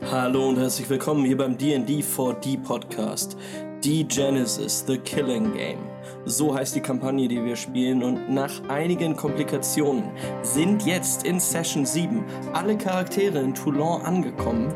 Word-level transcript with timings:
Hallo 0.00 0.48
und 0.48 0.58
herzlich 0.58 0.88
willkommen 0.88 1.24
hier 1.24 1.36
beim 1.36 1.56
D&D 1.56 2.00
4D 2.00 2.62
Podcast. 2.62 3.36
Die 3.84 4.06
Genesis, 4.06 4.84
The 4.86 4.98
Killing 4.98 5.52
Game. 5.52 5.78
So 6.24 6.54
heißt 6.54 6.74
die 6.74 6.80
Kampagne, 6.80 7.28
die 7.28 7.44
wir 7.44 7.54
spielen 7.54 8.02
und 8.02 8.32
nach 8.32 8.50
einigen 8.68 9.14
Komplikationen 9.14 10.04
sind 10.42 10.84
jetzt 10.86 11.24
in 11.24 11.38
Session 11.38 11.86
7 11.86 12.24
alle 12.52 12.76
Charaktere 12.76 13.38
in 13.38 13.54
Toulon 13.54 14.02
angekommen 14.02 14.72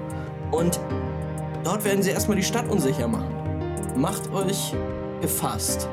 und 0.52 0.78
dort 1.64 1.84
werden 1.84 2.02
sie 2.02 2.10
erstmal 2.10 2.36
die 2.36 2.44
Stadt 2.44 2.68
unsicher 2.68 3.08
machen. 3.08 3.34
Macht 3.96 4.32
euch 4.32 4.74
gefasst 5.20 5.88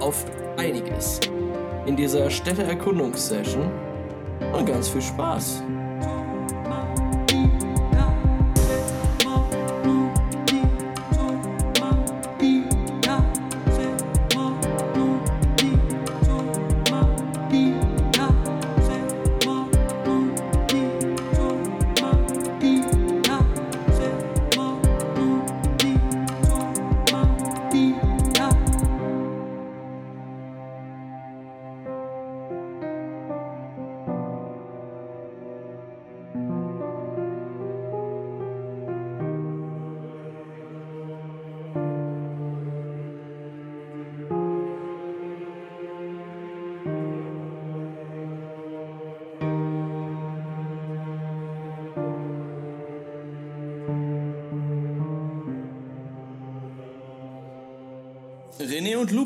auf 0.00 0.24
einiges 0.56 1.20
in 1.86 1.96
dieser 1.96 2.30
Städteerkundungssession 2.30 3.70
und 4.52 4.66
ganz 4.66 4.88
viel 4.88 5.02
Spaß. 5.02 5.62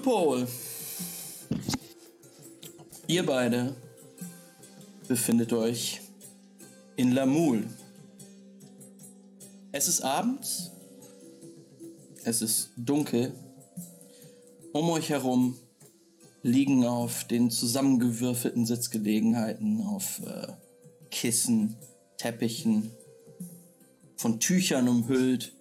Loophole. 0.03 0.49
Ihr 3.07 3.25
beide 3.25 3.77
befindet 5.07 5.53
euch 5.53 6.01
in 6.97 7.13
Lamoule. 7.13 7.69
Es 9.71 9.87
ist 9.87 10.01
abends. 10.01 10.73
Es 12.25 12.43
ist 12.43 12.71
dunkel. 12.77 13.33
Um 14.73 14.91
euch 14.91 15.11
herum 15.11 15.57
liegen 16.43 16.85
auf 16.85 17.25
den 17.25 17.51
zusammengewürfelten 17.51 18.67
Sitzgelegenheiten, 18.67 19.83
auf 19.83 20.21
äh, 20.27 20.49
Kissen, 21.13 21.77
Teppichen, 22.17 22.91
von 24.17 24.41
Tüchern 24.41 24.89
umhüllt, 24.89 25.53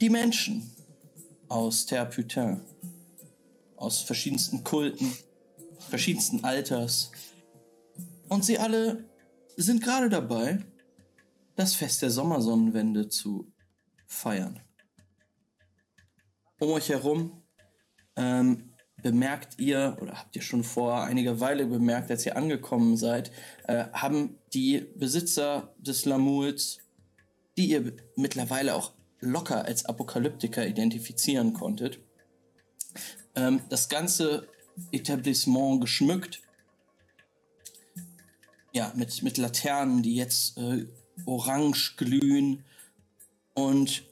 die 0.00 0.10
Menschen 0.10 0.68
aus 1.48 1.86
Terre 1.86 2.06
Putain. 2.06 2.60
Aus 3.78 4.00
verschiedensten 4.00 4.64
Kulten, 4.64 5.12
verschiedensten 5.78 6.44
Alters. 6.44 7.10
Und 8.28 8.44
sie 8.44 8.58
alle 8.58 9.04
sind 9.56 9.82
gerade 9.82 10.08
dabei, 10.08 10.58
das 11.56 11.74
Fest 11.74 12.02
der 12.02 12.10
Sommersonnenwende 12.10 13.08
zu 13.08 13.52
feiern. 14.06 14.60
Um 16.60 16.70
euch 16.70 16.88
herum 16.88 17.42
ähm, 18.16 18.74
bemerkt 19.02 19.58
ihr, 19.58 19.96
oder 20.00 20.18
habt 20.18 20.34
ihr 20.36 20.42
schon 20.42 20.64
vor 20.64 21.02
einiger 21.04 21.40
Weile 21.40 21.66
bemerkt, 21.66 22.10
als 22.10 22.26
ihr 22.26 22.36
angekommen 22.36 22.96
seid, 22.96 23.30
äh, 23.66 23.84
haben 23.92 24.38
die 24.52 24.86
Besitzer 24.96 25.74
des 25.78 26.04
Lamouls, 26.04 26.78
die 27.56 27.70
ihr 27.70 27.92
mittlerweile 28.16 28.74
auch 28.74 28.92
locker 29.20 29.64
als 29.64 29.84
Apokalyptiker 29.84 30.66
identifizieren 30.66 31.52
konntet. 31.52 32.00
Ähm, 33.38 33.60
das 33.68 33.88
ganze 33.88 34.48
Etablissement 34.90 35.80
geschmückt. 35.80 36.42
Ja, 38.72 38.92
mit, 38.96 39.22
mit 39.22 39.38
Laternen, 39.38 40.02
die 40.02 40.16
jetzt 40.16 40.58
äh, 40.58 40.86
orange 41.24 41.94
glühen. 41.96 42.64
Und 43.54 44.02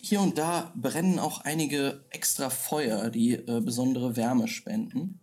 hier 0.00 0.20
und 0.20 0.38
da 0.38 0.72
brennen 0.76 1.18
auch 1.18 1.40
einige 1.40 2.04
extra 2.10 2.48
Feuer, 2.48 3.10
die 3.10 3.34
äh, 3.34 3.60
besondere 3.60 4.16
Wärme 4.16 4.46
spenden. 4.46 5.20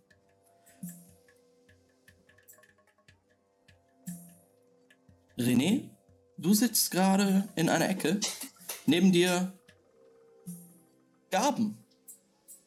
René, 5.38 5.88
du 6.36 6.52
sitzt 6.52 6.90
gerade 6.90 7.48
in 7.54 7.68
einer 7.68 7.88
Ecke 7.88 8.20
Neben 8.88 9.12
dir 9.12 9.52
Gaben, 11.30 11.76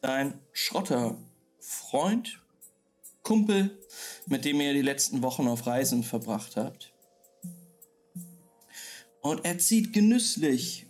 dein 0.02 0.38
Schrotterfreund, 0.52 2.40
Kumpel, 3.22 3.78
mit 4.26 4.44
dem 4.44 4.60
ihr 4.60 4.74
die 4.74 4.82
letzten 4.82 5.22
Wochen 5.22 5.48
auf 5.48 5.66
Reisen 5.66 6.02
verbracht 6.02 6.56
habt. 6.56 6.92
Und 9.22 9.44
er 9.44 9.58
zieht 9.58 9.92
genüsslich 9.92 10.86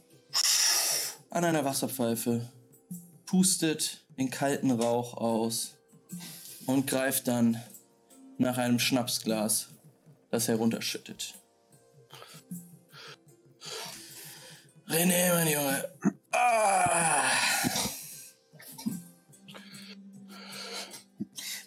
an 1.30 1.44
einer 1.44 1.64
Wasserpfeife, 1.64 2.50
pustet 3.26 4.04
den 4.18 4.30
kalten 4.30 4.70
Rauch 4.70 5.14
aus 5.14 5.76
und 6.66 6.86
greift 6.86 7.28
dann 7.28 7.62
nach 8.38 8.56
einem 8.56 8.78
Schnapsglas, 8.78 9.68
das 10.30 10.48
herunterschüttet. 10.48 11.34
René, 14.88 15.34
mein 15.34 15.48
Junge. 15.48 15.88
Ah. 16.32 17.30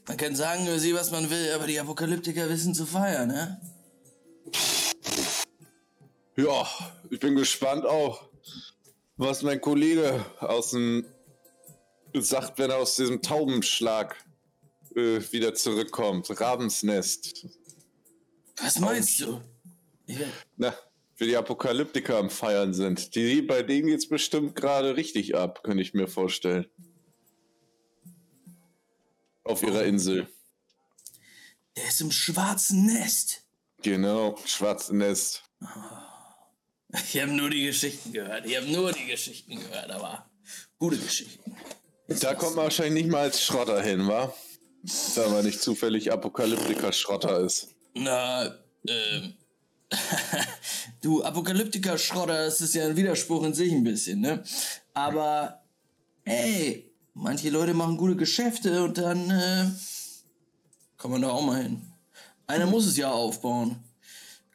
Man 0.08 0.18
kann 0.18 0.36
sagen 0.36 0.68
über 0.68 0.80
sie, 0.80 0.94
was 0.94 1.12
man 1.12 1.30
will, 1.30 1.52
aber 1.54 1.66
die 1.68 1.80
Apokalyptiker 1.80 2.48
wissen 2.50 2.74
zu 2.74 2.86
feiern, 2.86 3.28
ne? 3.28 3.60
Ja, 6.38 6.68
ich 7.10 7.20
bin 7.20 7.36
gespannt 7.36 7.86
auch, 7.86 8.28
was 9.18 9.42
mein 9.42 9.62
Kollege 9.62 10.24
aus 10.40 10.72
dem 10.72 11.06
sagt, 12.14 12.60
wenn 12.60 12.70
er 12.70 12.78
aus 12.78 12.96
diesem 12.96 13.22
Taubenschlag 13.22 14.16
äh, 14.96 15.20
wieder 15.32 15.54
zurückkommt. 15.54 16.30
Rabensnest. 16.40 17.48
Was 18.62 18.80
meinst 18.80 19.20
du? 19.20 19.42
Na, 20.56 20.74
für 21.16 21.26
die 21.26 21.36
Apokalyptiker 21.36 22.18
am 22.18 22.30
Feiern 22.30 22.74
sind. 22.74 23.16
Die, 23.16 23.42
bei 23.42 23.64
denen 23.64 23.88
geht's 23.88 24.08
bestimmt 24.08 24.56
gerade 24.56 24.96
richtig 24.96 25.36
ab, 25.36 25.64
könnte 25.64 25.82
ich 25.82 25.94
mir 25.94 26.08
vorstellen. 26.08 26.68
Auf 29.46 29.64
ihrer. 29.64 29.86
Insel. 29.86 30.28
Der 31.78 31.88
ist 31.88 32.02
im 32.02 32.12
schwarzen 32.12 32.86
Nest. 32.86 33.44
Genau, 33.82 34.38
schwarzes 34.46 34.92
Nest. 34.92 35.44
Ich 36.90 37.22
habe 37.22 37.32
nur 37.32 37.50
die 37.50 37.66
Geschichten 37.66 38.14
gehört. 38.14 38.46
Ich 38.46 38.56
habe 38.58 38.68
nur 38.68 38.92
die 38.92 39.06
Geschichten 39.06 39.60
gehört, 39.60 39.92
aber 39.92 40.30
gute 40.80 40.98
Geschichten. 40.98 41.56
Da 42.08 42.34
kommt 42.36 42.56
man 42.56 42.66
wahrscheinlich 42.66 43.04
nicht 43.04 43.12
mal 43.12 43.22
als 43.22 43.44
Schrotter 43.44 43.82
hin, 43.82 44.08
wa? 44.08 44.34
Da 45.16 45.30
man 45.30 45.46
nicht 45.46 45.62
zufällig 45.62 46.12
Apokalyptiker-Schrotter 46.12 47.40
ist. 47.42 47.70
Na, 47.96 48.56
ähm, 48.88 49.34
du 51.02 51.24
Apokalyptiker-Schrotter, 51.24 52.46
das 52.46 52.62
ist 52.62 52.76
ja 52.76 52.86
ein 52.86 52.96
Widerspruch 52.96 53.44
in 53.44 53.54
sich 53.54 53.72
ein 53.72 53.84
bisschen, 53.84 54.22
ne? 54.22 54.44
Aber, 54.94 55.64
hey, 56.24 56.85
manche 57.16 57.50
Leute 57.50 57.74
machen 57.74 57.98
gute 57.98 58.16
Geschäfte 58.16 58.84
und 58.84 59.00
dann 59.00 59.32
äh, 59.32 59.66
kann 60.98 61.12
man 61.12 61.22
da 61.22 61.30
auch 61.30 61.44
mal 61.44 61.64
hin. 61.64 61.82
Einer 62.46 62.68
muss 62.68 62.86
es 62.86 62.98
ja 62.98 63.12
aufbauen. 63.12 63.78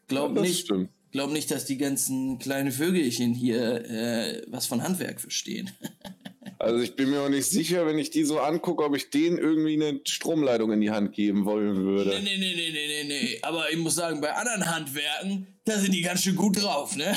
Glaub 0.07 0.37
ja, 0.37 0.43
nicht, 0.43 0.67
stimmt. 0.67 0.91
glaub 1.11 1.33
nicht, 1.33 1.51
dass 1.51 1.65
die 1.65 1.79
ganzen 1.79 2.39
kleinen 2.39 2.71
Vögelchen 2.71 3.35
hier 3.35 3.85
äh, 3.91 4.43
was 4.47 4.67
von 4.67 4.83
Handwerk 4.83 5.21
verstehen. 5.21 5.71
Also 6.61 6.81
ich 6.81 6.95
bin 6.95 7.09
mir 7.09 7.23
auch 7.23 7.31
nicht 7.31 7.47
sicher, 7.47 7.87
wenn 7.87 7.99
ich 7.99 8.11
die 8.11 8.23
so 8.23 8.39
angucke, 8.39 8.85
ob 8.85 8.95
ich 8.95 9.09
denen 9.09 9.39
irgendwie 9.39 9.83
eine 9.83 9.99
Stromleitung 10.05 10.71
in 10.73 10.83
die 10.83 10.91
Hand 10.91 11.15
geben 11.15 11.47
wollen 11.47 11.75
würde. 11.87 12.21
Nee, 12.23 12.37
nee, 12.37 12.55
nee, 12.55 12.71
nee, 12.71 12.87
nee, 12.87 13.05
nee. 13.05 13.39
Aber 13.41 13.73
ich 13.73 13.79
muss 13.79 13.95
sagen, 13.95 14.21
bei 14.21 14.35
anderen 14.35 14.67
Handwerken, 14.67 15.47
da 15.65 15.79
sind 15.79 15.93
die 15.93 16.03
ganz 16.03 16.23
schön 16.23 16.37
gut 16.37 16.63
drauf, 16.63 16.97
ne? 16.97 17.17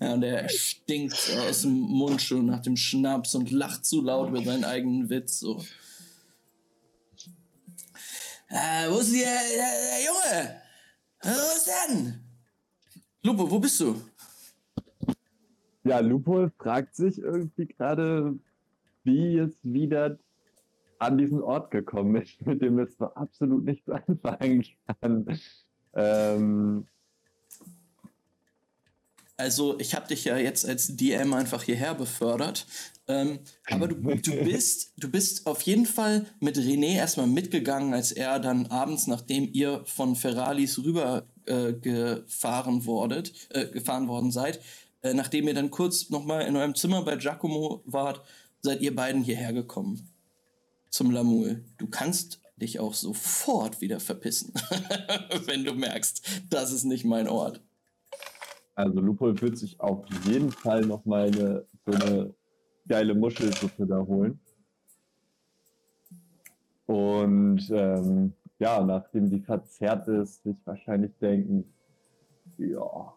ja, 0.00 0.14
und 0.14 0.22
der 0.22 0.48
stinkt 0.48 1.14
aus 1.48 1.62
dem 1.62 1.78
Mund 1.78 2.20
schon 2.22 2.46
nach 2.46 2.62
dem 2.62 2.76
Schnaps 2.76 3.36
und 3.36 3.52
lacht 3.52 3.86
zu 3.86 4.02
laut 4.02 4.30
über 4.30 4.42
seinen 4.42 4.64
eigenen 4.64 5.08
Witz. 5.08 5.38
So. 5.38 5.64
Äh, 8.48 8.90
wo 8.90 8.98
ist 8.98 9.14
der, 9.14 9.26
der, 9.30 9.70
der 9.80 10.04
Junge? 10.04 10.60
Rosen! 11.24 12.24
Lupo, 13.22 13.48
wo 13.48 13.60
bist 13.60 13.78
du? 13.78 14.07
Ja, 15.88 16.00
Lupo 16.00 16.50
fragt 16.58 16.96
sich 16.96 17.18
irgendwie 17.18 17.64
gerade, 17.64 18.38
wie 19.04 19.38
es 19.38 19.56
wieder 19.62 20.18
an 20.98 21.16
diesen 21.16 21.40
Ort 21.40 21.70
gekommen 21.70 22.16
ist, 22.16 22.40
mit 22.46 22.60
dem 22.60 22.78
es 22.78 23.00
absolut 23.00 23.64
nichts 23.64 23.88
anfangen 24.06 24.66
kann. 25.00 25.40
Ähm, 25.94 26.86
also 29.38 29.78
ich 29.80 29.94
habe 29.94 30.08
dich 30.08 30.26
ja 30.26 30.36
jetzt 30.36 30.68
als 30.68 30.94
DM 30.94 31.32
einfach 31.32 31.62
hierher 31.62 31.94
befördert. 31.94 32.66
Ähm, 33.06 33.38
aber 33.70 33.88
du, 33.88 33.94
du, 33.94 34.32
bist, 34.44 34.92
du 34.98 35.10
bist 35.10 35.46
auf 35.46 35.62
jeden 35.62 35.86
Fall 35.86 36.26
mit 36.40 36.58
René 36.58 36.96
erstmal 36.96 37.28
mitgegangen, 37.28 37.94
als 37.94 38.12
er 38.12 38.40
dann 38.40 38.66
abends, 38.66 39.06
nachdem 39.06 39.48
ihr 39.54 39.84
von 39.86 40.16
Ferralis 40.16 40.78
rüber 40.84 41.24
äh, 41.46 41.72
gefahren, 41.72 42.84
wordet, 42.84 43.32
äh, 43.50 43.68
gefahren 43.68 44.06
worden 44.06 44.30
seid, 44.30 44.60
äh, 45.02 45.14
nachdem 45.14 45.48
ihr 45.48 45.54
dann 45.54 45.70
kurz 45.70 46.10
nochmal 46.10 46.46
in 46.46 46.56
eurem 46.56 46.74
Zimmer 46.74 47.02
bei 47.02 47.16
Giacomo 47.16 47.82
wart, 47.86 48.22
seid 48.60 48.80
ihr 48.80 48.94
beiden 48.94 49.22
hierher 49.22 49.52
gekommen. 49.52 50.08
Zum 50.90 51.10
Lamul. 51.10 51.64
Du 51.76 51.86
kannst 51.86 52.40
dich 52.56 52.80
auch 52.80 52.94
sofort 52.94 53.80
wieder 53.80 54.00
verpissen, 54.00 54.52
wenn 55.46 55.64
du 55.64 55.74
merkst, 55.74 56.42
das 56.50 56.72
ist 56.72 56.84
nicht 56.84 57.04
mein 57.04 57.28
Ort. 57.28 57.62
Also 58.74 59.00
Lupol 59.00 59.40
wird 59.40 59.58
sich 59.58 59.78
auf 59.80 60.04
jeden 60.24 60.50
Fall 60.50 60.82
noch 60.82 61.04
mal 61.04 61.26
eine, 61.26 61.66
so 61.84 61.92
eine 61.92 62.34
geile 62.86 63.14
Muschelsuppe 63.14 63.86
da 63.86 63.98
holen. 63.98 64.40
Und 66.86 67.68
ähm, 67.70 68.32
ja, 68.58 68.82
nachdem 68.82 69.28
die 69.28 69.40
verzerrt 69.40 70.08
ist, 70.08 70.42
sich 70.42 70.56
wahrscheinlich 70.64 71.12
denken, 71.20 71.64
ja, 72.56 73.14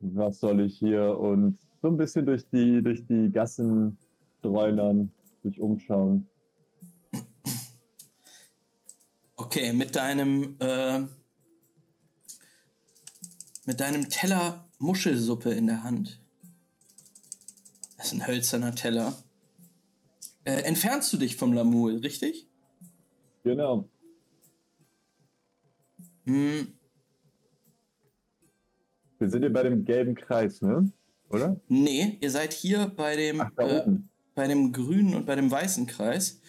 was 0.00 0.40
soll 0.40 0.60
ich 0.60 0.78
hier? 0.78 1.18
Und 1.18 1.58
so 1.82 1.88
ein 1.88 1.96
bisschen 1.96 2.26
durch 2.26 2.48
die, 2.50 2.82
durch 2.82 3.06
die 3.06 3.30
Gassen 3.30 3.98
streunern, 4.38 5.12
sich 5.42 5.60
umschauen. 5.60 6.28
Okay, 9.36 9.72
mit 9.72 9.94
deinem 9.94 10.56
äh, 10.60 11.00
mit 13.66 13.80
deinem 13.80 14.08
Teller 14.08 14.64
Muschelsuppe 14.78 15.50
in 15.50 15.66
der 15.66 15.82
Hand. 15.82 16.20
Das 17.96 18.06
ist 18.06 18.12
ein 18.14 18.26
hölzerner 18.26 18.74
Teller. 18.74 19.14
Äh, 20.44 20.62
entfernst 20.62 21.12
du 21.12 21.16
dich 21.16 21.36
vom 21.36 21.52
Lamul, 21.52 21.98
richtig? 21.98 22.48
Genau. 23.42 23.88
Hm. 26.24 26.75
Wir 29.18 29.30
sind 29.30 29.42
hier 29.42 29.52
bei 29.52 29.62
dem 29.62 29.84
gelben 29.84 30.14
Kreis, 30.14 30.60
ne? 30.62 30.90
Oder? 31.30 31.60
Nee, 31.68 32.18
ihr 32.20 32.30
seid 32.30 32.52
hier 32.52 32.86
bei 32.86 33.16
dem, 33.16 33.40
Ach, 33.40 33.50
äh, 33.56 33.84
bei 34.34 34.46
dem 34.46 34.72
grünen 34.72 35.14
und 35.14 35.26
bei 35.26 35.34
dem 35.34 35.50
weißen 35.50 35.86
Kreis. 35.86 36.40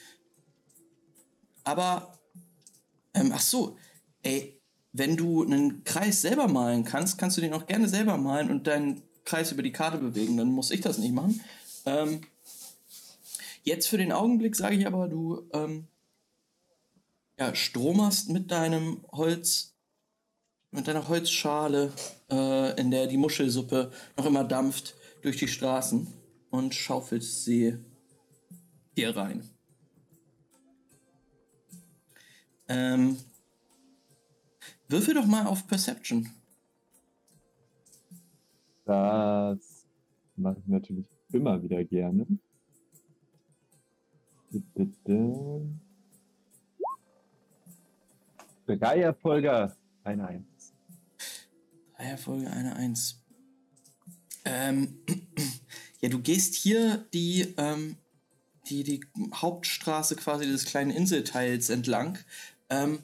Aber, 1.64 2.18
ähm, 3.14 3.32
ach 3.34 3.42
so, 3.42 3.78
ey, 4.24 4.60
wenn 4.94 5.18
du 5.18 5.44
einen 5.44 5.84
Kreis 5.84 6.22
selber 6.22 6.48
malen 6.48 6.84
kannst, 6.84 7.18
kannst 7.18 7.38
du 7.38 7.42
den 7.42 7.54
auch 7.54 7.66
gerne 7.66 7.88
selber 7.88 8.18
malen 8.18 8.50
und 8.50 8.68
deinen 8.68 9.02
Kreis 9.26 9.52
über 9.52 9.64
die 9.64 9.72
Karte 9.72 9.98
bewegen. 9.98 10.38
Dann 10.38 10.50
muss 10.50 10.72
ich 10.72 10.82
das 10.82 10.98
nicht 10.98 11.14
machen. 11.14 11.42
Ähm, 11.86 12.22
jetzt 13.64 13.88
für 13.88 13.98
den 13.98 14.12
Augenblick 14.12 14.56
sage 14.56 14.76
ich 14.76 14.88
aber, 14.88 15.08
du 15.08 15.48
ähm, 15.54 15.88
ja, 17.40 17.54
stromerst 17.54 18.30
mit 18.30 18.52
deinem 18.52 19.06
Holz, 19.12 19.77
mit 20.72 20.88
deiner 20.88 21.08
Holzschale, 21.08 21.92
äh, 22.30 22.80
in 22.80 22.92
der 22.92 23.08
die 23.08 23.18
Muschelsuppe 23.18 23.92
noch 24.18 24.26
immer 24.26 24.44
dampft, 24.44 24.96
durch 25.22 25.38
die 25.38 25.48
Straßen 25.48 26.08
und 26.50 26.76
schaufelst 26.76 27.46
sie 27.46 27.78
hier 28.96 29.16
rein. 29.16 29.50
Ähm, 32.68 33.18
Würfel 34.90 35.14
doch 35.14 35.26
mal 35.26 35.46
auf 35.46 35.68
Perception. 35.68 36.30
Das 38.86 39.86
mache 40.38 40.60
ich 40.60 40.68
natürlich 40.68 41.10
immer 41.34 41.62
wieder 41.62 41.84
gerne. 41.84 42.26
Drei 48.66 49.02
Erfolge, 49.02 49.76
eine 50.04 50.28
Eins. 50.28 50.57
Erfolge, 52.06 52.50
eine 52.50 52.76
Eins. 52.76 53.22
Ähm, 54.46 55.00
ja, 56.02 56.10
du 56.10 56.20
gehst 56.20 56.56
hier 56.56 57.08
die, 57.14 57.54
ähm, 57.58 57.98
die, 58.70 58.84
die 58.84 59.06
Hauptstraße 59.34 60.16
quasi 60.16 60.46
des 60.46 60.66
kleinen 60.66 60.92
Inselteils 60.92 61.70
entlang. 61.70 62.18
Ähm, 62.70 63.00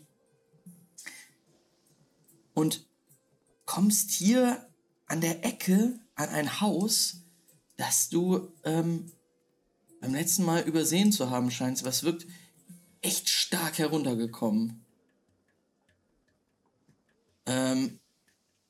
und 2.54 2.86
kommst 3.66 4.12
hier 4.12 4.68
an 5.08 5.22
der 5.22 5.44
Ecke 5.46 6.00
an 6.16 6.30
ein 6.30 6.62
Haus, 6.62 7.24
das 7.78 8.10
du 8.10 8.54
ähm, 8.64 9.12
beim 10.02 10.14
letzten 10.14 10.46
Mal 10.46 10.62
übersehen 10.64 11.12
zu 11.12 11.30
haben 11.30 11.50
scheinst. 11.50 11.84
Was 11.84 12.04
wirkt 12.04 12.28
echt 13.04 13.30
stark 13.30 13.78
heruntergekommen. 13.78 14.84
Ähm, 17.46 18.00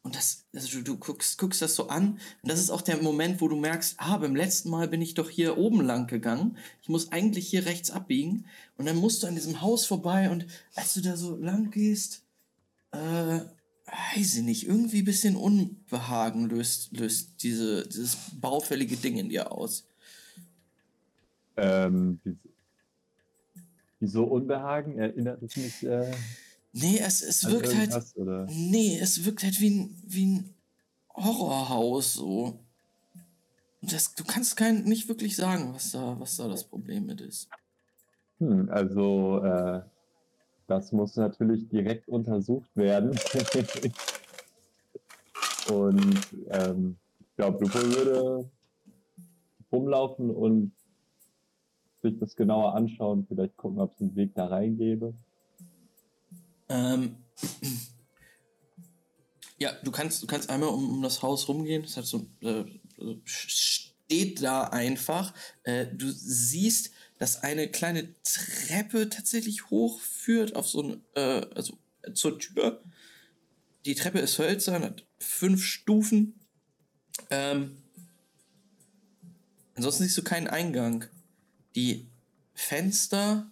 und 0.04 0.16
das, 0.16 0.46
also 0.54 0.78
du, 0.78 0.84
du 0.84 0.98
guckst, 0.98 1.38
guckst 1.38 1.62
das 1.62 1.76
so 1.76 1.88
an 1.88 2.20
und 2.42 2.52
das 2.52 2.60
ist 2.60 2.70
auch 2.70 2.82
der 2.82 3.02
Moment, 3.02 3.40
wo 3.40 3.48
du 3.48 3.56
merkst, 3.56 3.96
ah, 3.98 4.18
beim 4.18 4.36
letzten 4.36 4.70
Mal 4.70 4.90
bin 4.90 5.02
ich 5.02 5.14
doch 5.14 5.30
hier 5.30 5.58
oben 5.58 5.82
lang 5.82 6.08
gegangen. 6.08 6.58
Ich 6.82 6.90
muss 6.90 7.12
eigentlich 7.14 7.48
hier 7.48 7.66
rechts 7.66 7.90
abbiegen 7.90 8.46
und 8.78 8.86
dann 8.86 8.98
musst 8.98 9.24
du 9.24 9.28
an 9.28 9.36
diesem 9.36 9.62
Haus 9.62 9.86
vorbei 9.86 10.30
und 10.30 10.46
als 10.76 10.94
du 10.94 11.02
da 11.02 11.16
so 11.16 11.38
lang 11.38 11.72
gehst, 11.72 12.24
äh, 12.92 13.40
weiß 14.18 14.36
ich 14.36 14.44
nicht, 14.44 14.68
irgendwie 14.68 15.00
ein 15.00 15.06
bisschen 15.06 15.38
Unbehagen 15.38 16.50
löst, 16.50 16.98
löst 16.98 17.42
diese, 17.42 17.88
dieses 17.88 18.18
baufällige 18.42 18.98
Ding 18.98 19.18
in 19.18 19.30
dir 19.30 19.54
aus. 19.54 19.86
Ähm, 21.56 22.20
wieso 24.00 24.26
Unbehagen? 24.26 24.98
Erinnert 24.98 25.42
es 25.44 25.56
mich. 25.56 25.84
Äh, 25.84 26.12
nee, 26.74 27.00
es, 27.00 27.22
es 27.22 27.50
wirkt 27.50 27.76
halt. 27.76 28.06
Oder? 28.16 28.46
Nee, 28.50 29.00
es 29.00 29.24
wirkt 29.26 29.44
halt 29.44 29.60
wie 29.62 29.70
ein, 29.70 30.02
wie 30.06 30.26
ein 30.26 30.54
Horrorhaus 31.16 32.14
so. 32.14 32.60
Das, 33.82 34.14
du 34.16 34.24
kannst 34.24 34.56
kein, 34.58 34.84
nicht 34.84 35.08
wirklich 35.08 35.36
sagen, 35.36 35.74
was 35.74 35.92
da, 35.92 36.20
was 36.20 36.38
da 36.38 36.48
das 36.48 36.64
Problem 36.64 37.06
mit 37.06 37.22
ist. 37.22 37.50
Hm, 38.40 38.70
also, 38.70 39.44
äh, 39.44 39.82
das 40.68 40.92
muss 40.92 41.16
natürlich 41.16 41.68
direkt 41.70 42.08
untersucht 42.08 42.76
werden. 42.76 43.12
und 45.70 46.20
ähm, 46.50 46.98
ich 47.20 47.36
glaube, 47.36 47.64
Lupo 47.64 47.80
würde 47.80 48.50
rumlaufen 49.72 50.30
und 50.30 50.72
sich 52.02 52.18
das 52.20 52.36
genauer 52.36 52.76
anschauen, 52.76 53.26
vielleicht 53.28 53.58
gucken, 53.58 53.80
ob 53.80 53.94
es 53.96 54.02
einen 54.02 54.16
Weg 54.16 54.36
da 54.36 54.46
reingebe. 54.46 55.14
Ähm, 56.70 57.18
ja, 59.58 59.72
du 59.84 59.92
kannst, 59.92 60.22
du 60.22 60.28
kannst 60.28 60.50
einmal 60.50 60.70
um, 60.70 60.90
um 60.90 61.02
das 61.02 61.22
Haus 61.22 61.48
rumgehen. 61.48 61.84
Es 61.84 61.98
hat 61.98 62.06
so, 62.06 62.28
äh, 62.42 62.66
steht 63.26 64.42
da 64.42 64.64
einfach. 64.66 65.34
Äh, 65.64 65.88
du 65.88 66.12
siehst, 66.12 66.92
dass 67.18 67.44
eine 67.44 67.70
kleine 67.70 68.10
Treppe 68.24 69.10
tatsächlich 69.10 69.70
hochführt 69.70 70.56
auf 70.56 70.68
so 70.68 70.84
ein, 70.84 71.02
äh, 71.16 71.46
also 71.56 71.78
zur 72.14 72.40
Tür. 72.40 72.84
Die 73.86 73.96
Treppe 73.96 74.20
ist 74.20 74.40
hölzern, 74.40 74.84
hat 74.84 75.06
fünf 75.20 75.64
Stufen. 75.64 76.40
Ähm, 77.30 77.78
ansonsten 79.76 80.04
siehst 80.04 80.18
du 80.18 80.24
keinen 80.24 80.48
Eingang. 80.48 81.06
Die 81.76 82.08
Fenster, 82.54 83.52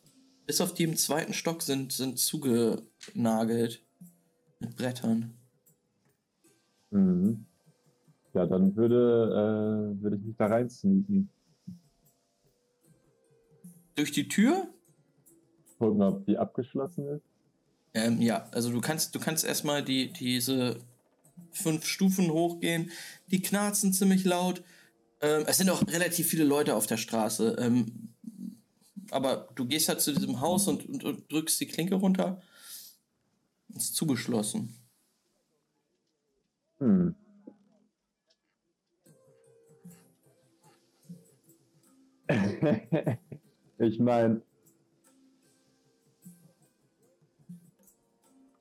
bis 0.51 0.59
auf 0.59 0.73
die 0.73 0.83
im 0.83 0.97
zweiten 0.97 1.31
Stock, 1.31 1.61
sind, 1.61 1.93
sind 1.93 2.19
zugenagelt 2.19 3.85
mit 4.59 4.75
Brettern. 4.75 5.33
Mhm. 6.89 7.45
Ja, 8.33 8.45
dann 8.45 8.75
würde, 8.75 9.95
äh, 9.95 10.03
würde 10.03 10.17
ich 10.17 10.23
mich 10.23 10.35
da 10.35 10.47
reinsneaken. 10.47 11.29
Durch 13.95 14.11
die 14.11 14.27
Tür? 14.27 14.67
Gucken, 15.79 16.01
ob 16.01 16.25
die 16.25 16.37
abgeschlossen 16.37 17.07
ist. 17.07 17.23
Ähm, 17.93 18.21
ja, 18.21 18.49
also 18.51 18.73
du 18.73 18.81
kannst, 18.81 19.15
du 19.15 19.21
kannst 19.21 19.45
erstmal 19.45 19.81
die, 19.81 20.11
diese 20.11 20.81
fünf 21.51 21.85
Stufen 21.85 22.29
hochgehen. 22.29 22.91
Die 23.27 23.41
knarzen 23.41 23.93
ziemlich 23.93 24.25
laut. 24.25 24.65
Ähm, 25.21 25.45
es 25.47 25.59
sind 25.59 25.69
auch 25.69 25.81
relativ 25.87 26.27
viele 26.27 26.43
Leute 26.43 26.75
auf 26.75 26.87
der 26.87 26.97
Straße. 26.97 27.55
Ähm, 27.57 28.10
aber 29.11 29.49
du 29.55 29.65
gehst 29.65 29.89
halt 29.89 30.01
zu 30.01 30.13
diesem 30.13 30.39
Haus 30.39 30.67
und, 30.67 30.87
und, 30.87 31.03
und, 31.03 31.31
drückst 31.31 31.59
die 31.59 31.67
Klinke 31.67 31.95
runter. 31.95 32.41
Ist 33.75 33.95
zugeschlossen. 33.95 34.75
Hm. 36.79 37.15
ich 43.77 43.99
meine, 43.99 44.41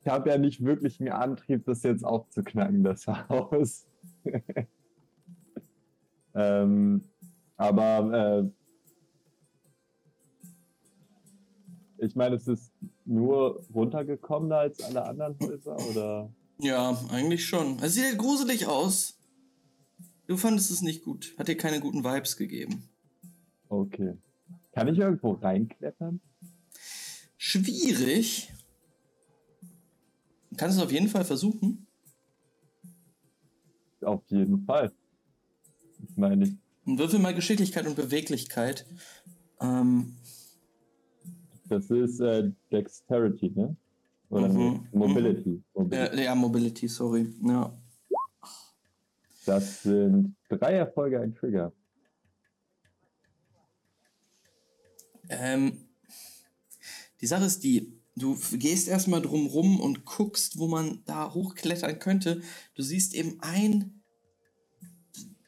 ich 0.01 0.09
habe 0.09 0.31
ja 0.31 0.39
nicht 0.39 0.65
wirklich 0.65 1.01
einen 1.01 1.11
Antrieb, 1.11 1.65
das 1.65 1.83
jetzt 1.83 2.05
aufzuknacken, 2.05 2.83
das 2.83 3.07
Haus. 3.29 3.87
ähm, 6.35 7.05
aber 7.57 8.43
äh, 8.43 8.60
ich 12.01 12.17
meine, 12.17 12.37
es 12.37 12.49
ist 12.49 12.73
nur 13.05 13.65
runtergekommener 13.75 14.59
als 14.59 14.83
alle 14.83 15.05
anderen 15.05 15.39
Häuser, 15.41 15.77
oder? 15.91 16.33
Ja, 16.59 16.99
eigentlich 17.11 17.47
schon. 17.47 17.79
Es 17.81 17.95
sieht 17.95 18.05
halt 18.05 18.19
gruselig 18.19 18.67
aus. 18.67 19.19
Du 20.27 20.37
fandest 20.37 20.71
es 20.71 20.83
nicht 20.83 21.05
gut. 21.05 21.35
Hat 21.39 21.49
dir 21.49 21.57
keine 21.57 21.81
guten 21.81 22.05
Vibes 22.05 22.37
gegeben. 22.37 22.89
Okay. 23.69 24.17
Kann 24.73 24.89
ich 24.89 24.99
irgendwo 24.99 25.33
reinklettern? 25.33 26.21
Schwierig. 27.37 28.53
Du 30.51 30.57
kannst 30.57 30.77
es 30.77 30.83
auf 30.83 30.93
jeden 30.93 31.09
Fall 31.09 31.25
versuchen. 31.25 31.87
Auf 34.03 34.23
jeden 34.29 34.65
Fall. 34.65 34.93
Ich 36.09 36.17
meine, 36.17 36.45
ich 36.45 36.55
Und 36.87 36.99
würfel 36.99 37.19
mal 37.19 37.35
Geschicklichkeit 37.35 37.87
und 37.87 37.97
Beweglichkeit. 37.97 38.87
Ähm, 39.61 40.17
Das 41.71 41.89
ist 41.89 42.19
äh, 42.21 42.51
Dexterity, 42.73 43.53
ne? 43.55 43.77
Oder 44.29 44.49
Mhm, 44.49 44.89
Mobility. 44.93 45.63
Mobility. 45.73 46.17
äh, 46.21 46.25
ja, 46.25 46.35
Mobility, 46.35 46.89
sorry. 46.89 47.33
Ja. 47.45 47.73
Das 49.47 49.85
sind 49.85 50.35
drei 50.49 50.73
Erfolge, 50.75 51.21
ein 51.21 51.33
Trigger. 51.35 51.73
Ähm, 55.29 55.79
die 57.21 57.27
Sache 57.27 57.45
ist 57.45 57.63
die, 57.63 58.01
du 58.17 58.37
gehst 58.53 58.89
erstmal 58.89 59.23
drum 59.23 59.47
rum 59.47 59.81
und 59.81 60.05
guckst, 60.05 60.59
wo 60.59 60.67
man 60.67 61.03
da 61.07 61.33
hochklettern 61.33 62.01
könnte. 62.01 62.43
Du 62.75 62.83
siehst 62.83 63.15
eben 63.15 63.39
ein 63.41 64.03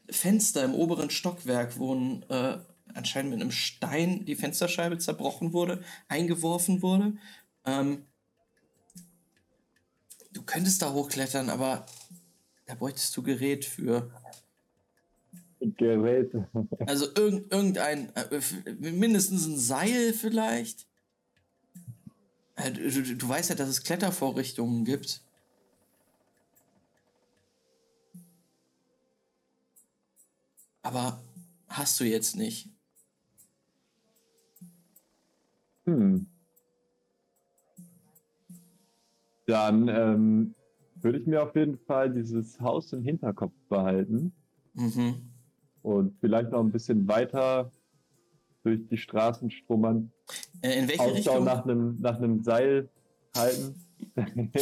Fenster 0.08 0.64
im 0.64 0.74
oberen 0.74 1.10
Stockwerk, 1.10 1.78
wo 1.78 1.94
ein, 1.94 2.22
äh, 2.28 2.58
anscheinend 2.94 3.32
mit 3.32 3.40
einem 3.40 3.50
Stein 3.50 4.24
die 4.24 4.36
Fensterscheibe 4.36 4.98
zerbrochen 4.98 5.52
wurde, 5.52 5.82
eingeworfen 6.08 6.82
wurde. 6.82 7.14
Ähm, 7.64 8.06
du 10.32 10.42
könntest 10.42 10.82
da 10.82 10.92
hochklettern, 10.92 11.50
aber 11.50 11.86
da 12.66 12.74
bräuchtest 12.74 13.16
du 13.16 13.22
Gerät 13.22 13.64
für. 13.64 14.10
Geräte. 15.60 16.48
Also 16.86 17.06
irgend, 17.14 17.52
irgendein, 17.52 18.12
äh, 18.16 18.40
mindestens 18.90 19.46
ein 19.46 19.58
Seil 19.58 20.12
vielleicht. 20.12 20.86
Äh, 22.56 22.72
Du, 22.72 23.02
du, 23.02 23.16
du 23.16 23.28
weißt 23.28 23.50
ja, 23.50 23.56
dass 23.56 23.68
es 23.68 23.82
Klettervorrichtungen 23.82 24.84
gibt. 24.84 25.22
Aber 30.82 31.22
hast 31.68 31.98
du 32.00 32.04
jetzt 32.04 32.36
nicht. 32.36 32.71
Hm. 35.86 36.26
Dann 39.46 39.88
ähm, 39.88 40.54
würde 41.00 41.18
ich 41.18 41.26
mir 41.26 41.42
auf 41.42 41.54
jeden 41.56 41.78
Fall 41.78 42.12
dieses 42.12 42.60
Haus 42.60 42.92
im 42.92 43.02
Hinterkopf 43.02 43.54
behalten 43.68 44.32
Mhm. 44.74 45.16
und 45.82 46.16
vielleicht 46.20 46.50
noch 46.50 46.60
ein 46.60 46.72
bisschen 46.72 47.06
weiter 47.08 47.70
durch 48.62 48.80
die 48.88 48.96
Straßen 48.96 49.50
strummern. 49.50 50.12
Äh, 50.62 50.78
in 50.78 50.88
welche 50.88 51.02
Ausschau 51.02 51.12
Richtung? 51.14 51.44
nach 51.44 51.64
einem, 51.64 52.00
nach 52.00 52.16
einem 52.18 52.42
Seil 52.42 52.88
halten. 53.36 53.74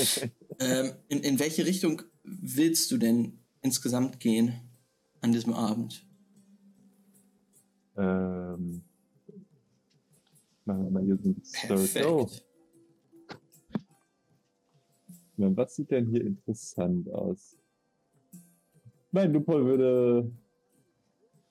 Ähm, 0.62 0.92
in, 1.08 1.20
in 1.20 1.38
welche 1.38 1.64
Richtung 1.64 2.02
willst 2.22 2.90
du 2.90 2.98
denn 2.98 3.38
insgesamt 3.62 4.20
gehen 4.20 4.52
an 5.22 5.32
diesem 5.32 5.54
Abend? 5.54 6.06
ähm, 7.96 8.82
machen 10.64 10.84
wir 10.84 10.90
mal 10.90 11.02
hier 11.02 11.16
so 11.16 11.28
ein. 11.28 11.42
Perfekt. 11.66 12.44
Na, 15.36 15.56
was 15.56 15.74
sieht 15.74 15.90
denn 15.90 16.06
hier 16.06 16.24
interessant 16.24 17.08
aus? 17.10 17.56
Mein 19.10 19.32
Lupol 19.32 19.64
würde 19.64 20.30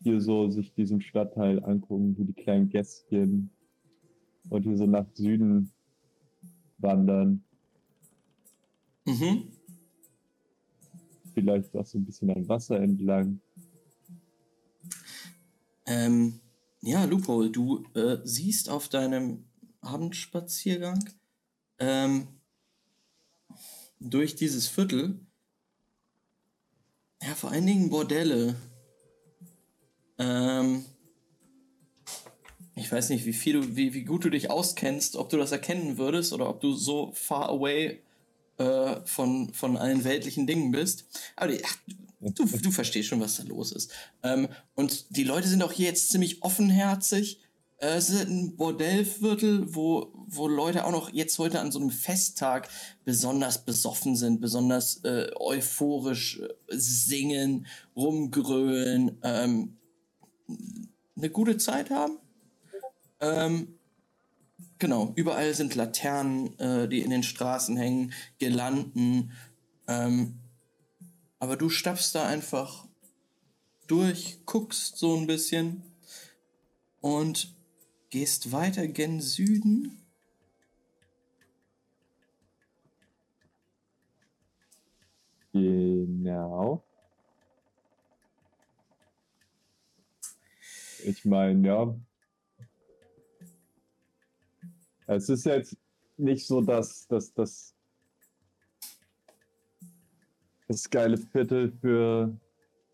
hier 0.01 0.21
so 0.21 0.49
sich 0.49 0.73
diesen 0.73 1.01
Stadtteil 1.01 1.63
angucken, 1.63 2.13
hier 2.15 2.25
die 2.25 2.33
kleinen 2.33 2.69
Gässchen 2.69 3.49
und 4.49 4.63
hier 4.63 4.77
so 4.77 4.85
nach 4.85 5.07
Süden 5.13 5.71
wandern. 6.77 7.43
Mhm. 9.05 9.51
Vielleicht 11.33 11.75
auch 11.75 11.85
so 11.85 11.97
ein 11.97 12.05
bisschen 12.05 12.29
am 12.29 12.47
Wasser 12.47 12.79
entlang. 12.79 13.41
Ähm, 15.87 16.39
ja, 16.81 17.03
Loophole, 17.05 17.49
du 17.49 17.85
äh, 17.93 18.17
siehst 18.23 18.69
auf 18.69 18.89
deinem 18.89 19.45
Abendspaziergang 19.81 21.09
ähm, 21.79 22.27
durch 23.99 24.35
dieses 24.35 24.67
Viertel, 24.67 25.19
ja, 27.21 27.35
vor 27.35 27.51
allen 27.51 27.65
Dingen 27.65 27.89
Bordelle. 27.89 28.55
Ähm, 30.17 30.85
ich 32.75 32.89
weiß 32.89 33.09
nicht, 33.09 33.25
wie 33.25 33.33
viel 33.33 33.53
du, 33.53 33.75
wie, 33.75 33.93
wie 33.93 34.05
gut 34.05 34.23
du 34.23 34.29
dich 34.29 34.49
auskennst, 34.49 35.17
ob 35.17 35.29
du 35.29 35.37
das 35.37 35.51
erkennen 35.51 35.97
würdest 35.97 36.31
oder 36.31 36.49
ob 36.49 36.61
du 36.61 36.73
so 36.73 37.11
far 37.13 37.49
away 37.49 38.01
äh, 38.57 39.01
von, 39.05 39.53
von 39.53 39.75
allen 39.75 40.05
weltlichen 40.05 40.47
Dingen 40.47 40.71
bist. 40.71 41.05
Aber 41.35 41.51
die, 41.51 41.63
ach, 41.63 41.77
du, 42.19 42.45
du 42.45 42.71
verstehst 42.71 43.09
schon, 43.09 43.21
was 43.21 43.37
da 43.37 43.43
los 43.43 43.71
ist. 43.71 43.91
Ähm, 44.23 44.47
und 44.75 45.15
die 45.15 45.23
Leute 45.23 45.47
sind 45.47 45.63
auch 45.63 45.71
hier 45.71 45.87
jetzt 45.87 46.11
ziemlich 46.11 46.43
offenherzig. 46.43 47.39
Äh, 47.77 47.95
es 47.95 48.09
ist 48.09 48.27
ein 48.27 48.55
Bordellviertel, 48.55 49.73
wo, 49.73 50.11
wo 50.27 50.47
Leute 50.47 50.85
auch 50.85 50.91
noch 50.91 51.13
jetzt 51.13 51.39
heute 51.39 51.59
an 51.59 51.71
so 51.71 51.79
einem 51.79 51.91
Festtag 51.91 52.69
besonders 53.05 53.63
besoffen 53.65 54.15
sind, 54.15 54.41
besonders 54.41 55.03
äh, 55.03 55.29
euphorisch 55.35 56.41
äh, 56.41 56.47
singen, 56.69 57.67
rumgrölen, 57.95 59.17
ähm, 59.23 59.77
eine 61.15 61.29
gute 61.29 61.57
Zeit 61.57 61.89
haben. 61.89 62.17
Ähm, 63.21 63.79
genau, 64.77 65.13
überall 65.15 65.53
sind 65.53 65.75
Laternen, 65.75 66.57
äh, 66.59 66.87
die 66.87 67.01
in 67.01 67.11
den 67.11 67.23
Straßen 67.23 67.77
hängen, 67.77 68.13
Girlanden. 68.39 69.31
Ähm, 69.87 70.39
aber 71.39 71.55
du 71.55 71.69
stapfst 71.69 72.11
da 72.13 72.27
einfach 72.27 72.87
durch, 73.87 74.45
guckst 74.45 74.97
so 74.97 75.17
ein 75.17 75.25
bisschen 75.25 75.83
und 77.01 77.55
gehst 78.09 78.51
weiter 78.51 78.87
gen 78.87 79.21
Süden. 79.21 80.05
Genau. 85.53 86.83
Ich 91.03 91.25
meine, 91.25 91.67
ja. 91.67 91.95
Es 95.07 95.29
ist 95.29 95.45
jetzt 95.45 95.75
nicht 96.17 96.45
so, 96.45 96.61
dass, 96.61 97.07
dass, 97.07 97.33
dass 97.33 97.73
das 100.69 100.89
geile 100.89 101.17
Viertel 101.17 101.73
für 101.81 102.33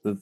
das 0.02 0.18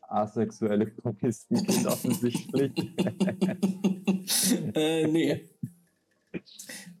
asexuelle 0.00 0.90
Kommunistenkind 0.90 1.86
offensichtlich. 1.86 2.72
äh, 4.74 5.06
nee. 5.08 5.50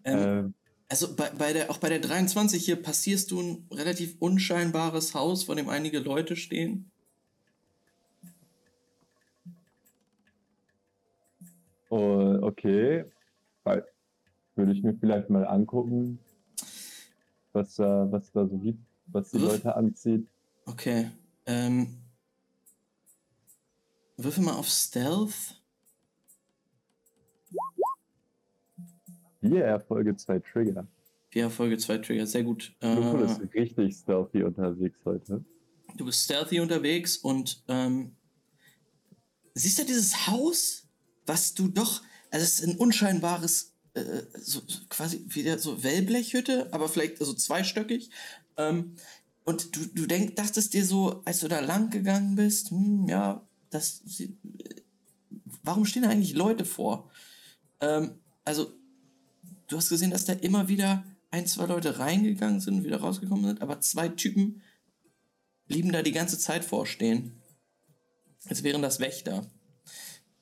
Ähm, 0.04 0.06
ähm, 0.18 0.54
Also 0.88 1.14
bei, 1.14 1.30
bei 1.30 1.52
der, 1.52 1.70
auch 1.70 1.78
bei 1.78 1.88
der 1.88 2.00
23 2.00 2.64
hier 2.64 2.76
passierst 2.76 3.30
du 3.30 3.40
ein 3.40 3.68
relativ 3.70 4.16
unscheinbares 4.18 5.14
Haus, 5.14 5.44
vor 5.44 5.54
dem 5.54 5.68
einige 5.68 6.00
Leute 6.00 6.36
stehen. 6.36 6.90
oh, 11.88 12.38
okay. 12.42 13.04
Würde 14.56 14.72
ich 14.72 14.82
mir 14.82 14.94
vielleicht 14.94 15.30
mal 15.30 15.46
angucken, 15.46 16.18
was 17.52 17.76
da, 17.76 18.06
was 18.10 18.30
da 18.30 18.46
so 18.46 18.58
gibt, 18.58 18.84
was 19.06 19.30
die 19.30 19.38
Leute 19.38 19.74
anzieht. 19.74 20.26
Okay. 20.66 21.10
Ähm, 21.46 21.98
würfel 24.16 24.42
mal 24.44 24.54
auf 24.54 24.68
Stealth. 24.68 25.60
Vier 29.40 29.64
Erfolge, 29.64 30.16
zwei 30.16 30.38
Trigger. 30.38 30.86
vier 31.30 31.44
Erfolge, 31.44 31.76
zwei 31.78 31.98
Trigger, 31.98 32.26
sehr 32.26 32.44
gut. 32.44 32.74
Du 32.80 33.18
bist 33.18 33.40
Äh, 33.40 33.60
richtig 33.60 33.94
stealthy 33.96 34.42
unterwegs 34.42 34.98
heute. 35.04 35.44
du 35.96 36.04
bist 36.06 36.24
stealthy 36.24 36.60
unterwegs 36.60 37.16
und 37.18 37.62
ähm, 37.68 38.16
siehst 39.54 39.78
du 39.78 39.84
dieses 39.84 40.26
Haus, 40.26 40.88
was 41.26 41.54
du 41.54 41.68
doch, 41.68 42.02
also 42.30 42.42
es 42.44 42.60
ist 42.60 42.68
ein 42.68 42.76
unscheinbares, 42.78 43.74
äh, 43.94 44.22
so, 44.40 44.62
quasi 44.88 45.24
wieder 45.28 45.58
so 45.58 45.82
Wellblechhütte, 45.82 46.72
aber 46.72 46.88
vielleicht 46.88 47.18
so 47.18 47.32
zweistöckig. 47.34 48.10
Ähm, 48.56 48.96
und 49.44 49.76
du, 49.76 49.86
du 49.86 50.06
denk, 50.06 50.36
dachtest 50.36 50.72
dir 50.72 50.84
so, 50.84 51.22
als 51.24 51.40
du 51.40 51.48
da 51.48 51.60
lang 51.60 51.90
gegangen 51.90 52.34
bist, 52.34 52.70
hm, 52.70 53.06
ja, 53.08 53.46
das, 53.70 54.02
warum 55.62 55.84
stehen 55.84 56.02
da 56.02 56.08
eigentlich 56.08 56.34
Leute 56.34 56.64
vor? 56.64 57.10
Ähm, 57.80 58.18
also, 58.44 58.72
du 59.68 59.76
hast 59.76 59.88
gesehen, 59.88 60.10
dass 60.10 60.24
da 60.24 60.32
immer 60.32 60.68
wieder 60.68 61.04
ein, 61.30 61.46
zwei 61.46 61.66
Leute 61.66 61.98
reingegangen 61.98 62.60
sind 62.60 62.78
und 62.78 62.84
wieder 62.84 63.00
rausgekommen 63.00 63.44
sind, 63.44 63.62
aber 63.62 63.80
zwei 63.80 64.08
Typen 64.08 64.62
blieben 65.66 65.92
da 65.92 66.02
die 66.02 66.12
ganze 66.12 66.38
Zeit 66.38 66.64
vorstehen. 66.64 67.42
Als 68.48 68.62
wären 68.62 68.82
das 68.82 69.00
Wächter. 69.00 69.50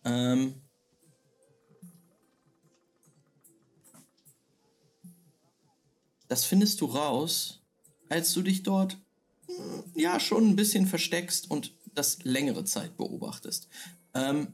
Ähm, 0.04 0.60
das 6.28 6.44
findest 6.44 6.80
du 6.80 6.86
raus, 6.86 7.61
als 8.12 8.34
du 8.34 8.42
dich 8.42 8.62
dort 8.62 8.98
hm, 9.46 9.84
ja 9.94 10.20
schon 10.20 10.46
ein 10.46 10.56
bisschen 10.56 10.86
versteckst 10.86 11.50
und 11.50 11.72
das 11.94 12.22
längere 12.24 12.64
Zeit 12.64 12.96
beobachtest. 12.98 13.68
Ähm, 14.14 14.52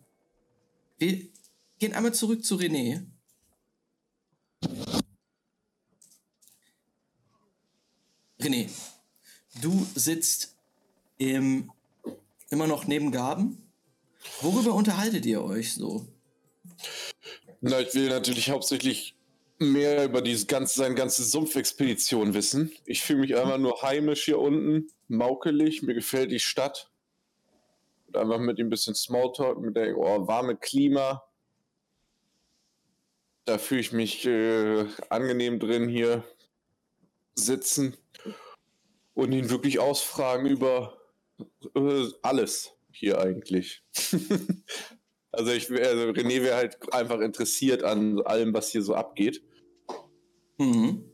wir 0.99 1.27
gehen 1.79 1.93
einmal 1.93 2.15
zurück 2.15 2.45
zu 2.45 2.57
René. 2.57 3.05
René, 8.41 8.69
du 9.61 9.87
sitzt 9.97 10.57
im, 11.17 11.73
immer 12.51 12.69
noch 12.69 12.87
neben 12.87 13.11
Gaben. 13.11 13.59
Worüber 14.41 14.75
unterhaltet 14.75 15.27
ihr 15.27 15.43
euch 15.43 15.75
so? 15.75 16.07
Na, 17.61 17.81
ich 17.81 17.93
will 17.95 18.09
natürlich 18.09 18.51
hauptsächlich 18.51 19.18
mehr 19.59 20.05
über 20.05 20.23
diese 20.23 20.47
ganze, 20.47 20.79
seine 20.79 20.95
ganze 20.95 21.25
Sumpfexpedition 21.25 22.35
wissen. 22.35 22.73
Ich 22.85 23.03
fühle 23.03 23.21
mich 23.21 23.37
einfach 23.37 23.59
nur 23.59 23.83
heimisch 23.83 24.25
hier 24.25 24.39
unten, 24.39 24.89
maukelig, 25.09 25.83
mir 25.83 25.95
gefällt 25.95 26.31
die 26.31 26.41
Stadt. 26.41 26.91
Und 28.07 28.17
einfach 28.17 28.39
mit 28.39 28.59
ihm 28.59 28.67
ein 28.67 28.71
bisschen 28.71 28.95
Smalltalk, 28.95 29.61
mit 29.61 29.77
der 29.77 29.97
oh, 29.97 30.27
warme 30.27 30.57
Klima. 30.57 31.25
Da 33.45 33.59
fühle 33.59 33.81
ich 33.81 33.93
mich 33.93 34.27
äh, 34.27 34.87
angenehm 35.09 35.59
drin 35.59 35.89
hier 35.89 36.25
sitzen 37.35 37.97
und 39.15 39.33
ihn 39.33 39.51
wirklich 39.51 39.79
ausfragen 39.79 40.47
über 40.47 40.99
äh, 41.75 42.07
alles 42.23 42.73
hier 42.93 43.21
eigentlich. 43.21 43.83
Also 45.31 45.53
ich 45.53 45.71
also 45.71 46.09
René 46.09 46.43
wäre 46.43 46.57
halt 46.57 46.93
einfach 46.93 47.21
interessiert 47.21 47.85
an 47.85 48.21
allem, 48.23 48.55
was 48.55 48.71
hier 48.71 48.83
so 48.83 48.95
abgeht. 48.95 49.43
Mhm. 50.59 51.05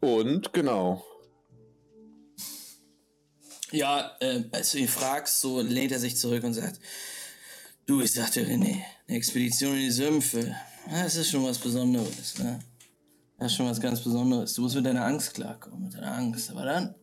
Und 0.00 0.52
genau. 0.52 1.04
Ja, 3.72 4.16
äh, 4.20 4.44
als 4.52 4.72
du 4.72 4.78
ihn 4.78 4.88
fragst, 4.88 5.40
so 5.40 5.60
lehnt 5.60 5.92
er 5.92 5.98
sich 5.98 6.16
zurück 6.16 6.44
und 6.44 6.54
sagt, 6.54 6.80
du, 7.86 8.00
ich 8.00 8.12
sagte 8.12 8.42
René, 8.42 8.82
eine 9.08 9.16
Expedition 9.16 9.74
in 9.74 9.80
die 9.80 9.90
Sümpfe, 9.90 10.54
das 10.88 11.16
ist 11.16 11.30
schon 11.30 11.44
was 11.44 11.58
Besonderes, 11.58 12.38
ne? 12.38 12.60
Das 13.38 13.52
ist 13.52 13.56
schon 13.56 13.68
was 13.68 13.80
ganz 13.80 14.00
Besonderes. 14.00 14.54
Du 14.54 14.62
musst 14.62 14.76
mit 14.76 14.86
deiner 14.86 15.04
Angst 15.04 15.34
klarkommen, 15.34 15.84
mit 15.84 15.94
deiner 15.94 16.14
Angst. 16.14 16.50
Aber 16.50 16.64
dann, 16.64 16.94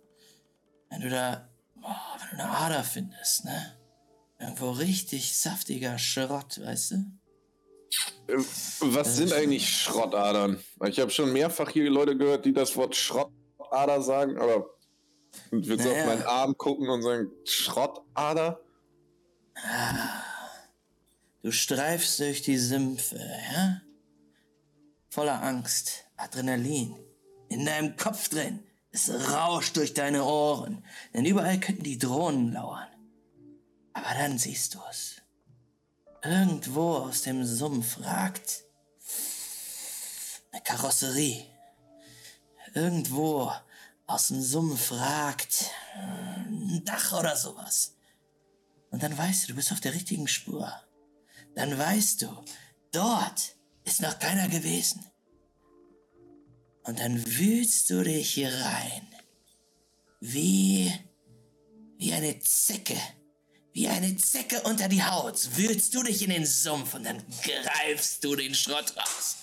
wenn 0.89 1.01
du 1.01 1.09
da, 1.09 1.49
boah, 1.75 2.17
wenn 2.19 2.37
du 2.37 2.43
eine 2.43 2.57
Ader 2.57 2.83
findest, 2.83 3.45
ne? 3.45 3.77
Irgendwo 4.39 4.71
richtig 4.71 5.37
saftiger 5.37 5.99
Schrott, 5.99 6.59
weißt 6.59 6.91
du? 6.91 7.05
Äh, 8.27 8.37
Was 8.81 9.17
sind 9.17 9.33
eigentlich 9.33 9.69
Schrottadern? 9.69 10.63
Ich 10.87 10.99
habe 10.99 11.11
schon 11.11 11.31
mehrfach 11.33 11.69
hier 11.69 11.89
Leute 11.89 12.17
gehört, 12.17 12.45
die 12.45 12.53
das 12.53 12.75
Wort 12.75 12.95
Schrottader 12.95 14.01
sagen, 14.01 14.37
aber 14.37 14.69
ich 15.51 15.67
würde 15.67 15.83
so 15.83 15.89
Naja. 15.89 16.01
auf 16.01 16.07
meinen 16.07 16.23
Arm 16.23 16.57
gucken 16.57 16.89
und 16.89 17.01
sagen, 17.01 17.31
Schrottader? 17.45 18.59
Du 21.41 21.51
streifst 21.51 22.19
durch 22.19 22.41
die 22.41 22.57
Sümpfe, 22.57 23.19
ja? 23.53 23.81
Voller 25.09 25.43
Angst, 25.43 26.05
Adrenalin. 26.17 26.95
In 27.49 27.65
deinem 27.65 27.97
Kopf 27.97 28.29
drin. 28.29 28.63
Es 28.91 29.09
rauscht 29.31 29.75
durch 29.77 29.93
deine 29.93 30.23
Ohren. 30.23 30.85
Denn 31.13 31.25
überall 31.25 31.59
könnten 31.59 31.83
die 31.83 31.97
Drohnen 31.97 32.51
lauern. 32.51 32.87
Aber 33.93 34.13
dann 34.17 34.37
siehst 34.37 34.73
du 34.75 34.79
es. 34.89 35.12
Irgendwo 36.23 36.99
aus 36.99 37.23
dem 37.23 37.43
Sumpf 37.43 37.99
ragt 37.99 38.63
eine 40.51 40.61
Karosserie. 40.61 41.45
Irgendwo 42.73 43.51
aus 44.07 44.29
dem 44.29 44.41
Sumpf 44.41 44.93
ragt 44.93 45.65
ein 45.95 46.81
Dach 46.85 47.19
oder 47.19 47.35
sowas. 47.35 47.95
Und 48.89 49.03
dann 49.03 49.17
weißt 49.17 49.43
du, 49.43 49.47
du 49.49 49.55
bist 49.55 49.73
auf 49.73 49.81
der 49.81 49.93
richtigen 49.93 50.29
Spur. 50.29 50.71
Dann 51.55 51.77
weißt 51.77 52.21
du, 52.21 52.45
dort 52.93 53.57
ist 53.83 54.01
noch 54.01 54.17
keiner 54.17 54.47
gewesen. 54.47 55.05
Und 56.83 56.99
dann 56.99 57.21
wühlst 57.37 57.89
du 57.89 58.01
dich 58.01 58.33
hier 58.33 58.53
rein. 58.53 59.07
Wie, 60.21 60.93
wie 61.97 62.13
eine 62.13 62.39
Zecke. 62.39 62.97
Wie 63.73 63.87
eine 63.87 64.15
Zecke 64.17 64.61
unter 64.61 64.87
die 64.87 65.03
Haut 65.03 65.57
wühlst 65.57 65.95
du 65.95 66.03
dich 66.03 66.21
in 66.21 66.29
den 66.29 66.45
Sumpf 66.45 66.93
und 66.93 67.05
dann 67.05 67.23
greifst 67.43 68.23
du 68.23 68.35
den 68.35 68.53
Schrott 68.53 68.93
raus. 68.95 69.37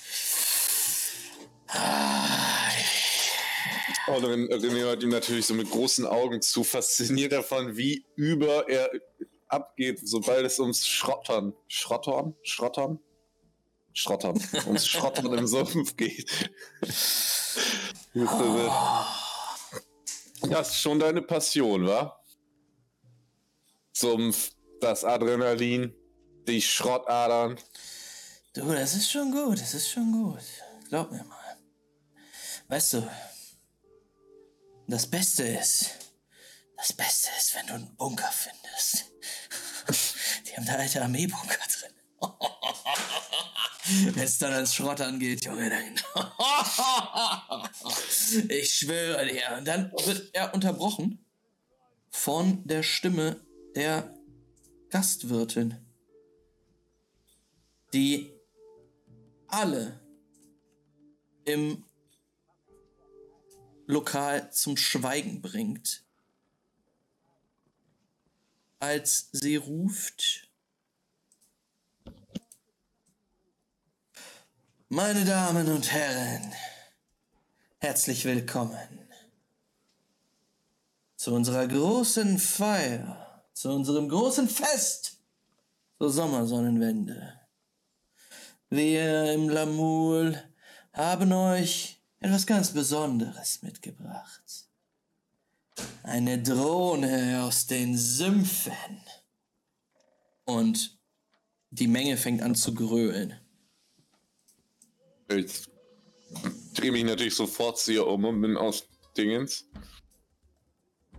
Und 4.07 4.25
Ren- 4.25 4.49
René 4.49 4.81
hört 4.81 5.03
ihm 5.03 5.09
natürlich 5.11 5.47
so 5.47 5.55
mit 5.55 5.69
großen 5.71 6.07
Augen 6.07 6.41
zu, 6.43 6.63
fasziniert 6.63 7.33
davon, 7.33 7.77
wie 7.77 8.05
über 8.15 8.69
er 8.69 8.89
abgeht, 9.49 10.01
sobald 10.03 10.47
es 10.47 10.61
ums 10.61 10.87
Schrottern, 10.87 11.53
Schrottern, 11.67 12.35
Schrottern, 12.43 13.01
Schrottern, 13.93 14.41
ums 14.67 14.87
Schrottern 14.87 15.35
im 15.35 15.47
Sumpf 15.49 15.97
geht. 15.97 16.51
Das 20.43 20.69
ist 20.71 20.81
schon 20.81 21.01
deine 21.01 21.23
Passion, 21.23 21.87
wa? 21.87 22.20
Sumpf, 24.01 24.53
das 24.81 25.05
Adrenalin, 25.05 25.95
die 26.49 26.63
Schrottadern. 26.63 27.59
Du, 28.55 28.73
das 28.73 28.95
ist 28.95 29.11
schon 29.11 29.31
gut, 29.31 29.61
das 29.61 29.75
ist 29.75 29.91
schon 29.91 30.11
gut. 30.11 30.41
Glaub 30.89 31.13
mir 31.13 31.23
mal. 31.25 31.59
Weißt 32.69 32.95
du, 32.95 33.07
das 34.87 35.07
Beste 35.07 35.43
ist, 35.43 35.91
das 36.79 36.95
Beste 36.95 37.29
ist, 37.39 37.55
wenn 37.55 37.67
du 37.67 37.75
einen 37.75 37.95
Bunker 37.97 38.33
findest. 38.33 39.05
Die 40.47 40.57
haben 40.57 40.65
da 40.65 40.77
alte 40.77 41.03
Armeebunker 41.03 41.59
drin. 41.79 41.93
Wenn 44.15 44.25
es 44.25 44.39
dann 44.39 44.53
ans 44.53 44.75
Schrottern 44.75 45.19
geht, 45.19 45.45
Junge, 45.45 45.69
dann. 45.69 46.01
Ich 48.49 48.75
schwöre 48.75 49.27
dir. 49.27 49.57
Und 49.59 49.67
dann 49.67 49.93
wird 49.93 50.31
er 50.33 50.55
unterbrochen 50.55 51.25
von 52.11 52.67
der 52.67 52.83
Stimme 52.83 53.45
der 53.75 54.15
Gastwirtin, 54.91 55.77
die 57.93 58.33
alle 59.47 60.01
im 61.45 61.85
Lokal 63.87 64.53
zum 64.53 64.77
Schweigen 64.77 65.43
bringt, 65.43 66.05
als 68.79 69.29
sie 69.33 69.57
ruft. 69.57 70.49
Meine 74.89 75.25
Damen 75.25 75.69
und 75.69 75.93
Herren, 75.93 76.53
herzlich 77.79 78.25
willkommen 78.25 79.01
zu 81.21 81.35
unserer 81.35 81.69
großen 81.69 82.39
Feier, 82.39 83.30
zu 83.61 83.69
unserem 83.69 84.09
großen 84.09 84.49
Fest 84.49 85.21
zur 85.99 86.09
Sommersonnenwende. 86.11 87.39
Wir 88.71 89.35
im 89.35 89.51
Lamul 89.51 90.43
haben 90.95 91.31
euch 91.35 92.01
etwas 92.21 92.47
ganz 92.47 92.73
Besonderes 92.73 93.61
mitgebracht. 93.61 94.67
Eine 96.03 96.43
Drohne 96.43 97.43
aus 97.43 97.67
den 97.67 97.99
Sümpfen. 97.99 99.03
Und 100.47 100.99
die 101.69 101.87
Menge 101.87 102.17
fängt 102.17 102.41
an 102.41 102.55
zu 102.55 102.73
grölen. 102.73 103.35
Ich 105.29 105.67
drehe 106.73 106.93
mich 106.93 107.05
natürlich 107.05 107.35
sofort 107.35 107.87
ihr 107.89 108.07
um 108.07 108.25
und 108.25 108.41
bin 108.41 108.57
aus 108.57 108.89
Dingens. 109.19 109.67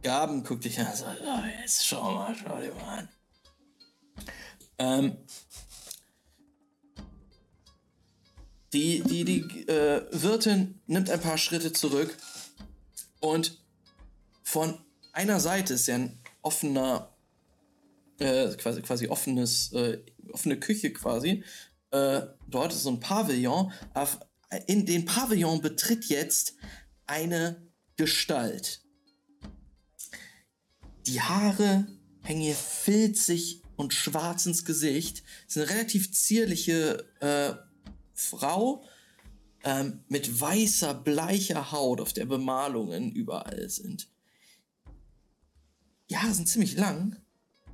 Gaben 0.01 0.43
guckt 0.43 0.65
dich 0.65 0.79
an 0.79 0.95
sagt, 0.95 1.21
oh, 1.21 1.61
jetzt 1.61 1.85
schau 1.85 2.11
mal, 2.13 2.35
schau 2.35 2.59
dir 2.59 2.73
mal 2.73 2.99
an. 2.99 3.09
Ähm, 4.77 5.17
die 8.73 9.01
die, 9.03 9.23
die 9.25 9.67
äh, 9.67 10.07
Wirtin 10.11 10.81
nimmt 10.87 11.09
ein 11.09 11.21
paar 11.21 11.37
Schritte 11.37 11.71
zurück 11.71 12.17
und 13.19 13.61
von 14.43 14.77
einer 15.13 15.39
Seite 15.39 15.75
ist 15.75 15.87
ja 15.87 15.95
ein 15.95 16.19
offener, 16.41 17.15
äh, 18.19 18.49
quasi, 18.55 18.81
quasi 18.81 19.07
offenes, 19.07 19.71
äh, 19.73 20.03
offene 20.31 20.59
Küche 20.59 20.91
quasi. 20.91 21.43
Äh, 21.91 22.21
dort 22.47 22.73
ist 22.73 22.83
so 22.83 22.91
ein 22.91 22.99
Pavillon. 22.99 23.71
In 24.67 24.85
den 24.85 25.05
Pavillon 25.05 25.61
betritt 25.61 26.05
jetzt 26.05 26.55
eine 27.05 27.61
Gestalt. 27.97 28.81
Die 31.05 31.21
Haare 31.21 31.87
hängen 32.21 32.41
ihr 32.41 32.55
filzig 32.55 33.63
und 33.75 33.93
schwarz 33.93 34.45
ins 34.45 34.65
Gesicht. 34.65 35.23
Es 35.47 35.55
ist 35.55 35.63
eine 35.63 35.71
relativ 35.71 36.13
zierliche 36.13 37.05
äh, 37.19 37.53
Frau 38.13 38.83
ähm, 39.63 40.03
mit 40.07 40.39
weißer, 40.39 40.93
bleicher 40.93 41.71
Haut, 41.71 42.01
auf 42.01 42.13
der 42.13 42.25
Bemalungen 42.25 43.11
überall 43.11 43.69
sind. 43.69 44.09
Die 46.09 46.17
Haare 46.17 46.33
sind 46.33 46.47
ziemlich 46.47 46.75
lang, 46.75 47.17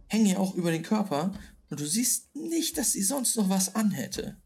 hängen 0.07 0.27
ja 0.27 0.37
auch 0.37 0.55
über 0.55 0.71
den 0.71 0.83
Körper 0.83 1.37
und 1.69 1.79
du 1.79 1.85
siehst 1.85 2.33
nicht, 2.35 2.77
dass 2.77 2.93
sie 2.93 3.03
sonst 3.03 3.35
noch 3.35 3.49
was 3.49 3.75
anhätte. 3.75 4.37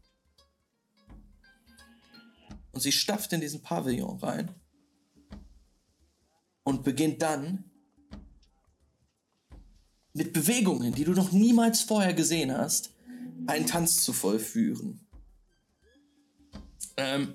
Und 2.72 2.80
sie 2.80 2.92
stapft 2.92 3.32
in 3.32 3.40
diesen 3.40 3.62
Pavillon 3.62 4.18
rein 4.18 4.54
und 6.64 6.84
beginnt 6.84 7.22
dann 7.22 7.71
mit 10.14 10.32
Bewegungen, 10.32 10.94
die 10.94 11.04
du 11.04 11.12
noch 11.12 11.32
niemals 11.32 11.80
vorher 11.82 12.14
gesehen 12.14 12.56
hast, 12.56 12.90
einen 13.46 13.66
Tanz 13.66 14.02
zu 14.02 14.12
vollführen. 14.12 15.00
Ähm, 16.96 17.34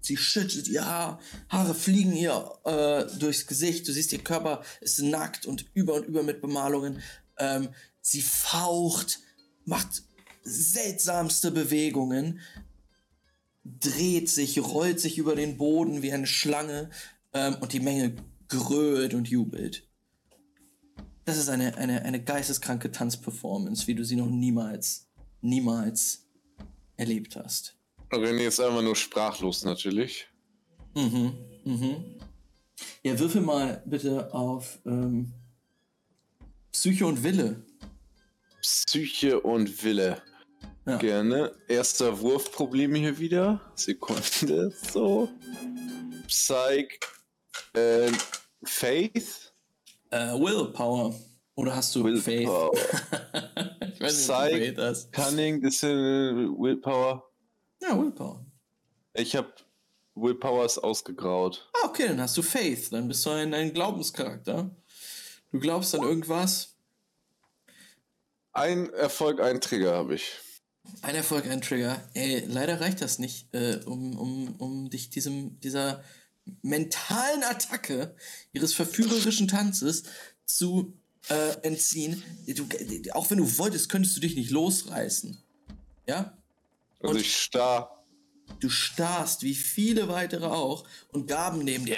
sie 0.00 0.16
schüttelt 0.16 0.68
ihr 0.68 0.84
Haar, 0.84 1.20
Haare 1.48 1.74
fliegen 1.74 2.14
ihr 2.14 2.52
äh, 2.64 3.18
durchs 3.18 3.46
Gesicht, 3.46 3.86
du 3.86 3.92
siehst, 3.92 4.12
ihr 4.12 4.24
Körper 4.24 4.62
ist 4.80 5.00
nackt 5.00 5.46
und 5.46 5.66
über 5.74 5.94
und 5.94 6.06
über 6.06 6.22
mit 6.22 6.40
Bemalungen. 6.40 7.00
Ähm, 7.38 7.68
sie 8.00 8.22
faucht, 8.22 9.20
macht 9.64 10.02
seltsamste 10.42 11.50
Bewegungen, 11.50 12.40
dreht 13.64 14.28
sich, 14.28 14.58
rollt 14.60 15.00
sich 15.00 15.18
über 15.18 15.36
den 15.36 15.56
Boden 15.56 16.02
wie 16.02 16.12
eine 16.12 16.26
Schlange 16.26 16.90
ähm, 17.32 17.56
und 17.60 17.72
die 17.72 17.80
Menge 17.80 18.16
grölt 18.48 19.14
und 19.14 19.28
jubelt. 19.28 19.89
Das 21.24 21.36
ist 21.36 21.48
eine, 21.48 21.76
eine, 21.76 22.02
eine 22.04 22.22
geisteskranke 22.22 22.90
Tanzperformance, 22.90 23.86
wie 23.86 23.94
du 23.94 24.04
sie 24.04 24.16
noch 24.16 24.28
niemals, 24.28 25.08
niemals 25.40 26.26
erlebt 26.96 27.36
hast. 27.36 27.76
René 28.10 28.46
ist 28.46 28.60
einfach 28.60 28.82
nur 28.82 28.96
sprachlos 28.96 29.64
natürlich. 29.64 30.26
Mhm, 30.94 31.32
mhm. 31.64 32.04
Ja, 33.02 33.18
würfel 33.18 33.40
mal 33.40 33.82
bitte 33.86 34.32
auf 34.34 34.80
ähm, 34.84 35.32
Psyche 36.72 37.06
und 37.06 37.22
Wille. 37.22 37.64
Psyche 38.60 39.40
und 39.40 39.82
Wille. 39.84 40.22
Ja. 40.86 40.96
Gerne. 40.96 41.52
Erster 41.68 42.20
Wurfproblem 42.20 42.94
hier 42.94 43.18
wieder. 43.18 43.60
Sekunde. 43.74 44.72
So. 44.92 45.28
Psych. 46.26 46.98
Äh, 47.74 48.10
Faith. 48.64 49.49
Äh, 50.10 50.32
Willpower. 50.34 51.14
Oder 51.54 51.76
hast 51.76 51.94
du 51.94 52.02
Faith? 52.16 52.48
Willpower. 52.48 52.72
ich 53.94 54.00
weiß 54.00 54.28
nicht, 54.28 54.28
Psych. 54.28 54.58
Faith 54.58 54.78
hast. 54.78 55.12
Cunning, 55.12 55.62
ist 55.62 55.82
äh, 55.84 55.88
Willpower. 55.88 57.30
Ja, 57.80 57.98
Willpower. 57.98 58.44
Ich 59.14 59.36
habe 59.36 59.52
Willpowers 60.14 60.78
ausgegraut. 60.78 61.70
Ah, 61.74 61.86
okay, 61.86 62.08
dann 62.08 62.20
hast 62.20 62.36
du 62.36 62.42
Faith. 62.42 62.92
Dann 62.92 63.08
bist 63.08 63.24
du 63.24 63.30
ein, 63.30 63.54
ein 63.54 63.72
Glaubenscharakter. 63.72 64.70
Du 65.52 65.58
glaubst 65.58 65.94
an 65.94 66.02
irgendwas. 66.02 66.76
Ein 68.52 68.92
Erfolg, 68.94 69.40
ein 69.40 69.60
Trigger 69.60 69.94
habe 69.94 70.16
ich. 70.16 70.32
Ein 71.02 71.14
Erfolg, 71.14 71.46
ein 71.46 71.60
Trigger. 71.60 72.02
Ey, 72.14 72.44
leider 72.46 72.80
reicht 72.80 73.00
das 73.00 73.18
nicht, 73.18 73.54
äh, 73.54 73.80
um, 73.86 74.18
um, 74.18 74.56
um 74.56 74.90
dich 74.90 75.10
diesem, 75.10 75.60
dieser 75.60 76.02
mentalen 76.62 77.42
Attacke 77.42 78.14
ihres 78.52 78.72
verführerischen 78.74 79.48
Tanzes 79.48 80.04
zu 80.44 80.94
äh, 81.28 81.56
entziehen. 81.62 82.22
Du, 82.46 82.66
auch 83.12 83.30
wenn 83.30 83.38
du 83.38 83.58
wolltest, 83.58 83.88
könntest 83.88 84.16
du 84.16 84.20
dich 84.20 84.36
nicht 84.36 84.50
losreißen. 84.50 85.38
Ja? 86.06 86.36
Also 87.00 87.14
Und- 87.14 87.20
ich 87.20 87.36
starr. 87.36 87.96
Du 88.58 88.68
starrst, 88.68 89.44
wie 89.44 89.54
viele 89.54 90.08
weitere 90.08 90.46
auch, 90.46 90.84
und 91.12 91.28
Gaben 91.28 91.60
neben 91.60 91.86
dir. 91.86 91.96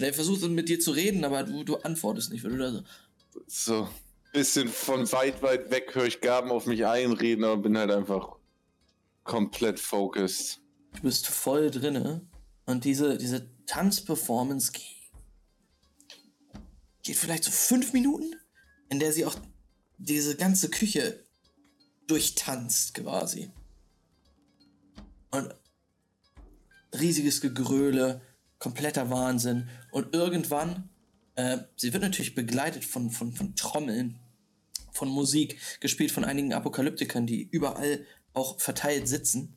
Der 0.00 0.12
versucht 0.12 0.42
mit 0.42 0.68
dir 0.68 0.80
zu 0.80 0.90
reden, 0.90 1.24
aber 1.24 1.44
du, 1.44 1.62
du 1.62 1.76
antwortest 1.76 2.32
nicht, 2.32 2.42
weil 2.42 2.50
du 2.50 2.58
da 2.58 2.72
so. 2.72 2.82
So. 3.46 3.88
Bisschen 4.32 4.68
von 4.68 5.10
weit, 5.12 5.42
weit 5.42 5.70
weg 5.70 5.94
höre 5.94 6.06
ich 6.06 6.20
Gaben 6.20 6.50
auf 6.50 6.66
mich 6.66 6.86
einreden, 6.86 7.44
aber 7.44 7.56
bin 7.58 7.78
halt 7.78 7.90
einfach 7.92 8.36
komplett 9.24 9.78
focused. 9.78 10.60
Du 10.94 11.02
bist 11.02 11.26
voll 11.26 11.70
drinne 11.70 12.26
und 12.66 12.84
diese, 12.84 13.18
diese 13.18 13.48
Tanzperformance 13.66 14.72
geht, 14.72 14.84
vielleicht 17.16 17.44
so 17.44 17.50
fünf 17.50 17.92
Minuten, 17.92 18.34
in 18.88 18.98
der 18.98 19.12
sie 19.12 19.24
auch 19.24 19.36
diese 19.98 20.36
ganze 20.36 20.68
Küche 20.68 21.24
durchtanzt 22.06 22.94
quasi. 22.94 23.50
Und 25.30 25.54
riesiges 26.98 27.40
Gegröle, 27.40 28.20
kompletter 28.58 29.10
Wahnsinn. 29.10 29.68
Und 29.92 30.14
irgendwann, 30.14 30.88
äh, 31.36 31.58
sie 31.76 31.92
wird 31.92 32.02
natürlich 32.02 32.34
begleitet 32.34 32.84
von, 32.84 33.10
von, 33.10 33.32
von 33.32 33.54
Trommeln, 33.54 34.18
von 34.92 35.08
Musik, 35.08 35.58
gespielt 35.80 36.10
von 36.10 36.24
einigen 36.24 36.52
Apokalyptikern, 36.52 37.26
die 37.26 37.48
überall 37.50 38.04
auch 38.32 38.60
verteilt 38.60 39.08
sitzen. 39.08 39.56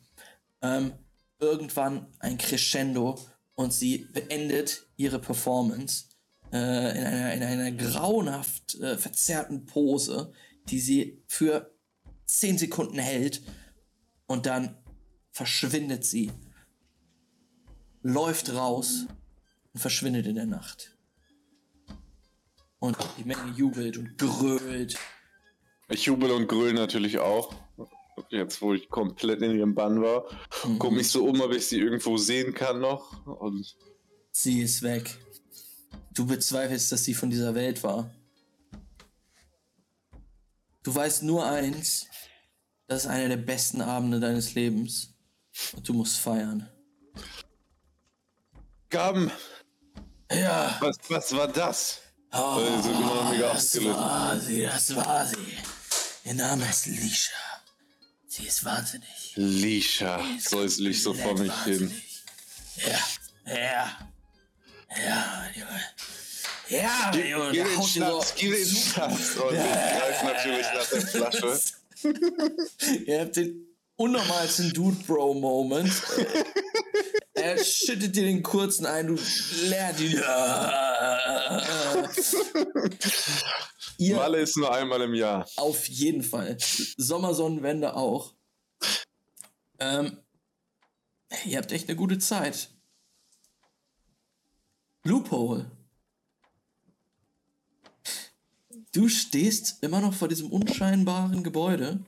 Ähm, 0.62 0.94
irgendwann 1.44 2.08
ein 2.20 2.38
Crescendo 2.38 3.20
und 3.56 3.74
sie 3.74 4.10
beendet 4.14 4.88
ihre 4.96 5.20
Performance 5.20 6.06
äh, 6.52 6.58
in, 6.58 7.06
einer, 7.06 7.34
in 7.34 7.44
einer 7.44 7.72
grauenhaft 7.72 8.76
äh, 8.76 8.98
verzerrten 8.98 9.66
Pose, 9.66 10.32
die 10.70 10.80
sie 10.80 11.24
für 11.28 11.76
10 12.26 12.58
Sekunden 12.58 13.00
hält 13.00 13.42
und 14.28 14.46
dann 14.46 14.78
verschwindet 15.32 16.06
sie, 16.06 16.32
läuft 18.02 18.54
raus 18.54 19.08
und 19.74 19.80
verschwindet 19.80 20.28
in 20.28 20.36
der 20.36 20.46
Nacht. 20.46 20.98
Und 22.80 22.98
die 23.18 23.24
Menge 23.24 23.52
jubelt 23.56 23.98
und 23.98 24.18
grölt. 24.18 24.98
Ich 25.90 26.06
jubel 26.06 26.32
und 26.32 26.48
gröl 26.48 26.74
natürlich 26.74 27.20
auch. 27.20 27.56
Jetzt, 28.30 28.62
wo 28.62 28.74
ich 28.74 28.90
komplett 28.90 29.42
in 29.42 29.56
ihrem 29.58 29.76
Bann 29.76 30.02
war. 30.02 30.26
Guck 30.80 30.92
mich 30.92 31.10
so 31.10 31.26
um, 31.26 31.42
ob 31.42 31.52
ich 31.54 31.68
sie 31.68 31.80
irgendwo 31.80 32.18
sehen 32.18 32.54
kann 32.54 32.80
noch. 32.80 33.26
Und 33.26 33.76
Sie 34.32 34.62
ist 34.62 34.82
weg. 34.82 35.18
Du 36.12 36.26
bezweifelst, 36.26 36.92
dass 36.92 37.04
sie 37.04 37.14
von 37.14 37.30
dieser 37.30 37.56
Welt 37.56 37.84
war. 37.84 38.12
Du 40.84 40.94
weißt 40.94 41.24
nur 41.24 41.46
eins, 41.46 42.08
das 42.88 43.06
ist 43.06 43.10
einer 43.10 43.30
der 43.30 43.38
besten 43.38 43.82
Abende 43.82 44.20
deines 44.20 44.54
Lebens. 44.54 45.14
Und 45.76 45.88
du 45.88 45.94
musst 45.94 46.18
feiern. 46.18 46.68
Gaben, 48.90 49.32
Ja, 50.32 50.78
was, 50.82 50.98
was 51.10 51.36
war 51.36 51.48
das? 51.48 52.00
oh, 52.32 52.60
so 52.82 52.90
genau 52.90 53.34
das 53.40 53.84
war 53.84 54.40
sie, 54.40 54.62
das 54.64 54.96
war 54.96 55.26
sie. 55.26 55.58
Ihr 56.26 56.34
Name 56.36 56.68
ist 56.70 56.86
Lisha. 56.88 57.32
Sie 58.36 58.48
ist 58.48 58.66
wahnsinnig. 58.66 59.34
Lisha, 59.36 60.20
Sie 60.24 60.38
ist 60.38 60.50
säusel 60.50 60.88
ich 60.88 61.04
so 61.04 61.14
vor 61.14 61.38
mich 61.38 61.54
hin. 61.66 61.82
wahnsinnig. 61.82 62.24
Ja, 62.78 62.98
ja, 63.46 63.96
ja, 65.06 65.46
Junge. 65.56 65.82
Ja, 66.68 67.12
Junge, 67.14 67.52
Geh 67.52 67.58
der 67.58 67.68
den 67.68 67.84
Schnaps, 67.84 68.34
geh 68.36 68.50
den 68.50 68.66
Schnaps. 68.66 69.36
Und 69.36 69.54
ich 69.54 69.60
greif 69.60 70.24
natürlich 70.24 70.66
nach 70.74 70.90
der 70.90 71.02
Flasche. 71.02 71.60
Ihr 73.06 73.22
habt 73.22 73.36
den 73.36 73.68
unnormalsten 73.98 74.74
Dude-Bro-Moment. 74.74 75.94
er 77.36 77.64
schüttet 77.64 78.16
dir 78.16 78.24
den 78.24 78.42
kurzen 78.42 78.88
ein, 78.88 79.06
du 79.06 79.20
leert 79.62 80.00
ihn. 80.00 80.18
Ihr 83.98 84.16
Malle 84.16 84.40
ist 84.40 84.58
nur 84.58 84.74
einmal 84.74 85.02
im 85.02 85.14
Jahr. 85.14 85.48
auf 85.58 85.88
jeden 85.88 86.24
Fall. 86.24 86.58
Sommersonnenwende 86.98 87.96
auch. 87.96 88.34
Ähm, 89.80 90.18
Ihr 91.46 91.58
habt 91.58 91.72
echt 91.72 91.90
eine 91.90 91.96
gute 91.98 92.20
Zeit. 92.20 92.70
Loophole. 95.04 95.70
Du 98.94 99.08
stehst 99.10 99.84
immer 99.84 100.00
noch 100.00 100.14
vor 100.14 100.28
diesem 100.28 100.52
unscheinbaren 100.52 101.44
Gebäude. 101.44 102.00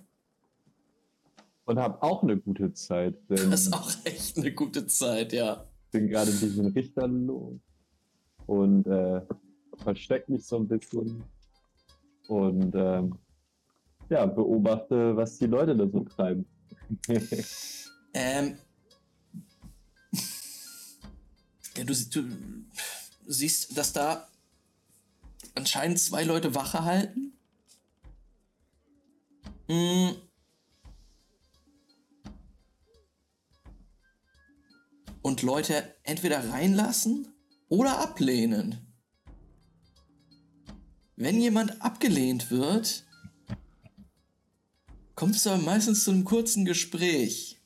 Und 1.65 1.80
hab 1.80 2.04
auch 2.04 2.21
eine 2.21 2.38
gute 2.38 2.71
Zeit. 2.74 3.15
Denn 3.30 3.50
Das 3.50 3.62
ist 3.65 3.74
auch 3.74 3.91
echt 4.04 4.38
eine 4.38 4.54
gute 4.54 4.86
Zeit, 4.86 5.34
ja. 5.34 5.67
bin 5.91 6.08
gerade 6.08 6.32
diesen 6.32 6.67
Richter 6.67 7.08
los 7.08 7.60
und 8.45 8.86
äh, 8.86 9.21
versteck 9.78 10.30
mich 10.30 10.45
so 10.45 10.58
ein 10.58 10.67
bisschen 10.67 11.24
und 12.28 12.74
ähm, 12.76 13.18
ja, 14.10 14.26
beobachte, 14.26 15.16
was 15.16 15.38
die 15.38 15.48
Leute 15.48 15.76
da 15.76 15.88
so 15.88 16.02
treiben. 16.02 16.46
Ähm. 18.18 18.58
Ja, 21.76 21.84
du, 21.84 21.94
du 21.94 22.24
siehst, 23.28 23.78
dass 23.78 23.92
da 23.92 24.30
anscheinend 25.54 26.00
zwei 26.00 26.24
Leute 26.24 26.56
Wache 26.56 26.86
halten. 26.86 27.34
Mm. 29.68 30.12
Und 35.22 35.42
Leute 35.42 35.96
entweder 36.04 36.50
reinlassen 36.50 37.28
oder 37.68 38.00
ablehnen. 38.00 38.85
Wenn 41.17 41.39
jemand 41.39 41.82
abgelehnt 41.82 42.51
wird, 42.51 43.06
kommt 45.15 45.36
es 45.36 45.47
aber 45.47 45.62
meistens 45.62 46.04
zu 46.04 46.12
einem 46.12 46.25
kurzen 46.25 46.65
Gespräch. 46.65 47.62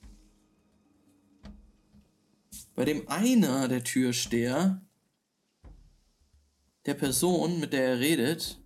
Bei 2.75 2.85
dem 2.85 3.07
einer 3.07 3.67
der 3.67 3.83
Türsteher, 3.83 4.81
der 6.85 6.93
Person, 6.93 7.59
mit 7.59 7.73
der 7.73 7.85
er 7.85 7.99
redet, 7.99 8.61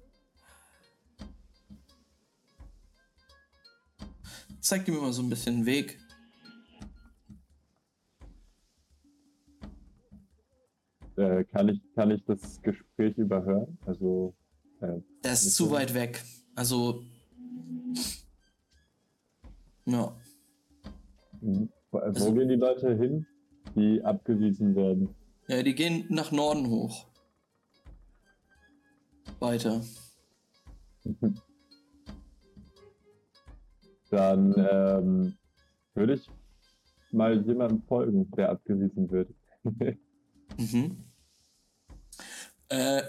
zeigt 4.59 4.87
ihm 4.89 4.95
immer 4.95 5.13
so 5.13 5.23
ein 5.23 5.29
bisschen 5.29 5.57
den 5.57 5.65
Weg. 5.65 5.99
Äh, 11.15 11.45
kann, 11.45 11.69
ich, 11.69 11.81
kann 11.95 12.11
ich 12.11 12.23
das 12.25 12.61
Gespräch 12.61 13.17
überhören? 13.17 13.77
Also, 13.85 14.35
Der 15.23 15.33
ist 15.33 15.55
zu 15.55 15.71
weit 15.71 15.93
weg. 15.93 16.21
Also. 16.55 17.03
Ja. 19.85 20.15
mhm. 21.41 21.69
wo, 21.91 21.97
äh, 21.99 22.01
Also- 22.01 22.27
wo 22.27 22.33
gehen 22.33 22.49
die 22.49 22.55
Leute 22.55 22.95
hin, 22.95 23.25
die 23.75 24.01
abgewiesen 24.03 24.75
werden? 24.75 25.15
Ja, 25.47 25.61
die 25.63 25.75
gehen 25.75 26.05
nach 26.09 26.31
Norden 26.31 26.69
hoch. 26.69 27.07
Weiter. 29.39 29.81
Dann 34.09 34.53
ähm, 34.57 35.37
würde 35.95 36.13
ich 36.13 36.29
mal 37.11 37.41
jemandem 37.45 37.81
folgen, 37.83 38.29
der 38.31 38.49
abgewiesen 38.51 39.09
wird. 39.11 39.29
Mhm. 40.57 41.03
Äh, 42.69 43.01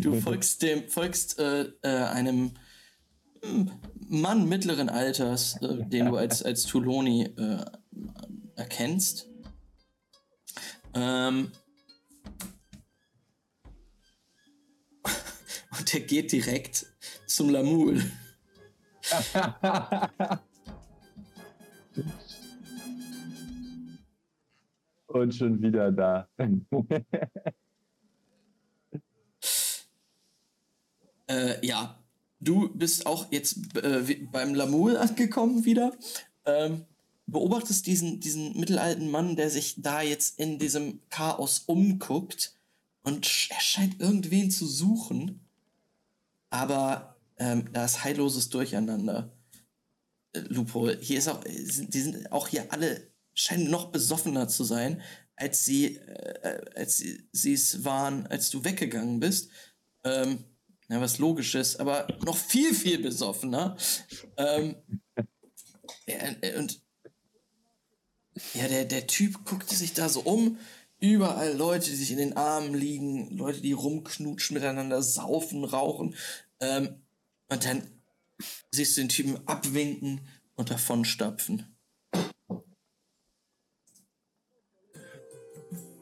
du 0.00 0.20
folgst 0.20 0.62
dem, 0.62 0.88
folgst 0.88 1.38
äh, 1.38 1.64
äh, 1.82 2.04
einem 2.06 2.52
mm, 3.42 3.68
Mann 4.08 4.48
mittleren 4.48 4.88
Alters, 4.88 5.60
äh, 5.62 5.84
den 5.86 6.06
du 6.06 6.16
als, 6.16 6.42
als 6.42 6.64
Tuloni 6.64 7.24
äh, 7.24 7.64
erkennst. 8.56 9.28
Ähm, 10.94 11.52
und 15.78 15.92
der 15.92 16.00
geht 16.00 16.32
direkt 16.32 16.86
zum 17.26 17.50
Lamul. 17.50 18.02
Und 25.06 25.32
schon 25.32 25.62
wieder 25.62 25.92
da. 25.92 26.28
Äh, 31.26 31.64
ja, 31.66 31.98
du 32.40 32.68
bist 32.74 33.06
auch 33.06 33.30
jetzt 33.32 33.76
äh, 33.76 34.26
beim 34.30 34.54
Lamul 34.54 34.96
angekommen 34.96 35.64
wieder. 35.64 35.92
Ähm, 36.44 36.84
beobachtest 37.26 37.86
diesen, 37.86 38.20
diesen 38.20 38.58
mittelalten 38.58 39.10
Mann, 39.10 39.36
der 39.36 39.50
sich 39.50 39.76
da 39.78 40.02
jetzt 40.02 40.38
in 40.38 40.58
diesem 40.58 41.00
Chaos 41.08 41.60
umguckt 41.66 42.54
und 43.02 43.26
er 43.50 43.60
scheint 43.60 44.00
irgendwen 44.00 44.50
zu 44.50 44.66
suchen. 44.66 45.40
Aber 46.50 47.16
ähm, 47.38 47.72
da 47.72 47.84
ist 47.84 48.04
heilloses 48.04 48.48
Durcheinander. 48.48 49.32
Äh, 50.32 50.40
Lupo, 50.48 50.90
hier 50.90 51.18
ist 51.18 51.28
auch, 51.28 51.44
äh, 51.44 51.64
die 51.88 52.00
sind 52.00 52.30
auch 52.30 52.48
hier 52.48 52.72
alle, 52.72 53.08
scheinen 53.34 53.70
noch 53.70 53.90
besoffener 53.90 54.48
zu 54.48 54.64
sein, 54.64 55.02
als 55.36 55.64
sie, 55.64 55.96
äh, 55.96 56.60
als 56.76 56.98
sie 56.98 57.26
sie 57.32 57.54
es 57.54 57.84
waren, 57.84 58.26
als 58.26 58.50
du 58.50 58.64
weggegangen 58.64 59.18
bist. 59.18 59.50
Ähm, 60.04 60.44
ja, 60.88 61.00
was 61.00 61.18
logisch 61.18 61.54
ist, 61.54 61.80
aber 61.80 62.06
noch 62.24 62.36
viel, 62.36 62.74
viel 62.74 62.98
besoffener. 62.98 63.76
Ähm, 64.36 64.76
ja, 66.06 66.16
und 66.58 66.82
ja, 68.54 68.68
der, 68.68 68.84
der 68.84 69.06
Typ 69.06 69.44
guckte 69.44 69.74
sich 69.74 69.92
da 69.94 70.08
so 70.08 70.20
um. 70.20 70.58
Überall 71.00 71.54
Leute, 71.56 71.90
die 71.90 71.96
sich 71.96 72.10
in 72.10 72.18
den 72.18 72.36
Armen 72.36 72.74
liegen, 72.74 73.36
Leute, 73.36 73.60
die 73.60 73.72
rumknutschen, 73.72 74.54
miteinander 74.54 75.02
saufen, 75.02 75.64
rauchen. 75.64 76.16
Ähm, 76.60 77.02
und 77.48 77.64
dann 77.64 77.82
siehst 78.70 78.96
du 78.96 79.02
den 79.02 79.08
Typen 79.08 79.46
abwinken 79.46 80.20
und 80.54 80.70
davonstapfen. 80.70 81.74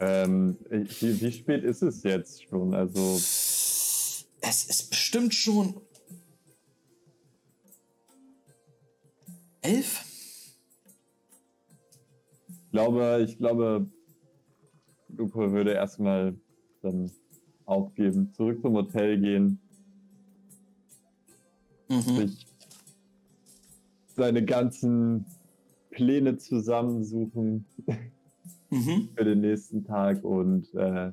ähm, 0.02 0.56
wie, 0.70 1.20
wie 1.20 1.32
spät 1.32 1.62
ist 1.64 1.82
es 1.82 2.02
jetzt 2.02 2.42
schon? 2.44 2.74
Also, 2.74 3.20
Es 4.42 4.64
ist 4.64 4.90
bestimmt 4.90 5.32
schon 5.34 5.80
elf. 9.62 10.04
ich 12.48 12.70
glaube, 12.72 13.24
ich 13.28 13.38
glaube, 13.38 13.86
Lupo 15.08 15.52
würde 15.52 15.72
erstmal 15.72 16.34
dann 16.82 17.10
aufgeben, 17.66 18.32
zurück 18.34 18.60
zum 18.62 18.74
Hotel 18.74 19.20
gehen, 19.20 19.60
Mhm. 21.88 22.00
sich 22.16 22.46
seine 24.16 24.44
ganzen 24.44 25.26
Pläne 25.90 26.38
zusammensuchen 26.38 27.66
Mhm. 28.70 29.10
für 29.14 29.24
den 29.24 29.40
nächsten 29.42 29.84
Tag 29.84 30.24
und 30.24 30.72
äh, 30.74 31.12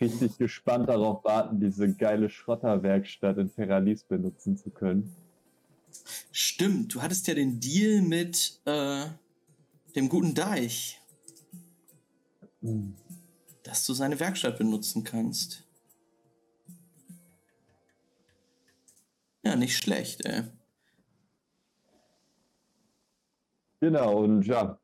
richtig 0.00 0.38
gespannt 0.38 0.88
darauf 0.88 1.24
warten, 1.24 1.60
diese 1.60 1.94
geile 1.94 2.30
Schrotterwerkstatt 2.30 3.38
in 3.38 3.50
Ferralis 3.50 4.04
benutzen 4.04 4.56
zu 4.56 4.70
können. 4.70 5.14
Stimmt, 6.32 6.94
du 6.94 7.02
hattest 7.02 7.26
ja 7.26 7.34
den 7.34 7.60
Deal 7.60 8.02
mit 8.02 8.60
äh, 8.64 9.06
dem 9.96 10.08
guten 10.08 10.34
Deich, 10.34 11.00
dass 13.62 13.86
du 13.86 13.94
seine 13.94 14.18
Werkstatt 14.20 14.58
benutzen 14.58 15.04
kannst. 15.04 15.66
Ja, 19.42 19.56
nicht 19.56 19.76
schlecht, 19.76 20.24
ey. 20.26 20.44
Genau, 23.80 24.24
und 24.24 24.42
ja, 24.46 24.78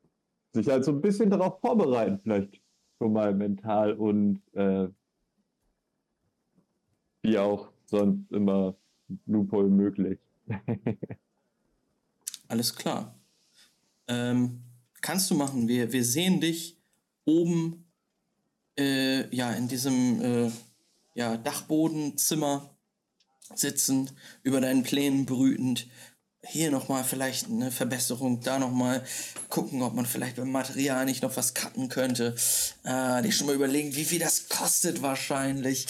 sich 0.53 0.67
halt 0.67 0.83
so 0.83 0.91
ein 0.91 1.01
bisschen 1.01 1.29
darauf 1.29 1.59
vorbereiten, 1.61 2.19
vielleicht 2.23 2.59
schon 2.97 3.13
mal 3.13 3.33
mental 3.33 3.93
und 3.93 4.41
äh, 4.53 4.87
wie 7.21 7.37
auch 7.37 7.69
sonst 7.85 8.31
immer 8.31 8.75
Loophole 9.25 9.69
möglich. 9.69 10.19
Alles 12.47 12.75
klar. 12.75 13.15
Ähm, 14.07 14.61
kannst 15.01 15.29
du 15.29 15.35
machen. 15.35 15.67
Wir, 15.67 15.91
wir 15.91 16.03
sehen 16.03 16.39
dich 16.39 16.77
oben 17.25 17.85
äh, 18.77 19.33
ja, 19.35 19.51
in 19.51 19.67
diesem 19.67 20.21
äh, 20.21 20.51
ja, 21.15 21.37
Dachbodenzimmer 21.37 22.69
sitzend, 23.55 24.13
über 24.43 24.61
deinen 24.61 24.83
Plänen 24.83 25.25
brütend. 25.25 25.87
Hier 26.43 26.71
nochmal 26.71 27.03
vielleicht 27.03 27.47
eine 27.47 27.71
Verbesserung, 27.71 28.41
da 28.41 28.59
nochmal 28.59 29.03
gucken, 29.49 29.81
ob 29.81 29.93
man 29.93 30.05
vielleicht 30.05 30.37
beim 30.37 30.51
Material 30.51 31.05
nicht 31.05 31.23
noch 31.23 31.35
was 31.35 31.53
cutten 31.53 31.89
könnte. 31.89 32.35
Ah, 32.83 33.21
dir 33.21 33.31
schon 33.31 33.47
mal 33.47 33.55
überlegen, 33.55 33.95
wie 33.95 34.05
viel 34.05 34.19
das 34.19 34.47
kostet 34.47 35.01
wahrscheinlich. 35.01 35.87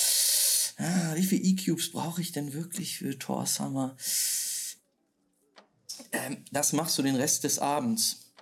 Ah, 0.78 1.16
wie 1.16 1.26
viel 1.26 1.46
E-Cubes 1.46 1.92
brauche 1.92 2.22
ich 2.22 2.32
denn 2.32 2.54
wirklich 2.54 2.98
für 2.98 3.18
Thor's 3.18 3.60
Hammer? 3.60 3.98
Ähm, 6.12 6.46
das 6.52 6.74
machst 6.74 6.98
du 6.98 7.04
den 7.04 7.16
Rest 7.16 7.44
des 7.44 7.60
Abends. 7.60 8.34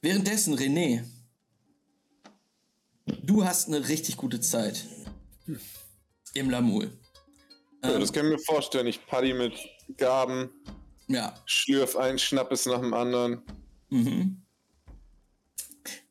Währenddessen, 0.00 0.54
René, 0.54 1.04
du 3.06 3.44
hast 3.44 3.68
eine 3.68 3.88
richtig 3.88 4.16
gute 4.16 4.40
Zeit 4.40 4.84
im 6.34 6.50
Lamul. 6.50 6.90
Ja, 7.82 7.98
das 7.98 8.12
kann 8.12 8.26
ich 8.26 8.32
mir 8.32 8.38
vorstellen. 8.38 8.86
Ich 8.86 9.06
paddy 9.06 9.34
mit 9.34 9.54
Gaben, 9.96 10.50
Ja. 11.08 11.34
schlürf 11.44 11.96
einen 11.96 12.18
Schnappes 12.18 12.66
nach 12.66 12.80
dem 12.80 12.94
anderen. 12.94 13.42
Mhm. 13.90 14.42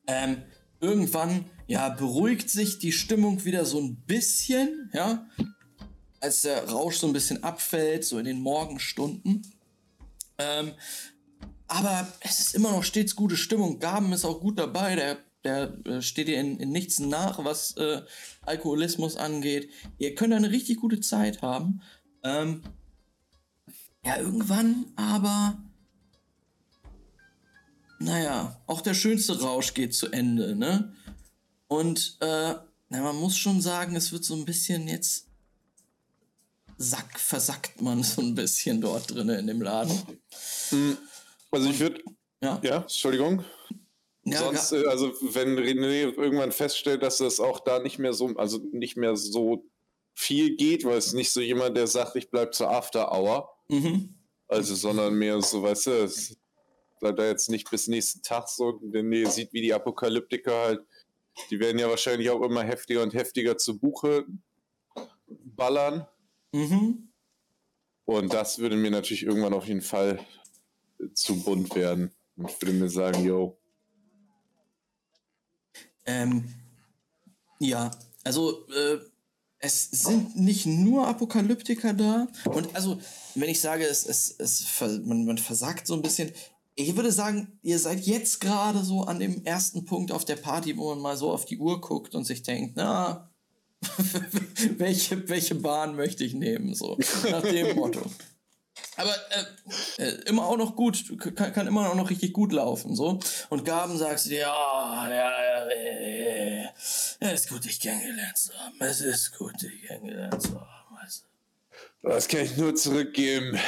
Ähm, 0.06 0.42
irgendwann, 0.80 1.46
ja, 1.66 1.88
beruhigt 1.88 2.50
sich 2.50 2.78
die 2.78 2.92
Stimmung 2.92 3.44
wieder 3.44 3.64
so 3.64 3.80
ein 3.80 3.96
bisschen, 4.06 4.90
ja, 4.92 5.26
als 6.20 6.42
der 6.42 6.68
Rausch 6.68 6.98
so 6.98 7.06
ein 7.06 7.12
bisschen 7.12 7.42
abfällt, 7.42 8.04
so 8.04 8.18
in 8.18 8.24
den 8.24 8.40
Morgenstunden. 8.40 9.42
Ähm, 10.38 10.72
aber 11.66 12.06
es 12.20 12.40
ist 12.40 12.54
immer 12.54 12.70
noch 12.70 12.84
stets 12.84 13.16
gute 13.16 13.36
Stimmung. 13.36 13.78
Gaben 13.78 14.12
ist 14.12 14.24
auch 14.24 14.40
gut 14.40 14.58
dabei, 14.58 14.96
der, 14.96 15.18
der 15.44 15.78
äh, 15.86 16.02
steht 16.02 16.28
dir 16.28 16.38
in, 16.38 16.58
in 16.58 16.70
nichts 16.70 16.98
nach, 16.98 17.44
was 17.44 17.76
äh, 17.76 18.02
Alkoholismus 18.42 19.16
angeht. 19.16 19.70
Ihr 19.98 20.14
könnt 20.14 20.34
eine 20.34 20.50
richtig 20.50 20.78
gute 20.78 21.00
Zeit 21.00 21.42
haben. 21.42 21.80
Ähm, 22.22 22.62
ja, 24.04 24.18
irgendwann 24.18 24.86
aber 24.96 25.58
naja, 27.98 28.60
auch 28.66 28.80
der 28.80 28.94
schönste 28.94 29.40
Rausch 29.40 29.72
geht 29.74 29.94
zu 29.94 30.08
Ende, 30.10 30.54
ne? 30.56 30.94
Und 31.68 32.18
äh, 32.20 32.54
na, 32.88 33.00
man 33.02 33.16
muss 33.16 33.36
schon 33.36 33.60
sagen, 33.60 33.96
es 33.96 34.12
wird 34.12 34.24
so 34.24 34.34
ein 34.34 34.44
bisschen 34.44 34.88
jetzt 34.88 35.28
sack, 36.76 37.18
versackt 37.18 37.80
man 37.80 38.02
so 38.02 38.20
ein 38.20 38.34
bisschen 38.34 38.80
dort 38.80 39.10
drin 39.10 39.28
in 39.30 39.46
dem 39.46 39.62
Laden. 39.62 39.98
Also 41.50 41.70
ich 41.70 41.80
würde, 41.80 42.02
Ja, 42.42 42.60
ja, 42.62 42.76
Entschuldigung. 42.82 43.44
ja 44.24 44.38
Sonst, 44.38 44.70
ga- 44.70 44.82
äh, 44.82 44.86
also 44.88 45.12
wenn 45.32 45.56
René 45.58 46.12
irgendwann 46.14 46.52
feststellt, 46.52 47.02
dass 47.02 47.18
das 47.18 47.40
auch 47.40 47.60
da 47.60 47.78
nicht 47.78 47.98
mehr 47.98 48.12
so, 48.12 48.26
also 48.36 48.58
nicht 48.72 48.96
mehr 48.96 49.16
so 49.16 49.64
viel 50.14 50.56
geht, 50.56 50.84
weil 50.84 50.98
es 50.98 51.12
nicht 51.12 51.32
so 51.32 51.40
jemand, 51.40 51.76
der 51.76 51.86
sagt, 51.86 52.16
ich 52.16 52.28
bleib 52.30 52.54
zur 52.54 52.70
After 52.70 53.10
Hour, 53.12 53.53
mhm. 53.68 54.14
also 54.48 54.74
sondern 54.74 55.14
mehr 55.14 55.40
so, 55.42 55.62
weißt 55.62 55.86
du, 55.86 55.90
es 56.04 56.36
bleibt 57.00 57.18
da 57.18 57.26
jetzt 57.26 57.50
nicht 57.50 57.70
bis 57.70 57.88
nächsten 57.88 58.22
Tag 58.22 58.48
so, 58.48 58.80
wenn 58.82 59.12
ihr 59.12 59.30
sieht, 59.30 59.52
wie 59.52 59.62
die 59.62 59.74
Apokalyptiker 59.74 60.58
halt, 60.58 60.80
die 61.50 61.58
werden 61.58 61.78
ja 61.78 61.88
wahrscheinlich 61.88 62.30
auch 62.30 62.42
immer 62.42 62.62
heftiger 62.62 63.02
und 63.02 63.14
heftiger 63.14 63.56
zu 63.58 63.78
Buche 63.78 64.24
ballern 65.26 66.06
Mhm. 66.52 67.08
und 68.04 68.32
das 68.32 68.60
würde 68.60 68.76
mir 68.76 68.92
natürlich 68.92 69.24
irgendwann 69.24 69.54
auf 69.54 69.66
jeden 69.66 69.82
Fall 69.82 70.24
zu 71.14 71.42
bunt 71.42 71.74
werden. 71.74 72.14
Und 72.36 72.48
ich 72.48 72.62
würde 72.62 72.78
mir 72.78 72.88
sagen, 72.88 73.24
yo, 73.24 73.58
Ähm, 76.06 76.54
ja, 77.58 77.90
also 78.24 78.66
äh, 78.68 79.00
es 79.64 79.90
sind 79.90 80.36
nicht 80.36 80.66
nur 80.66 81.08
Apokalyptiker 81.08 81.94
da. 81.94 82.28
Und 82.44 82.74
also, 82.74 82.98
wenn 83.34 83.48
ich 83.48 83.60
sage, 83.60 83.84
es, 83.84 84.04
es, 84.06 84.34
es 84.38 84.66
man, 85.04 85.24
man 85.24 85.38
versagt 85.38 85.86
so 85.86 85.94
ein 85.94 86.02
bisschen, 86.02 86.30
ich 86.74 86.94
würde 86.96 87.12
sagen, 87.12 87.58
ihr 87.62 87.78
seid 87.78 88.00
jetzt 88.00 88.40
gerade 88.40 88.84
so 88.84 89.02
an 89.02 89.18
dem 89.18 89.44
ersten 89.44 89.84
Punkt 89.84 90.12
auf 90.12 90.24
der 90.24 90.36
Party, 90.36 90.76
wo 90.76 90.90
man 90.90 91.00
mal 91.00 91.16
so 91.16 91.30
auf 91.30 91.44
die 91.44 91.58
Uhr 91.58 91.80
guckt 91.80 92.14
und 92.14 92.24
sich 92.24 92.42
denkt, 92.42 92.74
na, 92.76 93.30
welche, 94.76 95.28
welche 95.28 95.54
Bahn 95.54 95.96
möchte 95.96 96.24
ich 96.24 96.34
nehmen? 96.34 96.74
So, 96.74 96.98
nach 97.30 97.42
dem 97.42 97.76
Motto. 97.76 98.00
Aber 98.96 99.14
äh, 99.98 100.02
äh, 100.02 100.20
immer 100.26 100.46
auch 100.46 100.56
noch 100.56 100.76
gut, 100.76 101.04
kann, 101.18 101.52
kann 101.52 101.66
immer 101.66 101.90
auch 101.90 101.94
noch 101.94 102.10
richtig 102.10 102.32
gut 102.32 102.52
laufen, 102.52 102.94
so. 102.94 103.18
Und 103.50 103.64
Gaben 103.64 103.96
sagst 103.98 104.26
du 104.26 104.30
dir, 104.30 104.40
ja, 104.40 105.08
ja, 105.08 105.42
ja, 105.42 105.68
äh, 105.68 106.68
es 107.20 107.40
ist 107.40 107.48
gut, 107.48 107.64
dich 107.64 107.80
kennengelernt 107.80 108.36
zu 108.36 108.52
haben. 108.54 108.76
Es 108.80 109.00
ist 109.00 109.36
gut, 109.36 109.60
dich 109.60 109.82
kennengelernt 109.82 110.42
zu 110.42 110.60
haben. 110.60 110.96
Weißt 110.96 111.24
du. 112.02 112.08
Das 112.08 112.28
kann 112.28 112.40
ich 112.40 112.56
nur 112.56 112.74
zurückgeben. 112.74 113.58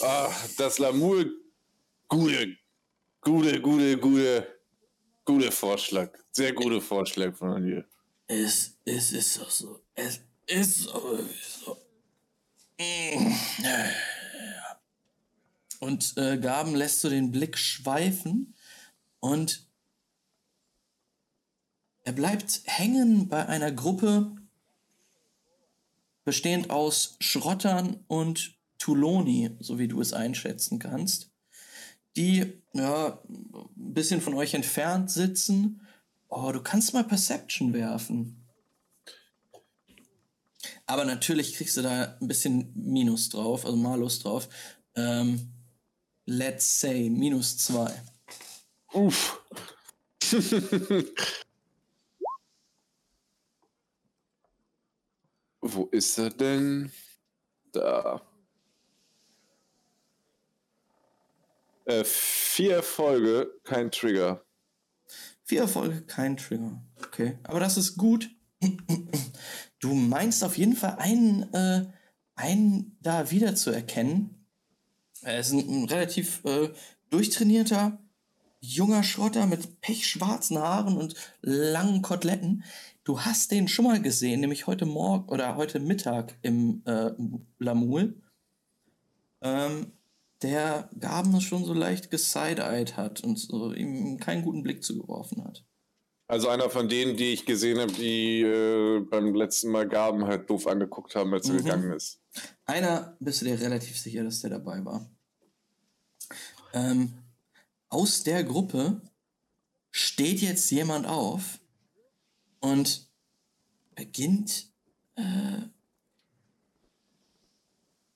Ah, 0.00 0.30
das 0.56 0.78
Lamur, 0.78 1.24
gute, 2.08 2.56
gute, 3.20 3.60
gute, 3.60 3.98
gute, 3.98 4.46
gute 5.24 5.50
Vorschlag. 5.50 6.10
Sehr 6.32 6.52
gute 6.52 6.80
Vorschlag 6.80 7.34
von 7.34 7.64
dir. 7.64 7.84
Es, 8.28 8.72
es 8.84 9.12
ist 9.12 9.40
doch 9.40 9.50
so. 9.50 9.80
Es 9.94 10.20
ist 10.46 10.82
so. 10.82 11.76
Mm. 12.78 13.32
Und 15.80 16.16
äh, 16.16 16.38
Gaben 16.38 16.74
lässt 16.74 17.00
so 17.00 17.08
den 17.08 17.30
Blick 17.30 17.58
schweifen 17.58 18.54
und 19.20 19.66
er 22.04 22.12
bleibt 22.12 22.62
hängen 22.64 23.28
bei 23.28 23.46
einer 23.46 23.72
Gruppe 23.72 24.36
bestehend 26.24 26.70
aus 26.70 27.16
Schrottern 27.20 28.04
und 28.08 28.56
Tuloni, 28.78 29.50
so 29.60 29.78
wie 29.78 29.88
du 29.88 30.00
es 30.00 30.12
einschätzen 30.12 30.78
kannst, 30.78 31.30
die 32.16 32.52
ja, 32.72 33.18
ein 33.28 33.94
bisschen 33.94 34.20
von 34.20 34.34
euch 34.34 34.54
entfernt 34.54 35.10
sitzen. 35.10 35.80
Oh, 36.28 36.52
du 36.52 36.60
kannst 36.60 36.94
mal 36.94 37.04
Perception 37.04 37.72
werfen. 37.72 38.35
Aber 40.86 41.04
natürlich 41.04 41.54
kriegst 41.54 41.76
du 41.76 41.82
da 41.82 42.16
ein 42.20 42.28
bisschen 42.28 42.72
Minus 42.74 43.28
drauf, 43.28 43.64
also 43.64 43.76
Malus 43.76 44.20
drauf. 44.20 44.48
Ähm, 44.94 45.52
let's 46.26 46.80
say 46.80 47.08
minus 47.10 47.58
zwei. 47.58 48.02
Uff. 48.92 49.42
Wo 55.60 55.86
ist 55.86 56.18
er 56.18 56.30
denn? 56.30 56.92
Da. 57.72 58.22
Äh, 61.84 62.04
vier 62.04 62.76
Erfolge, 62.76 63.60
kein 63.64 63.90
Trigger. 63.90 64.44
Vier 65.44 65.62
Erfolge, 65.62 66.02
kein 66.02 66.36
Trigger. 66.36 66.82
Okay, 67.04 67.38
aber 67.44 67.60
das 67.60 67.76
ist 67.76 67.96
gut. 67.96 68.28
Du 69.80 69.94
meinst 69.94 70.42
auf 70.42 70.56
jeden 70.56 70.76
Fall 70.76 70.96
einen, 70.98 71.52
äh, 71.52 71.86
einen 72.34 72.96
da 73.00 73.30
wiederzuerkennen. 73.30 74.46
Er 75.22 75.40
ist 75.40 75.52
ein, 75.52 75.68
ein 75.68 75.84
relativ 75.84 76.44
äh, 76.44 76.70
durchtrainierter, 77.10 77.98
junger 78.60 79.02
Schrotter 79.02 79.46
mit 79.46 79.80
pechschwarzen 79.80 80.58
Haaren 80.58 80.96
und 80.96 81.14
langen 81.42 82.02
Koteletten. 82.02 82.64
Du 83.04 83.20
hast 83.20 83.52
den 83.52 83.68
schon 83.68 83.84
mal 83.84 84.02
gesehen, 84.02 84.40
nämlich 84.40 84.66
heute 84.66 84.86
Morgen 84.86 85.28
oder 85.28 85.56
heute 85.56 85.78
Mittag 85.78 86.36
im 86.42 86.82
äh, 86.86 87.10
Lamul. 87.58 88.20
Ähm, 89.42 89.92
der 90.42 90.90
Gaben 90.98 91.40
schon 91.40 91.64
so 91.64 91.72
leicht 91.72 92.10
geside-eyed 92.10 92.96
hat 92.96 93.22
und 93.22 93.38
so 93.38 93.72
ihm 93.72 94.18
keinen 94.18 94.42
guten 94.42 94.62
Blick 94.62 94.82
zugeworfen 94.82 95.44
hat. 95.44 95.64
Also 96.28 96.48
einer 96.48 96.68
von 96.70 96.88
denen, 96.88 97.16
die 97.16 97.32
ich 97.32 97.46
gesehen 97.46 97.78
habe, 97.78 97.92
die 97.92 98.42
äh, 98.42 99.00
beim 99.00 99.32
letzten 99.34 99.70
Mal 99.70 99.88
Gaben 99.88 100.26
halt 100.26 100.50
doof 100.50 100.66
angeguckt 100.66 101.14
haben, 101.14 101.32
als 101.32 101.46
er 101.48 101.54
Mhm. 101.54 101.58
gegangen 101.58 101.92
ist. 101.92 102.20
Einer 102.64 103.16
bist 103.20 103.40
du 103.40 103.44
dir 103.44 103.60
relativ 103.60 103.96
sicher, 103.98 104.24
dass 104.24 104.40
der 104.40 104.50
dabei 104.50 104.84
war. 104.84 105.08
Ähm, 106.72 107.14
aus 107.88 108.24
der 108.24 108.42
Gruppe 108.42 109.00
steht 109.92 110.40
jetzt 110.40 110.68
jemand 110.72 111.06
auf 111.06 111.60
und 112.58 113.08
beginnt, 113.94 114.72
äh, 115.14 115.62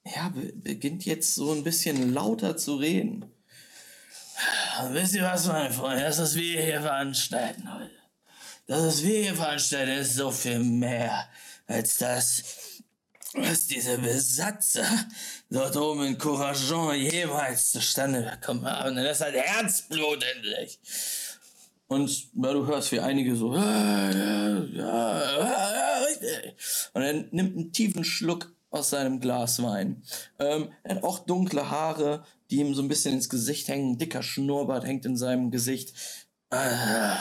ja, 0.04 0.28
be 0.30 0.52
beginnt 0.52 1.04
jetzt 1.04 1.34
so 1.36 1.52
ein 1.52 1.62
bisschen 1.62 2.12
lauter 2.12 2.56
zu 2.56 2.74
reden. 2.74 3.24
Wisst 4.90 5.14
ihr 5.14 5.22
was, 5.22 5.46
mein 5.46 5.72
Freund? 5.72 6.00
Das, 6.00 6.18
was 6.18 6.34
wir 6.34 6.60
hier 6.60 6.80
veranstalten 6.80 7.72
heute. 7.72 7.99
Das, 8.70 8.86
was 8.86 9.02
wir 9.02 9.22
hier 9.22 9.34
veranstalten, 9.34 9.90
ist 9.90 10.14
so 10.14 10.30
viel 10.30 10.60
mehr 10.60 11.28
als 11.66 11.98
das, 11.98 12.44
was 13.34 13.66
diese 13.66 13.98
Besatzer 13.98 14.86
dort 15.50 15.76
oben 15.76 16.04
in 16.04 16.16
Courageon 16.16 16.94
jemals 16.94 17.72
zustande 17.72 18.22
bekommen 18.22 18.64
haben. 18.64 18.96
Und 18.96 19.02
das 19.02 19.22
hat 19.22 19.34
Herzblut 19.34 20.24
endlich. 20.36 20.78
Und 21.88 22.28
ja, 22.32 22.52
du 22.52 22.64
hörst, 22.64 22.92
wie 22.92 23.00
einige 23.00 23.34
so, 23.34 23.56
ja, 23.56 24.12
ja, 24.12 24.62
ja, 24.62 26.04
richtig. 26.04 26.54
Und 26.92 27.02
er 27.02 27.12
nimmt 27.14 27.56
einen 27.56 27.72
tiefen 27.72 28.04
Schluck 28.04 28.52
aus 28.70 28.90
seinem 28.90 29.18
Glas 29.18 29.60
Wein. 29.60 30.04
Ähm, 30.38 30.70
er 30.84 30.94
hat 30.94 31.02
auch 31.02 31.18
dunkle 31.18 31.72
Haare, 31.72 32.24
die 32.52 32.60
ihm 32.60 32.76
so 32.76 32.82
ein 32.82 32.88
bisschen 32.88 33.14
ins 33.14 33.28
Gesicht 33.28 33.66
hängen. 33.66 33.94
Ein 33.94 33.98
dicker 33.98 34.22
Schnurrbart 34.22 34.84
hängt 34.84 35.06
in 35.06 35.16
seinem 35.16 35.50
Gesicht. 35.50 35.92
Ah, 36.50 37.16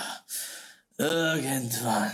irgendwann, 0.99 2.11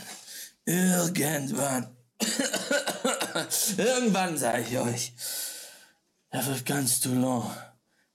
irgendwann, 0.65 1.95
irgendwann 3.77 4.37
sage 4.37 4.65
ich 4.69 4.77
euch, 4.77 5.13
da 6.29 6.45
wird 6.45 6.65
ganz 6.65 6.99
Toulon 6.99 7.51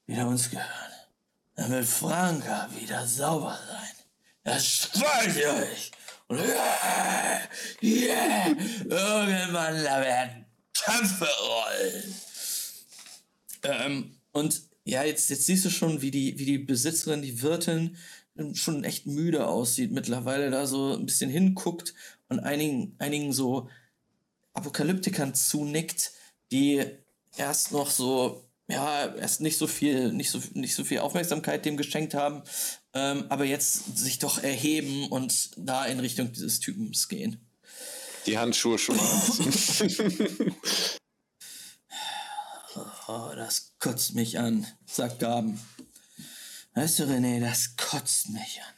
wieder 0.07 0.27
uns 0.27 0.51
gehören. 0.51 0.66
Dann 1.57 1.71
wird 1.71 1.87
Franka 1.87 2.68
wieder 2.79 3.07
sauber 3.07 3.59
sein. 3.68 4.07
Das 4.45 4.64
schwöre 4.66 5.27
ich 5.27 5.47
euch. 5.47 5.91
Und 6.29 6.39
yeah, 6.39 7.41
yeah, 7.83 8.47
irgendwann 8.85 9.83
da 9.85 10.01
werden 10.01 10.47
Köpfe 10.73 11.29
rollen. 11.43 12.14
Ähm, 13.64 14.16
und 14.33 14.62
ja, 14.85 15.03
jetzt, 15.03 15.29
jetzt 15.31 15.47
siehst 15.47 15.64
du 15.64 15.71
schon, 15.71 16.01
wie 16.01 16.11
die, 16.11 16.39
wie 16.39 16.45
die 16.45 16.59
Besitzerin, 16.59 17.23
die 17.23 17.43
Wirtin, 17.43 17.97
schon 18.55 18.84
echt 18.84 19.07
müde 19.07 19.47
aussieht 19.47 19.93
mittlerweile, 19.93 20.51
da 20.51 20.66
so 20.66 20.95
ein 20.95 21.07
bisschen 21.07 21.30
hinguckt 21.30 21.95
und 22.28 22.41
einigen, 22.41 22.95
einigen 22.99 23.32
so 23.32 23.68
Apokalyptikern 24.55 25.34
zunickt, 25.34 26.12
die 26.51 26.84
erst 27.36 27.72
noch 27.72 27.91
so, 27.91 28.45
ja, 28.68 29.14
erst 29.14 29.41
nicht 29.41 29.59
so 29.59 29.66
viel, 29.66 30.12
nicht 30.12 30.30
so, 30.30 30.41
nicht 30.55 30.74
so 30.74 30.84
viel 30.84 30.99
Aufmerksamkeit 30.99 31.64
dem 31.64 31.76
geschenkt 31.76 32.14
haben, 32.14 32.43
ähm, 32.95 33.24
aber 33.28 33.45
jetzt 33.45 33.97
sich 33.99 34.18
doch 34.18 34.43
erheben 34.43 35.09
und 35.09 35.51
da 35.57 35.84
in 35.86 36.01
Richtung 36.01 36.32
dieses 36.32 36.61
Typens 36.61 37.09
gehen. 37.09 37.47
Die 38.26 38.38
Handschuhe 38.38 38.78
schon 38.78 38.97
mal 38.97 39.05
Oh, 43.12 43.32
das 43.34 43.72
kotzt 43.80 44.14
mich 44.14 44.38
an, 44.38 44.66
sagt 44.86 45.18
Gaben. 45.18 45.61
Weißt 46.75 47.01
du, 47.01 47.05
René, 47.05 47.41
das 47.41 47.77
kotzt 47.77 48.31
mich 48.31 48.61
an. 48.61 48.75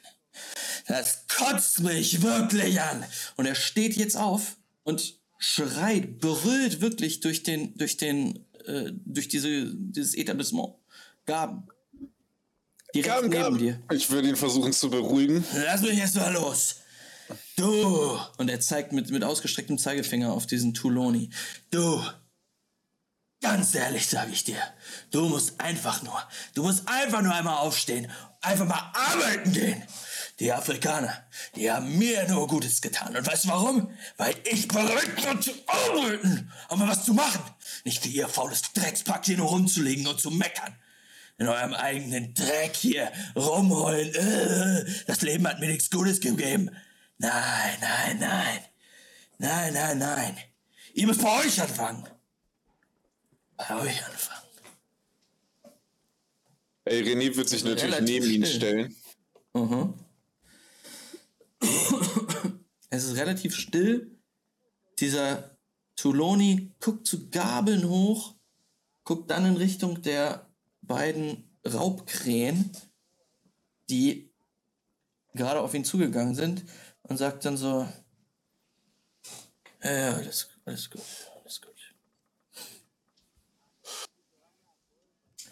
Das 0.88 1.26
kotzt 1.28 1.80
mich 1.80 2.22
wirklich 2.22 2.80
an. 2.80 3.04
Und 3.36 3.46
er 3.46 3.54
steht 3.54 3.96
jetzt 3.96 4.16
auf 4.16 4.56
und 4.82 5.18
schreit, 5.38 6.18
brüllt 6.18 6.80
wirklich 6.80 7.20
durch 7.20 7.42
den, 7.42 7.76
durch 7.76 7.96
den, 7.96 8.44
äh, 8.66 8.92
durch 9.04 9.28
diese, 9.28 9.72
dieses 9.74 10.14
Etablissement. 10.14 10.74
Gaben. 11.26 11.68
Direkt 12.94 13.14
Gaben, 13.14 13.28
neben 13.28 13.42
Gaben. 13.42 13.58
dir. 13.58 13.82
Ich 13.92 14.10
würde 14.10 14.28
ihn 14.28 14.36
versuchen 14.36 14.72
zu 14.72 14.90
beruhigen. 14.90 15.44
Lass 15.54 15.82
mich 15.82 15.98
jetzt 15.98 16.16
mal 16.16 16.32
los. 16.32 16.76
Du! 17.56 18.18
Und 18.38 18.50
er 18.50 18.60
zeigt 18.60 18.92
mit, 18.92 19.10
mit 19.10 19.24
ausgestrecktem 19.24 19.78
Zeigefinger 19.78 20.32
auf 20.32 20.46
diesen 20.46 20.74
Tuloni. 20.74 21.30
Du! 21.70 22.02
Ganz 23.42 23.74
ehrlich 23.74 24.06
sage 24.06 24.30
ich 24.30 24.44
dir, 24.44 24.62
du 25.10 25.28
musst 25.28 25.60
einfach 25.60 26.04
nur, 26.04 26.22
du 26.54 26.62
musst 26.62 26.86
einfach 26.86 27.22
nur 27.22 27.34
einmal 27.34 27.56
aufstehen, 27.56 28.08
einfach 28.40 28.66
mal 28.66 28.92
arbeiten 28.94 29.52
gehen. 29.52 29.82
Die 30.38 30.52
Afrikaner, 30.52 31.24
die 31.56 31.68
haben 31.70 31.98
mir 31.98 32.28
nur 32.28 32.46
Gutes 32.46 32.80
getan. 32.80 33.16
Und 33.16 33.26
weißt 33.26 33.44
du 33.44 33.48
warum? 33.48 33.90
Weil 34.16 34.36
ich 34.44 34.68
bereit 34.68 35.26
war 35.26 35.40
zu 35.40 35.50
arbeiten, 35.66 36.52
aber 36.68 36.86
was 36.86 37.04
zu 37.04 37.14
machen. 37.14 37.42
Nicht 37.84 38.04
wie 38.04 38.10
ihr 38.10 38.28
faules 38.28 38.62
Dreckspack 38.74 39.26
hier 39.26 39.38
nur 39.38 39.48
rumzulegen 39.48 40.06
und 40.06 40.20
zu 40.20 40.30
meckern. 40.30 40.76
In 41.36 41.48
eurem 41.48 41.74
eigenen 41.74 42.34
Dreck 42.34 42.76
hier 42.76 43.10
rumheulen. 43.34 44.14
Äh, 44.14 44.84
das 45.08 45.22
Leben 45.22 45.48
hat 45.48 45.58
mir 45.58 45.66
nichts 45.66 45.90
Gutes 45.90 46.20
gegeben. 46.20 46.70
Nein, 47.18 47.76
nein, 47.80 48.18
nein. 48.20 48.60
Nein, 49.38 49.74
nein, 49.74 49.98
nein. 49.98 50.36
Ihr 50.94 51.08
müsst 51.08 51.22
bei 51.22 51.40
euch 51.40 51.60
anfangen 51.60 52.06
bei 53.68 53.80
euch 53.80 54.04
anfangen. 54.04 54.42
Ey, 56.84 57.02
René 57.02 57.34
wird 57.36 57.48
sich 57.48 57.64
natürlich 57.64 58.00
neben 58.00 58.30
ihn 58.30 58.46
stellen. 58.46 58.96
Mhm. 59.54 59.94
Es 62.90 63.04
ist 63.04 63.16
relativ 63.16 63.56
still. 63.56 64.18
Dieser 65.00 65.56
Tuloni 65.96 66.74
guckt 66.78 67.06
zu 67.06 67.30
Gabeln 67.30 67.88
hoch, 67.88 68.34
guckt 69.02 69.30
dann 69.30 69.46
in 69.46 69.56
Richtung 69.56 70.02
der 70.02 70.46
beiden 70.82 71.56
Raubkrähen, 71.66 72.70
die 73.88 74.30
gerade 75.32 75.60
auf 75.60 75.72
ihn 75.72 75.86
zugegangen 75.86 76.34
sind 76.34 76.64
und 77.02 77.16
sagt 77.16 77.46
dann 77.46 77.56
so, 77.56 77.88
ja, 79.82 80.14
alles, 80.14 80.50
alles 80.66 80.90
gut. 80.90 81.31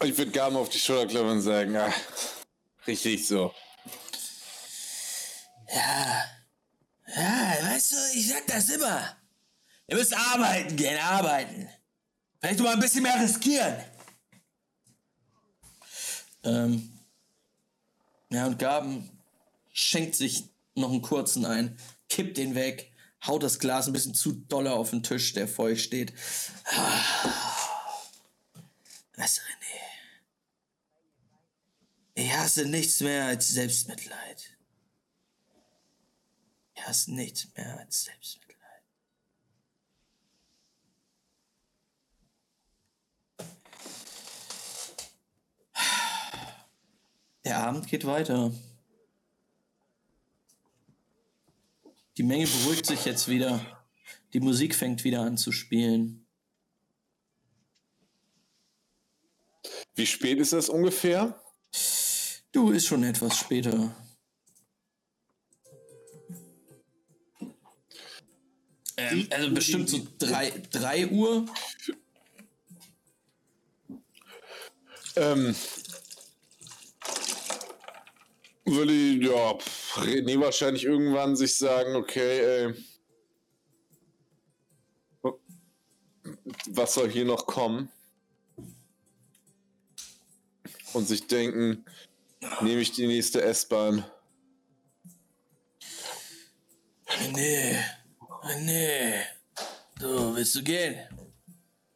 Ich 0.03 0.17
würde 0.17 0.31
Gaben 0.31 0.55
auf 0.55 0.69
die 0.69 0.79
Schulter 0.79 1.07
klappen 1.07 1.29
und 1.29 1.41
sagen, 1.41 1.75
ah, 1.75 1.93
richtig 2.87 3.27
so. 3.27 3.53
Ja. 5.73 6.25
Ja, 7.15 7.57
weißt 7.61 7.91
du, 7.91 7.95
ich 8.15 8.27
sag 8.29 8.47
das 8.47 8.69
immer. 8.69 9.15
Ihr 9.87 9.97
müsst 9.97 10.15
arbeiten 10.15 10.75
gehen, 10.75 10.97
arbeiten. 10.99 11.69
Vielleicht 12.39 12.59
mal 12.59 12.73
ein 12.73 12.79
bisschen 12.79 13.03
mehr 13.03 13.21
riskieren. 13.21 13.75
Ähm. 16.43 16.99
Ja, 18.29 18.47
und 18.47 18.57
Gaben 18.57 19.09
schenkt 19.73 20.15
sich 20.15 20.45
noch 20.73 20.89
einen 20.89 21.01
kurzen 21.01 21.45
ein, 21.45 21.77
kippt 22.09 22.37
den 22.37 22.55
weg, 22.55 22.91
haut 23.27 23.43
das 23.43 23.59
Glas 23.59 23.87
ein 23.87 23.93
bisschen 23.93 24.15
zu 24.15 24.31
dolle 24.31 24.71
auf 24.71 24.89
den 24.91 25.03
Tisch, 25.03 25.33
der 25.33 25.47
vor 25.47 25.65
euch 25.65 25.83
steht. 25.83 26.13
Was, 29.17 29.39
René? 29.39 29.60
Ich 32.21 32.31
hasse 32.31 32.65
nichts 32.65 32.99
mehr 32.99 33.25
als 33.25 33.47
Selbstmitleid. 33.47 34.55
Ich 36.75 36.83
hasse 36.83 37.11
nichts 37.15 37.47
mehr 37.57 37.79
als 37.79 38.03
Selbstmitleid. 38.03 38.83
Der 47.43 47.57
Abend 47.57 47.87
geht 47.87 48.05
weiter. 48.05 48.53
Die 52.17 52.23
Menge 52.23 52.45
beruhigt 52.45 52.85
sich 52.85 53.03
jetzt 53.03 53.29
wieder. 53.29 53.83
Die 54.33 54.41
Musik 54.41 54.75
fängt 54.75 55.03
wieder 55.03 55.21
an 55.21 55.39
zu 55.39 55.51
spielen. 55.51 56.27
Wie 59.95 60.05
spät 60.05 60.37
ist 60.37 60.53
das 60.53 60.69
ungefähr? 60.69 61.41
Du, 62.51 62.71
ist 62.71 62.87
schon 62.87 63.03
etwas 63.03 63.37
später. 63.37 63.95
Ähm, 68.97 69.27
also 69.29 69.51
bestimmt 69.51 69.89
so 69.89 70.05
3 70.19 71.07
Uhr. 71.07 71.45
Ähm, 75.15 75.55
würde 78.65 78.93
ich, 78.93 79.23
ja, 79.23 79.57
René 79.95 80.39
wahrscheinlich 80.39 80.83
irgendwann 80.83 81.35
sich 81.35 81.57
sagen, 81.57 81.95
okay, 81.95 82.39
ey, 82.39 82.73
was 86.67 86.93
soll 86.93 87.09
hier 87.09 87.25
noch 87.25 87.45
kommen? 87.45 87.89
Und 90.93 91.07
sich 91.07 91.27
denken, 91.27 91.85
nehme 92.61 92.81
ich 92.81 92.91
die 92.91 93.07
nächste 93.07 93.41
S-Bahn. 93.41 94.05
Nee, 97.33 97.77
nee. 98.59 99.13
Du, 99.99 100.35
willst 100.35 100.55
du 100.55 100.63
gehen? 100.63 100.95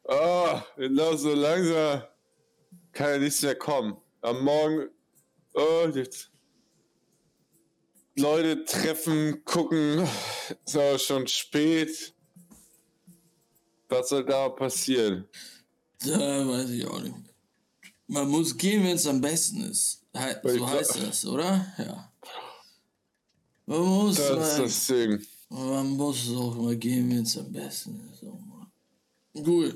Ah, 0.08 0.64
oh, 0.78 1.16
so 1.16 1.34
langsam 1.34 2.04
kann 2.92 3.10
ja 3.12 3.18
nichts 3.18 3.42
mehr 3.42 3.56
kommen. 3.56 3.98
Am 4.22 4.44
Morgen, 4.44 4.90
oh, 5.54 5.88
jetzt. 5.94 6.32
Leute 8.18 8.64
treffen, 8.64 9.44
gucken, 9.44 10.08
ist 10.66 10.78
aber 10.78 10.98
schon 10.98 11.28
spät. 11.28 12.14
Was 13.90 14.10
soll 14.10 14.26
da 14.26 14.50
passieren? 14.50 15.28
Da 16.00 16.48
weiß 16.48 16.70
ich 16.70 16.86
auch 16.86 17.02
nicht. 17.02 17.16
Man 18.08 18.30
muss 18.30 18.56
gehen, 18.56 18.84
wenn 18.84 18.96
es 18.96 19.06
am 19.06 19.20
besten 19.20 19.70
ist. 19.70 20.05
So 20.44 20.70
heißt 20.70 21.02
das, 21.02 21.26
oder? 21.26 21.74
Ja. 21.78 22.12
Man 23.66 23.82
muss 23.82 24.16
das 24.16 24.60
ist 24.60 24.60
das 24.60 24.88
Ding. 24.88 25.28
Man 25.50 25.90
muss 25.90 26.30
auch 26.30 26.56
mal 26.56 26.76
gehen, 26.78 27.10
wenn 27.10 27.24
es 27.24 27.38
am 27.38 27.52
besten 27.52 28.00
ist. 28.12 29.44
Gut. 29.44 29.76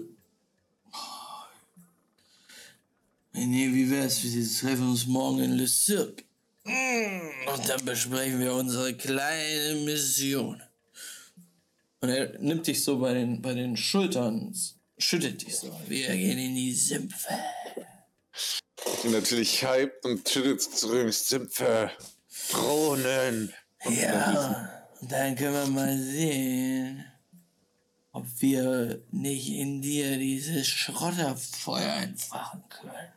Nee, 3.34 3.74
wie 3.74 3.90
wär's? 3.90 4.24
Wir 4.24 4.48
treffen 4.48 4.90
uns 4.90 5.06
morgen 5.06 5.40
in 5.40 5.52
Le 5.54 5.68
Cirque. 5.68 6.24
Und 6.66 7.68
dann 7.70 7.84
besprechen 7.86 8.40
wir 8.40 8.54
unsere 8.54 8.94
kleine 8.96 9.76
Mission. 9.86 10.62
Und 12.02 12.10
er 12.10 12.40
nimmt 12.40 12.68
dich 12.68 12.84
so 12.84 13.00
bei 13.00 13.14
den, 13.14 13.42
bei 13.42 13.54
den 13.54 13.76
Schultern, 13.76 14.56
schüttet 14.98 15.42
dich 15.42 15.58
so. 15.58 15.78
Wir 15.88 16.16
gehen 16.16 16.38
in 16.38 16.56
die 16.56 16.74
Sümpfe 16.74 17.34
ich 18.94 19.02
bin 19.04 19.12
natürlich 19.12 19.64
hyped 19.66 20.06
und 20.06 20.28
schüttelt 20.28 20.62
zurück 20.62 21.14
Zipfel. 21.14 21.92
Kronen. 22.52 23.54
Ja, 23.86 24.84
dann 25.02 25.36
können 25.36 25.54
wir 25.54 25.68
mal 25.68 25.98
sehen, 25.98 27.06
ob 28.12 28.26
wir 28.40 29.02
nicht 29.12 29.50
in 29.50 29.82
dir 29.82 30.18
dieses 30.18 30.68
Schrotterfeuer 30.68 31.94
entfachen 32.02 32.64
können. 32.70 33.14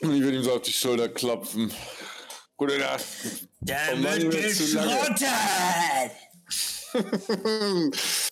Und 0.00 0.14
ich 0.16 0.22
würde 0.22 0.38
ihm 0.38 0.44
so 0.44 0.54
auf 0.54 0.62
die 0.62 0.72
Schulter 0.72 1.08
klopfen. 1.08 1.72
Gute 2.56 2.78
Nacht. 2.78 3.04
Dann 3.60 4.00
oh 4.00 4.02
wird 4.02 4.30
geschrottet! 4.30 5.30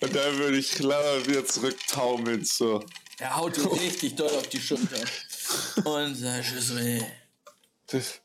Und 0.00 0.14
dann 0.14 0.38
würde 0.38 0.56
ich 0.58 0.70
klar 0.70 1.26
wieder 1.26 1.44
zurücktaumeln. 1.44 2.44
So. 2.44 2.84
Er 3.18 3.36
haut 3.36 3.56
dir 3.56 3.70
richtig 3.72 4.16
doll 4.16 4.30
auf 4.30 4.48
die 4.48 4.60
Schulter. 4.60 5.04
Und 5.84 6.14
sagt, 6.14 6.44
Josué, 6.46 7.04
Das 7.86 8.20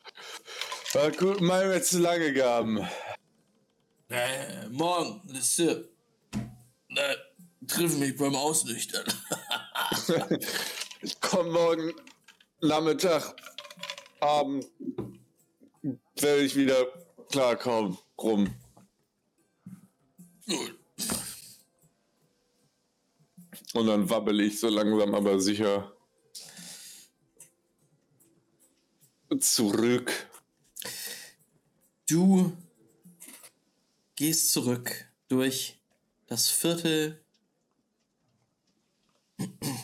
war 0.94 1.12
gut, 1.12 1.42
mal 1.42 1.70
wir 1.70 1.84
zu 1.84 2.00
lange 2.00 2.34
gaben. 2.34 2.88
äh, 4.10 4.68
morgen, 4.70 5.22
ist, 5.36 5.60
äh, 5.60 5.84
triff 7.68 7.98
mich 7.98 8.16
beim 8.18 8.36
Ausnüchtern. 8.36 9.06
Ich 11.04 11.20
komme 11.20 11.50
morgen 11.50 11.94
Nachmittag, 12.62 13.36
Abend, 14.20 14.68
werde 15.82 16.44
ich 16.44 16.56
wieder 16.56 16.86
klarkommen. 17.30 17.98
Rum. 18.18 18.54
Und 23.74 23.88
dann 23.88 24.10
wabbel 24.10 24.42
ich 24.42 24.60
so 24.60 24.70
langsam 24.70 25.16
aber 25.16 25.40
sicher 25.40 25.96
zurück. 29.40 30.30
Du 32.08 32.56
gehst 34.16 34.52
zurück 34.52 35.08
durch 35.30 35.80
das 36.28 36.50
Viertel. 36.50 37.24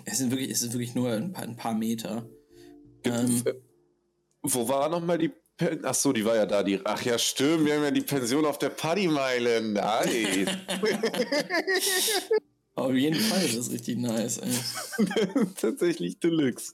Es 0.05 0.17
sind 0.17 0.31
wirklich, 0.31 0.51
es 0.51 0.59
sind 0.59 0.73
wirklich 0.73 0.93
nur 0.93 1.11
ein 1.11 1.31
paar, 1.31 1.43
ein 1.43 1.55
paar 1.55 1.73
Meter. 1.73 2.29
Ähm, 3.03 3.43
Wo 4.41 4.67
war 4.67 4.89
nochmal 4.89 5.17
die 5.17 5.31
Ach 5.83 5.95
so, 5.95 6.13
die 6.13 6.23
war 6.23 6.35
ja 6.35 6.45
da. 6.45 6.61
Die 6.61 6.79
Ach 6.83 7.01
ja, 7.03 7.17
stimmt. 7.17 7.65
Wir 7.65 7.75
haben 7.75 7.83
ja 7.83 7.91
die 7.91 8.01
Pension 8.01 8.45
auf 8.45 8.59
der 8.59 8.69
Partymeile. 8.69 9.61
Nice. 9.61 10.47
auf 12.75 12.93
jeden 12.93 13.19
Fall 13.19 13.43
ist 13.43 13.57
das 13.57 13.71
richtig 13.71 13.97
nice. 13.97 14.37
Ey. 14.37 14.51
Tatsächlich 15.59 16.19
Deluxe. 16.19 16.73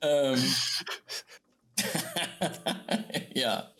Ähm, 0.00 0.42
ja. 3.34 3.70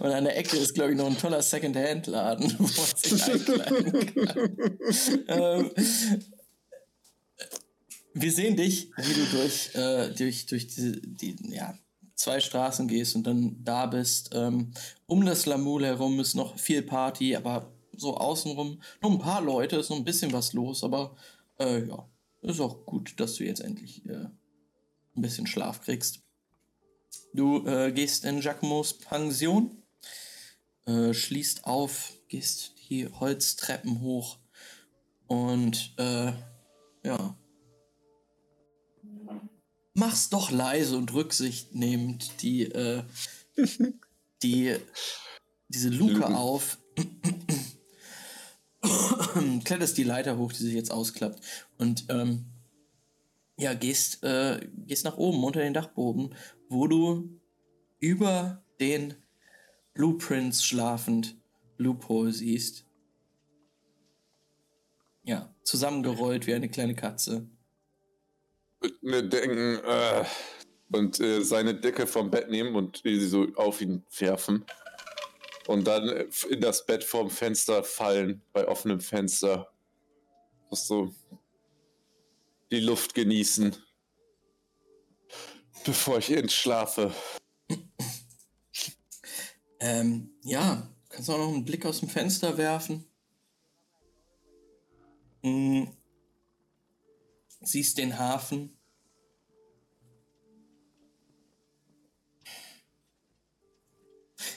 Und 0.00 0.06
an 0.06 0.24
der 0.24 0.36
Ecke 0.36 0.56
ist, 0.56 0.74
glaube 0.74 0.92
ich, 0.92 0.96
noch 0.96 1.06
ein 1.06 1.18
toller 1.18 1.42
Second-Hand-Laden, 1.42 2.54
wo 2.58 2.62
man 2.62 2.96
sich 2.96 3.22
einkleiden 3.24 4.14
kann. 4.14 4.58
ähm, 5.28 5.70
wir 8.14 8.32
sehen 8.32 8.56
dich, 8.56 8.90
wie 8.96 9.14
du 9.14 9.26
durch, 9.36 9.74
äh, 9.74 10.14
durch, 10.14 10.46
durch 10.46 10.68
diese, 10.68 10.92
die, 11.00 11.36
ja, 11.50 11.76
zwei 12.14 12.40
Straßen 12.40 12.88
gehst 12.88 13.16
und 13.16 13.26
dann 13.26 13.62
da 13.64 13.86
bist. 13.86 14.30
Ähm, 14.32 14.72
um 15.06 15.24
das 15.24 15.46
Lamul 15.46 15.84
herum 15.84 16.20
ist 16.20 16.34
noch 16.34 16.58
viel 16.58 16.82
Party, 16.82 17.36
aber 17.36 17.72
so 17.96 18.16
außenrum 18.16 18.80
nur 19.02 19.12
ein 19.12 19.18
paar 19.18 19.42
Leute, 19.42 19.76
ist 19.76 19.90
noch 19.90 19.96
ein 19.96 20.04
bisschen 20.04 20.32
was 20.32 20.52
los, 20.52 20.84
aber 20.84 21.16
äh, 21.58 21.86
ja, 21.86 22.08
ist 22.42 22.60
auch 22.60 22.84
gut, 22.86 23.18
dass 23.18 23.34
du 23.36 23.44
jetzt 23.44 23.60
endlich 23.60 24.04
äh, 24.06 24.26
ein 25.16 25.22
bisschen 25.22 25.46
Schlaf 25.46 25.80
kriegst. 25.80 26.20
Du 27.32 27.66
äh, 27.66 27.92
gehst 27.92 28.24
in 28.24 28.40
Giacomos 28.40 28.94
Pension, 28.94 29.82
äh, 30.86 31.12
schließt 31.12 31.64
auf, 31.64 32.12
gehst 32.28 32.72
die 32.88 33.08
Holztreppen 33.08 34.00
hoch 34.00 34.38
und 35.26 35.94
äh, 35.98 36.32
ja. 37.04 37.36
Mach's 39.94 40.28
doch 40.28 40.50
leise 40.50 40.96
und 40.96 41.14
rücksichtnehmend 41.14 42.42
die, 42.42 42.64
äh, 42.64 43.04
die, 44.42 44.76
diese 45.68 45.88
Luke 45.88 46.14
Lügen. 46.14 46.34
auf. 46.34 46.78
Kletterst 49.64 49.96
die 49.96 50.04
Leiter 50.04 50.36
hoch, 50.36 50.52
die 50.52 50.64
sich 50.64 50.74
jetzt 50.74 50.90
ausklappt. 50.90 51.40
Und 51.78 52.06
ähm, 52.08 52.46
ja, 53.56 53.74
gehst, 53.74 54.24
äh, 54.24 54.66
gehst 54.86 55.04
nach 55.04 55.16
oben 55.16 55.44
unter 55.44 55.60
den 55.60 55.74
Dachboden, 55.74 56.34
wo 56.68 56.88
du 56.88 57.40
über 58.00 58.64
den 58.80 59.14
Blueprints 59.94 60.64
schlafend 60.64 61.36
Loophole 61.78 62.32
siehst. 62.32 62.84
Ja, 65.22 65.54
zusammengerollt 65.62 66.48
wie 66.48 66.54
eine 66.54 66.68
kleine 66.68 66.94
Katze. 66.94 67.48
Mir 69.02 69.22
denken 69.22 69.84
äh, 69.84 70.24
und 70.92 71.20
äh, 71.20 71.42
seine 71.42 71.74
Decke 71.74 72.06
vom 72.06 72.30
Bett 72.30 72.50
nehmen 72.50 72.74
und 72.76 73.00
sie 73.02 73.26
so 73.26 73.46
auf 73.56 73.80
ihn 73.80 74.04
werfen. 74.18 74.64
Und 75.66 75.86
dann 75.86 76.08
äh, 76.08 76.26
in 76.50 76.60
das 76.60 76.86
Bett 76.86 77.04
vorm 77.04 77.30
Fenster 77.30 77.82
fallen, 77.84 78.42
bei 78.52 78.66
offenem 78.68 79.00
Fenster. 79.00 79.72
Das 80.70 80.86
so 80.86 81.14
die 82.70 82.80
Luft 82.80 83.14
genießen. 83.14 83.76
Bevor 85.84 86.18
ich 86.18 86.30
entschlafe. 86.30 87.12
Ähm, 89.80 90.30
ja, 90.42 90.88
kannst 91.10 91.28
auch 91.28 91.38
noch 91.38 91.52
einen 91.52 91.64
Blick 91.64 91.84
aus 91.84 92.00
dem 92.00 92.08
Fenster 92.08 92.56
werfen. 92.56 93.04
Mm. 95.42 95.84
Siehst 97.60 97.98
den 97.98 98.18
Hafen. 98.18 98.73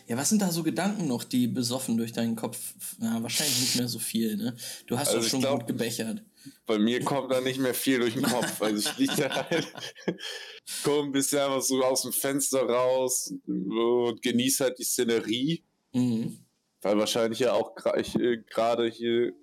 Ja, 0.07 0.15
was 0.17 0.29
sind 0.29 0.41
da 0.41 0.51
so 0.51 0.63
Gedanken 0.63 1.07
noch, 1.07 1.23
die 1.25 1.47
besoffen 1.47 1.97
durch 1.97 2.13
deinen 2.13 2.35
Kopf? 2.37 2.73
Na, 2.99 3.21
wahrscheinlich 3.21 3.59
nicht 3.59 3.75
mehr 3.75 3.87
so 3.89 3.99
viel, 3.99 4.37
ne? 4.37 4.55
Du 4.85 4.97
hast 4.97 5.09
Also 5.09 5.19
doch 5.21 5.27
schon 5.27 5.39
glaub- 5.41 5.59
gut 5.59 5.67
gebechert. 5.67 6.23
Bei 6.65 6.79
mir 6.79 7.03
kommt 7.03 7.29
da 7.29 7.41
nicht 7.41 7.59
mehr 7.59 7.73
viel 7.73 7.99
durch 7.99 8.13
den 8.13 8.23
Kopf. 8.23 8.61
Also 8.61 8.89
ich 8.89 8.97
liege 8.97 9.15
da 9.17 9.49
halt, 9.49 9.67
komm 10.83 11.07
ein 11.07 11.11
bisschen 11.11 11.39
einfach 11.39 11.61
so 11.61 11.83
aus 11.83 12.03
dem 12.03 12.13
Fenster 12.13 12.61
raus 12.61 13.33
und 13.45 14.21
genieße 14.21 14.63
halt 14.63 14.79
die 14.79 14.83
Szenerie. 14.85 15.63
Mhm. 15.91 16.39
Weil 16.81 16.97
wahrscheinlich 16.97 17.39
ja 17.39 17.51
auch 17.51 17.73
äh, 17.85 18.37
gerade 18.49 18.87
hier 18.89 19.33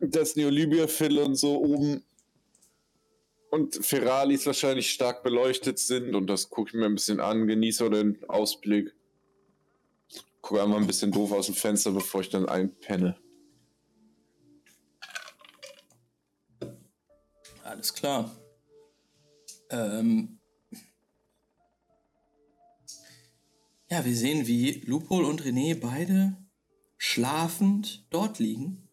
das 0.00 0.34
Neolibia-Fill 0.34 1.18
und 1.18 1.36
so 1.36 1.58
oben 1.60 2.02
und 3.50 3.74
Ferralis 3.84 4.46
wahrscheinlich 4.46 4.90
stark 4.90 5.22
beleuchtet 5.22 5.78
sind 5.78 6.14
und 6.16 6.26
das 6.28 6.50
gucke 6.50 6.70
ich 6.70 6.74
mir 6.74 6.86
ein 6.86 6.94
bisschen 6.94 7.20
an, 7.20 7.46
genieße 7.46 7.88
den 7.90 8.18
Ausblick. 8.28 8.94
Gucke 10.40 10.62
einfach 10.62 10.76
ein 10.76 10.86
bisschen 10.86 11.12
doof 11.12 11.32
aus 11.32 11.46
dem 11.46 11.54
Fenster, 11.54 11.92
bevor 11.92 12.20
ich 12.22 12.30
dann 12.30 12.48
einpenne. 12.48 13.16
Alles 17.64 17.94
klar. 17.94 18.30
Ähm. 19.70 20.40
Ja, 23.88 24.04
wir 24.04 24.14
sehen, 24.14 24.46
wie 24.46 24.80
Lupol 24.86 25.24
und 25.24 25.42
René 25.42 25.78
beide 25.78 26.36
schlafend 26.96 28.06
dort 28.10 28.38
liegen. 28.38 28.88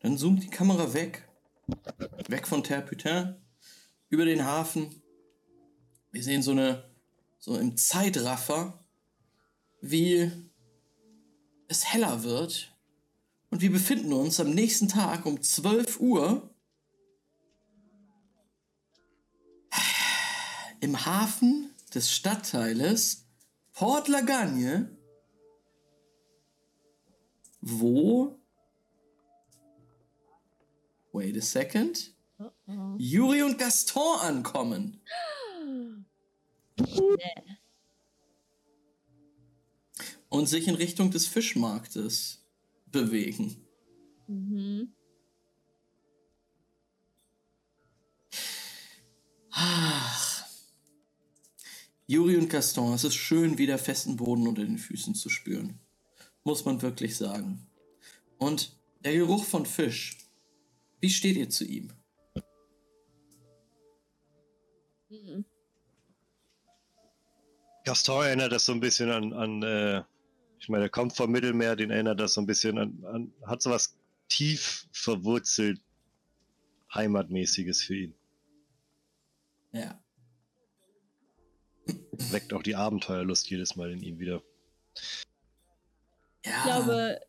Dann 0.00 0.16
zoomt 0.16 0.42
die 0.42 0.50
Kamera 0.50 0.94
weg. 0.94 1.28
Weg 2.28 2.46
von 2.46 2.64
Terputin. 2.64 3.36
Über 4.08 4.24
den 4.24 4.44
Hafen. 4.44 5.02
Wir 6.10 6.22
sehen 6.22 6.42
so 6.42 6.52
eine, 6.52 6.87
so 7.38 7.56
im 7.56 7.76
Zeitraffer, 7.76 8.84
wie 9.80 10.30
es 11.68 11.92
heller 11.92 12.22
wird. 12.22 12.74
Und 13.50 13.62
wir 13.62 13.72
befinden 13.72 14.12
uns 14.12 14.40
am 14.40 14.50
nächsten 14.50 14.88
Tag 14.88 15.24
um 15.24 15.40
12 15.42 16.00
Uhr 16.00 16.54
im 20.80 21.06
Hafen 21.06 21.74
des 21.94 22.12
Stadtteiles 22.12 23.24
Port 23.72 24.08
Lagagne, 24.08 24.96
wo. 27.60 28.38
Wait 31.12 31.36
a 31.36 31.40
second. 31.40 32.14
Juri 32.98 33.42
und 33.42 33.58
Gaston 33.58 34.20
ankommen. 34.20 35.00
Und 40.28 40.46
sich 40.46 40.68
in 40.68 40.74
Richtung 40.74 41.10
des 41.10 41.26
Fischmarktes 41.26 42.44
bewegen. 42.86 43.56
Mhm. 44.26 44.92
Ach. 49.50 50.46
Juri 52.06 52.36
und 52.36 52.48
Gaston, 52.48 52.94
es 52.94 53.04
ist 53.04 53.16
schön, 53.16 53.58
wieder 53.58 53.76
festen 53.78 54.16
Boden 54.16 54.46
unter 54.46 54.64
den 54.64 54.78
Füßen 54.78 55.14
zu 55.14 55.28
spüren. 55.28 55.80
muss 56.44 56.64
man 56.64 56.80
wirklich 56.80 57.16
sagen. 57.16 57.66
Und 58.38 58.78
der 59.04 59.14
Geruch 59.14 59.44
von 59.44 59.66
Fisch, 59.66 60.16
wie 61.00 61.10
steht 61.10 61.36
ihr 61.36 61.50
zu 61.50 61.64
ihm? 61.64 61.92
Mhm. 65.10 65.44
Gaston 67.88 68.22
erinnert 68.22 68.52
das 68.52 68.66
so 68.66 68.72
ein 68.72 68.80
bisschen 68.80 69.10
an, 69.10 69.32
an 69.32 69.62
äh, 69.62 70.02
ich 70.58 70.68
meine, 70.68 70.84
er 70.84 70.90
kommt 70.90 71.16
vom 71.16 71.30
Mittelmeer, 71.30 71.74
den 71.74 71.90
erinnert 71.90 72.20
das 72.20 72.34
so 72.34 72.42
ein 72.42 72.46
bisschen 72.46 72.76
an, 72.76 73.02
an 73.06 73.32
hat 73.46 73.62
so 73.62 73.70
was 73.70 73.96
tief 74.28 74.86
verwurzelt 74.92 75.80
Heimatmäßiges 76.94 77.82
für 77.82 77.96
ihn. 77.96 78.14
Ja. 79.72 79.98
Weckt 82.30 82.52
auch 82.52 82.62
die 82.62 82.76
Abenteuerlust 82.76 83.48
jedes 83.48 83.74
Mal 83.74 83.90
in 83.92 84.02
ihm 84.02 84.18
wieder. 84.18 84.42
Ja. 86.44 86.52
Ich 86.58 86.62
glaube, 86.64 87.20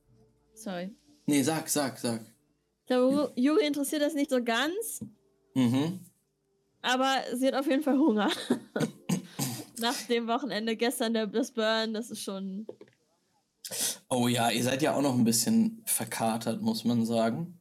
sorry. 0.55 0.93
Nee, 1.25 1.41
sag, 1.41 1.69
sag, 1.69 1.97
sag. 1.97 2.19
Ich 2.81 2.87
glaube, 2.87 3.31
Juri 3.37 3.65
interessiert 3.65 4.01
das 4.01 4.13
nicht 4.13 4.29
so 4.29 4.43
ganz, 4.43 5.05
Mhm. 5.55 6.01
aber 6.81 7.23
sie 7.33 7.47
hat 7.47 7.53
auf 7.53 7.67
jeden 7.67 7.83
Fall 7.83 7.97
Hunger. 7.97 8.29
Nach 9.79 9.95
dem 10.07 10.27
Wochenende 10.27 10.75
gestern 10.75 11.13
der, 11.13 11.27
das 11.27 11.51
Burn, 11.51 11.93
das 11.93 12.09
ist 12.11 12.23
schon. 12.23 12.67
Oh 14.09 14.27
ja, 14.27 14.49
ihr 14.49 14.63
seid 14.63 14.81
ja 14.81 14.95
auch 14.95 15.01
noch 15.01 15.13
ein 15.13 15.23
bisschen 15.23 15.81
verkatert, 15.85 16.61
muss 16.61 16.83
man 16.85 17.05
sagen. 17.05 17.59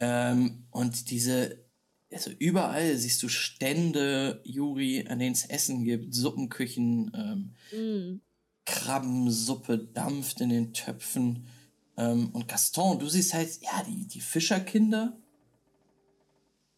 Ähm, 0.00 0.66
und 0.70 1.10
diese, 1.10 1.64
also 2.12 2.30
überall 2.38 2.96
siehst 2.96 3.22
du 3.22 3.28
Stände, 3.28 4.40
Juri, 4.44 5.06
an 5.08 5.18
denen 5.18 5.32
es 5.32 5.44
Essen 5.44 5.84
gibt, 5.84 6.14
Suppenküchen, 6.14 7.12
ähm, 7.14 7.54
Mm. 7.72 8.20
Krabbensuppe 8.64 9.78
dampft 9.78 10.40
in 10.40 10.50
den 10.50 10.72
Töpfen. 10.74 11.46
Ähm, 11.96 12.30
und 12.30 12.48
Gaston, 12.48 12.98
du 12.98 13.08
siehst 13.08 13.34
halt, 13.34 13.48
ja, 13.62 13.82
die, 13.86 14.06
die 14.06 14.20
Fischerkinder, 14.20 15.16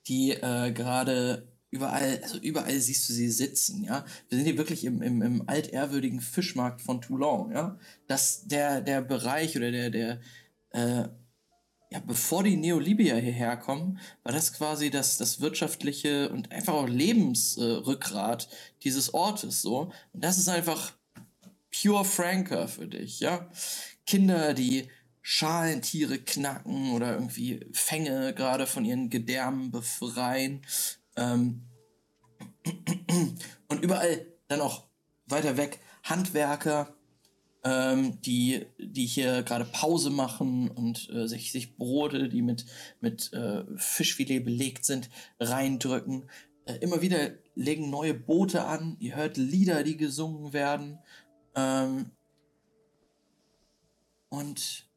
die 0.07 0.33
äh, 0.33 0.73
gerade 0.73 1.50
überall, 1.71 2.21
also 2.23 2.39
überall 2.39 2.79
siehst 2.81 3.09
du 3.09 3.13
sie 3.13 3.31
sitzen, 3.31 3.85
ja. 3.85 4.05
Wir 4.29 4.39
sind 4.39 4.47
hier 4.47 4.59
wirklich 4.59 4.85
im, 4.85 5.03
im, 5.03 5.23
im 5.23 5.49
altehrwürdigen 5.49 6.21
Fischmarkt 6.21 6.83
von 6.83 7.01
Toulon, 7.01 7.53
ja. 7.53 7.79
Das, 8.07 8.47
der, 8.47 8.81
der 8.81 9.03
Bereich 9.03 9.57
oder 9.57 9.71
der, 9.71 9.91
der, 9.91 10.21
äh, 10.71 11.09
ja, 11.93 11.99
bevor 12.07 12.45
die 12.45 12.57
Neolibier 12.57 13.17
hierher 13.17 13.57
kommen, 13.57 13.99
war 14.23 14.33
das 14.33 14.53
quasi 14.53 14.91
das, 14.91 15.19
das 15.19 15.41
wirtschaftliche 15.41 16.29
und 16.31 16.53
einfach 16.53 16.75
auch 16.75 16.89
Lebensrückgrat 16.89 18.49
dieses 18.83 19.15
Ortes, 19.15 19.63
so. 19.63 19.93
Und 20.13 20.25
das 20.25 20.39
ist 20.39 20.49
einfach 20.49 20.93
pure 21.71 22.05
Franker 22.05 22.69
für 22.69 22.87
dich, 22.87 23.21
ja. 23.21 23.49
Kinder, 24.07 24.55
die 24.55 24.89
Schalentiere 25.23 26.19
knacken 26.19 26.93
oder 26.93 27.15
irgendwie 27.15 27.61
Fänge 27.73 28.35
gerade 28.35 28.67
von 28.67 28.85
ihren 28.85 29.11
Gedärmen 29.11 29.71
befreien. 29.71 30.63
Ähm, 31.21 31.63
und 33.69 33.83
überall 33.83 34.27
dann 34.49 34.61
auch 34.61 34.87
weiter 35.27 35.57
weg 35.57 35.79
Handwerker, 36.03 36.95
ähm, 37.63 38.21
die, 38.23 38.67
die 38.79 39.07
hier 39.07 39.43
gerade 39.43 39.67
Pause 39.67 40.11
machen 40.11 40.71
und 40.71 41.11
äh, 41.11 41.29
sich, 41.29 41.53
sich 41.53 41.77
Brote, 41.77 42.29
die 42.29 42.43
mit, 42.43 42.65
mit 43.01 43.33
äh, 43.33 43.65
Fischfilet 43.77 44.41
belegt 44.41 44.85
sind, 44.87 45.11
reindrücken. 45.39 46.29
Äh, 46.65 46.77
immer 46.79 47.03
wieder 47.03 47.31
legen 47.55 47.91
neue 47.91 48.15
Boote 48.15 48.65
an. 48.65 48.97
Ihr 48.99 49.15
hört 49.15 49.37
Lieder, 49.37 49.83
die 49.83 49.99
gesungen 49.99 50.53
werden. 50.55 50.99
Ähm, 51.55 52.11
und 54.31 54.89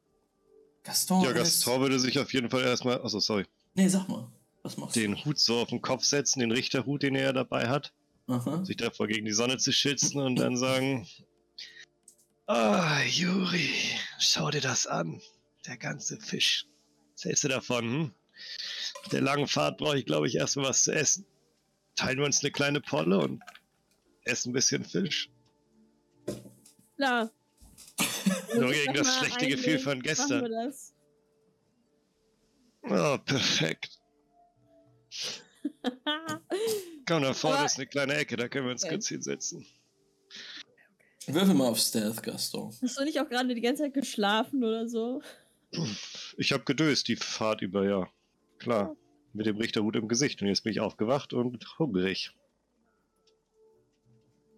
Gaston. 0.84 1.24
Ja, 1.24 1.32
Gaston 1.32 1.80
würde 1.80 1.98
sich 1.98 2.18
auf 2.18 2.32
jeden 2.32 2.48
Fall 2.48 2.62
erstmal, 2.62 3.00
also 3.00 3.20
sorry, 3.20 3.44
Nee, 3.74 3.88
sag 3.88 4.08
mal. 4.08 4.30
Was 4.64 4.78
machst 4.78 4.96
den 4.96 5.24
Hut 5.24 5.38
so 5.38 5.60
auf 5.60 5.68
den 5.68 5.82
Kopf 5.82 6.04
setzen, 6.04 6.40
den 6.40 6.50
Richterhut, 6.50 7.02
den 7.02 7.14
er 7.14 7.32
dabei 7.32 7.68
hat, 7.68 7.92
du? 8.26 8.32
Aha. 8.32 8.64
sich 8.64 8.76
davor 8.76 9.06
gegen 9.06 9.26
die 9.26 9.32
Sonne 9.32 9.58
zu 9.58 9.72
schützen 9.72 10.20
und 10.20 10.36
dann 10.36 10.56
sagen, 10.56 11.06
Ah, 12.46 13.02
Juri, 13.04 13.70
schau 14.18 14.50
dir 14.50 14.60
das 14.60 14.86
an. 14.86 15.22
Der 15.66 15.78
ganze 15.78 16.18
Fisch. 16.18 16.66
Was 17.14 17.24
hältst 17.24 17.44
du 17.44 17.48
davon, 17.48 17.84
hm? 17.84 18.14
Auf 19.02 19.08
der 19.10 19.22
langen 19.22 19.46
Fahrt 19.46 19.78
brauche 19.78 19.98
ich, 19.98 20.04
glaube 20.04 20.26
ich, 20.28 20.34
erstmal 20.36 20.68
was 20.68 20.82
zu 20.82 20.92
essen. 20.92 21.26
Teilen 21.94 22.18
wir 22.18 22.26
uns 22.26 22.42
eine 22.42 22.50
kleine 22.50 22.80
Polle 22.80 23.18
und 23.18 23.42
essen 24.24 24.50
ein 24.50 24.52
bisschen 24.54 24.84
Fisch. 24.84 25.30
Klar. 26.96 27.30
Nur 28.54 28.72
gegen 28.72 28.94
das 28.94 29.16
schlechte 29.16 29.48
Gefühl 29.48 29.78
von 29.78 30.02
gestern. 30.02 30.42
Machen 30.42 30.50
wir 30.50 30.66
das. 30.66 30.94
Oh, 32.82 33.18
perfekt. 33.18 34.00
Komm, 37.06 37.22
da 37.22 37.34
vorne 37.34 37.58
Aber- 37.58 37.66
ist 37.66 37.76
eine 37.78 37.86
kleine 37.86 38.14
Ecke, 38.14 38.36
da 38.36 38.48
können 38.48 38.66
wir 38.66 38.72
uns 38.72 38.84
Okay. 38.84 38.94
kurz 38.94 39.08
hinsetzen. 39.08 39.64
Würfel 41.26 41.54
mal 41.54 41.68
auf 41.68 41.78
Stealth, 41.78 42.22
Gaston. 42.22 42.74
Hast 42.82 42.98
du 42.98 43.04
nicht 43.04 43.18
auch 43.20 43.28
gerade 43.28 43.54
die 43.54 43.60
ganze 43.62 43.84
Zeit 43.84 43.94
geschlafen 43.94 44.62
oder 44.62 44.86
so? 44.88 45.22
Ich 46.36 46.52
habe 46.52 46.64
gedöst 46.64 47.08
die 47.08 47.16
Fahrt 47.16 47.62
über, 47.62 47.88
ja. 47.88 48.08
Klar. 48.58 48.94
Mit 49.32 49.46
dem 49.46 49.56
Richterhut 49.56 49.96
im 49.96 50.06
Gesicht. 50.06 50.42
Und 50.42 50.48
jetzt 50.48 50.62
bin 50.64 50.72
ich 50.72 50.80
aufgewacht 50.80 51.32
und 51.32 51.78
hungrig. 51.78 52.32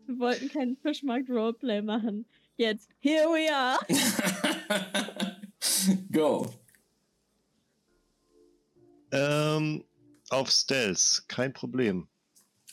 Wir 0.07 0.19
wollten 0.19 0.49
keinen 0.49 0.77
Fischmarkt-Roleplay 0.77 1.83
machen. 1.83 2.27
Jetzt, 2.57 2.89
here 3.01 3.27
we 3.29 3.49
are. 3.55 3.79
Go. 6.13 6.53
Ähm, 9.13 9.85
auf 10.31 10.51
Stealth, 10.51 11.25
kein 11.29 11.53
Problem. 11.53 12.09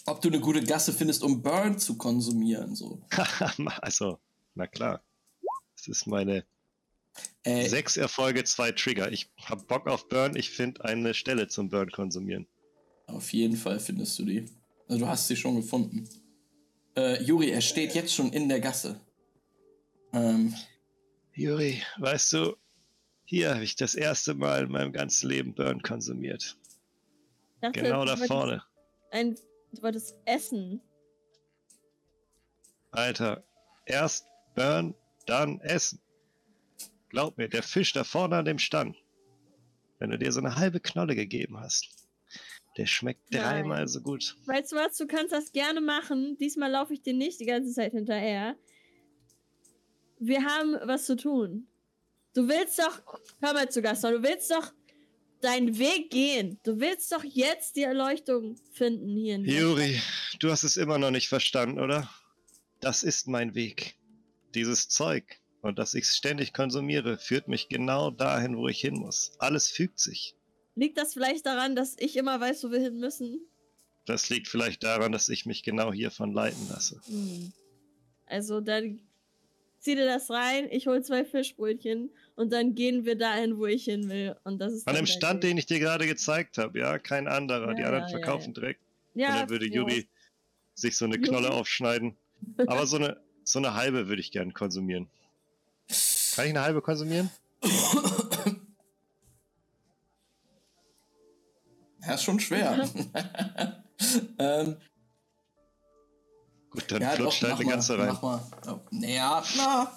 Ob 0.05 0.21
du 0.21 0.29
eine 0.29 0.39
gute 0.39 0.63
Gasse 0.63 0.91
findest, 0.91 1.23
um 1.23 1.41
Burn 1.41 1.79
zu 1.79 1.97
konsumieren, 1.97 2.75
so. 2.75 3.01
also, 3.81 4.19
na 4.55 4.67
klar. 4.67 5.01
Das 5.75 5.87
ist 5.87 6.07
meine 6.07 6.45
Äh, 7.43 7.67
sechs 7.67 7.97
Erfolge, 7.97 8.43
zwei 8.43 8.71
Trigger. 8.71 9.11
Ich 9.11 9.29
hab 9.37 9.67
Bock 9.67 9.87
auf 9.87 10.07
Burn, 10.09 10.35
ich 10.35 10.49
finde 10.49 10.83
eine 10.85 11.13
Stelle 11.13 11.47
zum 11.47 11.69
Burn 11.69 11.91
konsumieren. 11.91 12.47
auf 13.07 13.31
jeden 13.33 13.55
Fall 13.55 13.79
findest 13.79 14.17
du 14.19 14.25
die. 14.25 14.45
Also 14.87 15.05
du 15.05 15.07
hast 15.07 15.27
sie 15.27 15.35
schon 15.35 15.55
gefunden. 15.57 16.07
Äh, 16.95 17.21
Juri, 17.23 17.51
er 17.51 17.61
steht 17.61 17.95
jetzt 17.95 18.13
schon 18.13 18.31
in 18.33 18.49
der 18.49 18.59
Gasse. 18.59 18.99
Ähm, 20.11 20.53
Juri, 21.33 21.81
weißt 21.97 22.33
du, 22.33 22.55
hier 23.25 23.55
habe 23.55 23.63
ich 23.63 23.75
das 23.75 23.95
erste 23.95 24.33
Mal 24.33 24.63
in 24.65 24.71
meinem 24.71 24.91
ganzen 24.91 25.29
Leben 25.29 25.53
Burn 25.53 25.81
konsumiert. 25.81 26.57
Dachte, 27.63 27.81
Genau 27.81 28.03
da 28.03 28.17
vorne. 28.17 28.61
Ein, 29.09 29.35
du 29.71 29.81
wolltest 29.81 30.19
essen. 30.25 30.81
Alter, 32.91 33.41
erst 33.85 34.25
Burn, 34.53 34.93
dann 35.27 35.61
Essen. 35.61 36.01
Glaub 37.07 37.37
mir, 37.37 37.47
der 37.47 37.63
Fisch 37.63 37.93
da 37.93 38.03
vorne 38.03 38.35
an 38.35 38.43
dem 38.43 38.59
Stand, 38.59 38.97
wenn 39.99 40.11
du 40.11 40.17
dir 40.17 40.33
so 40.33 40.41
eine 40.41 40.57
halbe 40.57 40.81
Knolle 40.81 41.15
gegeben 41.15 41.57
hast, 41.57 41.87
der 42.75 42.85
schmeckt 42.85 43.31
Nein. 43.31 43.41
dreimal 43.43 43.87
so 43.87 44.01
gut. 44.01 44.35
Weißt 44.45 44.73
du 44.73 44.75
was, 44.75 44.97
du 44.97 45.07
kannst 45.07 45.31
das 45.31 45.53
gerne 45.53 45.79
machen. 45.79 46.37
Diesmal 46.37 46.69
laufe 46.69 46.93
ich 46.93 47.01
dir 47.01 47.13
nicht 47.13 47.39
die 47.39 47.45
ganze 47.45 47.71
Zeit 47.71 47.93
hinterher. 47.93 48.57
Wir 50.19 50.43
haben 50.43 50.77
was 50.83 51.05
zu 51.05 51.15
tun. 51.15 51.69
Du 52.33 52.45
willst 52.49 52.77
doch, 52.77 53.21
hör 53.39 53.53
mal 53.53 53.69
zu 53.69 53.81
Gaston, 53.81 54.15
du 54.15 54.23
willst 54.23 54.51
doch 54.51 54.73
deinen 55.43 55.77
Weg 55.77 56.09
gehen. 56.09 56.59
Du 56.63 56.79
willst 56.79 57.11
doch 57.11 57.23
jetzt 57.23 57.75
die 57.75 57.83
Erleuchtung 57.83 58.55
finden 58.71 59.15
hier 59.15 59.35
in 59.35 59.43
der 59.43 59.53
Juri, 59.53 60.01
du 60.39 60.51
hast 60.51 60.63
es 60.63 60.77
immer 60.77 60.97
noch 60.97 61.11
nicht 61.11 61.27
verstanden, 61.27 61.79
oder? 61.79 62.09
Das 62.79 63.03
ist 63.03 63.27
mein 63.27 63.55
Weg. 63.55 63.95
Dieses 64.53 64.89
Zeug 64.89 65.39
und 65.63 65.79
dass 65.79 65.93
ich 65.93 66.03
es 66.03 66.17
ständig 66.17 66.53
konsumiere, 66.53 67.17
führt 67.17 67.47
mich 67.47 67.69
genau 67.69 68.11
dahin, 68.11 68.57
wo 68.57 68.67
ich 68.67 68.81
hin 68.81 68.95
muss. 68.95 69.31
Alles 69.39 69.69
fügt 69.69 69.99
sich. 69.99 70.35
Liegt 70.75 70.97
das 70.97 71.13
vielleicht 71.13 71.45
daran, 71.45 71.75
dass 71.75 71.95
ich 71.99 72.17
immer 72.17 72.39
weiß, 72.39 72.63
wo 72.65 72.71
wir 72.71 72.81
hin 72.81 72.99
müssen? 72.99 73.39
Das 74.05 74.29
liegt 74.29 74.49
vielleicht 74.49 74.83
daran, 74.83 75.13
dass 75.13 75.29
ich 75.29 75.45
mich 75.45 75.63
genau 75.63 75.93
hiervon 75.93 76.33
leiten 76.33 76.67
lasse. 76.69 76.99
Hm. 77.05 77.53
Also 78.25 78.59
dann 78.59 78.99
zieh 79.79 79.95
dir 79.95 80.05
das 80.05 80.29
rein, 80.29 80.67
ich 80.69 80.87
hol 80.87 81.01
zwei 81.03 81.23
Fischbrötchen 81.23 82.11
und 82.35 82.51
dann 82.51 82.75
gehen 82.75 83.05
wir 83.05 83.17
dahin, 83.17 83.57
wo 83.57 83.65
ich 83.65 83.85
hin 83.85 84.09
will. 84.09 84.35
Und 84.43 84.59
das 84.59 84.73
ist 84.73 84.87
An 84.87 84.95
dem 84.95 85.05
Stand, 85.05 85.43
Weg. 85.43 85.49
den 85.51 85.57
ich 85.57 85.65
dir 85.65 85.79
gerade 85.79 86.07
gezeigt 86.07 86.57
habe, 86.57 86.79
ja, 86.79 86.97
kein 86.99 87.27
anderer. 87.27 87.69
Ja, 87.69 87.73
Die 87.73 87.83
anderen 87.83 88.03
ja, 88.05 88.09
ja, 88.09 88.17
verkaufen 88.19 88.53
direkt. 88.53 88.81
ja, 89.13 89.29
und 89.29 89.35
dann 89.35 89.49
würde 89.49 89.67
ja. 89.67 89.75
Juri 89.75 90.07
sich 90.73 90.97
so 90.97 91.05
eine 91.05 91.15
Juri. 91.15 91.27
Knolle 91.27 91.51
aufschneiden. 91.53 92.15
Aber 92.67 92.85
so 92.85 92.97
eine, 92.97 93.21
so 93.43 93.59
eine 93.59 93.73
halbe 93.75 94.07
würde 94.07 94.21
ich 94.21 94.31
gern 94.31 94.53
konsumieren. 94.53 95.07
Kann 96.35 96.45
ich 96.45 96.51
eine 96.51 96.61
halbe 96.61 96.81
konsumieren? 96.81 97.29
ja, 102.01 102.13
ist 102.13 102.23
schon 102.23 102.39
schwer. 102.39 102.89
ähm, 104.39 104.77
Gut, 106.69 106.91
dann 106.91 107.01
ja, 107.03 107.09
flutscht 107.11 107.43
halt 107.43 107.53
eine 107.53 107.65
mal, 107.65 107.71
ganze 107.71 107.99
rein. 107.99 108.07
Mach 108.07 108.21
mal. 108.21 108.41
Oh, 108.67 108.79
naja, 108.89 109.43
na. 109.57 109.91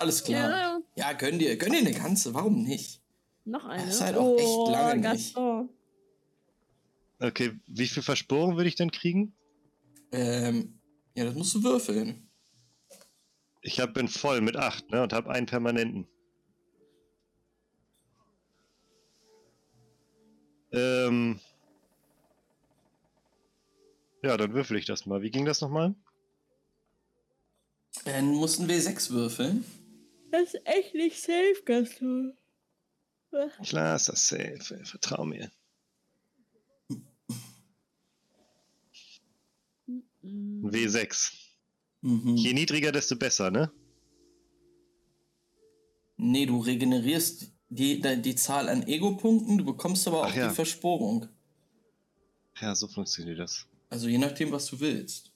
Alles 0.00 0.24
klar. 0.24 0.50
Ja, 0.50 0.80
Ja, 0.96 1.12
gönn 1.12 1.38
dir, 1.38 1.56
gönn 1.56 1.72
dir 1.72 1.80
eine 1.80 1.92
ganze, 1.92 2.32
warum 2.32 2.62
nicht? 2.62 3.02
noch 3.44 3.66
eine. 3.66 3.88
ist 3.88 4.00
halt 4.00 4.16
auch 4.16 4.36
echt 4.38 4.46
oh, 4.46 4.70
lange 4.70 5.12
nicht. 5.12 5.36
Okay, 7.18 7.60
wie 7.66 7.86
viel 7.86 8.02
Versporung 8.02 8.56
würde 8.56 8.68
ich 8.68 8.76
denn 8.76 8.90
kriegen? 8.90 9.34
Ähm, 10.12 10.80
ja, 11.14 11.24
das 11.24 11.34
musst 11.34 11.54
du 11.54 11.62
würfeln. 11.62 12.30
Ich 13.60 13.78
hab, 13.78 13.92
bin 13.92 14.08
voll 14.08 14.40
mit 14.40 14.56
8, 14.56 14.90
ne? 14.90 15.02
Und 15.02 15.12
habe 15.12 15.30
einen 15.30 15.46
permanenten. 15.46 16.08
Ähm. 20.72 21.40
Ja, 24.22 24.36
dann 24.38 24.54
würfel 24.54 24.78
ich 24.78 24.86
das 24.86 25.04
mal. 25.04 25.20
Wie 25.20 25.30
ging 25.30 25.44
das 25.44 25.60
nochmal? 25.60 25.94
Dann 28.04 28.28
mussten 28.28 28.66
wir 28.68 28.80
sechs 28.80 29.10
würfeln. 29.10 29.64
Das 30.30 30.54
ist 30.54 30.60
echt 30.64 30.94
nicht 30.94 31.20
safe, 31.20 31.62
Gaston. 31.64 32.36
Klar 33.62 33.96
ist 33.96 34.08
das 34.08 34.28
safe. 34.28 34.84
Vertrau 34.84 35.24
mir. 35.24 35.50
Mm. 40.22 40.64
Ein 40.64 40.70
W6. 40.70 41.32
Mhm. 42.02 42.36
Je 42.36 42.52
niedriger, 42.52 42.92
desto 42.92 43.16
besser, 43.16 43.50
ne? 43.50 43.70
Nee, 46.16 46.46
du 46.46 46.58
regenerierst 46.60 47.52
die, 47.68 48.00
die, 48.00 48.22
die 48.22 48.34
Zahl 48.34 48.68
an 48.68 48.86
Ego-Punkten, 48.86 49.58
du 49.58 49.64
bekommst 49.64 50.06
aber 50.06 50.26
auch 50.26 50.34
ja. 50.34 50.48
die 50.48 50.54
Versporung. 50.54 51.28
Ja, 52.60 52.74
so 52.74 52.88
funktioniert 52.88 53.38
das. 53.38 53.66
Also 53.88 54.08
je 54.08 54.18
nachdem, 54.18 54.52
was 54.52 54.66
du 54.66 54.80
willst. 54.80 55.32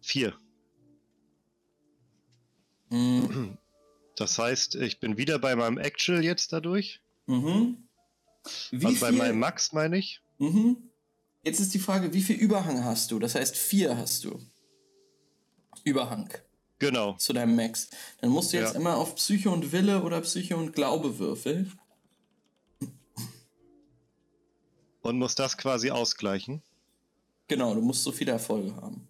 Vier. 0.00 0.38
Mhm. 2.92 3.58
Das 4.16 4.38
heißt, 4.38 4.74
ich 4.74 5.00
bin 5.00 5.16
wieder 5.16 5.38
bei 5.38 5.56
meinem 5.56 5.78
Actual 5.78 6.22
jetzt 6.22 6.52
dadurch. 6.52 7.00
Mhm. 7.26 7.88
Wie 8.70 8.84
also 8.84 9.00
bei 9.00 9.10
meinem 9.10 9.38
Max 9.38 9.72
meine 9.72 9.96
ich. 9.96 10.20
Mhm. 10.38 10.76
Jetzt 11.42 11.60
ist 11.60 11.72
die 11.72 11.78
Frage, 11.78 12.12
wie 12.12 12.20
viel 12.20 12.36
Überhang 12.36 12.84
hast 12.84 13.10
du? 13.10 13.18
Das 13.18 13.34
heißt, 13.34 13.56
vier 13.56 13.96
hast 13.96 14.24
du. 14.24 14.38
Überhang 15.82 16.28
Genau. 16.78 17.14
zu 17.14 17.32
deinem 17.32 17.56
Max. 17.56 17.88
Dann 18.20 18.28
musst 18.30 18.52
du 18.52 18.58
jetzt 18.58 18.74
Ja. 18.74 18.80
immer 18.80 18.98
auf 18.98 19.14
Psyche 19.14 19.48
und 19.48 19.72
Wille 19.72 20.02
oder 20.02 20.20
Psyche 20.20 20.56
und 20.58 20.72
Glaube 20.74 21.18
würfeln. 21.18 21.72
Und 25.00 25.18
muss 25.18 25.34
das 25.34 25.56
quasi 25.56 25.90
ausgleichen. 25.90 26.62
Genau, 27.48 27.74
du 27.74 27.80
musst 27.80 28.02
so 28.04 28.12
viele 28.12 28.32
Erfolge 28.32 28.76
haben. 28.76 29.08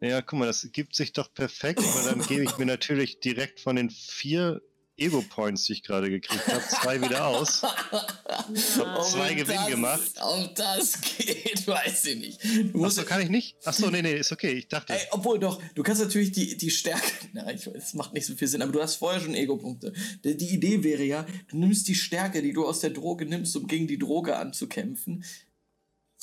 Ja, 0.00 0.22
guck 0.22 0.38
mal, 0.38 0.46
das 0.46 0.66
gibt 0.72 0.94
sich 0.94 1.12
doch 1.12 1.32
perfekt, 1.32 1.82
weil 1.82 2.14
dann 2.14 2.26
gebe 2.26 2.44
ich 2.44 2.56
mir 2.56 2.66
natürlich 2.66 3.20
direkt 3.20 3.60
von 3.60 3.76
den 3.76 3.90
vier 3.90 4.62
Ego-Points, 5.00 5.64
die 5.64 5.72
ich 5.72 5.82
gerade 5.82 6.10
gekriegt 6.10 6.46
habe, 6.46 6.62
zwei 6.68 7.00
wieder 7.00 7.26
aus. 7.26 7.62
Ja. 7.62 9.02
Zwei 9.02 9.30
Ob 9.30 9.36
Gewinn 9.36 9.56
das, 9.56 9.66
gemacht. 9.68 10.10
Ob 10.20 10.54
das 10.54 11.00
geht, 11.00 11.66
weiß 11.66 12.04
ich 12.06 12.18
nicht. 12.18 12.74
Du 12.74 12.84
Achso, 12.84 13.02
kann 13.04 13.22
ich 13.22 13.30
nicht? 13.30 13.56
Achso, 13.64 13.90
nee, 13.90 14.02
nee, 14.02 14.16
ist 14.16 14.32
okay. 14.32 14.52
Ich 14.52 14.68
dachte. 14.68 14.92
ey, 14.92 15.00
obwohl 15.10 15.38
doch, 15.38 15.60
du 15.74 15.82
kannst 15.82 16.02
natürlich 16.02 16.32
die, 16.32 16.56
die 16.56 16.70
Stärke. 16.70 17.10
Na, 17.32 17.50
ich 17.52 17.66
weiß, 17.66 17.76
es 17.76 17.94
macht 17.94 18.12
nicht 18.12 18.26
so 18.26 18.34
viel 18.34 18.48
Sinn, 18.48 18.62
aber 18.62 18.72
du 18.72 18.82
hast 18.82 18.96
vorher 18.96 19.20
schon 19.20 19.34
Ego-Punkte. 19.34 19.92
Die, 20.24 20.36
die 20.36 20.48
Idee 20.54 20.82
wäre 20.82 21.04
ja, 21.04 21.26
du 21.48 21.56
nimmst 21.56 21.88
die 21.88 21.94
Stärke, 21.94 22.42
die 22.42 22.52
du 22.52 22.66
aus 22.66 22.80
der 22.80 22.90
Droge 22.90 23.24
nimmst, 23.24 23.56
um 23.56 23.66
gegen 23.66 23.86
die 23.86 23.98
Droge 23.98 24.36
anzukämpfen. 24.36 25.24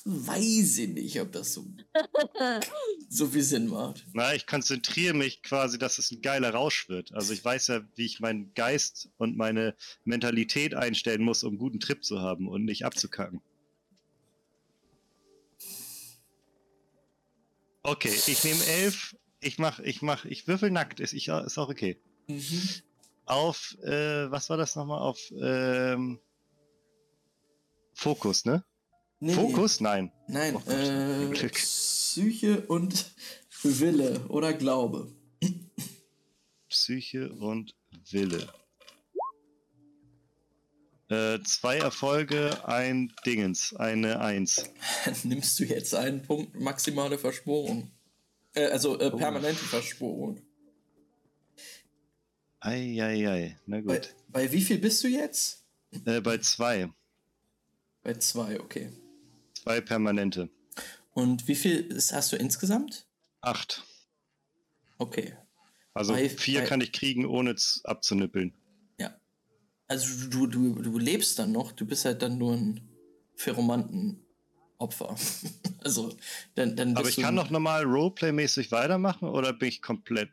Weiß 0.09 0.77
ich 0.77 0.87
nicht, 0.87 1.19
ob 1.19 1.33
das 1.33 1.51
so, 1.51 1.67
so 3.09 3.27
viel 3.27 3.43
Sinn 3.43 3.67
macht. 3.67 4.05
Na, 4.13 4.33
ich 4.33 4.47
konzentriere 4.47 5.13
mich 5.13 5.43
quasi, 5.43 5.77
dass 5.77 5.97
es 5.97 6.11
ein 6.11 6.21
geiler 6.21 6.51
Rausch 6.51 6.87
wird. 6.87 7.13
Also 7.13 7.33
ich 7.33 7.43
weiß 7.43 7.67
ja, 7.67 7.81
wie 7.95 8.05
ich 8.05 8.21
meinen 8.21 8.53
Geist 8.53 9.09
und 9.17 9.35
meine 9.35 9.75
Mentalität 10.05 10.75
einstellen 10.75 11.23
muss, 11.23 11.43
um 11.43 11.49
einen 11.49 11.57
guten 11.57 11.81
Trip 11.81 12.05
zu 12.05 12.21
haben 12.21 12.47
und 12.47 12.63
nicht 12.63 12.85
abzukacken. 12.85 13.41
Okay, 17.83 18.17
ich 18.27 18.43
nehme 18.45 18.65
elf. 18.65 19.13
Ich 19.41 19.59
mach, 19.59 19.79
ich 19.79 20.01
mach, 20.01 20.23
ich 20.23 20.47
würfel 20.47 20.71
nackt. 20.71 21.01
Ist, 21.01 21.11
ich, 21.11 21.27
ist 21.27 21.57
auch 21.57 21.67
okay. 21.67 21.99
Mhm. 22.27 22.69
Auf, 23.25 23.75
äh, 23.83 24.31
was 24.31 24.49
war 24.49 24.55
das 24.55 24.77
nochmal? 24.77 25.01
Auf, 25.01 25.19
ähm, 25.37 26.21
Fokus, 27.93 28.45
ne? 28.45 28.63
Nee, 29.19 29.33
Fokus? 29.33 29.79
Nein. 29.81 30.11
Nein, 30.27 30.55
Oh 30.55 30.71
äh, 30.71 31.29
Glück. 31.33 31.53
Psyche 31.53 32.61
und 32.67 33.11
Wille 33.63 34.25
oder 34.29 34.53
Glaube. 34.53 35.11
Psyche 36.69 37.31
und 37.33 37.75
Wille. 38.11 38.47
Äh, 41.09 41.39
zwei 41.43 41.77
Erfolge, 41.77 42.67
ein 42.67 43.13
Dingens, 43.25 43.73
eine 43.75 44.19
Eins. 44.19 44.65
Nimmst 45.23 45.57
du 45.59 45.63
jetzt 45.63 45.95
einen 45.95 46.21
Punkt 46.21 46.59
maximale 46.59 47.17
Verschworung. 47.17 47.89
Äh, 48.53 48.65
also 48.65 48.99
äh, 48.99 49.09
Oh. 49.13 49.17
permanente 49.17 49.63
Verschworung. 49.63 50.41
Eieiei, 52.59 53.57
na 53.65 53.81
Bei, 53.81 53.99
gut. 53.99 54.15
bei 54.27 54.51
wie 54.51 54.61
viel 54.61 54.79
bist 54.79 55.03
du 55.03 55.07
jetzt? 55.07 55.63
Äh, 56.05 56.19
bei 56.21 56.39
zwei. 56.39 56.89
Bei 58.03 58.13
zwei, 58.15 58.59
okay. 58.59 58.89
Zwei 59.67 59.81
permanente. 59.81 60.49
Und 61.11 61.45
wie 61.49 61.55
viel 61.55 61.79
ist, 61.87 62.13
hast 62.13 62.31
du 62.31 62.37
insgesamt? 62.37 63.05
Acht. 63.41 63.83
Okay. 64.97 65.35
Also 65.93 66.13
Bei- 66.13 66.29
vier 66.29 66.61
bei- 66.61 66.67
kann 66.67 66.79
ich 66.79 66.93
kriegen, 66.93 67.25
ohne 67.25 67.53
abzunippeln. 67.83 68.53
Ja. 68.97 69.19
Also 69.89 70.29
du, 70.29 70.47
du, 70.47 70.75
du 70.75 70.97
lebst 70.97 71.37
dann 71.37 71.51
noch, 71.51 71.73
du 71.73 71.85
bist 71.85 72.05
halt 72.05 72.21
dann 72.21 72.37
nur 72.37 72.53
ein 72.53 72.79
Pheromanten-Opfer. 73.35 75.17
also, 75.83 76.15
dann, 76.55 76.77
dann 76.77 76.95
Aber 76.95 77.09
ich 77.09 77.17
kann 77.17 77.35
noch 77.35 77.49
normal 77.49 77.83
Roleplay-mäßig 77.83 78.71
weitermachen 78.71 79.27
oder 79.27 79.51
bin 79.51 79.67
ich 79.67 79.81
komplett. 79.81 80.29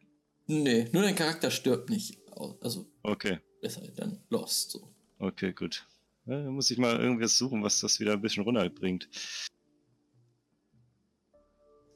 Nee, 0.46 0.88
nur 0.92 1.02
dein 1.02 1.16
Charakter 1.16 1.50
stirbt 1.50 1.90
nicht. 1.90 2.18
Also, 2.60 2.88
Okay, 3.02 3.40
ist 3.62 3.78
halt 3.78 3.98
dann 3.98 4.22
lost. 4.28 4.70
So. 4.70 4.94
okay, 5.18 5.52
gut. 5.52 5.84
Ja, 6.26 6.42
dann 6.42 6.54
muss 6.54 6.70
ich 6.70 6.78
mal 6.78 6.98
irgendwas 6.98 7.36
suchen, 7.36 7.62
was 7.62 7.80
das 7.80 8.00
wieder 8.00 8.14
ein 8.14 8.22
bisschen 8.22 8.44
runterbringt. 8.44 9.08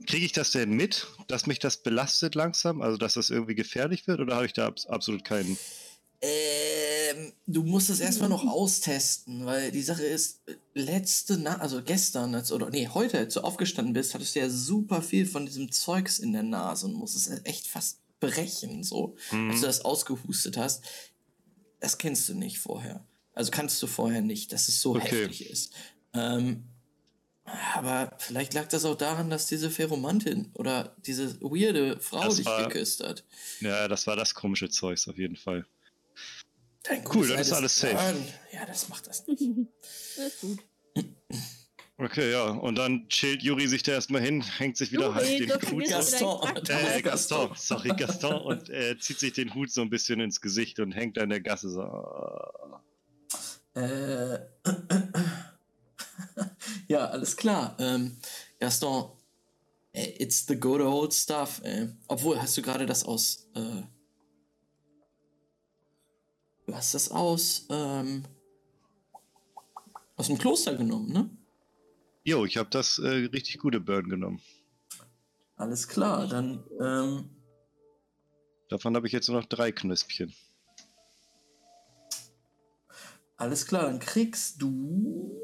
Kriege 0.06 0.26
ich 0.26 0.32
das 0.32 0.52
denn 0.52 0.70
mit, 0.70 1.06
dass 1.26 1.46
mich 1.46 1.58
das 1.58 1.82
belastet 1.82 2.34
langsam? 2.34 2.82
Also, 2.82 2.96
dass 2.98 3.14
das 3.14 3.30
irgendwie 3.30 3.54
gefährlich 3.54 4.06
wird? 4.06 4.20
Oder 4.20 4.36
habe 4.36 4.46
ich 4.46 4.52
da 4.52 4.66
abs 4.66 4.86
absolut 4.86 5.24
keinen. 5.24 5.58
Ähm, 6.20 7.32
du 7.46 7.62
musst 7.62 7.90
es 7.90 8.00
erstmal 8.00 8.28
noch 8.28 8.44
austesten, 8.44 9.46
weil 9.46 9.70
die 9.70 9.82
Sache 9.82 10.04
ist, 10.04 10.40
letzte 10.74 11.38
Nacht, 11.38 11.60
also 11.60 11.82
gestern, 11.82 12.34
als, 12.34 12.50
oder 12.52 12.70
nee, 12.70 12.88
heute, 12.88 13.18
als 13.18 13.34
du 13.34 13.40
aufgestanden 13.40 13.94
bist, 13.94 14.14
hattest 14.14 14.34
du 14.34 14.40
ja 14.40 14.50
super 14.50 15.00
viel 15.00 15.26
von 15.26 15.46
diesem 15.46 15.70
Zeugs 15.70 16.18
in 16.18 16.32
der 16.32 16.42
Nase 16.42 16.86
und 16.86 16.94
musstest 16.94 17.28
es 17.28 17.44
echt 17.44 17.68
fast 17.68 18.00
brechen, 18.20 18.82
so, 18.82 19.16
Mhm. 19.30 19.50
als 19.50 19.60
du 19.60 19.66
das 19.66 19.84
ausgehustet 19.84 20.56
hast. 20.56 20.84
Das 21.80 21.98
kennst 21.98 22.28
du 22.28 22.34
nicht 22.34 22.58
vorher. 22.58 23.06
Also 23.38 23.52
kannst 23.52 23.80
du 23.82 23.86
vorher 23.86 24.20
nicht, 24.20 24.52
dass 24.52 24.66
es 24.68 24.80
so 24.80 24.96
Okay. 24.96 25.22
heftig 25.22 25.48
ist. 25.48 25.72
Ähm, 26.12 26.64
aber 27.74 28.12
vielleicht 28.18 28.52
lag 28.52 28.66
das 28.68 28.84
auch 28.84 28.96
daran, 28.96 29.30
dass 29.30 29.46
diese 29.46 29.70
Pheromantin 29.70 30.50
oder 30.54 30.96
diese 31.06 31.40
weirde 31.40 32.00
Frau 32.00 32.24
Das 32.24 32.36
dich 32.36 32.46
war- 32.46 32.66
geküsst 32.66 33.02
hat. 33.04 33.24
Ja, 33.60 33.86
das 33.86 34.06
war 34.08 34.16
das 34.16 34.34
komische 34.34 34.68
Zeugs 34.70 35.06
auf 35.08 35.16
jeden 35.16 35.36
Fall. 35.36 35.64
Dein 36.82 37.04
Cool, 37.14 37.28
dann 37.28 37.38
ist 37.38 37.52
alles 37.52 37.76
safe. 37.76 37.94
Burn. 37.94 38.24
Ja, 38.52 38.66
das 38.66 38.88
macht 38.88 39.06
das 39.06 39.24
nicht. 39.26 39.40
Das 40.16 40.26
ist 40.34 40.40
gut. 40.40 40.58
Okay, 42.00 42.30
ja. 42.32 42.44
Und 42.50 42.76
dann 42.76 43.08
chillt 43.08 43.42
Juri 43.42 43.66
sich 43.68 43.82
da 43.84 43.92
erstmal 43.92 44.20
hin, 44.20 44.42
hängt 44.42 44.76
sich 44.76 44.90
wieder 44.92 45.14
halt 45.14 45.28
den 45.28 45.50
Hut. 45.70 45.88
Gaston. 45.88 46.56
Äh, 46.68 47.02
Gaston, 47.02 47.50
sorry, 47.56 47.90
Gaston. 47.96 48.40
Und 48.40 48.68
äh, 48.70 48.96
zieht 48.98 49.18
sich 49.20 49.32
den 49.32 49.54
Hut 49.54 49.70
so 49.72 49.80
ein 49.82 49.90
bisschen 49.90 50.18
ins 50.20 50.40
Gesicht 50.40 50.78
und 50.80 50.92
hängt 50.92 51.16
da 51.16 51.22
in 51.22 51.30
der 51.30 51.40
Gasse 51.40 51.70
so. 51.70 51.82
Äh, 53.78 54.40
ja, 56.88 57.06
alles 57.06 57.36
klar. 57.36 57.76
Ähm, 57.78 58.16
Gaston, 58.58 59.12
äh, 59.92 60.22
it's 60.22 60.46
the 60.46 60.58
good 60.58 60.80
old 60.80 61.14
stuff. 61.14 61.60
Äh. 61.62 61.88
Obwohl, 62.08 62.40
hast 62.40 62.56
du 62.56 62.62
gerade 62.62 62.86
das 62.86 63.04
aus. 63.04 63.48
Äh, 63.54 63.82
du 66.66 66.74
hast 66.74 66.94
das 66.94 67.10
aus. 67.10 67.66
Ähm, 67.70 68.24
aus 70.16 70.26
dem 70.26 70.38
Kloster 70.38 70.74
genommen, 70.74 71.12
ne? 71.12 71.30
Jo, 72.24 72.44
ich 72.44 72.56
habe 72.56 72.68
das 72.70 72.98
äh, 72.98 73.08
richtig 73.08 73.58
gute 73.58 73.78
Burn 73.78 74.08
genommen. 74.08 74.42
Alles 75.54 75.86
klar, 75.86 76.26
dann. 76.26 76.64
Ähm, 76.80 77.30
Davon 78.68 78.96
habe 78.96 79.06
ich 79.06 79.12
jetzt 79.12 79.28
nur 79.28 79.40
noch 79.40 79.46
drei 79.46 79.70
Knöspchen. 79.70 80.34
Alles 83.38 83.66
klar, 83.66 83.84
dann 83.84 83.98
kriegst 84.00 84.60
du. 84.60 85.40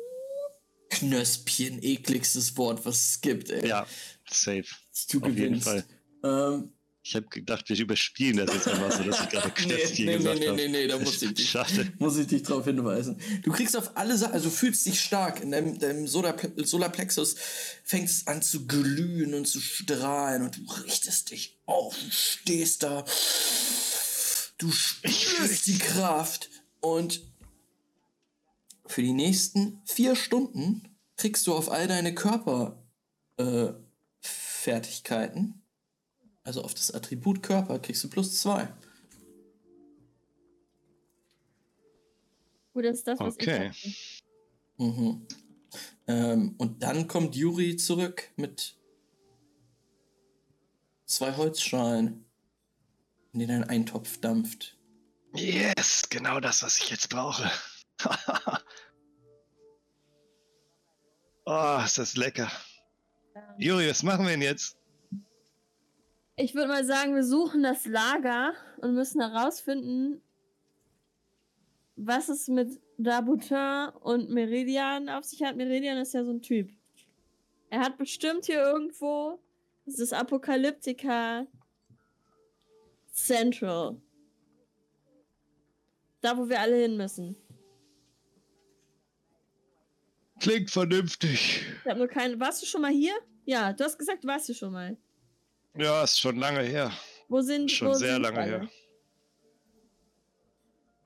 Knöspchen, 0.90 1.82
ekligstes 1.82 2.57
Wort, 2.57 2.84
was 2.84 2.97
es 3.11 3.20
gibt, 3.20 3.51
ey. 3.51 3.66
Ja, 3.66 3.84
safe. 4.30 4.64
du 5.11 5.18
Auf 5.20 5.26
jeden 5.28 5.34
gewinnst. 5.34 5.64
Fall. 5.64 5.84
Ähm, 6.22 6.72
Ich 7.03 7.16
habe 7.16 7.26
gedacht, 7.26 7.68
wir 7.68 7.76
überspielen 7.76 8.36
das 8.36 8.55
jetzt 8.55 8.68
einfach 8.68 8.92
so, 8.92 9.03
dass 9.03 9.20
ich 9.22 9.28
gerade 9.28 9.51
Knöpfchen 9.51 10.05
nee, 10.07 10.12
nee, 10.12 10.16
gesagt 10.18 10.38
nee, 10.38 10.47
habe. 10.47 10.57
nee, 10.57 10.68
nee, 10.68 10.86
da 10.86 10.99
muss 11.01 11.20
ich 11.20 11.34
dich, 11.34 11.51
Schade. 11.51 11.92
muss 11.99 12.16
ich 12.16 12.28
dich 12.28 12.45
drauf 12.45 12.64
hinweisen. 12.66 13.18
Du 13.42 13.51
kriegst 13.51 13.76
auf 13.76 13.97
alle 13.97 14.16
Sachen, 14.16 14.34
also 14.34 14.51
fühlst 14.51 14.86
dich 14.86 15.01
stark. 15.01 15.40
In 15.42 15.51
deinem, 15.51 15.78
deinem 15.80 16.05
Solarple- 16.07 16.64
Solarplexus 16.64 17.34
fängst 17.82 18.18
es 18.22 18.26
an 18.28 18.40
zu 18.42 18.66
glühen 18.66 19.34
und 19.34 19.47
zu 19.47 19.61
strahlen 19.61 20.42
und 20.42 20.57
du 20.59 20.64
richtest 20.84 21.32
dich 21.32 21.59
auf 21.66 22.01
und 22.01 22.14
stehst 22.14 22.84
da. 22.84 23.05
Du 24.59 24.70
spürst 24.70 25.66
die 25.66 25.78
Kraft 25.78 26.51
und 26.80 27.20
für 28.87 29.03
die 29.03 29.12
nächsten 29.12 29.80
vier 29.85 30.16
Stunden 30.16 30.82
kriegst 31.16 31.47
du 31.47 31.55
auf 31.55 31.70
all 31.70 31.89
deine 31.89 32.14
Körper 32.14 32.82
äh, 33.37 33.72
also 36.43 36.62
auf 36.62 36.74
das 36.74 36.91
Attribut 36.91 37.43
Körper, 37.43 37.78
kriegst 37.78 38.03
du 38.05 38.09
plus 38.09 38.41
zwei. 38.41 38.68
Gut, 42.72 42.85
das 42.85 42.99
ist 42.99 43.07
das, 43.07 43.20
was 43.20 43.35
Okay. 43.35 43.70
ich 43.72 44.22
hatte. 44.78 44.85
Mhm. 44.85 45.26
Ähm, 46.07 46.55
und 46.59 46.82
dann 46.82 47.09
kommt 47.09 47.37
Juri 47.37 47.76
zurück 47.76 48.30
mit 48.37 48.76
zwei 51.07 51.37
Holzschalen, 51.37 52.24
in 53.32 53.39
denen 53.41 53.62
ein 53.64 53.70
Eintopf 53.70 54.18
dampft. 54.18 54.76
Yes, 55.35 56.09
genau 56.09 56.41
das, 56.41 56.62
was 56.62 56.78
ich 56.78 56.91
jetzt 56.91 57.09
brauche. 57.11 57.51
Oh, 61.45 61.80
ist 61.84 61.99
das 61.99 62.16
lecker. 62.16 62.51
Juri, 63.59 63.88
was 63.88 64.03
machen 64.03 64.24
wir 64.24 64.32
denn 64.32 64.42
jetzt? 64.42 64.76
Ich 66.36 66.55
würde 66.55 66.68
mal 66.68 66.84
sagen, 66.84 67.14
wir 67.14 67.24
suchen 67.24 67.62
das 67.62 67.86
Lager 67.86 68.55
und 68.78 68.95
müssen 68.95 69.20
herausfinden, 69.20 70.20
was 71.97 72.28
es 72.28 72.49
mit 72.49 72.80
Dabutin 72.99 73.90
und 74.01 74.30
Meridian 74.30 75.09
auf 75.09 75.24
sich 75.24 75.42
hat. 75.42 75.57
Meridian 75.57 75.99
ist 75.99 76.14
ja 76.14 76.24
so 76.24 76.32
ein 76.32 76.42
Typ. 76.42 76.70
Er 77.70 77.80
hat 77.80 77.99
bestimmt 77.99 78.47
hier 78.47 78.61
irgendwo 78.61 79.38
das 79.86 79.99
ist 79.99 80.14
Apokalyptika 80.14 81.47
Central. 83.12 84.01
Da, 86.22 86.38
wo 86.38 86.49
wir 86.49 86.59
alle 86.61 86.76
hin 86.76 86.97
müssen. 86.97 87.36
Klingt 90.45 90.70
vernünftig. 90.70 91.64
Ich 91.84 91.90
hab 91.90 91.97
nur 91.97 92.07
keine. 92.07 92.38
Warst 92.38 92.61
du 92.61 92.66
schon 92.66 92.82
mal 92.82 92.90
hier? 92.92 93.14
Ja, 93.47 93.72
du 93.72 93.82
hast 93.82 93.99
gesagt, 93.99 94.26
warst 94.26 94.47
du 94.47 94.53
schon 94.53 94.72
mal. 94.72 94.95
Ja, 95.74 96.05
ist 96.05 96.20
schon 96.20 96.36
lange 96.36 96.61
her. 96.61 96.92
Wo 97.28 97.40
sind 97.40 97.70
Schon 97.70 97.88
wo 97.88 97.95
sehr 97.95 98.12
sind 98.14 98.22
lange 98.22 98.38
alle? 98.40 98.51
her. 98.61 98.68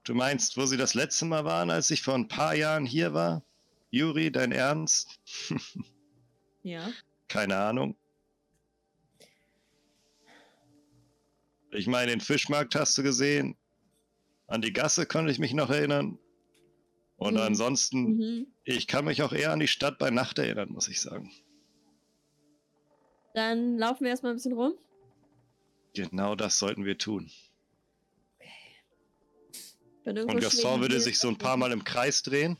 Du 0.03 0.15
meinst, 0.15 0.57
wo 0.57 0.67
sie 0.67 0.77
das 0.77 0.95
letzte 0.95 1.25
Mal 1.25 1.45
waren, 1.45 1.71
als 1.71 1.89
ich 1.93 2.03
vor 2.03 2.15
ein 2.15 2.27
paar 2.27 2.57
Jahren 2.57 2.85
hier 2.85 3.15
war? 3.15 3.45
Juri, 3.91 4.33
dein 4.33 4.51
Ernst? 4.51 5.21
Ja. 6.65 6.93
Keine 7.29 7.57
Ahnung. 7.57 7.97
Ich 11.71 11.87
meine, 11.87 12.11
den 12.11 12.21
Fischmarkt 12.21 12.75
hast 12.75 12.99
du 12.99 13.03
gesehen. 13.05 13.57
An 14.49 14.61
die 14.61 14.73
Gasse 14.73 15.07
konnte 15.07 15.31
ich 15.31 15.39
mich 15.39 15.55
noch 15.55 15.71
erinnern. 15.71 16.19
Und 17.19 17.35
Mhm. 17.35 17.41
ansonsten, 17.41 18.17
Mhm. 18.17 18.47
ich 18.65 18.87
kann 18.87 19.05
mich 19.05 19.23
auch 19.23 19.33
eher 19.33 19.53
an 19.53 19.59
die 19.61 19.69
Stadt 19.69 19.99
bei 19.99 20.11
Nacht 20.11 20.39
erinnern, 20.39 20.71
muss 20.71 20.89
ich 20.89 21.01
sagen. 21.01 21.31
Dann 23.35 23.77
laufen 23.77 24.05
wir 24.05 24.11
erstmal 24.11 24.33
ein 24.33 24.37
bisschen 24.37 24.55
rum. 24.55 24.73
Genau 25.95 26.35
das 26.35 26.59
sollten 26.59 26.85
wir 26.85 26.97
tun. 26.97 27.31
Irgendwo 30.05 30.33
Und 30.33 30.41
Gaston 30.41 30.81
würde 30.81 31.01
sich 31.01 31.19
so 31.19 31.29
ein 31.29 31.37
paar 31.37 31.59
Mal 31.59 31.71
im 31.71 31.85
Kreis 31.85 32.23
drehen, 32.23 32.57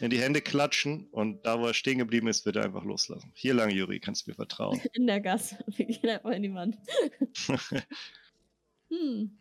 in 0.00 0.10
die 0.10 0.20
Hände 0.20 0.42
klatschen 0.42 1.06
und 1.10 1.46
da, 1.46 1.58
wo 1.58 1.66
er 1.66 1.72
stehen 1.72 1.96
geblieben 1.98 2.28
ist, 2.28 2.44
wird 2.44 2.56
er 2.56 2.64
einfach 2.64 2.84
loslassen. 2.84 3.32
Hier 3.34 3.54
lang, 3.54 3.70
Juri, 3.70 4.00
kannst 4.00 4.26
du 4.26 4.30
mir 4.30 4.34
vertrauen. 4.34 4.78
In 4.92 5.06
der 5.06 5.20
Gasse. 5.22 5.56
Wir 5.68 5.86
gehen 5.86 6.10
einfach 6.10 6.30
in 6.32 6.42
die 6.42 6.52
Wand. 6.52 6.76
Hm. 8.88 9.36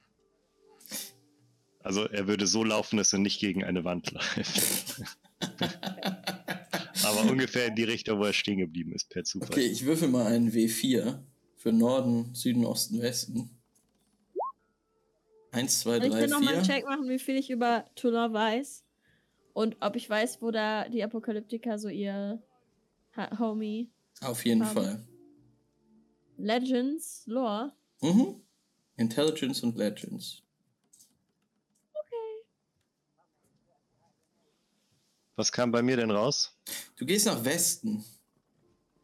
Also 1.86 2.06
er 2.06 2.28
würde 2.28 2.48
so 2.48 2.64
laufen, 2.64 2.98
dass 2.98 3.14
er 3.14 3.20
nicht 3.20 3.40
gegen 3.40 3.64
eine 3.64 3.84
Wand 3.84 4.10
läuft. 4.12 5.04
Aber 7.04 7.30
ungefähr 7.30 7.68
in 7.68 7.76
die 7.76 7.84
Richtung, 7.84 8.18
wo 8.18 8.24
er 8.24 8.34
stehen 8.34 8.58
geblieben 8.58 8.92
ist, 8.94 9.08
per 9.12 9.24
Zufall. 9.24 9.50
Okay, 9.50 9.68
ich 9.68 9.86
würfel 9.86 10.08
mal 10.08 10.26
einen 10.26 10.52
W4 10.52 11.20
für 11.56 11.72
Norden, 11.72 12.34
Süden, 12.34 12.66
Osten, 12.66 13.04
Westen. 13.04 13.52
Eins, 15.52 15.82
zwei, 15.82 15.98
Ich 15.98 16.10
drei, 16.10 16.22
will 16.22 16.28
nochmal 16.28 16.56
einen 16.56 16.66
vier. 16.66 16.76
Check 16.76 16.86
machen, 16.86 17.08
wie 17.08 17.20
viel 17.20 17.36
ich 17.38 17.52
über 17.52 17.86
Toulon 17.94 18.34
weiß. 18.34 18.84
Und 19.54 19.78
ob 19.80 19.96
ich 19.96 20.10
weiß, 20.10 20.42
wo 20.42 20.50
da 20.50 20.90
die 20.90 21.04
Apokalyptiker 21.04 21.78
so 21.78 21.88
ihr 21.90 22.42
ha 23.16 23.38
Homie 23.38 23.92
Auf 24.22 24.44
jeden 24.44 24.66
Haben. 24.66 24.74
Fall. 24.74 25.08
Legends, 26.38 27.28
Lore. 27.28 27.74
Mhm. 28.02 28.42
Intelligence 28.98 29.62
und 29.62 29.78
Legends. 29.78 30.42
Was 35.36 35.52
kam 35.52 35.72
bei 35.72 35.82
mir 35.82 35.98
denn 35.98 36.12
raus? 36.12 36.58
Du 36.96 37.06
gehst 37.06 37.26
nach 37.26 37.44
Westen. 37.44 38.04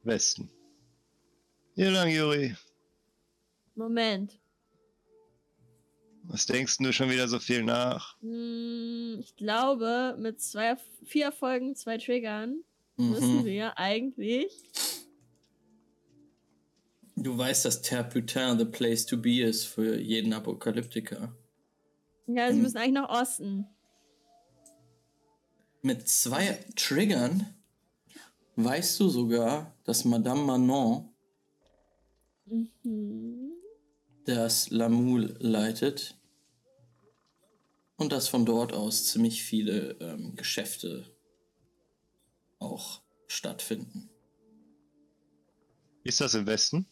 Westen. 0.03 0.49
Hier 1.75 1.91
lang, 1.91 2.09
Juri. 2.09 2.55
Moment. 3.75 4.39
Was 6.23 6.45
denkst 6.45 6.77
du 6.77 6.91
schon 6.93 7.09
wieder 7.09 7.27
so 7.27 7.39
viel 7.39 7.63
nach? 7.63 8.17
Hm, 8.21 9.17
ich 9.19 9.35
glaube, 9.35 10.15
mit 10.19 10.39
zwei, 10.41 10.77
vier 11.03 11.25
Erfolgen, 11.25 11.75
zwei 11.75 11.97
Triggern 11.97 12.63
müssen 12.95 13.39
Mhm. 13.41 13.45
wir 13.45 13.77
eigentlich. 13.77 14.53
Du 17.15 17.37
weißt, 17.37 17.65
dass 17.65 17.81
Terre 17.81 18.05
Putain 18.07 18.57
the 18.57 18.65
place 18.65 19.05
to 19.05 19.17
be 19.17 19.41
ist 19.41 19.65
für 19.65 19.99
jeden 19.99 20.31
Apokalyptiker. 20.33 21.35
Ja, 22.27 22.47
sie 22.49 22.55
Hm. 22.55 22.61
müssen 22.61 22.77
eigentlich 22.77 22.93
nach 22.93 23.09
Osten. 23.09 23.67
Mit 25.81 26.07
zwei 26.07 26.63
Triggern 26.75 27.45
weißt 28.55 28.99
du 28.99 29.09
sogar, 29.09 29.75
dass 29.83 30.05
Madame 30.05 30.43
Manon 30.43 31.11
Mhm. 32.83 33.53
das 34.25 34.69
Lamoul 34.71 35.37
leitet 35.39 36.17
und 37.95 38.11
dass 38.11 38.27
von 38.27 38.45
dort 38.45 38.73
aus 38.73 39.05
ziemlich 39.05 39.43
viele 39.43 39.91
ähm, 40.01 40.35
Geschäfte 40.35 41.05
auch 42.59 43.01
stattfinden. 43.27 44.09
Ist 46.03 46.19
das 46.19 46.33
im 46.33 46.45
Westen? 46.45 46.85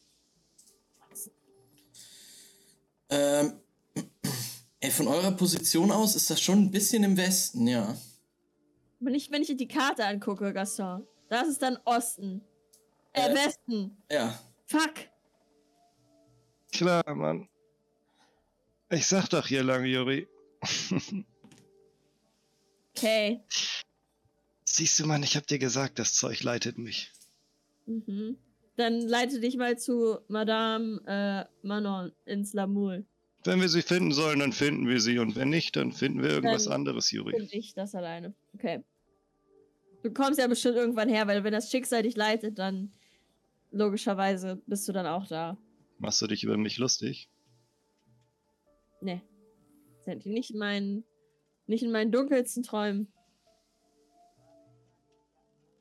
Ähm, 3.10 3.60
ey, 4.80 4.92
von 4.92 5.08
eurer 5.08 5.32
Position 5.32 5.92
aus 5.92 6.16
ist 6.16 6.30
das 6.30 6.40
schon 6.40 6.60
ein 6.60 6.72
bisschen 6.72 7.04
im 7.04 7.18
Westen, 7.18 7.68
ja. 7.68 7.98
Nicht, 9.00 9.32
wenn 9.32 9.42
ich 9.42 9.56
die 9.56 9.68
Karte 9.68 10.06
angucke, 10.06 10.54
Gaston. 10.54 11.08
Das 11.30 11.48
ist 11.48 11.62
dann 11.62 11.78
Osten. 11.86 12.42
Äh, 13.14 13.30
Äh. 13.30 13.36
Westen. 13.36 13.98
Ja, 14.12 14.38
Fuck. 14.66 14.94
Klar, 16.72 17.16
Mann. 17.16 17.50
Ich 18.92 19.08
sag 19.08 19.28
doch 19.30 19.48
hier 19.48 19.64
lang, 19.64 19.86
Juri. 19.86 20.28
Okay. 22.96 23.42
Siehst 24.66 25.00
du, 25.00 25.06
Mann, 25.08 25.24
ich 25.24 25.36
hab 25.36 25.48
dir 25.48 25.58
gesagt, 25.60 26.00
das 26.00 26.14
Zeug 26.14 26.44
leitet 26.44 26.78
mich. 26.78 27.12
Mhm. 27.86 28.38
Dann 28.76 29.02
leite 29.02 29.40
dich 29.40 29.58
mal 29.58 29.78
zu 29.78 30.20
Madame 30.28 31.02
äh, 31.06 31.68
Manon 31.68 32.12
ins 32.26 32.54
Lamoul. 32.54 33.06
Wenn 33.46 33.62
wir 33.62 33.70
sie 33.70 33.82
finden 33.82 34.12
sollen, 34.12 34.40
dann 34.40 34.52
finden 34.52 34.88
wir 34.88 35.00
sie. 35.00 35.20
Und 35.20 35.36
wenn 35.36 35.50
nicht, 35.50 35.76
dann 35.76 35.92
finden 35.92 36.22
wir 36.22 36.30
irgendwas 36.30 36.66
Dann 36.66 36.74
anderes, 36.74 37.12
Juri. 37.12 37.36
Und 37.36 37.54
ich 37.54 37.74
das 37.74 37.96
alleine. 37.96 38.34
Okay. 38.54 38.84
Du 40.04 40.12
kommst 40.12 40.40
ja 40.40 40.48
bestimmt 40.48 40.76
irgendwann 40.76 41.10
her, 41.10 41.28
weil 41.28 41.44
wenn 41.44 41.54
das 41.54 41.72
Schicksal 41.72 42.04
dich 42.04 42.16
leitet, 42.16 42.60
dann 42.60 42.92
logischerweise 43.72 44.62
bist 44.66 44.88
du 44.88 44.92
dann 44.92 45.06
auch 45.06 45.28
da. 45.28 45.58
Machst 46.00 46.22
du 46.22 46.28
dich 46.28 46.44
über 46.44 46.58
mich 46.58 46.78
lustig? 46.78 47.30
Nee. 49.02 49.22
Sind 50.06 50.26
die 50.26 50.30
nicht 50.30 50.52
in 50.52 50.58
meinen, 50.58 51.04
nicht 51.68 51.84
in 51.84 51.92
meinen 51.92 52.12
dunkelsten 52.12 52.64
Träumen. 52.64 53.12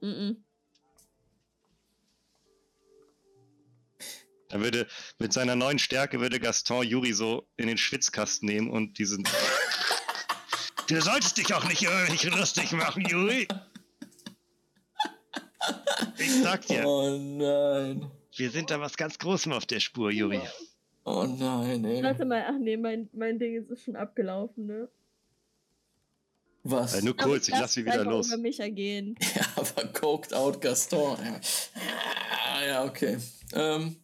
Mhm. 0.00 0.44
Er 4.50 4.60
würde, 4.60 4.86
mit 5.18 5.32
seiner 5.32 5.56
neuen 5.56 5.78
Stärke 5.78 6.20
würde 6.20 6.40
Gaston 6.40 6.86
Juri 6.86 7.12
so 7.12 7.46
in 7.56 7.66
den 7.66 7.78
Schwitzkasten 7.78 8.48
nehmen 8.48 8.70
und 8.70 8.98
diesen. 8.98 9.24
du 10.88 11.00
solltest 11.00 11.36
dich 11.36 11.52
auch 11.52 11.64
nicht 11.68 11.86
mich 12.10 12.24
lustig 12.24 12.72
machen, 12.72 13.02
Juri. 13.06 13.46
Ich 16.18 16.42
sag 16.42 16.66
dir, 16.66 16.86
Oh 16.86 17.10
nein. 17.18 18.10
wir 18.36 18.50
sind 18.50 18.70
da 18.70 18.80
was 18.80 18.96
ganz 18.96 19.18
Großem 19.18 19.52
auf 19.52 19.66
der 19.66 19.80
Spur, 19.80 20.10
Juri. 20.10 20.40
Oh 21.04 21.24
nein, 21.24 21.84
ey. 21.84 22.02
Warte 22.02 22.24
mal, 22.24 22.44
ach 22.48 22.58
nee, 22.58 22.76
mein, 22.76 23.08
mein 23.12 23.38
Ding 23.38 23.66
ist 23.66 23.84
schon 23.84 23.96
abgelaufen, 23.96 24.66
ne? 24.66 24.88
Was? 26.64 26.94
Äh, 26.94 27.02
nur 27.02 27.16
kurz, 27.16 27.48
ich 27.48 27.52
darf 27.52 27.62
lass 27.62 27.72
sie 27.74 27.86
wieder 27.86 28.04
los. 28.04 28.28
über 28.28 28.36
mich 28.36 28.60
ergehen. 28.60 29.16
Ja, 29.34 29.46
aber 29.56 29.86
coked 29.92 30.34
out 30.34 30.60
Gaston. 30.60 31.18
Ja, 32.60 32.66
ja 32.66 32.84
okay. 32.84 33.18
Ähm, 33.54 33.96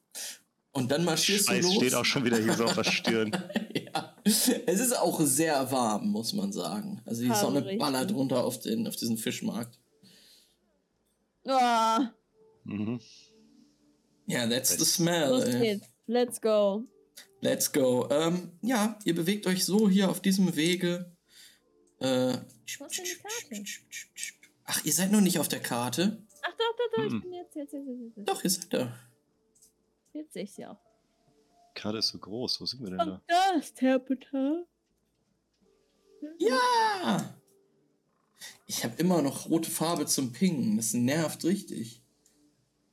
und 0.74 0.90
dann 0.90 1.04
marschierst 1.04 1.48
Scheiß 1.48 1.62
du 1.64 1.68
los. 1.68 1.76
steht 1.76 1.94
auch 1.94 2.04
schon 2.04 2.24
wieder 2.24 2.36
hier 2.38 2.52
so 2.54 2.64
auf 2.64 2.74
der 2.74 2.84
Stirn. 2.98 3.30
ja. 3.74 4.14
Es 4.24 4.48
ist 4.80 4.96
auch 4.98 5.20
sehr 5.20 5.70
warm, 5.72 6.08
muss 6.10 6.32
man 6.34 6.52
sagen. 6.52 7.00
Also 7.06 7.22
die 7.22 7.32
Sonne 7.34 7.60
richtig. 7.62 7.78
ballert 7.78 8.12
runter 8.12 8.44
auf, 8.44 8.60
den, 8.60 8.86
auf 8.86 8.96
diesen 8.96 9.16
Fischmarkt. 9.16 9.78
Oh, 11.46 12.00
Mhm. 12.64 13.00
Ja, 14.26 14.46
that's 14.48 14.70
the 14.78 14.84
smell. 14.86 15.28
los 15.30 15.44
ey. 15.44 15.60
geht's. 15.60 15.86
Let's 16.06 16.40
go. 16.40 16.84
Let's 17.42 17.70
go. 17.72 18.08
Ähm, 18.10 18.52
ja, 18.62 18.98
ihr 19.04 19.14
bewegt 19.14 19.46
euch 19.46 19.64
so 19.66 19.88
hier 19.90 20.08
auf 20.10 20.20
diesem 20.20 20.56
Wege. 20.56 21.12
Äh, 22.00 22.38
ach, 24.64 24.84
ihr 24.84 24.92
seid 24.92 25.12
noch 25.12 25.20
nicht 25.20 25.38
auf 25.38 25.48
der 25.48 25.60
Karte? 25.60 26.22
Ach 26.42 26.50
doch, 26.52 26.76
doch, 26.78 26.96
doch, 26.96 27.02
Hm. 27.10 27.16
ich 27.16 27.22
bin 27.22 27.32
jetzt, 27.34 27.54
jetzt, 27.54 27.72
jetzt, 27.74 27.86
jetzt, 27.86 28.16
jetzt. 28.16 28.28
Doch, 28.28 28.42
ihr 28.44 28.50
seid 28.50 28.72
da. 28.72 28.96
Jetzt 30.14 30.32
sehe 30.32 30.44
ich 30.44 30.52
sie 30.52 30.64
auch. 30.66 30.80
Gerade 31.74 31.98
ist 31.98 32.08
so 32.08 32.18
groß, 32.18 32.60
wo 32.60 32.66
sind 32.66 32.82
wir 32.82 32.90
denn 32.90 33.00
Und 33.00 33.08
da? 33.08 33.22
das, 33.56 33.74
Terpeter. 33.74 34.64
Ja! 36.38 37.34
Ich 38.66 38.82
habe 38.84 38.94
immer 38.98 39.20
noch 39.20 39.50
rote 39.50 39.70
Farbe 39.70 40.06
zum 40.06 40.32
Pingen. 40.32 40.76
Das 40.76 40.94
nervt 40.94 41.44
richtig. 41.44 42.00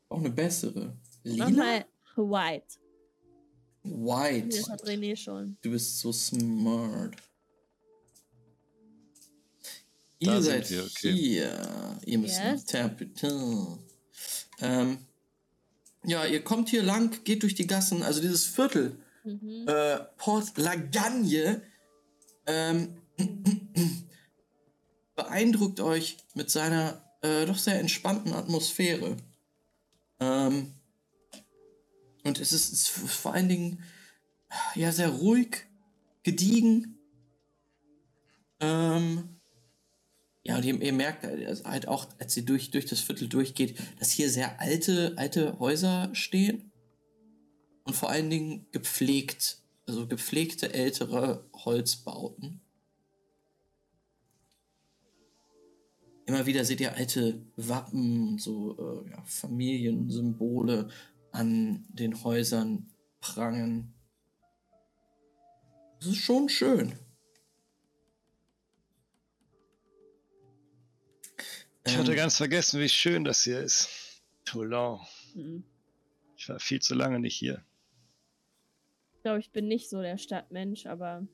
Auch 0.09 0.17
eine 0.19 0.31
bessere. 0.31 0.97
Mach 1.23 1.47
Lila? 1.49 1.49
mal 1.49 1.85
white. 2.15 2.75
White. 3.83 4.57
Das 4.57 4.69
hat 4.69 4.83
René 4.83 5.15
schon. 5.15 5.57
Du 5.61 5.71
bist 5.71 5.99
so 5.99 6.11
smart. 6.11 7.15
Da 10.19 10.35
Ihr 10.35 10.41
sind 10.41 10.51
seid 10.65 10.69
wir, 10.69 10.83
okay. 10.83 11.11
hier. 11.13 11.99
Ihr 12.05 12.17
müsst 12.19 12.37
Yes. 12.37 12.61
nach 12.61 12.63
Terpetin. 12.67 13.79
Ähm, 14.59 14.97
ja, 16.05 16.25
ihr 16.25 16.43
kommt 16.43 16.69
hier 16.69 16.83
lang, 16.83 17.23
geht 17.23 17.43
durch 17.43 17.55
die 17.55 17.67
Gassen. 17.67 18.03
Also 18.03 18.21
dieses 18.21 18.45
Viertel, 18.45 18.97
Mhm. 19.23 19.67
äh, 19.67 19.99
Port 20.17 20.57
Lagagne, 20.57 21.61
ähm, 22.47 22.97
beeindruckt 25.15 25.79
euch 25.79 26.17
mit 26.33 26.49
seiner 26.49 27.03
äh, 27.21 27.45
doch 27.45 27.57
sehr 27.59 27.79
entspannten 27.79 28.33
Atmosphäre. 28.33 29.15
Ähm, 30.19 30.73
und 32.23 32.39
es 32.39 32.51
ist, 32.51 32.73
ist 32.73 32.89
vor 32.89 33.33
allen 33.33 33.49
Dingen 33.49 33.83
ja 34.73 34.91
sehr 34.91 35.09
ruhig, 35.09 35.67
gediegen. 36.23 36.97
Ähm, 38.59 39.40
ja, 40.43 40.57
und 40.57 40.65
ihr, 40.65 40.81
ihr 40.81 40.93
merkt 40.93 41.23
also 41.23 41.63
halt 41.65 41.87
auch, 41.87 42.07
als 42.19 42.35
ihr 42.35 42.43
durch, 42.43 42.71
durch 42.71 42.85
das 42.85 42.99
Viertel 42.99 43.29
durchgeht, 43.29 43.77
dass 43.99 44.11
hier 44.11 44.29
sehr 44.29 44.59
alte, 44.59 45.13
alte 45.17 45.59
Häuser 45.59 46.09
stehen. 46.13 46.71
Und 47.83 47.95
vor 47.95 48.09
allen 48.09 48.29
Dingen 48.29 48.67
gepflegt, 48.71 49.61
also 49.87 50.07
gepflegte 50.07 50.73
ältere 50.73 51.49
Holzbauten. 51.53 52.61
Immer 56.25 56.45
wieder 56.45 56.63
seht 56.63 56.79
ihr 56.79 56.95
alte 56.95 57.45
Wappen 57.55 58.37
so 58.37 59.03
äh, 59.05 59.09
ja, 59.11 59.21
Familiensymbole 59.25 60.89
an 61.31 61.85
den 61.89 62.23
Häusern 62.23 62.91
prangen. 63.19 63.93
Das 65.99 66.09
ist 66.09 66.17
schon 66.17 66.49
schön. 66.49 66.93
Ich 71.85 71.97
hatte 71.97 72.11
Ähm, 72.11 72.17
ganz 72.17 72.37
vergessen, 72.37 72.79
wie 72.79 72.89
schön 72.89 73.23
das 73.23 73.43
hier 73.43 73.59
ist. 73.59 73.89
Toulon. 74.45 74.99
Mhm. 75.33 75.63
Ich 76.37 76.47
war 76.49 76.59
viel 76.59 76.81
zu 76.81 76.93
lange 76.95 77.19
nicht 77.19 77.35
hier. 77.35 77.63
Ich 79.15 79.21
glaube, 79.23 79.39
ich 79.39 79.51
bin 79.51 79.67
nicht 79.67 79.89
so 79.89 80.01
der 80.01 80.17
Stadtmensch, 80.17 80.85
aber 80.87 81.27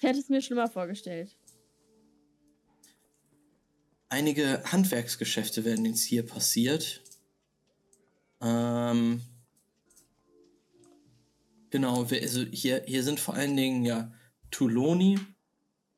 ich 0.00 0.02
hätte 0.08 0.18
es 0.18 0.28
mir 0.28 0.42
schlimmer 0.42 0.68
vorgestellt. 0.68 1.36
einige 4.10 4.62
Handwerksgeschäfte 4.70 5.64
werden 5.64 5.84
jetzt 5.86 6.04
hier 6.04 6.24
passiert. 6.24 7.02
Ähm, 8.40 9.22
genau, 11.70 12.08
wir- 12.12 12.22
also 12.22 12.42
hier, 12.44 12.84
hier 12.86 13.02
sind 13.02 13.18
vor 13.18 13.34
allen 13.34 13.56
Dingen 13.56 13.84
ja 13.84 14.12
Tuloni, 14.52 15.18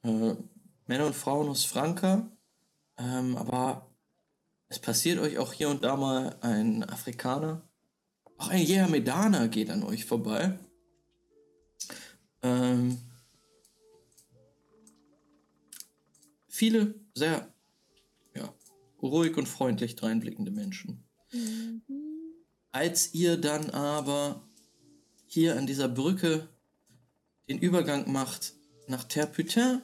äh, 0.02 0.34
Männer 0.86 1.06
und 1.06 1.16
Frauen 1.16 1.48
aus 1.48 1.64
Franka, 1.64 2.30
ähm, 2.98 3.36
aber 3.36 3.90
es 4.68 4.78
passiert 4.78 5.18
euch 5.18 5.38
auch 5.38 5.52
hier 5.52 5.68
und 5.68 5.84
da 5.84 5.96
mal 5.96 6.36
ein 6.40 6.82
Afrikaner. 6.84 7.62
Auch 8.38 8.48
ein 8.48 8.62
Jehamedaner 8.62 9.48
geht 9.48 9.70
an 9.70 9.82
euch 9.82 10.04
vorbei. 10.04 10.58
Ähm, 12.42 12.98
viele 16.48 16.94
sehr 17.14 17.52
ja, 18.34 18.52
ruhig 19.02 19.36
und 19.36 19.46
freundlich 19.46 19.96
dreinblickende 19.96 20.50
Menschen. 20.50 21.04
Mhm. 21.32 21.82
Als 22.72 23.14
ihr 23.14 23.36
dann 23.38 23.70
aber 23.70 24.42
hier 25.26 25.56
an 25.56 25.66
dieser 25.66 25.88
Brücke 25.88 26.48
den 27.48 27.58
Übergang 27.58 28.10
macht 28.12 28.54
nach 28.86 29.04
Terputin, 29.04 29.80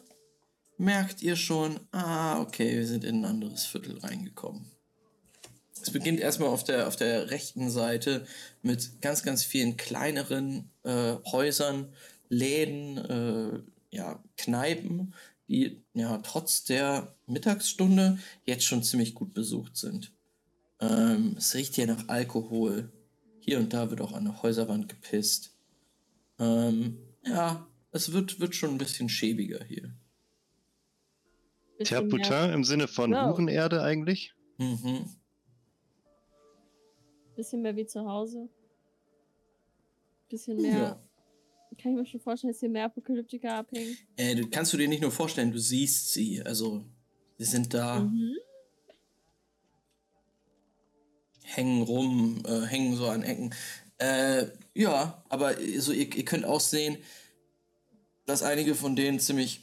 merkt 0.83 1.23
ihr 1.23 1.37
schon, 1.37 1.79
ah, 1.93 2.41
okay, 2.41 2.77
wir 2.77 2.87
sind 2.87 3.05
in 3.05 3.21
ein 3.21 3.25
anderes 3.25 3.65
Viertel 3.65 3.99
reingekommen. 3.99 4.67
Es 5.81 5.91
beginnt 5.91 6.21
erstmal 6.21 6.49
auf 6.49 6.65
der, 6.65 6.89
auf 6.89 6.97
der 6.97 7.31
rechten 7.31 7.71
Seite 7.71 8.27
mit 8.63 9.01
ganz, 9.01 9.23
ganz 9.23 9.45
vielen 9.45 9.77
kleineren 9.77 10.71
äh, 10.83 11.15
Häusern, 11.31 11.93
Läden, 12.29 12.99
äh, 12.99 13.63
ja, 13.91 14.23
Kneipen, 14.37 15.15
die 15.49 15.83
ja 15.95 16.19
trotz 16.19 16.65
der 16.65 17.15
Mittagsstunde 17.27 18.19
jetzt 18.45 18.65
schon 18.65 18.83
ziemlich 18.83 19.15
gut 19.15 19.35
besucht 19.35 19.77
sind. 19.77 20.13
Ähm, 20.81 21.37
es 21.39 21.55
riecht 21.55 21.77
hier 21.77 21.87
nach 21.87 22.09
Alkohol. 22.09 22.91
Hier 23.39 23.59
und 23.59 23.73
da 23.73 23.91
wird 23.91 24.01
auch 24.01 24.13
an 24.13 24.25
der 24.25 24.43
Häuserwand 24.43 24.89
gepisst. 24.89 25.55
Ähm, 26.39 26.99
ja, 27.25 27.67
es 27.93 28.13
wird, 28.13 28.41
wird 28.41 28.57
schon 28.57 28.71
ein 28.71 28.79
bisschen 28.79 29.09
schäbiger 29.09 29.65
hier. 29.65 29.95
Terputin 31.85 32.51
im 32.51 32.65
Sinne 32.65 32.89
von 32.89 33.13
Wow. 33.13 33.31
Hurenerde 33.31 33.83
eigentlich? 33.83 34.35
Mhm. 34.59 35.05
Bisschen 37.37 37.63
mehr 37.63 37.75
wie 37.77 37.87
zu 37.87 38.05
Hause. 38.07 38.49
Bisschen 40.29 40.61
mehr. 40.61 40.73
Ja. 40.73 41.03
Kann 41.81 41.93
ich 41.93 41.99
mir 41.99 42.07
schon 42.07 42.21
vorstellen, 42.21 42.53
dass 42.53 42.61
hier 42.61 42.69
mehr 42.69 42.85
Apokalyptiker 42.85 43.55
abhängen. 43.57 43.97
Äh, 44.17 44.35
du 44.35 44.49
kannst 44.51 44.73
du 44.73 44.77
dir 44.77 44.89
nicht 44.89 45.01
nur 45.01 45.11
vorstellen, 45.11 45.51
du 45.53 45.59
siehst 45.59 46.13
sie. 46.13 46.43
Also, 46.43 46.85
sie 47.39 47.45
sind 47.45 47.73
da, 47.73 48.01
Mhm. 48.01 48.35
hängen 51.43 51.83
rum, 51.83 52.43
äh, 52.47 52.61
hängen 52.67 52.97
so 52.97 53.07
an 53.09 53.23
Ecken. 53.23 53.55
Äh, 53.99 54.47
ja, 54.75 55.23
aber 55.29 55.55
so, 55.79 55.93
ihr, 55.93 56.15
ihr 56.15 56.25
könnt 56.25 56.45
auch 56.45 56.61
sehen, 56.61 56.99
dass 58.27 58.43
einige 58.43 58.75
von 58.75 58.97
denen 58.97 59.19
ziemlich, 59.21 59.61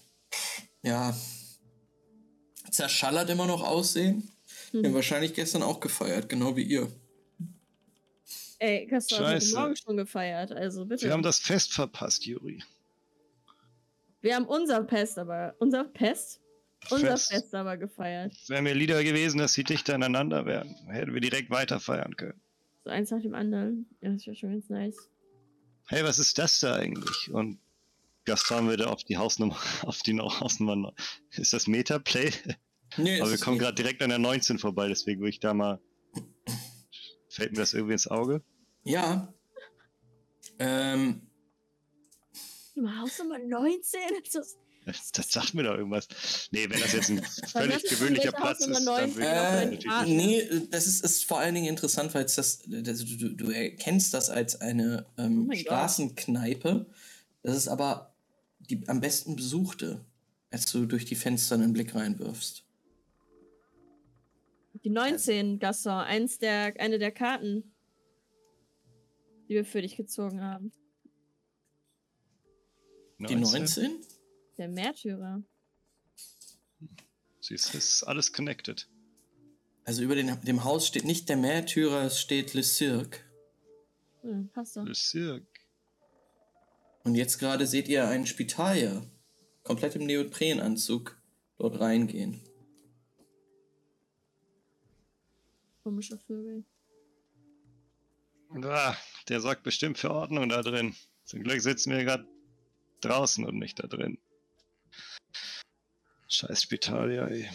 ja, 0.83 1.15
zerschallert 2.71 3.29
immer 3.29 3.45
noch 3.45 3.63
aussehen. 3.63 4.31
Die 4.73 4.77
haben 4.77 4.85
Hm. 4.87 4.93
wahrscheinlich 4.93 5.33
gestern 5.33 5.63
auch 5.63 5.79
gefeiert, 5.79 6.29
genau 6.29 6.55
wie 6.55 6.63
ihr. 6.63 6.91
Ey, 8.59 8.87
Kastor 8.87 9.19
hat 9.19 9.25
heute 9.25 9.35
Scheiße. 9.41 9.55
Morgen 9.59 9.75
schon 9.75 9.97
gefeiert, 9.97 10.51
also 10.51 10.85
bitte. 10.85 11.05
Wir 11.05 11.13
haben 11.13 11.23
das 11.23 11.39
Fest 11.39 11.73
verpasst, 11.73 12.25
Juri. 12.25 12.61
Wir 14.21 14.35
haben 14.35 14.45
unser 14.45 14.83
Pest 14.83 15.17
aber. 15.17 15.55
Unser 15.59 15.85
Pest? 15.85 16.41
Unser 16.89 17.11
Fest. 17.11 17.31
Fest 17.31 17.55
aber 17.55 17.77
gefeiert. 17.77 18.33
Es 18.33 18.49
wäre 18.49 18.61
mir 18.61 18.73
lieber 18.73 19.01
gewesen, 19.03 19.37
dass 19.37 19.53
sie 19.53 19.63
dichter 19.63 19.95
aneinander 19.95 20.45
wären. 20.45 20.75
Hätten 20.87 21.13
wir 21.13 21.21
direkt 21.21 21.49
weiter 21.49 21.79
feiern 21.79 22.15
können. 22.17 22.39
So 22.83 22.89
eins 22.89 23.11
nach 23.11 23.21
dem 23.21 23.33
anderen. 23.33 23.85
Ja, 24.01 24.11
das 24.11 24.25
wäre 24.25 24.35
schon 24.35 24.51
ganz 24.51 24.69
nice. 24.69 25.09
Hey, 25.87 26.03
was 26.03 26.19
ist 26.19 26.37
das 26.37 26.59
da 26.59 26.75
eigentlich? 26.75 27.31
Und 27.31 27.59
Gaston 28.29 28.67
würde 28.67 28.89
auf 28.89 29.03
die 29.03 29.17
Hausnummer, 29.17 29.57
auf 29.83 29.99
die 30.03 30.17
Hausnummer. 30.19 30.93
Ist 31.31 31.51
das 31.53 31.67
Metaplay? 31.67 32.31
Nee, 32.97 33.19
Aber 33.21 33.31
wir 33.31 33.37
kommen 33.39 33.57
gerade 33.59 33.75
direkt 33.75 34.01
an 34.01 34.09
der 34.09 34.19
19 34.19 34.59
vorbei, 34.59 34.87
deswegen 34.87 35.19
würde 35.21 35.29
ich 35.31 35.39
da 35.39 35.53
mal. 35.53 35.79
Fällt 37.29 37.51
mir 37.53 37.59
das 37.59 37.73
irgendwie 37.73 37.93
ins 37.93 38.07
Auge? 38.07 38.43
Ja. 38.83 39.33
Ähm, 40.59 41.27
Haus 42.99 43.19
Nummer 43.19 43.37
19? 43.39 43.99
Das 44.33 44.57
Das, 44.85 45.11
das 45.11 45.31
sagt 45.31 45.53
mir 45.53 45.63
doch 45.63 45.75
irgendwas. 45.75 46.07
Nee, 46.51 46.67
wenn 46.69 46.79
das 46.79 46.93
jetzt 46.93 47.09
ein 47.09 47.21
völlig 47.51 47.83
gewöhnlicher 47.83 48.31
Platz 48.31 48.65
Hausnummer 48.67 49.01
ist, 49.03 49.17
dann 49.17 49.67
würde 49.67 49.75
ich 49.75 49.85
Äh, 49.85 49.87
das 49.87 50.05
natürlich 50.05 50.15
nicht. 50.15 50.51
nee, 50.51 50.67
das 50.71 50.87
ist, 50.87 51.03
ist 51.03 51.25
vor 51.25 51.39
allen 51.39 51.55
Dingen 51.55 51.67
interessant, 51.67 52.13
weil 52.13 52.23
das, 52.23 52.35
das 52.65 53.05
du, 53.05 53.29
du 53.35 53.51
erkennst 53.51 54.13
das 54.13 54.29
als 54.29 54.59
eine 54.61 55.05
ähm, 55.17 55.49
Oh. 55.51 55.55
Straßenkneipe. 55.55 56.85
Das 57.43 57.55
ist 57.55 57.67
aber 57.67 58.08
die 58.69 58.87
am 58.87 59.01
besten 59.01 59.35
besuchte, 59.35 60.05
als 60.51 60.71
du 60.71 60.85
durch 60.85 61.05
die 61.05 61.15
Fenster 61.15 61.55
einen 61.55 61.73
Blick 61.73 61.95
reinwirfst. 61.95 62.65
Die 64.83 64.89
19, 64.89 65.59
Gaston, 65.59 65.93
eins 65.93 66.39
der, 66.39 66.73
eine 66.79 66.99
der 66.99 67.11
Karten, 67.11 67.73
die 69.47 69.55
wir 69.55 69.65
für 69.65 69.81
dich 69.81 69.97
gezogen 69.97 70.41
haben. 70.41 70.71
Die 73.17 73.35
19? 73.35 73.99
Der 74.57 74.69
Märtyrer. 74.69 75.43
Siehst 77.41 77.73
du, 77.73 77.77
es 77.77 77.91
ist 77.91 78.03
alles 78.03 78.31
connected. 78.31 78.87
Also 79.83 80.03
über 80.03 80.15
den, 80.15 80.39
dem 80.41 80.63
Haus 80.63 80.87
steht 80.87 81.03
nicht 81.03 81.27
der 81.29 81.37
Märtyrer, 81.37 82.03
es 82.03 82.19
steht 82.19 82.53
Le 82.53 82.63
Cirque. 82.63 83.19
Hm, 84.21 84.49
passt 84.49 84.77
doch. 84.77 84.85
Le 84.85 84.95
Cirque. 84.95 85.48
Und 87.09 87.15
jetzt 87.15 87.39
gerade 87.39 87.65
seht 87.65 87.87
ihr 87.87 88.07
einen 88.07 88.27
Spitalier, 88.27 89.01
komplett 89.63 89.95
im 89.95 90.05
Neoprenanzug, 90.05 91.19
dort 91.57 91.79
reingehen. 91.79 92.39
Komische 95.81 96.19
Vögel. 96.19 96.63
Ah, 98.61 98.95
der 99.27 99.41
sorgt 99.41 99.63
bestimmt 99.63 99.97
für 99.97 100.11
Ordnung 100.11 100.49
da 100.49 100.61
drin. 100.61 100.95
Zum 101.25 101.41
Glück 101.41 101.59
sitzen 101.61 101.93
wir 101.93 102.03
gerade 102.03 102.27
draußen 103.01 103.43
und 103.43 103.57
nicht 103.57 103.79
da 103.81 103.87
drin. 103.87 104.19
Scheiß 106.27 106.61
Spital, 106.61 107.11
ja, 107.11 107.25
ey. 107.25 107.49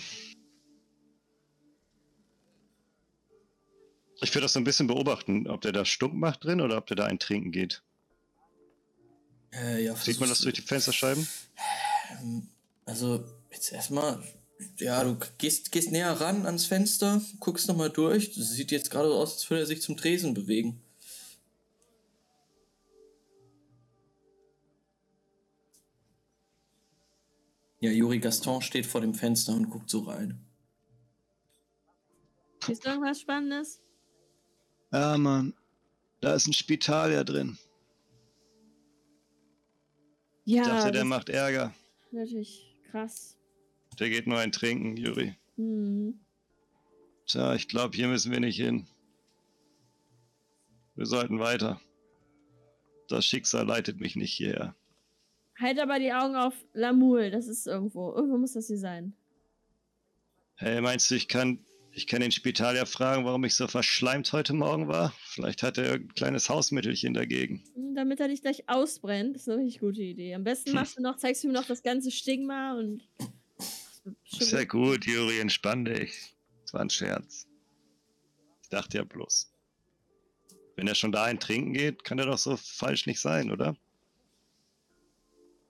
Ich 4.20 4.34
würde 4.34 4.46
das 4.46 4.54
so 4.54 4.58
ein 4.58 4.64
bisschen 4.64 4.88
beobachten, 4.88 5.46
ob 5.46 5.60
der 5.60 5.70
da 5.70 5.84
Stunk 5.84 6.14
macht 6.14 6.42
drin 6.42 6.60
oder 6.60 6.76
ob 6.76 6.88
der 6.88 6.96
da 6.96 7.04
ein 7.04 7.20
Trinken 7.20 7.52
geht. 7.52 7.84
Äh, 9.56 9.84
ja, 9.84 9.96
Sieht 9.96 10.20
man 10.20 10.28
das 10.28 10.40
durch 10.40 10.54
die 10.54 10.62
Fensterscheiben? 10.62 11.26
Ähm, 12.20 12.48
Also, 12.86 13.24
jetzt 13.50 13.72
erstmal, 13.72 14.22
ja, 14.78 15.02
du 15.04 15.16
gehst, 15.38 15.72
gehst 15.72 15.90
näher 15.90 16.12
ran 16.20 16.44
ans 16.46 16.66
Fenster, 16.66 17.22
guckst 17.40 17.68
nochmal 17.68 17.90
durch. 17.90 18.34
Das 18.34 18.50
sieht 18.50 18.70
jetzt 18.72 18.90
gerade 18.90 19.08
so 19.08 19.14
aus, 19.14 19.34
als 19.34 19.50
würde 19.50 19.62
er 19.62 19.66
sich 19.66 19.80
zum 19.82 19.96
Tresen 19.96 20.34
bewegen. 20.34 20.80
Ja, 27.80 27.90
Juri 27.90 28.18
Gaston 28.18 28.62
steht 28.62 28.86
vor 28.86 29.02
dem 29.02 29.14
Fenster 29.14 29.52
und 29.52 29.68
guckt 29.68 29.90
so 29.90 30.00
rein. 30.00 30.40
Ist 32.66 32.86
irgendwas 32.86 33.20
Spannendes? 33.20 33.82
Ja, 34.90 35.18
Mann. 35.18 35.52
Da 36.20 36.34
ist 36.34 36.46
ein 36.46 36.54
Spital 36.54 37.12
ja 37.12 37.24
drin. 37.24 37.58
Ja, 40.44 40.62
Ich 40.62 40.68
dachte, 40.68 40.92
der 40.92 41.04
macht 41.04 41.28
Ärger. 41.28 41.74
natürlich 42.10 42.76
krass. 42.90 43.36
Der 43.98 44.10
geht 44.10 44.26
nur 44.26 44.38
ein 44.38 44.52
Trinken, 44.52 44.96
Juri. 44.96 45.36
Hm. 45.56 46.18
Tja, 47.26 47.54
ich 47.54 47.68
glaube, 47.68 47.96
hier 47.96 48.08
müssen 48.08 48.32
wir 48.32 48.40
nicht 48.40 48.56
hin. 48.56 48.86
Wir 50.96 51.06
sollten 51.06 51.38
weiter. 51.38 51.80
Das 53.08 53.24
Schicksal 53.24 53.66
leitet 53.66 54.00
mich 54.00 54.16
nicht 54.16 54.32
hierher. 54.34 54.74
Halt 55.58 55.78
aber 55.78 55.98
die 55.98 56.12
Augen 56.12 56.36
auf 56.36 56.54
Lamul, 56.72 57.30
das 57.30 57.46
ist 57.46 57.66
irgendwo. 57.66 58.12
Irgendwo 58.12 58.38
muss 58.38 58.52
das 58.54 58.66
hier 58.66 58.78
sein. 58.78 59.14
Hey, 60.56 60.80
meinst 60.80 61.10
du, 61.10 61.14
ich 61.14 61.28
kann, 61.28 61.64
ich 61.94 62.06
kann 62.06 62.20
den 62.20 62.32
Spital 62.32 62.76
ja 62.76 62.86
fragen, 62.86 63.24
warum 63.24 63.44
ich 63.44 63.54
so 63.54 63.68
verschleimt 63.68 64.32
heute 64.32 64.52
Morgen 64.52 64.88
war? 64.88 65.12
Vielleicht 65.26 65.62
hat 65.62 65.78
er 65.78 65.84
irgendein 65.86 66.14
kleines 66.14 66.48
Hausmittelchen 66.48 67.14
dagegen. 67.14 67.62
Hm, 67.74 67.94
Damit 67.94 68.20
er 68.20 68.28
dich 68.28 68.42
gleich 68.42 68.68
ausbrennt, 68.68 69.36
das 69.36 69.42
ist 69.42 69.48
eine 69.48 69.62
richtig 69.62 69.80
gute 69.80 70.02
Idee. 70.02 70.34
Am 70.34 70.44
besten 70.44 70.70
Hm. 70.70 70.76
machst 70.76 70.96
du 70.98 71.02
noch, 71.02 71.16
zeigst 71.16 71.42
du 71.44 71.48
ihm 71.48 71.52
noch 71.52 71.66
das 71.66 71.82
ganze 71.82 72.10
Stigma 72.10 72.74
und. 72.74 73.08
Sehr 74.24 74.66
gut, 74.66 75.06
Juri, 75.06 75.38
entspann 75.40 75.84
dich. 75.84 76.34
Das 76.62 76.74
war 76.74 76.80
ein 76.80 76.90
Scherz. 76.90 77.46
Ich 78.62 78.68
dachte 78.68 78.98
ja 78.98 79.04
bloß. 79.04 79.50
Wenn 80.76 80.88
er 80.88 80.94
schon 80.94 81.12
dahin 81.12 81.38
trinken 81.38 81.72
geht, 81.72 82.04
kann 82.04 82.18
er 82.18 82.26
doch 82.26 82.38
so 82.38 82.56
falsch 82.56 83.06
nicht 83.06 83.20
sein, 83.20 83.50
oder? 83.50 83.76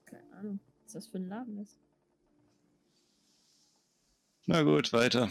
Keine 0.06 0.32
Ahnung, 0.32 0.60
was 0.82 0.92
das 0.92 1.06
für 1.06 1.18
ein 1.18 1.28
Laden 1.28 1.58
ist. 1.58 1.78
Na 4.46 4.62
gut, 4.62 4.92
weiter. 4.92 5.28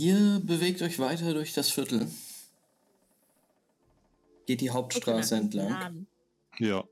Ihr 0.00 0.40
bewegt 0.42 0.80
euch 0.80 0.98
weiter 0.98 1.34
durch 1.34 1.52
das 1.52 1.68
Viertel. 1.68 2.10
Geht 4.46 4.62
die 4.62 4.70
Hauptstraße 4.70 5.34
mal, 5.34 5.42
entlang. 5.42 6.06
Ja. 6.58 6.84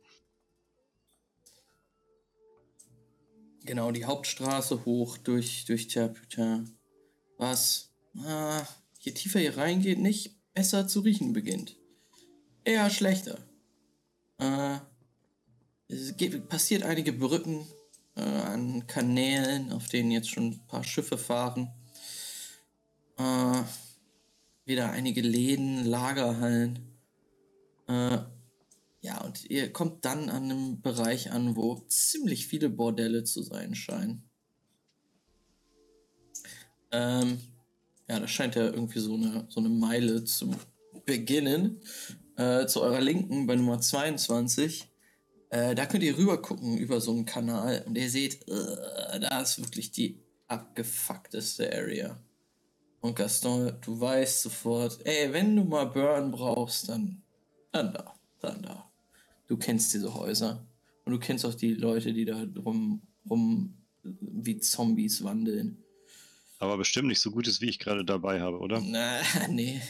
Genau, 3.65 3.93
die 3.93 4.05
Hauptstraße 4.05 4.85
hoch 4.85 5.17
durch, 5.17 5.65
durch 5.65 5.89
Terputin. 5.89 6.77
Was, 7.39 7.89
ah, 8.27 8.67
je 9.01 9.13
tiefer 9.13 9.41
ihr 9.41 9.57
reingeht, 9.57 10.01
nicht 10.01 10.37
besser 10.53 10.87
zu 10.87 11.01
riechen 11.01 11.33
beginnt. 11.33 11.77
Eher 12.63 12.91
schlechter. 12.91 13.39
Äh, 14.37 14.81
es 15.89 16.15
geht, 16.19 16.47
passiert 16.51 16.83
einige 16.83 17.15
Brücken 17.15 17.67
äh, 18.17 18.21
an 18.21 18.87
Kanälen, 18.87 19.73
auf 19.73 19.89
denen 19.89 20.11
jetzt 20.11 20.29
schon 20.29 20.49
ein 20.49 20.67
paar 20.67 20.85
Schiffe 20.85 21.17
fahren. 21.17 21.73
Äh, 23.19 23.62
wieder 24.64 24.91
einige 24.91 25.21
Läden, 25.23 25.85
Lagerhallen. 25.85 26.79
Äh, 27.89 28.19
ja, 29.01 29.21
und 29.25 29.49
ihr 29.51 29.73
kommt 29.73 30.05
dann 30.05 30.29
an 30.29 30.45
einem 30.45 30.81
Bereich 30.83 31.33
an, 31.33 31.57
wo 31.57 31.77
ziemlich 31.89 32.47
viele 32.47 32.69
Bordelle 32.69 33.25
zu 33.25 33.43
sein 33.43 33.75
scheinen. 33.75 34.23
Ähm, 36.91 37.39
ja, 38.09 38.21
das 38.21 38.31
scheint 38.31 38.55
ja 38.55 38.64
irgendwie 38.64 39.01
so 39.01 39.14
eine, 39.14 39.47
so 39.49 39.61
eine 39.61 39.69
Meile 39.69 40.25
zu 40.25 40.51
beginnen. 41.05 41.81
Äh, 42.37 42.66
zu 42.66 42.83
eurer 42.83 43.01
Linken 43.01 43.47
bei 43.47 43.57
Nummer 43.57 43.81
22. 43.81 44.89
Äh, 45.51 45.74
da 45.74 45.86
könnt 45.86 46.05
ihr 46.05 46.16
rüber 46.16 46.40
gucken 46.40 46.78
über 46.78 47.01
so 47.01 47.11
einen 47.11 47.24
Kanal 47.24 47.82
und 47.86 47.97
ihr 47.97 48.11
seht, 48.11 48.47
äh, 48.49 49.20
da 49.20 49.40
ist 49.40 49.59
wirklich 49.59 49.90
die 49.90 50.20
abgefuckteste 50.47 51.73
Area. 51.73 52.19
Und 53.01 53.16
Gaston, 53.16 53.73
du 53.81 54.01
weißt 54.01 54.43
sofort, 54.43 55.05
ey, 55.07 55.33
wenn 55.33 55.55
du 55.55 55.65
mal 55.65 55.87
Burn 55.87 56.31
brauchst, 56.31 56.89
dann, 56.89 57.23
dann 57.70 57.93
da, 57.93 58.15
dann 58.41 58.62
da. 58.62 58.91
Du 59.47 59.57
kennst 59.57 59.95
diese 59.95 60.15
Häuser. 60.15 60.66
Und 61.05 61.12
du 61.12 61.19
kennst 61.19 61.45
auch 61.47 61.55
die 61.55 61.75
Leute, 61.75 62.12
die 62.12 62.25
da 62.25 62.45
rum, 62.57 63.03
rum 63.29 63.75
wie 64.03 64.59
Zombies 64.59 65.23
wandeln. 65.23 65.83
Aber 66.59 66.77
bestimmt 66.77 67.09
nicht 67.09 67.20
so 67.20 67.31
gut 67.31 67.47
ist, 67.47 67.61
wie 67.61 67.69
ich 67.69 67.79
gerade 67.79 68.05
dabei 68.05 68.41
habe, 68.41 68.59
oder? 68.59 68.81
Na, 68.81 69.20
nee. 69.49 69.81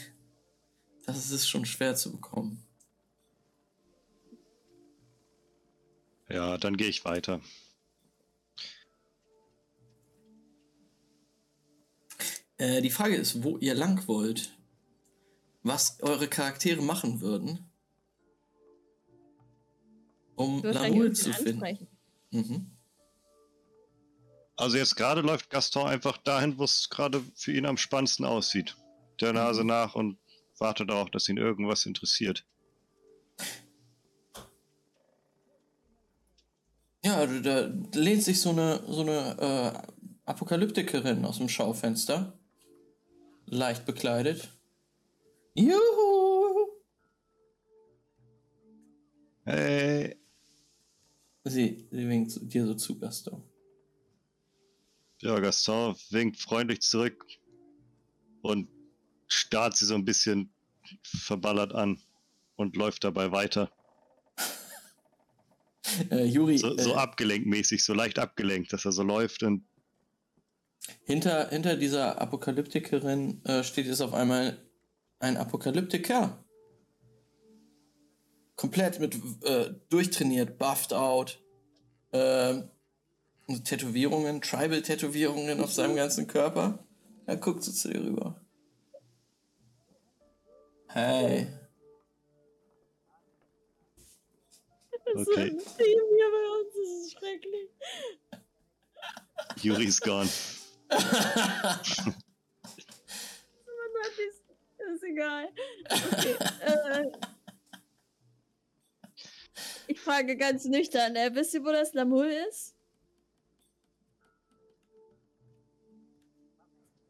Das 1.05 1.31
ist 1.31 1.47
schon 1.47 1.65
schwer 1.65 1.95
zu 1.95 2.11
bekommen. 2.11 2.63
Ja, 6.29 6.57
dann 6.59 6.77
gehe 6.77 6.87
ich 6.87 7.05
weiter. 7.05 7.41
Äh, 12.59 12.81
die 12.81 12.91
Frage 12.91 13.15
ist, 13.15 13.43
wo 13.43 13.57
ihr 13.57 13.73
lang 13.73 14.07
wollt. 14.07 14.55
Was 15.63 15.99
eure 16.01 16.27
Charaktere 16.27 16.81
machen 16.81 17.19
würden, 17.19 17.69
um 20.35 20.63
eigentlich 20.63 21.17
zu 21.17 21.33
finden. 21.33 21.89
Mhm. 22.31 22.71
Also 24.55 24.77
jetzt 24.77 24.95
gerade 24.95 25.19
läuft 25.19 25.49
Gaston 25.49 25.87
einfach 25.87 26.17
dahin, 26.17 26.57
wo 26.57 26.63
es 26.63 26.89
gerade 26.89 27.21
für 27.35 27.51
ihn 27.51 27.65
am 27.65 27.75
spannendsten 27.75 28.25
aussieht. 28.25 28.77
Der 29.19 29.33
Nase 29.33 29.65
nach 29.65 29.95
und 29.95 30.17
wartet 30.57 30.91
auch, 30.91 31.09
dass 31.09 31.27
ihn 31.27 31.37
irgendwas 31.37 31.85
interessiert. 31.85 32.45
Ja, 37.03 37.25
da, 37.25 37.67
da 37.67 37.99
lehnt 37.99 38.23
sich 38.23 38.39
so 38.39 38.51
eine, 38.51 38.81
so 38.87 39.01
eine 39.01 39.85
äh, 39.85 40.09
Apokalyptikerin 40.25 41.25
aus 41.25 41.37
dem 41.37 41.49
Schaufenster. 41.49 42.38
Leicht 43.49 43.85
bekleidet. 43.85 44.49
Juhu! 45.55 46.67
Hey, 49.45 50.15
Sie, 51.45 51.87
sie 51.89 52.07
winkt 52.07 52.31
zu- 52.31 52.45
dir 52.45 52.65
so 52.67 52.75
zu, 52.75 52.99
Gaston. 52.99 53.41
ja, 55.21 55.39
Gaston 55.39 55.95
winkt 56.11 56.37
freundlich 56.39 56.81
zurück 56.81 57.25
und 58.41 58.69
starrt 59.27 59.75
sie 59.75 59.85
so 59.85 59.95
ein 59.95 60.05
bisschen 60.05 60.53
verballert 61.03 61.73
an 61.73 61.99
und 62.55 62.75
läuft 62.75 63.03
dabei 63.03 63.31
weiter. 63.31 63.71
Äh, 66.11 66.25
Juri, 66.25 66.57
So, 66.59 66.77
so 66.77 66.91
äh, 66.91 66.95
abgelenkt 66.95 67.47
mäßig, 67.47 67.83
so 67.83 67.93
leicht 67.95 68.19
abgelenkt, 68.19 68.71
dass 68.71 68.85
er 68.85 68.91
so 68.91 69.01
läuft 69.01 69.41
und 69.41 69.65
hinter, 71.03 71.49
hinter 71.49 71.75
dieser 71.75 72.21
Apokalyptikerin 72.21 73.43
äh, 73.45 73.63
steht 73.63 73.85
jetzt 73.87 74.01
auf 74.01 74.13
einmal 74.13 74.57
ein 75.19 75.37
Apokalyptiker. 75.37 76.43
Komplett 78.55 78.99
mit 78.99 79.15
äh, 79.43 79.73
durchtrainiert, 79.89 80.57
buffed 80.57 80.93
out. 80.93 81.41
Und 82.11 83.65
Tätowierungen, 83.65 84.41
Tribal-Tätowierungen 84.41 85.61
auf 85.61 85.71
seinem 85.71 85.95
ganzen 85.95 86.25
Körper. 86.25 86.83
Er 87.27 87.37
guckt 87.37 87.63
so 87.63 87.71
zu 87.71 87.87
dir 87.89 88.03
rüber. 88.03 88.41
Hey. 90.87 91.47
Das 95.13 95.27
Okay. 95.27 95.47
ist 95.49 95.67
ein 95.67 95.77
Team 95.77 95.99
hier 96.15 96.29
bei 96.31 96.45
uns, 96.57 96.73
das 96.73 96.89
ist 97.05 97.11
schrecklich. 97.13 97.69
Yuri 99.63 99.85
ist 99.85 100.01
gone. 100.01 100.29
Ist, 104.19 104.43
ist 104.95 105.03
egal. 105.03 105.49
Okay, 105.85 106.35
äh, 106.61 107.05
ich 109.87 109.99
frage 109.99 110.35
ganz 110.35 110.65
nüchtern, 110.65 111.15
äh, 111.15 111.29
wisst 111.33 111.53
ihr, 111.53 111.63
wo 111.63 111.71
das 111.71 111.93
Lamul 111.93 112.27
ist? 112.49 112.75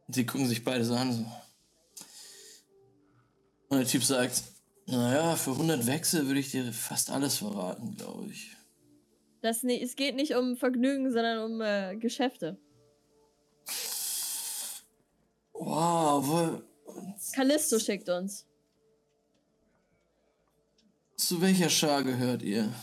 Sie 0.09 0.25
gucken 0.25 0.47
sich 0.47 0.63
beide 0.63 0.83
so 0.83 0.95
an. 0.95 1.13
So. 1.13 1.25
Und 3.69 3.77
der 3.77 3.87
Typ 3.87 4.03
sagt, 4.03 4.43
naja, 4.87 5.35
für 5.35 5.51
100 5.51 5.85
Wechsel 5.85 6.25
würde 6.25 6.39
ich 6.39 6.51
dir 6.51 6.73
fast 6.73 7.11
alles 7.11 7.37
verraten, 7.37 7.95
glaube 7.95 8.31
ich. 8.31 8.55
Das 9.41 9.63
es 9.63 9.95
geht 9.95 10.15
nicht 10.15 10.35
um 10.35 10.57
Vergnügen, 10.57 11.11
sondern 11.11 11.51
um 11.51 11.61
äh, 11.61 11.95
Geschäfte. 11.95 12.57
Wow, 15.53 16.25
wo, 16.25 16.61
Callisto 17.33 17.79
schickt 17.79 18.09
uns. 18.09 18.45
zu 21.17 21.41
welcher 21.41 21.69
Schar 21.69 22.03
gehört 22.03 22.41
ihr? 22.41 22.73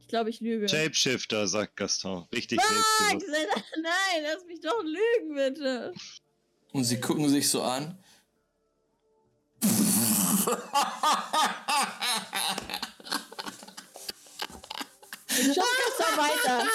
Ich 0.00 0.08
glaube, 0.08 0.30
ich 0.30 0.40
lüge. 0.40 0.68
Shapeshifter, 0.68 1.48
sagt 1.48 1.76
Gaston. 1.76 2.28
Richtig 2.32 2.60
Fuck, 2.60 3.22
nein, 3.82 4.22
lass 4.22 4.44
mich 4.44 4.60
doch 4.60 4.82
lügen, 4.84 5.34
bitte. 5.34 5.92
Und 6.72 6.84
sie 6.84 7.00
gucken 7.00 7.28
sich 7.28 7.48
so 7.48 7.62
an. 7.62 7.98
Schau 15.54 15.62
jetzt 15.86 15.98
doch 16.00 16.16
weiter. 16.18 16.66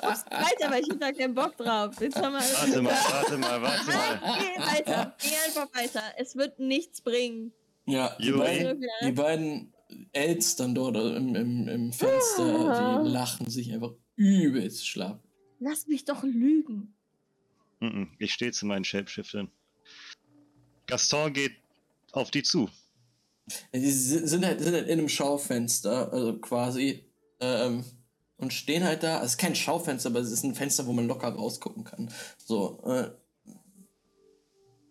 Schau 0.00 0.08
weiter, 0.36 0.70
weil 0.70 0.82
ich 0.82 0.90
hab 0.90 1.00
da 1.00 1.12
keinen 1.12 1.34
Bock 1.34 1.56
drauf. 1.56 2.00
Jetzt 2.00 2.16
haben 2.16 2.32
wir 2.32 2.40
Warte 2.40 2.82
mal, 2.82 2.92
warte 2.92 3.38
mal, 3.38 3.62
warte 3.62 3.86
mal. 3.86 4.38
Geh 4.38 4.60
weiter. 4.60 5.16
Geh 5.20 5.36
einfach 5.46 5.68
weiter. 5.74 6.02
Es 6.18 6.36
wird 6.36 6.58
nichts 6.58 7.00
bringen. 7.00 7.52
Ja, 7.86 8.16
die 8.20 8.32
beiden, 8.32 8.84
die 9.04 9.12
beiden 9.12 9.72
Els 10.12 10.56
dann 10.56 10.74
dort 10.74 10.96
im, 10.96 11.34
im, 11.34 11.68
im 11.68 11.92
Fenster, 11.92 13.02
die 13.04 13.08
lachen 13.08 13.48
sich 13.50 13.72
einfach 13.72 13.92
übelst 14.16 14.86
schlapp. 14.88 15.22
Lass 15.60 15.86
mich 15.86 16.04
doch 16.04 16.22
lügen. 16.22 16.94
Ich 18.18 18.32
stehe 18.32 18.52
zu 18.52 18.64
meinen 18.66 18.84
Shapeshiftern. 18.84 19.50
Gaston 20.86 21.32
geht 21.32 21.52
auf 22.12 22.30
die 22.30 22.42
zu. 22.42 22.70
Die 23.74 23.90
si- 23.90 24.26
sind 24.26 24.44
halt, 24.46 24.60
sind 24.60 24.74
halt 24.74 24.86
in 24.86 24.98
einem 24.98 25.08
Schaufenster, 25.08 26.10
also 26.12 26.38
quasi, 26.38 27.04
ähm, 27.44 27.84
und 28.36 28.52
stehen 28.52 28.84
halt 28.84 29.02
da. 29.02 29.22
Es 29.22 29.32
ist 29.32 29.38
kein 29.38 29.54
Schaufenster, 29.54 30.10
aber 30.10 30.20
es 30.20 30.30
ist 30.30 30.44
ein 30.44 30.54
Fenster, 30.54 30.86
wo 30.86 30.92
man 30.92 31.06
locker 31.06 31.28
rausgucken 31.28 31.84
kann. 31.84 32.10
So, 32.38 32.82
äh, 32.84 33.10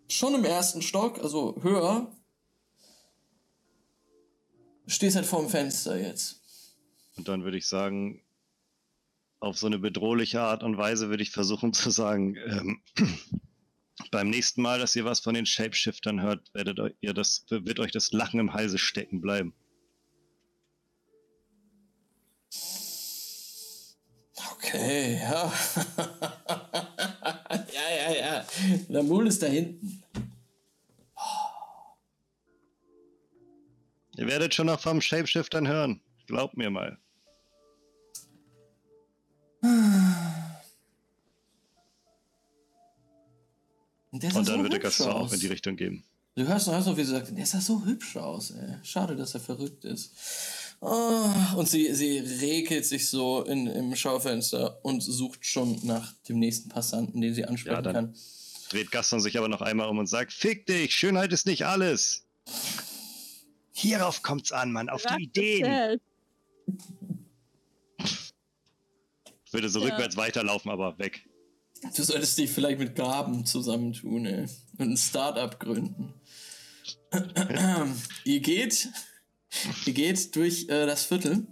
schon 0.10 0.36
im 0.36 0.46
ersten 0.46 0.82
Stock, 0.82 1.20
also 1.22 1.56
höher, 1.62 2.12
stehst 4.88 5.16
halt 5.16 5.26
vorm 5.26 5.50
Fenster 5.50 6.00
jetzt. 6.00 6.42
Und 7.16 7.28
dann 7.28 7.44
würde 7.44 7.58
ich 7.58 7.68
sagen, 7.68 8.22
auf 9.40 9.58
so 9.58 9.68
eine 9.68 9.80
bedrohliche 9.80 10.42
Art 10.42 10.64
und 10.64 10.78
Weise 10.78 11.10
würde 11.10 11.24
ich 11.24 11.32
versuchen 11.32 11.74
zu 11.74 11.90
sagen, 11.90 12.38
ähm, 12.48 12.82
beim 14.12 14.30
nächsten 14.30 14.62
Mal, 14.62 14.80
dass 14.80 14.96
ihr 14.96 15.06
was 15.06 15.20
von 15.20 15.34
den 15.34 15.46
Shapeshiftern 15.46 16.22
hört, 16.22 16.54
werdet 16.54 16.96
ihr 17.02 17.14
das, 17.14 17.46
wird 17.50 17.80
euch 17.80 17.92
das 17.92 18.12
Lachen 18.12 18.40
im 18.40 18.54
Halse 18.54 18.78
stecken 18.78 19.22
bleiben. 19.22 19.54
Okay, 24.74 25.16
ja. 25.22 25.54
ja, 27.74 27.90
ja, 27.96 28.12
ja. 28.16 28.46
Der 28.90 29.04
Mul 29.04 29.28
ist 29.28 29.44
da 29.44 29.48
hinten. 29.48 30.04
Ihr 34.16 34.28
werdet 34.28 34.56
schon 34.56 34.68
noch 34.68 34.80
vom 34.80 35.00
Shapeshiftern 35.00 35.68
hören. 35.68 36.02
Glaubt 36.26 36.58
mir 36.58 36.72
mal. 36.72 36.98
Und, 39.62 39.72
Und 44.12 44.24
dann 44.24 44.46
so 44.46 44.64
wird 44.64 44.74
der 44.74 44.80
Gaston 44.80 45.12
auch 45.12 45.32
in 45.34 45.40
die 45.40 45.48
Richtung 45.48 45.76
gehen. 45.76 46.04
Du 46.36 46.48
hörst, 46.48 46.68
hörst 46.68 46.88
noch, 46.88 46.98
wie 46.98 47.04
sie 47.04 47.12
sagt, 47.12 47.38
der 47.38 47.46
sah 47.46 47.62
so 47.62 47.86
hübsch 47.86 48.18
aus, 48.18 48.52
ey. 48.52 48.78
Schade, 48.84 49.16
dass 49.16 49.36
er 49.36 49.40
verrückt 49.40 49.86
ist. 49.86 50.16
Ah, 50.86 51.54
und 51.56 51.70
sie, 51.70 51.94
sie 51.94 52.20
regelt 52.20 52.86
sich 52.86 53.08
so 53.10 53.44
in, 53.44 53.68
im 53.68 53.96
Schaufenster 53.96 54.84
und 54.84 55.02
sucht 55.02 55.46
schon 55.46 55.80
nach 55.84 56.14
dem 56.28 56.40
nächsten 56.40 56.68
Passanten, 56.70 57.22
den 57.22 57.34
sie 57.34 57.46
ansprechen 57.46 57.76
Ja, 57.76 57.82
dann- 57.82 57.94
kann. 57.94 58.16
Dreht 58.70 58.92
Gaston 58.92 59.20
sich 59.22 59.38
aber 59.38 59.48
noch 59.48 59.62
einmal 59.62 59.88
um 59.88 60.00
und 60.00 60.08
sagt, 60.08 60.34
Fick 60.34 60.66
dich, 60.66 60.96
Schönheit 60.96 61.32
ist 61.32 61.46
nicht 61.46 61.66
alles. 61.66 62.26
Hierauf 63.72 64.24
kommt's 64.24 64.52
an, 64.52 64.72
Mann, 64.72 64.90
auf 64.90 65.04
die 65.04 65.24
Ideen. 65.26 66.00
Ich 69.46 69.54
würde 69.54 69.70
so 69.70 69.80
Ja. 69.80 69.86
rückwärts 69.86 70.18
weiterlaufen, 70.18 70.72
aber 70.72 70.98
weg. 70.98 71.28
Du 71.96 72.04
solltest 72.04 72.38
dich 72.38 72.50
vielleicht 72.50 72.80
mit 72.80 72.96
Gaben 72.96 73.46
zusammentun, 73.46 74.26
ey. 74.26 74.46
Und 74.78 74.92
ein 74.94 74.98
Start-up 74.98 75.60
gründen. 75.60 76.14
ihr 78.24 78.40
geht, 78.40 78.90
ihr 79.86 79.94
geht 79.94 80.36
durch 80.36 80.64
äh, 80.70 80.86
das 80.86 81.06
Viertel. 81.06 81.48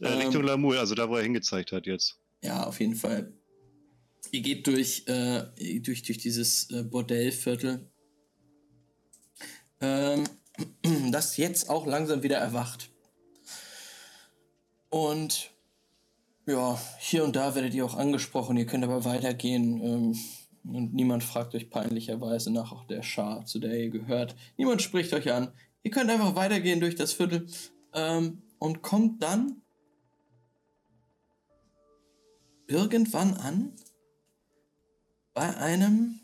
Äh, 0.00 0.06
Ähm. 0.06 0.18
Richtung 0.18 0.44
Lamur, 0.44 0.78
also 0.78 0.94
da, 0.94 1.08
wo 1.08 1.16
er 1.16 1.22
hingezeigt 1.22 1.72
hat 1.72 1.86
jetzt. 1.86 2.18
Ja, 2.42 2.64
auf 2.64 2.80
jeden 2.80 2.94
Fall. 2.94 3.32
Ihr 4.32 4.40
geht 4.40 4.66
durch, 4.66 5.04
äh, 5.06 5.80
durch, 5.80 6.02
durch 6.02 6.18
dieses 6.18 6.70
äh, 6.70 6.82
Bordellviertel, 6.82 7.90
ähm, 9.80 10.24
das 11.10 11.36
jetzt 11.36 11.70
auch 11.70 11.86
langsam 11.86 12.22
wieder 12.22 12.38
erwacht. 12.38 12.90
Und 14.88 15.50
ja, 16.46 16.80
hier 17.00 17.24
und 17.24 17.36
da 17.36 17.54
werdet 17.54 17.74
ihr 17.74 17.84
auch 17.84 17.96
angesprochen, 17.96 18.56
ihr 18.56 18.66
könnt 18.66 18.84
aber 18.84 19.04
weitergehen. 19.04 19.80
Ähm, 19.82 20.18
und 20.64 20.94
niemand 20.94 21.22
fragt 21.22 21.54
euch 21.54 21.70
peinlicherweise 21.70 22.52
nach 22.52 22.72
auch 22.72 22.84
der 22.86 23.02
Schar, 23.02 23.44
zu 23.46 23.58
der 23.60 23.78
ihr 23.78 23.90
gehört. 23.90 24.34
Niemand 24.56 24.82
spricht 24.82 25.12
euch 25.12 25.32
an. 25.32 25.52
Ihr 25.86 25.92
könnt 25.92 26.10
einfach 26.10 26.34
weitergehen 26.34 26.80
durch 26.80 26.96
das 26.96 27.12
Viertel 27.12 27.46
ähm, 27.94 28.42
und 28.58 28.82
kommt 28.82 29.22
dann 29.22 29.62
irgendwann 32.66 33.34
an 33.34 33.72
bei 35.32 35.56
einem 35.56 36.22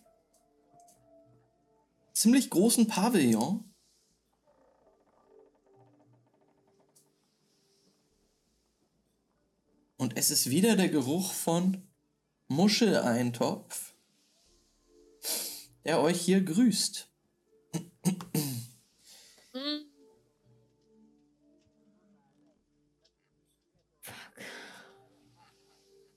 ziemlich 2.13 2.51
großen 2.51 2.89
Pavillon. 2.89 3.73
Und 9.97 10.17
es 10.17 10.33
ist 10.33 10.51
wieder 10.51 10.75
der 10.75 10.89
Geruch 10.89 11.33
von 11.33 11.89
Muscheleintopf, 12.49 13.95
der 15.85 16.01
euch 16.01 16.21
hier 16.21 16.43
grüßt. 16.43 17.12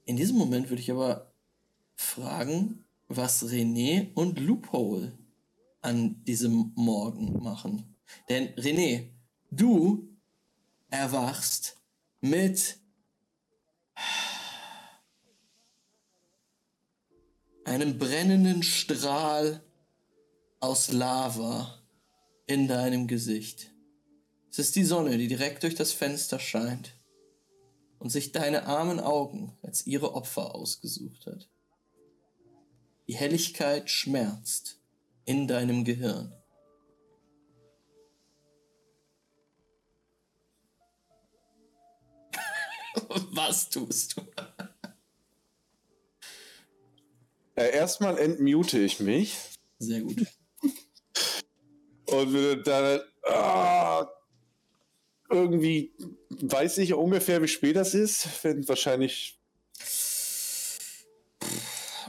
In 0.05 0.17
diesem 0.17 0.37
Moment 0.37 0.69
würde 0.69 0.81
ich 0.81 0.91
aber 0.91 1.33
fragen, 1.95 2.85
was 3.07 3.43
René 3.43 4.13
und 4.13 4.39
Loophole 4.39 5.17
an 5.81 6.23
diesem 6.23 6.71
Morgen 6.75 7.41
machen. 7.41 7.95
Denn 8.29 8.49
René, 8.55 9.09
du 9.49 10.07
erwachst 10.89 11.77
mit 12.21 12.77
einem 17.63 17.97
brennenden 17.97 18.61
Strahl 18.61 19.63
aus 20.59 20.91
Lava 20.91 21.79
in 22.45 22.67
deinem 22.67 23.07
Gesicht. 23.07 23.71
Es 24.51 24.59
ist 24.59 24.75
die 24.75 24.83
Sonne, 24.83 25.17
die 25.17 25.27
direkt 25.27 25.63
durch 25.63 25.75
das 25.75 25.91
Fenster 25.91 26.39
scheint 26.39 26.94
und 28.05 28.11
sich 28.11 28.31
deine 28.31 28.67
armen 28.67 28.99
Augen 28.99 29.57
als 29.63 29.87
ihre 29.87 30.13
Opfer 30.13 30.53
ausgesucht 30.53 31.25
hat. 31.25 31.49
Die 33.07 33.15
Helligkeit 33.15 33.89
schmerzt 33.89 34.79
in 35.25 35.47
deinem 35.47 35.83
Gehirn. 35.85 36.31
Was 43.31 43.71
tust 43.71 44.17
du? 44.17 44.21
Äh, 47.55 47.71
erstmal 47.71 48.19
entmute 48.19 48.77
ich 48.77 48.99
mich 48.99 49.35
Sehr 49.79 50.01
gut. 50.01 50.27
und 52.05 52.33
würde 52.33 52.61
dann 52.61 53.01
ah, 53.33 54.07
irgendwie 55.29 55.93
weiß 56.29 56.77
ich 56.79 56.93
ungefähr, 56.93 57.41
wie 57.41 57.47
spät 57.47 57.75
das 57.75 57.93
ist. 57.93 58.27
Wenn 58.43 58.67
wahrscheinlich 58.67 59.39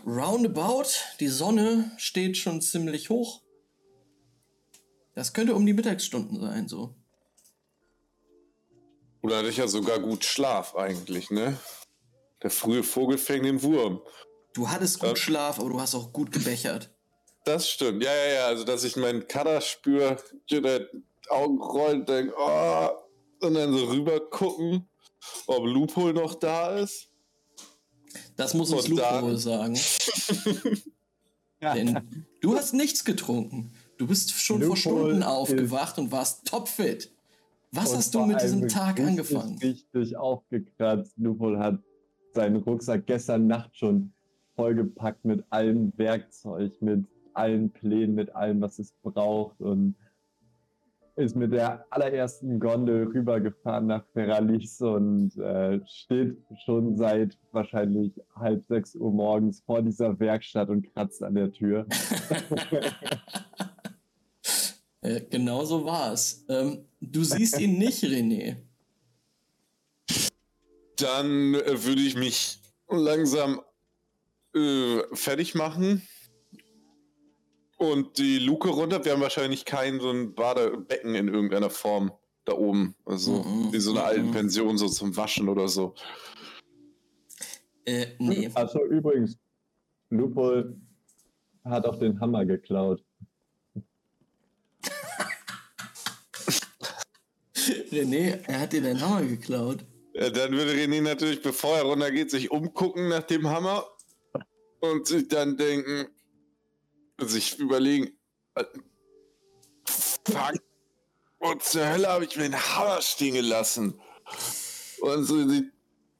Roundabout, 0.06 0.88
die 1.20 1.28
Sonne 1.28 1.90
steht 1.96 2.36
schon 2.36 2.60
ziemlich 2.60 3.10
hoch. 3.10 3.42
Das 5.14 5.32
könnte 5.32 5.54
um 5.54 5.64
die 5.64 5.72
Mittagsstunden 5.72 6.40
sein, 6.40 6.68
so. 6.68 6.94
oder 9.26 9.38
hatte 9.38 9.48
ich 9.48 9.56
ja 9.56 9.66
sogar 9.66 9.98
gut 9.98 10.24
Schlaf 10.24 10.76
eigentlich, 10.76 11.30
ne? 11.30 11.58
Der 12.42 12.50
frühe 12.50 12.84
Vogel 12.84 13.18
fängt 13.18 13.44
den 13.44 13.62
Wurm. 13.62 14.00
Du 14.54 14.70
hattest 14.70 15.00
gut 15.00 15.10
Ja. 15.10 15.16
Schlaf, 15.16 15.58
aber 15.58 15.70
du 15.70 15.80
hast 15.80 15.94
auch 15.96 16.12
gut 16.12 16.30
gebechert. 16.30 16.90
Das 17.44 17.68
stimmt. 17.68 18.04
Ja, 18.04 18.14
ja, 18.14 18.34
ja. 18.34 18.46
Also, 18.46 18.64
dass 18.64 18.84
ich 18.84 18.96
meinen 18.96 19.26
Kader 19.26 19.60
spüre, 19.60 20.16
die 20.50 20.62
Augen 21.28 21.60
rollen, 21.60 22.06
denke, 22.06 22.34
oh, 22.38 22.90
und 23.40 23.54
dann 23.54 23.72
so 23.72 23.84
rüber 23.86 24.20
gucken, 24.30 24.88
ob 25.46 25.66
Loophole 25.66 26.14
noch 26.14 26.34
da 26.34 26.76
ist. 26.76 27.08
Das 28.36 28.54
muss 28.54 28.72
uns 28.72 28.90
wohl 28.90 29.36
sagen. 29.36 29.78
Denn 31.62 32.26
du 32.40 32.56
hast 32.56 32.74
nichts 32.74 33.04
getrunken. 33.04 33.72
Du 33.98 34.06
bist 34.06 34.30
schon 34.32 34.60
vor 34.60 34.68
Loophole 34.68 34.80
Stunden 34.80 35.20
ist- 35.20 35.26
aufgewacht 35.26 35.98
und 35.98 36.12
warst 36.12 36.46
topfit. 36.46 37.12
Was 37.72 37.94
hast 37.94 38.14
du 38.14 38.20
vor 38.20 38.26
mit 38.26 38.40
diesem 38.40 38.68
Tag 38.68 38.98
richtig, 38.98 39.06
angefangen? 39.06 39.58
Richtig 39.58 40.16
aufgekratzt. 40.16 41.12
Lupol 41.16 41.58
hat 41.58 41.78
seinen 42.32 42.56
Rucksack 42.56 43.06
gestern 43.06 43.46
Nacht 43.46 43.76
schon 43.76 44.12
vollgepackt 44.54 45.24
mit 45.24 45.44
allem 45.50 45.92
Werkzeug, 45.96 46.80
mit 46.80 47.04
allen 47.34 47.70
Plänen, 47.70 48.14
mit 48.14 48.34
allem, 48.34 48.60
was 48.60 48.78
es 48.78 48.92
braucht 49.02 49.60
und 49.60 49.94
ist 51.16 51.34
mit 51.34 51.52
der 51.52 51.84
allerersten 51.90 52.60
Gondel 52.60 53.06
rübergefahren 53.06 53.86
nach 53.86 54.04
Ferralis 54.12 54.80
und 54.80 55.36
äh, 55.38 55.80
steht 55.86 56.36
schon 56.64 56.96
seit 56.96 57.38
wahrscheinlich 57.52 58.12
halb 58.34 58.64
sechs 58.66 58.94
Uhr 58.94 59.10
morgens 59.10 59.62
vor 59.64 59.82
dieser 59.82 60.18
Werkstatt 60.20 60.68
und 60.68 60.92
kratzt 60.92 61.22
an 61.22 61.34
der 61.34 61.52
Tür. 61.52 61.86
Äh, 65.02 65.20
genau 65.30 65.64
so 65.64 65.84
war 65.84 66.12
es. 66.12 66.44
Ähm, 66.48 66.84
du 67.00 67.22
siehst 67.22 67.60
ihn 67.60 67.78
nicht, 67.78 68.02
René. 68.02 68.56
Dann 70.96 71.54
äh, 71.54 71.84
würde 71.84 72.00
ich 72.00 72.16
mich 72.16 72.58
langsam 72.88 73.60
äh, 74.52 75.02
fertig 75.12 75.54
machen. 75.54 76.02
Und 77.76 78.18
die 78.18 78.38
Luke 78.38 78.68
runter. 78.68 79.04
Wir 79.04 79.12
haben 79.12 79.20
wahrscheinlich 79.20 79.64
kein 79.64 80.00
so 80.00 80.10
ein 80.10 80.34
Badebecken 80.34 81.14
in 81.14 81.28
irgendeiner 81.28 81.70
Form 81.70 82.10
da 82.46 82.54
oben. 82.54 82.94
Also 83.04 83.42
Mhm, 83.42 83.72
wie 83.72 83.80
so 83.80 83.90
eine 83.90 84.00
mhm. 84.00 84.06
alten 84.06 84.30
Pension, 84.30 84.78
so 84.78 84.88
zum 84.88 85.14
Waschen 85.16 85.48
oder 85.48 85.68
so. 85.68 85.94
Äh, 87.84 88.06
nee. 88.18 88.50
Achso, 88.54 88.82
übrigens, 88.84 89.38
Lupol 90.10 90.76
hat 91.64 91.84
auch 91.86 91.98
den 91.98 92.18
Hammer 92.20 92.44
geklaut. 92.46 93.02
René, 97.90 98.40
er 98.46 98.60
hat 98.60 98.72
dir 98.72 98.82
deinen 98.82 99.00
Hammer 99.00 99.22
geklaut. 99.24 99.84
Ja, 100.14 100.30
dann 100.30 100.52
würde 100.52 100.72
René 100.72 101.02
natürlich, 101.02 101.42
bevor 101.42 101.76
er 101.76 101.82
runtergeht, 101.82 102.30
sich 102.30 102.50
umgucken 102.50 103.08
nach 103.08 103.24
dem 103.24 103.46
Hammer 103.48 103.84
und 104.80 105.06
sich 105.06 105.28
dann 105.28 105.56
denken, 105.56 106.06
sich 107.18 107.58
überlegen, 107.58 108.16
äh, 108.54 108.64
fuck, 109.86 110.54
wo 111.38 111.54
zur 111.54 111.88
Hölle 111.88 112.08
habe 112.08 112.24
ich 112.24 112.36
mir 112.36 112.44
den 112.44 112.60
Hammer 112.60 113.00
stehen 113.02 113.34
gelassen? 113.34 114.00
Und 115.00 115.24
so 115.24 115.46
die 115.48 115.70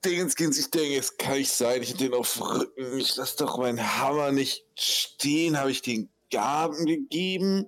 Dingens 0.05 0.37
gehen 0.37 0.53
sich 0.53 0.71
denken, 0.71 0.99
es 0.99 1.17
kann 1.17 1.39
nicht 1.39 1.51
sein, 1.51 1.83
ich 1.83 1.91
hab 1.91 1.99
den 1.99 2.15
auf 2.15 2.41
Rücken, 2.41 2.99
ich 2.99 3.17
lasse 3.17 3.39
doch 3.39 3.59
meinen 3.59 3.99
Hammer 3.99 4.31
nicht 4.31 4.65
stehen, 4.75 5.59
habe 5.59 5.71
ich 5.71 5.83
den 5.83 6.09
Gaben 6.31 6.87
gegeben? 6.87 7.67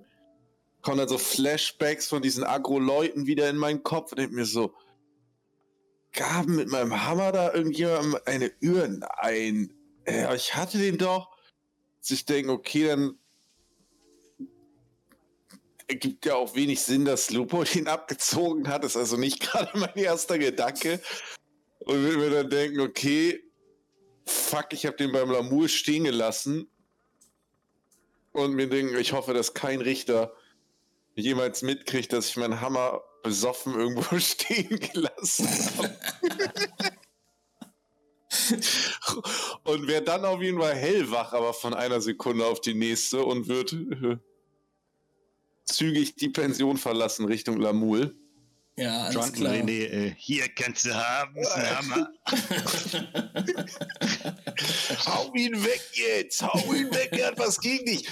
Kommen 0.81 0.99
dann 0.99 1.09
so 1.09 1.17
Flashbacks 1.17 2.07
von 2.07 2.21
diesen 2.21 2.45
Agro-Leuten 2.45 3.25
wieder 3.25 3.49
in 3.49 3.57
meinen 3.57 3.83
Kopf 3.83 4.11
und 4.11 4.19
denk 4.19 4.31
mir 4.31 4.45
so, 4.45 4.73
Gaben 6.13 6.55
mit 6.55 6.69
meinem 6.69 7.05
Hammer 7.05 7.31
da 7.31 7.53
irgendjemandem 7.53 8.19
eine 8.25 8.51
Uhr 8.63 8.99
ein. 9.17 9.73
Äh, 10.05 10.35
ich 10.35 10.55
hatte 10.55 10.77
den 10.77 10.97
doch. 10.97 11.29
Sich 12.01 12.25
denken, 12.25 12.49
okay, 12.49 12.87
dann 12.87 13.18
ergibt 15.89 16.25
ja 16.25 16.35
auch 16.35 16.55
wenig 16.55 16.81
Sinn, 16.81 17.03
dass 17.03 17.31
Lupo 17.31 17.63
den 17.73 17.87
abgezogen 17.87 18.67
hat. 18.67 18.85
Ist 18.85 18.95
also 18.95 19.17
nicht 19.17 19.39
gerade 19.51 19.77
mein 19.77 19.95
erster 19.95 20.37
Gedanke. 20.37 21.01
Und 21.79 22.03
würde 22.03 22.17
mir 22.17 22.29
dann 22.29 22.49
denken, 22.49 22.79
okay, 22.81 23.43
fuck, 24.25 24.67
ich 24.71 24.85
habe 24.85 24.97
den 24.97 25.11
beim 25.11 25.31
Lamur 25.31 25.67
stehen 25.67 26.03
gelassen. 26.03 26.69
Und 28.31 28.53
mir 28.53 28.69
denken, 28.69 28.95
ich 28.97 29.13
hoffe, 29.13 29.33
dass 29.33 29.53
kein 29.53 29.81
Richter 29.81 30.33
jemals 31.15 31.63
mitkriegt, 31.63 32.13
dass 32.13 32.29
ich 32.29 32.37
meinen 32.37 32.61
Hammer 32.61 33.01
besoffen 33.23 33.73
irgendwo 33.73 34.19
stehen 34.19 34.79
gelassen 34.79 35.49
habe. 35.77 35.95
und 39.63 39.87
wäre 39.87 40.03
dann 40.03 40.23
auf 40.23 40.41
jeden 40.41 40.59
Fall 40.59 40.75
hellwach, 40.75 41.33
aber 41.33 41.53
von 41.53 41.73
einer 41.73 41.99
Sekunde 41.99 42.45
auf 42.45 42.61
die 42.61 42.75
nächste 42.75 43.23
und 43.23 43.47
wird 43.47 43.75
zügig 45.75 46.15
die 46.15 46.29
Pension 46.29 46.77
verlassen 46.77 47.25
Richtung 47.25 47.59
Lamul. 47.59 48.15
Ja, 48.77 49.03
alles 49.03 49.15
Drunken 49.15 49.33
klar. 49.35 49.53
René, 49.55 49.85
äh, 49.87 50.13
hier 50.17 50.47
kannst 50.47 50.85
du 50.85 50.93
haben, 50.93 51.35
ist 51.35 51.51
ein 51.51 51.77
Hammer. 51.77 52.09
Hau 55.05 55.33
ihn 55.33 55.61
weg 55.63 55.81
jetzt! 55.93 56.41
Hau 56.41 56.73
ihn 56.73 56.89
weg, 56.93 57.09
er 57.11 57.27
hat 57.27 57.39
was 57.39 57.59
gegen 57.59 57.85
dich! 57.85 58.07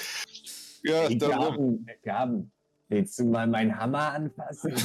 Ja, 0.83 1.07
Hey, 1.07 1.17
darum. 1.17 1.85
Gaben, 1.85 2.01
Gaben, 2.03 2.51
willst 2.89 3.17
du 3.19 3.25
mal 3.25 3.47
meinen 3.47 3.77
Hammer 3.77 4.13
anfassen? 4.13 4.73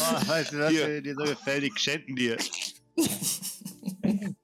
Oh, 0.00 0.28
weißt 0.28 0.52
du, 0.52 0.58
was 0.58 0.72
mir 0.72 1.02
dir 1.02 1.14
so 1.14 1.24
gefällt? 1.24 1.64
Ich 1.64 1.76
schenken 1.78 2.14
dir. 2.14 2.36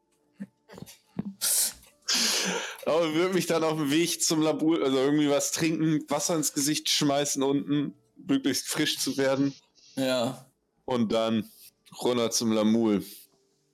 Aber 2.87 3.15
würde 3.15 3.35
mich 3.35 3.47
dann 3.47 3.65
auf 3.65 3.77
dem 3.79 3.91
Weg 3.91 4.23
zum 4.23 4.43
Labor, 4.43 4.81
also 4.83 4.97
irgendwie 4.97 5.31
was 5.31 5.53
trinken, 5.53 6.05
Wasser 6.09 6.35
ins 6.37 6.53
Gesicht 6.53 6.89
schmeißen 6.91 7.43
unten, 7.43 7.95
möglichst 8.17 8.69
frisch 8.69 8.99
zu 8.99 9.17
werden. 9.17 9.55
Ja, 9.97 10.47
Und 10.85 11.13
dann 11.13 11.49
runter 12.03 12.31
zum 12.31 12.53
Lamul. 12.53 13.05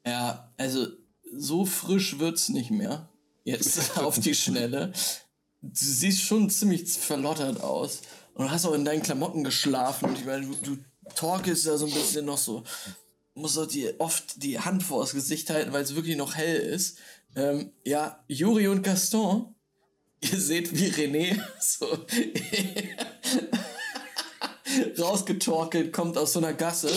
ja, 0.06 0.52
also 0.56 0.86
so 1.32 1.64
frisch 1.64 2.18
wird's 2.18 2.48
nicht 2.48 2.70
mehr. 2.70 3.08
Jetzt 3.44 3.96
auf 3.98 4.18
die 4.18 4.34
Schnelle. 4.34 4.92
Du 5.62 5.70
siehst 5.74 6.22
schon 6.22 6.50
ziemlich 6.50 6.90
verlottert 6.92 7.60
aus. 7.60 8.02
Und 8.34 8.50
hast 8.50 8.64
auch 8.66 8.74
in 8.74 8.84
deinen 8.84 9.02
Klamotten 9.02 9.44
geschlafen. 9.44 10.10
Und 10.10 10.18
ich 10.18 10.24
meine, 10.24 10.46
du, 10.46 10.54
du 10.62 10.78
torkelst 11.14 11.66
ja 11.66 11.76
so 11.76 11.86
ein 11.86 11.92
bisschen 11.92 12.24
noch 12.26 12.38
so. 12.38 12.64
Musst 13.34 13.58
auch 13.58 13.66
die, 13.66 13.88
oft 13.98 14.42
die 14.42 14.58
Hand 14.58 14.82
vor 14.82 15.02
das 15.02 15.12
Gesicht 15.12 15.50
halten, 15.50 15.72
weil 15.72 15.82
es 15.82 15.94
wirklich 15.94 16.16
noch 16.16 16.34
hell 16.34 16.60
ist. 16.60 16.98
Ähm, 17.36 17.72
ja, 17.84 18.24
Juri 18.28 18.68
und 18.68 18.82
Gaston, 18.82 19.54
ihr 20.20 20.40
seht, 20.40 20.76
wie 20.76 20.88
René 20.88 21.40
so 21.60 21.86
rausgetorkelt 25.02 25.92
kommt 25.92 26.18
aus 26.18 26.32
so 26.32 26.40
einer 26.40 26.52
Gasse 26.52 26.90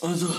und 0.00 0.16
so. 0.16 0.34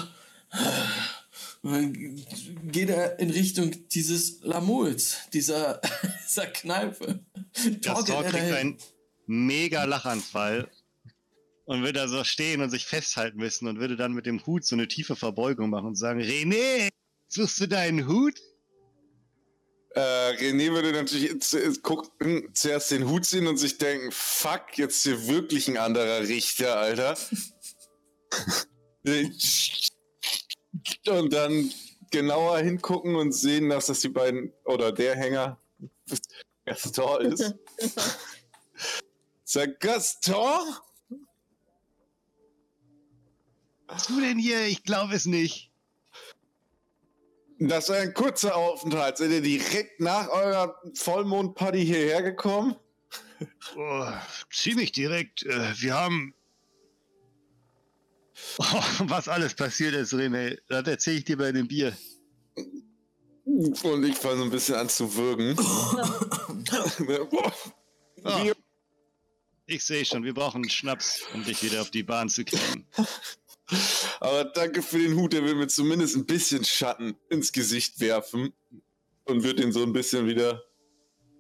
Geht 1.64 2.90
er 2.90 3.20
in 3.20 3.30
Richtung 3.30 3.88
dieses 3.90 4.42
Lamuls, 4.42 5.30
dieser, 5.32 5.80
dieser 6.28 6.48
Kneipe. 6.48 7.24
Gaston 7.84 8.24
kriegt 8.24 8.34
dahin. 8.34 8.54
einen 8.56 8.78
mega 9.28 9.84
Lachanfall 9.84 10.72
und 11.66 11.84
wird 11.84 11.98
da 11.98 12.08
so 12.08 12.24
stehen 12.24 12.62
und 12.62 12.72
sich 12.72 12.88
festhalten 12.88 13.38
müssen 13.38 13.68
und 13.68 13.80
würde 13.80 13.96
dann 13.96 14.14
mit 14.14 14.26
dem 14.26 14.44
Hut 14.46 14.66
so 14.66 14.76
eine 14.76 14.88
tiefe 14.88 15.16
Verbeugung 15.16 15.70
machen 15.70 15.90
und 15.90 15.96
sagen, 15.96 16.20
René, 16.20 16.90
suchst 17.28 17.62
du 17.62 17.68
deinen 17.68 18.08
Hut? 18.08 18.42
Äh, 19.94 20.00
René 20.00 20.72
würde 20.72 20.94
natürlich 20.94 21.42
zu, 21.42 21.60
gucken, 21.82 22.50
zuerst 22.54 22.92
den 22.92 23.10
Hut 23.10 23.26
sehen 23.26 23.48
und 23.48 23.58
sich 23.58 23.78
denken, 23.78 24.10
fuck, 24.12 24.78
jetzt 24.78 25.04
hier 25.04 25.28
wirklich 25.28 25.68
ein 25.68 25.78
anderer 25.78 26.22
Richter, 26.22 26.78
Alter. 26.78 27.18
und 31.08 31.34
dann 31.34 31.72
genauer 32.12 32.60
hingucken 32.60 33.16
und 33.16 33.34
sehen, 33.34 33.70
dass 33.70 33.88
das 33.88 34.02
die 34.02 34.10
beiden 34.10 34.54
oder 34.66 34.92
der 34.92 35.16
Hänger 35.16 35.60
Gaston 36.66 37.26
ist. 37.26 37.56
Sag 39.44 39.80
Gaston? 39.80 40.76
Was 43.88 44.08
du 44.08 44.22
denn 44.22 44.38
hier? 44.38 44.68
Ich 44.68 44.84
glaube 44.84 45.16
es 45.16 45.26
nicht. 45.26 45.71
Das 47.64 47.90
war 47.90 47.98
ein 47.98 48.14
kurzer 48.16 48.56
Aufenthalt. 48.56 49.18
Seid 49.18 49.30
ihr 49.30 49.42
direkt 49.42 50.00
nach 50.00 50.28
eurer 50.30 50.76
Vollmondparty 50.96 51.86
hierher 51.86 52.24
gekommen? 52.24 52.76
Oh, 53.76 54.08
ziemlich 54.52 54.92
direkt. 54.92 55.44
Äh, 55.44 55.74
wir 55.80 55.94
haben. 55.94 56.34
Oh, 58.58 58.82
was 59.02 59.28
alles 59.28 59.54
passiert 59.54 59.94
ist, 59.94 60.14
René, 60.14 60.58
das 60.70 60.88
erzähle 60.88 61.18
ich 61.18 61.26
dir 61.26 61.38
bei 61.38 61.52
dem 61.52 61.68
Bier. 61.68 61.96
Und 63.46 64.06
ich 64.06 64.18
fange 64.18 64.38
so 64.38 64.44
ein 64.44 64.50
bisschen 64.50 64.76
an 64.76 64.90
zu 64.90 65.16
würgen. 65.16 65.56
Ah, 68.24 68.44
ich 69.68 69.84
sehe 69.84 70.04
schon, 70.04 70.24
wir 70.24 70.34
brauchen 70.34 70.64
einen 70.64 70.70
Schnaps, 70.70 71.22
um 71.34 71.44
dich 71.44 71.62
wieder 71.64 71.82
auf 71.82 71.92
die 71.92 72.04
Bahn 72.04 72.28
zu 72.30 72.44
kriegen. 72.44 72.88
Aber 74.20 74.46
danke 74.46 74.82
für 74.82 75.00
den 75.00 75.16
Hut, 75.16 75.34
der 75.34 75.44
will 75.44 75.56
mir 75.56 75.68
zumindest 75.68 76.16
ein 76.16 76.26
bisschen 76.26 76.64
Schatten 76.64 77.16
ins 77.30 77.52
Gesicht 77.52 78.00
werfen 78.00 78.54
und 79.26 79.44
wird 79.44 79.60
ihn 79.60 79.72
so 79.72 79.84
ein 79.84 79.94
bisschen 79.94 80.28
wieder 80.28 80.64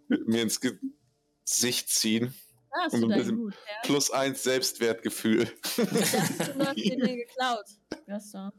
mir 0.09 0.41
ins 0.41 0.59
Gesicht 0.59 1.89
ziehen. 1.89 2.33
Hast 2.73 2.93
Und 2.93 3.01
du 3.01 3.09
ein 3.09 3.17
bisschen- 3.19 3.37
Hut, 3.37 3.53
ja? 3.53 3.81
Plus 3.83 4.11
eins 4.11 4.43
Selbstwertgefühl. 4.43 5.45
Du 5.75 5.81
hast 5.89 6.77
den 6.77 6.99
geklaut. 7.17 7.65
Gaston. 8.07 8.51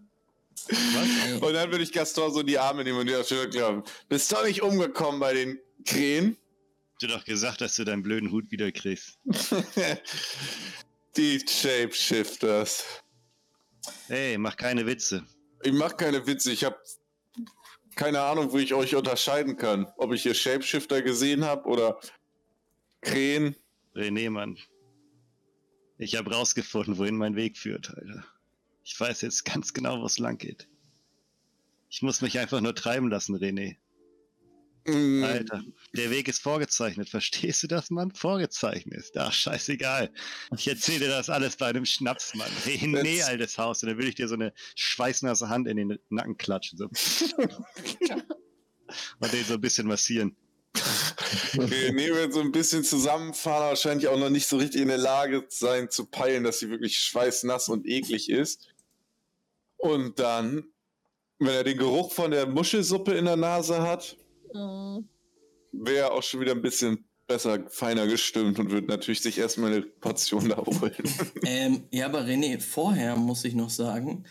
Was? 0.68 1.40
Und 1.42 1.52
dann 1.54 1.70
würde 1.70 1.82
ich 1.82 1.92
Gaston 1.92 2.32
so 2.32 2.40
in 2.40 2.46
die 2.46 2.58
Arme 2.58 2.84
nehmen 2.84 2.98
und 3.00 3.06
dir 3.08 3.18
auf 3.20 3.26
die 3.26 3.34
Schulter 3.34 3.50
klappen. 3.50 3.82
Bist 4.08 4.30
doch 4.30 4.44
nicht 4.44 4.62
umgekommen 4.62 5.18
bei 5.18 5.32
den 5.34 5.58
Krähen? 5.86 6.36
Du 7.00 7.06
doch 7.08 7.24
gesagt, 7.24 7.62
dass 7.62 7.74
du 7.74 7.84
deinen 7.84 8.02
blöden 8.02 8.30
Hut 8.30 8.50
wieder 8.52 8.70
kriegst. 8.70 9.18
die 11.16 11.40
Shapeshifters. 11.48 12.84
Hey, 14.08 14.38
mach 14.38 14.56
keine 14.56 14.86
Witze. 14.86 15.26
Ich 15.62 15.72
mach 15.72 15.96
keine 15.96 16.26
Witze, 16.26 16.52
ich 16.52 16.64
habe 16.64 16.76
keine 17.94 18.20
Ahnung, 18.20 18.52
wo 18.52 18.58
ich 18.58 18.74
euch 18.74 18.94
unterscheiden 18.94 19.56
kann. 19.56 19.86
Ob 19.96 20.12
ich 20.12 20.22
hier 20.22 20.34
Shapeshifter 20.34 21.02
gesehen 21.02 21.44
habe 21.44 21.68
oder 21.68 22.00
Krähen. 23.00 23.56
René, 23.94 24.30
Mann. 24.30 24.58
Ich 25.98 26.16
habe 26.16 26.32
rausgefunden, 26.32 26.98
wohin 26.98 27.16
mein 27.16 27.36
Weg 27.36 27.58
führt, 27.58 27.90
Alter. 27.90 28.24
Ich 28.82 28.98
weiß 28.98 29.20
jetzt 29.20 29.44
ganz 29.44 29.72
genau, 29.72 30.00
wo 30.00 30.06
es 30.06 30.18
lang 30.18 30.38
geht. 30.38 30.68
Ich 31.88 32.02
muss 32.02 32.22
mich 32.22 32.38
einfach 32.38 32.60
nur 32.60 32.74
treiben 32.74 33.10
lassen, 33.10 33.36
René. 33.36 33.76
Mm, 34.84 35.22
Alter, 35.24 35.62
der 35.94 36.10
Weg 36.10 36.28
ist 36.28 36.40
vorgezeichnet. 36.40 37.08
Verstehst 37.08 37.62
du 37.62 37.66
das, 37.68 37.90
Mann? 37.90 38.10
Vorgezeichnet. 38.12 39.10
Ach, 39.16 39.32
scheißegal. 39.32 40.10
Ich 40.56 40.66
erzähle 40.66 41.00
dir 41.00 41.08
das 41.08 41.30
alles 41.30 41.56
bei 41.56 41.66
einem 41.66 41.84
Schnaps, 41.84 42.34
Mann. 42.34 42.50
René, 42.64 43.18
Das- 43.18 43.28
altes 43.28 43.58
Haus. 43.58 43.82
Und 43.82 43.90
dann 43.90 43.98
will 43.98 44.08
ich 44.08 44.14
dir 44.16 44.28
so 44.28 44.34
eine 44.34 44.52
schweißnasse 44.74 45.48
Hand 45.48 45.68
in 45.68 45.76
den 45.76 45.98
Nacken 46.08 46.36
klatschen. 46.36 46.78
So. 46.78 46.88
Und 49.20 49.32
den 49.32 49.44
so 49.44 49.54
ein 49.54 49.60
bisschen 49.60 49.86
massieren. 49.86 50.36
René 51.54 52.14
wird 52.14 52.32
so 52.32 52.40
ein 52.40 52.52
bisschen 52.52 52.82
zusammenfahren, 52.84 53.68
wahrscheinlich 53.68 54.08
auch 54.08 54.18
noch 54.18 54.30
nicht 54.30 54.46
so 54.48 54.56
richtig 54.56 54.80
in 54.82 54.88
der 54.88 54.98
Lage 54.98 55.44
sein 55.48 55.90
zu 55.90 56.06
peilen, 56.06 56.44
dass 56.44 56.58
sie 56.58 56.70
wirklich 56.70 56.98
schweißnass 56.98 57.68
und 57.68 57.86
eklig 57.86 58.30
ist. 58.30 58.68
Und 59.76 60.18
dann, 60.18 60.64
wenn 61.38 61.54
er 61.54 61.64
den 61.64 61.78
Geruch 61.78 62.12
von 62.12 62.30
der 62.30 62.46
Muschelsuppe 62.46 63.12
in 63.14 63.24
der 63.26 63.36
Nase 63.36 63.82
hat, 63.82 64.16
Wäre 65.72 66.12
auch 66.12 66.22
schon 66.22 66.40
wieder 66.40 66.52
ein 66.52 66.62
bisschen 66.62 67.04
besser, 67.26 67.64
feiner 67.70 68.06
gestimmt 68.06 68.58
und 68.58 68.70
wird 68.70 68.88
natürlich 68.88 69.22
sich 69.22 69.38
erstmal 69.38 69.72
eine 69.72 69.82
Portion 69.82 70.48
da 70.48 70.58
holen. 70.58 70.92
Ähm, 71.44 71.84
ja, 71.90 72.06
aber 72.06 72.22
René, 72.22 72.60
vorher 72.60 73.16
muss 73.16 73.44
ich 73.44 73.54
noch 73.54 73.70
sagen, 73.70 74.24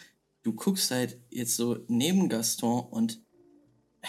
du 0.44 0.54
guckst 0.54 0.92
halt 0.92 1.20
jetzt 1.30 1.56
so 1.56 1.80
neben 1.88 2.30
Gaston 2.30 2.86
und 2.90 3.22
äh, 4.02 4.08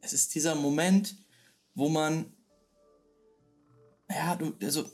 es 0.00 0.12
ist 0.12 0.34
dieser 0.34 0.54
Moment, 0.54 1.16
wo 1.74 1.88
man, 1.88 2.32
ja, 4.10 4.36
du, 4.36 4.54
also, 4.62 4.84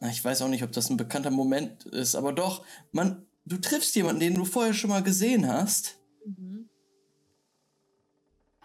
na, 0.00 0.10
ich 0.10 0.24
weiß 0.24 0.42
auch 0.42 0.48
nicht, 0.48 0.64
ob 0.64 0.72
das 0.72 0.90
ein 0.90 0.96
bekannter 0.96 1.30
Moment 1.30 1.84
ist, 1.86 2.14
aber 2.14 2.32
doch, 2.32 2.64
man, 2.90 3.26
du 3.44 3.58
triffst 3.58 3.94
jemanden, 3.94 4.20
den 4.20 4.34
du 4.34 4.44
vorher 4.44 4.74
schon 4.74 4.90
mal 4.90 5.02
gesehen 5.02 5.46
hast. 5.46 5.98
Mhm. 6.24 6.61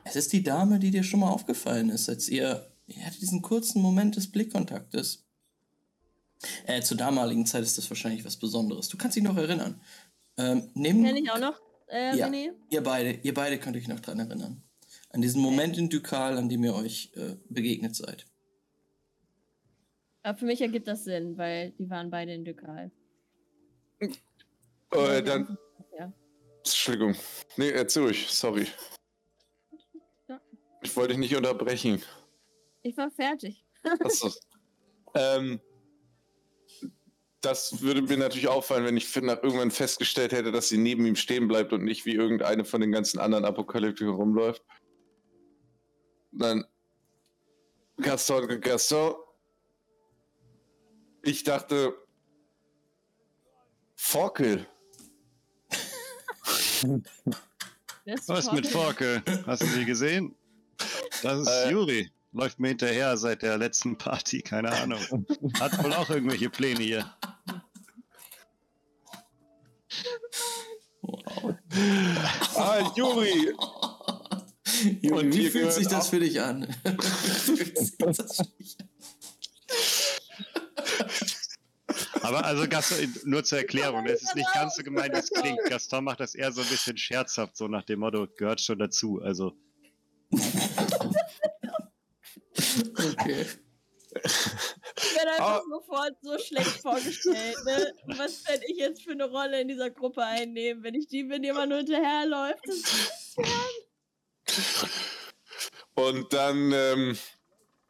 Es 0.08 0.16
ist 0.16 0.32
die 0.34 0.44
Dame, 0.44 0.80
die 0.80 0.92
dir 0.92 1.04
schon 1.04 1.20
mal 1.20 1.30
aufgefallen 1.30 1.90
ist, 1.90 2.08
als 2.10 2.30
ihr, 2.30 2.72
ihr 2.88 3.06
hattet 3.06 3.22
diesen 3.22 3.42
kurzen 3.42 3.82
Moment 3.82 4.16
des 4.16 4.32
Blickkontaktes. 4.32 5.26
Äh, 6.66 6.82
zur 6.82 6.98
damaligen 6.98 7.46
Zeit 7.46 7.64
ist 7.64 7.78
das 7.78 7.90
wahrscheinlich 7.90 8.24
was 8.24 8.38
Besonderes. 8.38 8.88
Du 8.90 8.98
kannst 8.98 9.18
dich 9.18 9.24
noch 9.24 9.36
erinnern. 9.38 9.82
Ähm, 10.38 10.70
neben, 10.76 11.04
Kenn 11.04 11.18
ich 11.18 11.30
auch 11.32 11.40
noch, 11.40 11.60
äh, 11.88 12.16
Ja. 12.16 12.28
René? 12.28 12.52
Ihr 12.70 12.82
beide, 12.84 13.12
ihr 13.24 13.34
beide 13.34 13.58
könnt 13.60 13.76
euch 13.76 13.88
noch 13.88 14.00
dran 14.00 14.20
erinnern. 14.20 14.64
An 15.10 15.22
diesen 15.22 15.42
Moment 15.42 15.78
in 15.78 15.90
Dukal, 15.90 16.38
an 16.38 16.48
dem 16.48 16.64
ihr 16.64 16.76
euch 16.76 17.12
äh, 17.16 17.36
begegnet 17.50 17.96
seid. 17.96 18.26
Aber 20.24 20.38
für 20.38 20.46
mich 20.46 20.62
ergibt 20.62 20.88
das 20.88 21.06
Sinn, 21.06 21.38
weil 21.38 21.72
die 21.80 21.90
waren 21.90 22.10
beide 22.12 22.34
in 22.34 22.46
Dükal. 22.46 22.92
äh, 24.00 25.24
dann, 25.24 25.58
Ja. 25.98 26.14
Entschuldigung. 26.60 27.16
Nee, 27.56 27.70
erzähl 27.72 28.04
ruhig, 28.04 28.28
sorry. 28.30 28.68
Ich 30.88 30.96
wollte 30.96 31.10
dich 31.10 31.18
nicht 31.20 31.36
unterbrechen. 31.36 32.02
Ich 32.82 32.96
war 32.96 33.12
fertig. 33.12 33.66
Achso. 34.00 34.32
ähm, 35.16 35.60
das 37.42 37.82
würde 37.82 38.02
mir 38.04 38.16
natürlich 38.16 38.48
auffallen, 38.48 38.86
wenn 38.86 38.96
ich 38.96 39.14
nach 39.18 39.44
irgendwann 39.44 39.70
festgestellt 39.70 40.32
hätte, 40.32 40.54
dass 40.54 40.70
sie 40.70 40.78
neben 40.78 41.06
ihm 41.06 41.18
stehen 41.18 41.50
bleibt 41.50 41.74
und 41.74 41.84
nicht 41.84 42.06
wie 42.06 42.14
irgendeine 42.14 42.64
von 42.64 42.80
den 42.80 42.94
ganzen 42.94 43.20
anderen 43.20 43.44
Apokalyptikern 43.44 44.14
rumläuft. 44.14 44.64
Dann 46.32 46.64
Gaston, 47.98 48.62
Gaston. 48.62 49.16
Ich 51.22 51.44
dachte, 51.44 51.98
Forkel. 53.94 54.66
Was 58.28 58.50
mit 58.54 58.72
Torkel? 58.72 59.22
Forke? 59.22 59.44
Hast 59.46 59.64
du 59.64 59.66
sie 59.66 59.84
gesehen? 59.84 60.37
Das 61.24 61.42
ist 61.42 61.48
Äh. 61.48 61.72
Juri. 61.72 62.12
Läuft 62.34 62.60
mir 62.60 62.68
hinterher 62.70 63.18
seit 63.18 63.42
der 63.42 63.58
letzten 63.58 63.98
Party, 63.98 64.42
keine 64.42 64.72
Ahnung. 64.72 65.00
Hat 65.60 65.82
wohl 65.84 65.94
auch 65.94 66.10
irgendwelche 66.10 66.50
Pläne 66.50 66.84
hier. 66.84 67.16
Wow. 71.02 71.56
Ah, 72.56 72.92
Juri! 72.96 73.54
Juri, 75.02 75.10
Und 75.26 75.34
wie 75.34 75.44
ihr 75.44 75.52
fühlt 75.52 75.54
gehört 75.54 75.74
sich 75.74 75.88
das 75.88 76.06
auch- 76.06 76.10
für 76.10 76.20
dich 76.20 76.40
an? 76.42 76.68
Wie 76.84 77.56
fühlt 77.56 77.78
sich 77.78 77.98
das 77.98 78.38
für 78.38 78.44
dich 78.60 78.78
an? 78.80 78.88
Aber 82.22 82.44
also 82.46 82.68
Gaston, 82.68 83.14
nur 83.26 83.44
zur 83.44 83.60
Erklärung, 83.60 84.06
es 84.06 84.22
ist 84.22 84.36
nicht 84.36 84.52
ganz 84.54 84.76
so 84.76 84.84
gemein, 84.84 85.12
wie 85.14 85.18
es 85.18 85.30
klingt. 85.32 85.60
Gaston 85.70 86.04
macht 86.04 86.20
das 86.20 86.36
eher 86.36 86.52
so 86.52 86.62
ein 86.62 86.68
bisschen 86.68 86.98
scherzhaft, 86.98 87.56
so 87.56 87.68
nach 87.68 87.84
dem 87.84 88.00
Motto, 88.02 88.28
gehört 88.36 88.60
schon 88.60 88.78
dazu. 88.80 89.22
Also, 89.22 89.54
Okay. 92.98 93.46
Ich 94.16 95.14
bin 95.18 95.28
einfach 95.28 95.60
Ah. 95.60 95.64
sofort 95.70 96.14
so 96.22 96.40
schlecht 96.40 96.82
vorgestellt. 96.82 97.56
Ne? 97.66 97.94
Was 98.18 98.48
werde 98.48 98.64
ich 98.68 98.78
jetzt 98.78 99.04
für 99.04 99.12
eine 99.12 99.26
Rolle 99.30 99.62
in 99.62 99.68
dieser 99.68 99.90
Gruppe 99.92 100.24
einnehmen, 100.24 100.82
wenn 100.84 100.96
ich 100.96 101.08
die 101.08 101.24
bin, 101.24 101.44
die 101.44 101.50
immer 101.50 101.66
nur 101.68 101.78
hinterherläuft? 101.80 102.64
Und 105.96 106.32
dann, 106.34 106.72
ähm, 106.72 107.18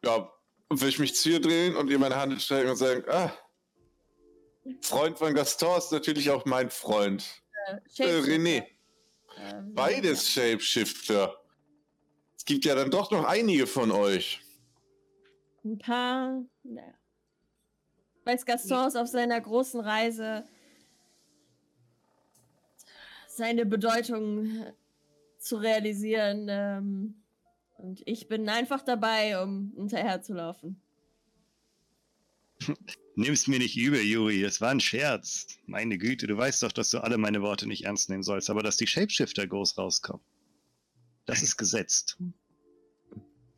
ja, 0.04 0.30
will 0.70 0.88
ich 0.88 0.98
mich 0.98 1.14
zu 1.14 1.30
ihr 1.30 1.40
drehen 1.40 1.76
und 1.76 1.90
ihr 1.90 1.98
meine 1.98 2.16
Hand 2.16 2.40
strecken 2.42 2.70
und 2.70 2.76
sagen, 2.76 3.04
ah, 3.08 3.32
Freund 4.82 5.18
von 5.18 5.34
Gaston 5.34 5.78
ist 5.78 5.92
natürlich 5.92 6.30
auch 6.30 6.44
mein 6.46 6.70
Freund. 6.70 7.24
Äh, 7.98 8.04
René, 8.20 8.66
Ähm, 9.36 9.74
beides 9.74 10.28
Shapeshifter. 10.30 11.38
Es 12.48 12.54
gibt 12.54 12.64
ja 12.64 12.74
dann 12.74 12.90
doch 12.90 13.10
noch 13.10 13.24
einige 13.24 13.66
von 13.66 13.90
euch. 13.90 14.40
Ein 15.66 15.76
paar. 15.76 16.46
Naja. 16.62 16.94
Weiß 18.24 18.46
Gaston 18.46 18.88
ist 18.88 18.96
auf 18.96 19.08
seiner 19.08 19.38
großen 19.38 19.82
Reise 19.82 20.44
seine 23.26 23.66
Bedeutung 23.66 24.64
zu 25.38 25.56
realisieren. 25.56 26.46
Ähm, 26.48 27.22
und 27.76 28.02
ich 28.06 28.28
bin 28.28 28.48
einfach 28.48 28.80
dabei, 28.80 29.42
um 29.42 29.74
hinterher 29.76 30.22
zu 30.22 30.32
laufen. 30.32 30.80
Nimm's 33.14 33.46
mir 33.46 33.58
nicht 33.58 33.76
übel, 33.76 34.00
Juri. 34.00 34.42
Es 34.42 34.62
war 34.62 34.70
ein 34.70 34.80
Scherz. 34.80 35.48
Meine 35.66 35.98
Güte, 35.98 36.26
du 36.26 36.38
weißt 36.38 36.62
doch, 36.62 36.72
dass 36.72 36.88
du 36.88 37.04
alle 37.04 37.18
meine 37.18 37.42
Worte 37.42 37.68
nicht 37.68 37.84
ernst 37.84 38.08
nehmen 38.08 38.22
sollst, 38.22 38.48
aber 38.48 38.62
dass 38.62 38.78
die 38.78 38.86
Shapeshifter 38.86 39.46
groß 39.46 39.76
rauskommen. 39.76 40.22
Das 41.28 41.42
ist 41.42 41.58
gesetzt. 41.58 42.16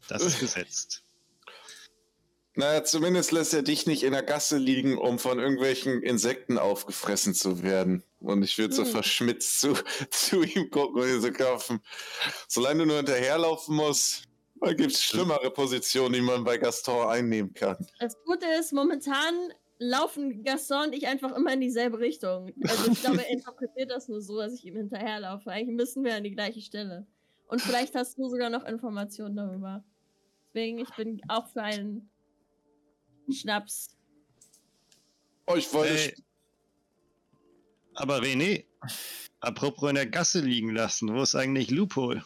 Das 0.08 0.22
ist 0.22 0.40
gesetzt. 0.40 1.02
Naja, 2.56 2.82
zumindest 2.82 3.30
lässt 3.30 3.54
er 3.54 3.62
dich 3.62 3.86
nicht 3.86 4.02
in 4.02 4.12
der 4.12 4.24
Gasse 4.24 4.58
liegen, 4.58 4.98
um 4.98 5.20
von 5.20 5.38
irgendwelchen 5.38 6.02
Insekten 6.02 6.58
aufgefressen 6.58 7.32
zu 7.32 7.62
werden. 7.62 8.02
Und 8.18 8.42
ich 8.42 8.58
würde 8.58 8.74
so 8.74 8.84
Hm. 8.84 8.90
verschmitzt 8.90 9.60
zu, 9.60 9.74
zu 10.10 10.42
ihm 10.42 10.68
gucken 10.68 11.00
und 11.00 11.08
ihn 11.08 11.20
so 11.20 11.30
kaufen. 11.30 11.80
Solange 12.48 12.80
du 12.80 12.86
nur 12.86 12.96
hinterherlaufen 12.96 13.76
musst, 13.76 14.24
da 14.60 14.72
gibt 14.74 14.92
es 14.92 15.02
schlimmere 15.02 15.50
Positionen, 15.52 16.12
die 16.12 16.20
man 16.20 16.42
bei 16.42 16.58
Gaston 16.58 17.08
einnehmen 17.08 17.54
kann. 17.54 17.86
Das 18.00 18.16
Gute 18.24 18.46
ist, 18.58 18.72
momentan 18.72 19.52
laufen 19.78 20.42
Gaston 20.42 20.88
und 20.88 20.92
ich 20.92 21.06
einfach 21.06 21.34
immer 21.36 21.52
in 21.54 21.60
dieselbe 21.60 22.00
Richtung. 22.00 22.52
Also 22.66 22.90
ich 22.90 23.00
glaube, 23.00 23.24
er 23.24 23.30
interpretiert 23.30 23.90
das 23.92 24.08
nur 24.08 24.20
so, 24.20 24.36
dass 24.38 24.54
ich 24.54 24.64
ihm 24.66 24.76
hinterherlaufe. 24.76 25.50
Eigentlich 25.50 25.76
müssen 25.76 26.02
wir 26.04 26.16
an 26.16 26.24
die 26.24 26.32
gleiche 26.34 26.60
Stelle. 26.60 27.06
Und 27.50 27.60
vielleicht 27.60 27.94
hast 27.94 28.16
du 28.16 28.28
sogar 28.28 28.50
noch 28.50 28.64
Informationen 28.64 29.36
darüber. 29.36 29.84
Deswegen, 30.46 30.78
ich 30.78 30.90
bin 30.96 31.20
auch 31.28 31.48
für 31.48 31.62
einen 31.62 32.10
Schnaps. 33.30 33.96
Oh, 35.46 35.56
ich 35.56 35.72
wollte 35.72 35.94
Hey. 35.94 36.14
Aber 37.94 38.20
René, 38.20 38.64
apropos 39.40 39.90
in 39.90 39.96
der 39.96 40.06
Gasse 40.06 40.40
liegen 40.40 40.70
lassen, 40.70 41.12
wo 41.12 41.22
ist 41.22 41.34
eigentlich 41.34 41.70
Loophole? 41.70 42.24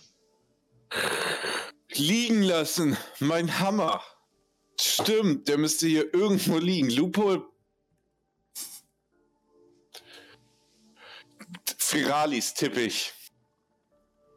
liegen 1.98 2.42
lassen. 2.42 2.96
Mein 3.20 3.58
Hammer. 3.60 4.02
Stimmt, 4.78 5.48
der 5.48 5.58
müsste 5.58 5.86
hier 5.86 6.12
irgendwo 6.12 6.58
liegen. 6.58 6.90
Loophole. 6.90 7.44
Firalis 11.78 12.54
tippe 12.54 12.82
ich. 12.82 13.13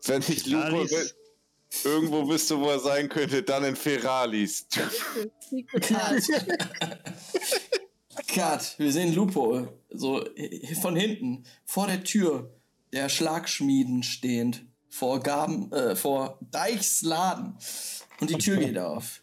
Wenn 0.07 0.19
nicht 0.19 0.47
Loophole 0.47 0.88
Firalis? 0.88 1.15
irgendwo 1.84 2.29
wüsste, 2.29 2.59
wo 2.59 2.69
er 2.69 2.79
sein 2.79 3.09
könnte, 3.09 3.43
dann 3.43 3.63
in 3.63 3.75
Art. 5.95 6.23
Cut, 8.27 8.75
wir 8.77 8.91
sehen 8.91 9.13
Lupo, 9.13 9.67
so 9.89 10.23
von 10.81 10.95
hinten, 10.95 11.43
vor 11.65 11.88
der 11.88 12.03
Tür 12.03 12.53
der 12.93 13.09
Schlagschmieden 13.09 14.03
stehend, 14.03 14.65
vor 14.89 15.21
Gaben, 15.21 15.71
äh, 15.71 15.95
vor 15.95 16.39
Deichs 16.41 17.01
Laden. 17.01 17.57
Und 18.19 18.29
die 18.29 18.38
Tür 18.38 18.57
geht 18.57 18.77
auf. 18.77 19.21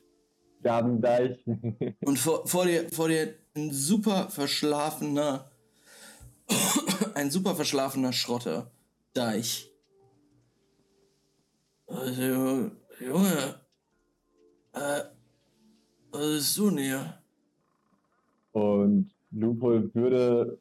Gabendeich. 0.62 1.44
Und 2.04 2.18
vor, 2.18 2.46
vor 2.46 2.66
dir, 2.66 2.88
vor 2.90 3.08
dir 3.08 3.34
ein 3.54 3.72
super 3.72 4.30
verschlafener, 4.30 5.50
ein 7.14 7.30
super 7.30 7.54
verschlafener 7.54 8.12
Schrotter. 8.12 8.70
Deich. 9.12 9.73
Also, 11.94 12.72
Junge, 12.98 13.60
äh, 14.72 15.00
was 16.10 16.26
ist 16.26 16.58
du 16.58 16.70
denn 16.70 16.78
hier? 16.78 17.22
Und 18.52 19.12
Lupo 19.30 19.94
würde 19.94 20.58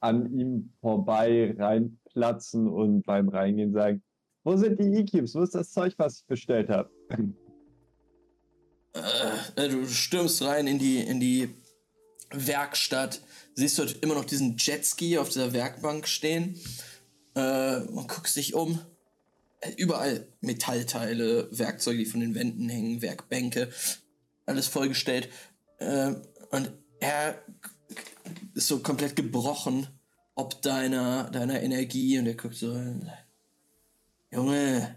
an 0.00 0.32
ihm 0.32 0.72
vorbei 0.80 1.54
reinplatzen 1.58 2.68
und 2.68 3.02
beim 3.02 3.28
Reingehen 3.28 3.72
sagen, 3.72 4.02
wo 4.44 4.56
sind 4.56 4.80
die 4.80 4.94
E-Cubes? 4.94 5.34
Wo 5.34 5.42
ist 5.42 5.54
das 5.54 5.72
Zeug, 5.72 5.92
was 5.98 6.20
ich 6.20 6.26
bestellt 6.26 6.70
habe? 6.70 6.90
Äh, 8.94 9.68
du 9.68 9.86
stürmst 9.86 10.42
rein 10.42 10.66
in 10.66 10.78
die, 10.78 11.00
in 11.00 11.20
die 11.20 11.50
Werkstatt, 12.30 13.20
siehst 13.54 13.78
dort 13.78 13.98
immer 14.02 14.14
noch 14.14 14.24
diesen 14.24 14.56
Jetski 14.56 15.18
auf 15.18 15.28
dieser 15.28 15.52
Werkbank 15.52 16.08
stehen 16.08 16.58
äh, 17.34 17.80
und 17.82 18.08
guckst 18.08 18.36
dich 18.36 18.54
um. 18.54 18.80
Äh, 19.60 19.72
Überall 19.76 20.28
Metallteile, 20.40 21.48
Werkzeuge, 21.50 21.98
die 21.98 22.06
von 22.06 22.20
den 22.20 22.34
Wänden 22.34 22.68
hängen, 22.68 23.02
Werkbänke, 23.02 23.70
alles 24.46 24.66
vollgestellt. 24.66 25.28
Äh, 25.78 26.14
und 26.50 26.72
er 27.00 27.42
ist 28.54 28.68
so 28.68 28.80
komplett 28.80 29.16
gebrochen 29.16 29.86
ob 30.38 30.62
deiner, 30.62 31.24
deiner 31.30 31.60
Energie. 31.60 32.16
Und 32.18 32.26
er 32.26 32.34
guckt 32.34 32.54
so, 32.54 32.80
Junge, 34.30 34.96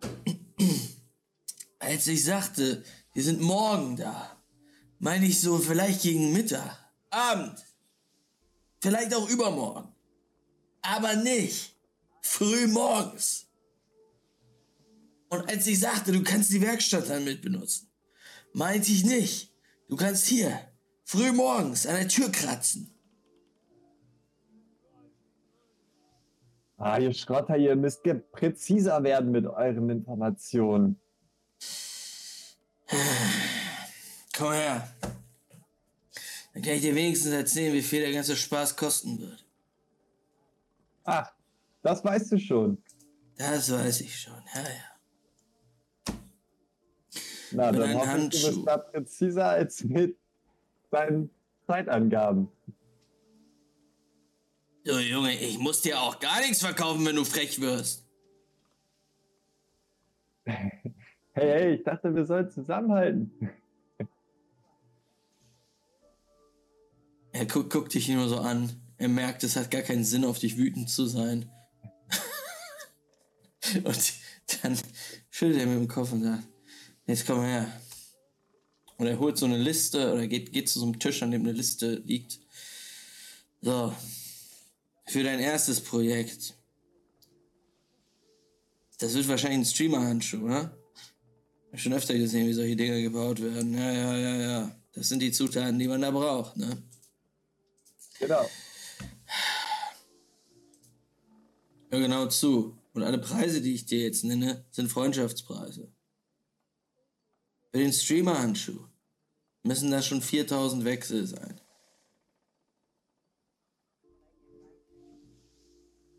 als 1.78 2.06
ich 2.06 2.24
sagte, 2.24 2.82
wir 3.12 3.22
sind 3.22 3.42
morgen 3.42 3.96
da, 3.96 4.42
meine 4.98 5.26
ich 5.26 5.40
so 5.40 5.58
vielleicht 5.58 6.00
gegen 6.00 6.32
Mittag, 6.32 6.78
Abend, 7.10 7.62
vielleicht 8.80 9.14
auch 9.14 9.28
übermorgen, 9.28 9.94
aber 10.80 11.14
nicht 11.16 11.71
früh 12.22 12.66
morgens. 12.68 13.48
Und 15.28 15.48
als 15.48 15.66
ich 15.66 15.80
sagte, 15.80 16.12
du 16.12 16.22
kannst 16.22 16.52
die 16.52 16.62
Werkstatt 16.62 17.08
dann 17.08 17.24
mit 17.24 17.42
benutzen, 17.42 17.90
meinte 18.52 18.90
ich 18.90 19.04
nicht, 19.04 19.52
du 19.88 19.96
kannst 19.96 20.26
hier 20.26 20.58
früh 21.04 21.32
morgens 21.32 21.86
an 21.86 21.96
der 21.96 22.08
Tür 22.08 22.30
kratzen. 22.30 22.88
Ah, 26.76 26.98
ihr 26.98 27.14
Schrotter, 27.14 27.56
ihr 27.56 27.76
müsst 27.76 28.02
präziser 28.32 29.02
werden 29.04 29.30
mit 29.30 29.46
euren 29.46 29.88
Informationen. 29.88 31.00
Komm 34.36 34.52
her. 34.52 34.92
Dann 36.52 36.62
kann 36.62 36.72
ich 36.72 36.82
dir 36.82 36.94
wenigstens 36.94 37.32
erzählen, 37.32 37.72
wie 37.72 37.82
viel 37.82 38.00
der 38.00 38.12
ganze 38.12 38.36
Spaß 38.36 38.76
kosten 38.76 39.20
wird. 39.20 39.46
Ach, 41.04 41.32
das 41.82 42.04
weißt 42.04 42.32
du 42.32 42.38
schon. 42.38 42.82
Das 43.36 43.70
weiß 43.72 44.00
ich 44.02 44.20
schon, 44.20 44.40
ja, 44.54 44.62
ja. 44.62 44.92
Na, 47.52 47.70
Mit 47.70 47.80
dann 47.80 47.94
hoffe 47.94 48.18
ich, 48.18 48.28
du 48.42 48.48
bist 48.48 48.66
da 48.66 48.78
präziser 48.78 49.48
als 49.48 49.84
mit 49.84 50.16
deinen 50.90 51.30
Zeitangaben. 51.66 52.48
So, 54.84 54.98
Junge, 54.98 55.38
ich 55.38 55.58
muss 55.58 55.80
dir 55.80 56.00
auch 56.00 56.18
gar 56.18 56.40
nichts 56.40 56.60
verkaufen, 56.60 57.04
wenn 57.06 57.16
du 57.16 57.24
frech 57.24 57.60
wirst. 57.60 58.06
Hey, 61.34 61.48
hey, 61.48 61.74
ich 61.76 61.82
dachte, 61.82 62.14
wir 62.14 62.26
sollen 62.26 62.50
zusammenhalten. 62.50 63.32
Er 67.32 67.46
guckt, 67.46 67.72
guckt 67.72 67.94
dich 67.94 68.10
nur 68.10 68.28
so 68.28 68.36
an. 68.36 68.70
Er 68.98 69.08
merkt, 69.08 69.42
es 69.42 69.56
hat 69.56 69.70
gar 69.70 69.80
keinen 69.80 70.04
Sinn, 70.04 70.26
auf 70.26 70.38
dich 70.38 70.58
wütend 70.58 70.90
zu 70.90 71.06
sein. 71.06 71.50
und 73.84 74.12
dann 74.62 74.78
schüttelt 75.30 75.60
er 75.60 75.66
mit 75.66 75.78
dem 75.78 75.88
Kopf 75.88 76.12
und 76.12 76.22
sagt, 76.22 76.44
jetzt 77.06 77.26
komm 77.26 77.42
her. 77.42 77.80
Und 78.96 79.06
er 79.06 79.18
holt 79.18 79.36
so 79.36 79.46
eine 79.46 79.58
Liste 79.58 80.12
oder 80.12 80.26
geht, 80.26 80.52
geht 80.52 80.68
zu 80.68 80.78
so 80.78 80.84
einem 80.84 80.98
Tisch, 80.98 81.22
an 81.22 81.30
dem 81.30 81.42
eine 81.42 81.52
Liste 81.52 82.02
liegt. 82.04 82.38
So. 83.60 83.94
Für 85.06 85.22
dein 85.22 85.40
erstes 85.40 85.80
Projekt. 85.80 86.54
Das 88.98 89.14
wird 89.14 89.26
wahrscheinlich 89.26 89.60
ein 89.60 89.64
Streamer-Handschuh, 89.64 90.44
oder? 90.44 90.76
Hab 91.72 91.80
schon 91.80 91.92
öfter 91.92 92.14
gesehen, 92.14 92.46
wie 92.46 92.52
solche 92.52 92.76
Dinger 92.76 93.00
gebaut 93.00 93.42
werden. 93.42 93.74
Ja, 93.74 93.92
ja, 93.92 94.16
ja, 94.16 94.36
ja. 94.36 94.76
Das 94.92 95.08
sind 95.08 95.20
die 95.20 95.32
Zutaten, 95.32 95.78
die 95.78 95.88
man 95.88 96.02
da 96.02 96.10
braucht, 96.10 96.56
ne? 96.56 96.82
Genau. 98.20 98.48
Hör 101.90 102.00
genau 102.00 102.26
zu. 102.26 102.78
Und 102.92 103.02
alle 103.02 103.18
Preise, 103.18 103.62
die 103.62 103.74
ich 103.74 103.86
dir 103.86 104.00
jetzt 104.00 104.24
nenne, 104.24 104.64
sind 104.70 104.88
Freundschaftspreise. 104.90 105.92
Für 107.70 107.78
den 107.78 107.92
Streamer-Handschuh 107.92 108.86
müssen 109.62 109.90
da 109.90 110.02
schon 110.02 110.20
4000 110.20 110.84
Wechsel 110.84 111.26
sein. 111.26 111.60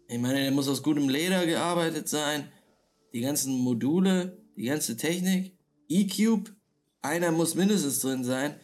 Ich 0.08 0.20
meine, 0.20 0.42
der 0.42 0.52
muss 0.52 0.68
aus 0.68 0.84
gutem 0.84 1.10
Leder 1.10 1.46
gearbeitet 1.46 2.08
sein. 2.10 2.52
Die 3.14 3.22
ganzen 3.22 3.60
Module, 3.60 4.38
die 4.56 4.66
ganze 4.66 4.98
Technik, 4.98 5.58
E-Cube, 5.88 6.56
einer 7.02 7.32
muss 7.32 7.56
mindestens 7.56 8.00
drin 8.00 8.24
sein. 8.24 8.60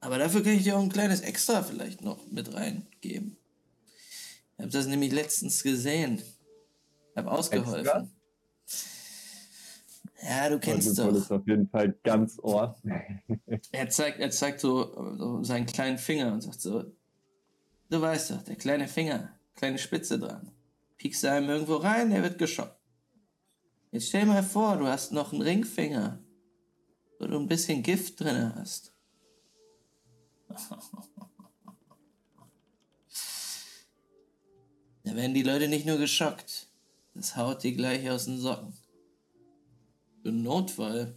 Aber 0.00 0.18
dafür 0.18 0.42
kann 0.42 0.52
ich 0.52 0.64
dir 0.64 0.76
auch 0.76 0.82
ein 0.82 0.92
kleines 0.92 1.20
Extra 1.22 1.62
vielleicht 1.62 2.02
noch 2.02 2.26
mit 2.30 2.52
reingeben. 2.52 3.36
Ich 4.56 4.62
habe 4.62 4.70
das 4.70 4.86
nämlich 4.86 5.12
letztens 5.12 5.62
gesehen. 5.62 6.22
Ich 7.10 7.16
habe 7.16 7.30
ausgeholfen. 7.30 8.10
Ja, 10.22 10.48
du 10.48 10.58
kennst 10.58 10.88
Also, 10.88 11.04
Paul 11.04 11.16
ist 11.16 11.30
doch. 11.30 11.40
auf 11.40 11.46
jeden 11.46 11.68
Fall 11.68 11.94
ganz 12.02 12.38
ohr. 12.42 12.76
Er 13.72 13.90
zeigt, 13.90 14.20
er 14.20 14.30
zeigt 14.30 14.60
so, 14.60 15.14
so 15.18 15.42
seinen 15.42 15.66
kleinen 15.66 15.98
Finger 15.98 16.32
und 16.32 16.40
sagt 16.40 16.60
so, 16.60 16.84
du 17.90 18.00
weißt 18.00 18.30
doch, 18.30 18.42
der 18.42 18.56
kleine 18.56 18.88
Finger, 18.88 19.38
kleine 19.54 19.78
Spitze 19.78 20.18
dran. 20.18 20.50
Piekst 20.96 21.24
du 21.24 21.30
einem 21.30 21.50
irgendwo 21.50 21.76
rein, 21.76 22.10
der 22.10 22.22
wird 22.22 22.38
geschockt. 22.38 22.78
Jetzt 23.90 24.08
stell 24.08 24.26
mal 24.26 24.42
vor, 24.42 24.76
du 24.76 24.86
hast 24.86 25.12
noch 25.12 25.32
einen 25.32 25.42
Ringfinger 25.42 26.24
wo 27.18 27.26
du 27.26 27.38
ein 27.38 27.48
bisschen 27.48 27.82
Gift 27.82 28.20
drin 28.20 28.54
hast. 28.54 28.92
Da 35.04 35.14
werden 35.14 35.34
die 35.34 35.42
Leute 35.42 35.68
nicht 35.68 35.86
nur 35.86 35.98
geschockt. 35.98 36.68
Das 37.14 37.36
haut 37.36 37.62
die 37.62 37.76
gleich 37.76 38.10
aus 38.10 38.24
den 38.24 38.38
Socken. 38.38 38.72
Einen 40.24 40.42
Notfall. 40.42 41.14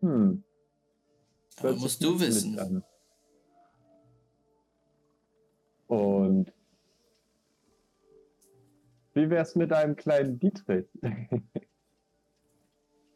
Hm. 0.00 0.44
Aber 1.58 1.74
musst 1.74 2.02
du 2.02 2.18
wissen. 2.18 2.82
Und 5.88 6.52
wie 9.14 9.28
wär's 9.28 9.54
mit 9.56 9.72
einem 9.72 9.96
kleinen 9.96 10.38
Dietrich? 10.38 10.86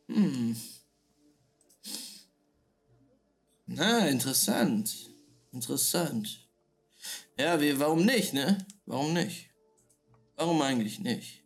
Hm. 0.09 0.55
Na, 3.67 4.07
interessant. 4.07 5.11
Interessant. 5.51 6.46
Ja, 7.39 7.61
wie, 7.61 7.79
warum 7.79 8.05
nicht, 8.05 8.33
ne? 8.33 8.59
Warum 8.87 9.13
nicht? 9.13 9.51
Warum 10.37 10.61
eigentlich 10.63 11.01
nicht? 11.01 11.43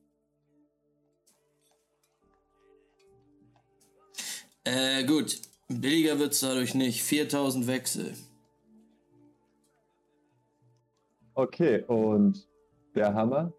Äh, 4.65 5.05
gut. 5.05 5.41
Billiger 5.69 6.19
wird's 6.19 6.41
dadurch 6.41 6.74
nicht. 6.74 7.03
4000 7.03 7.66
Wechsel. 7.66 8.16
Okay, 11.35 11.82
und 11.85 12.47
der 12.95 13.15
Hammer? 13.15 13.53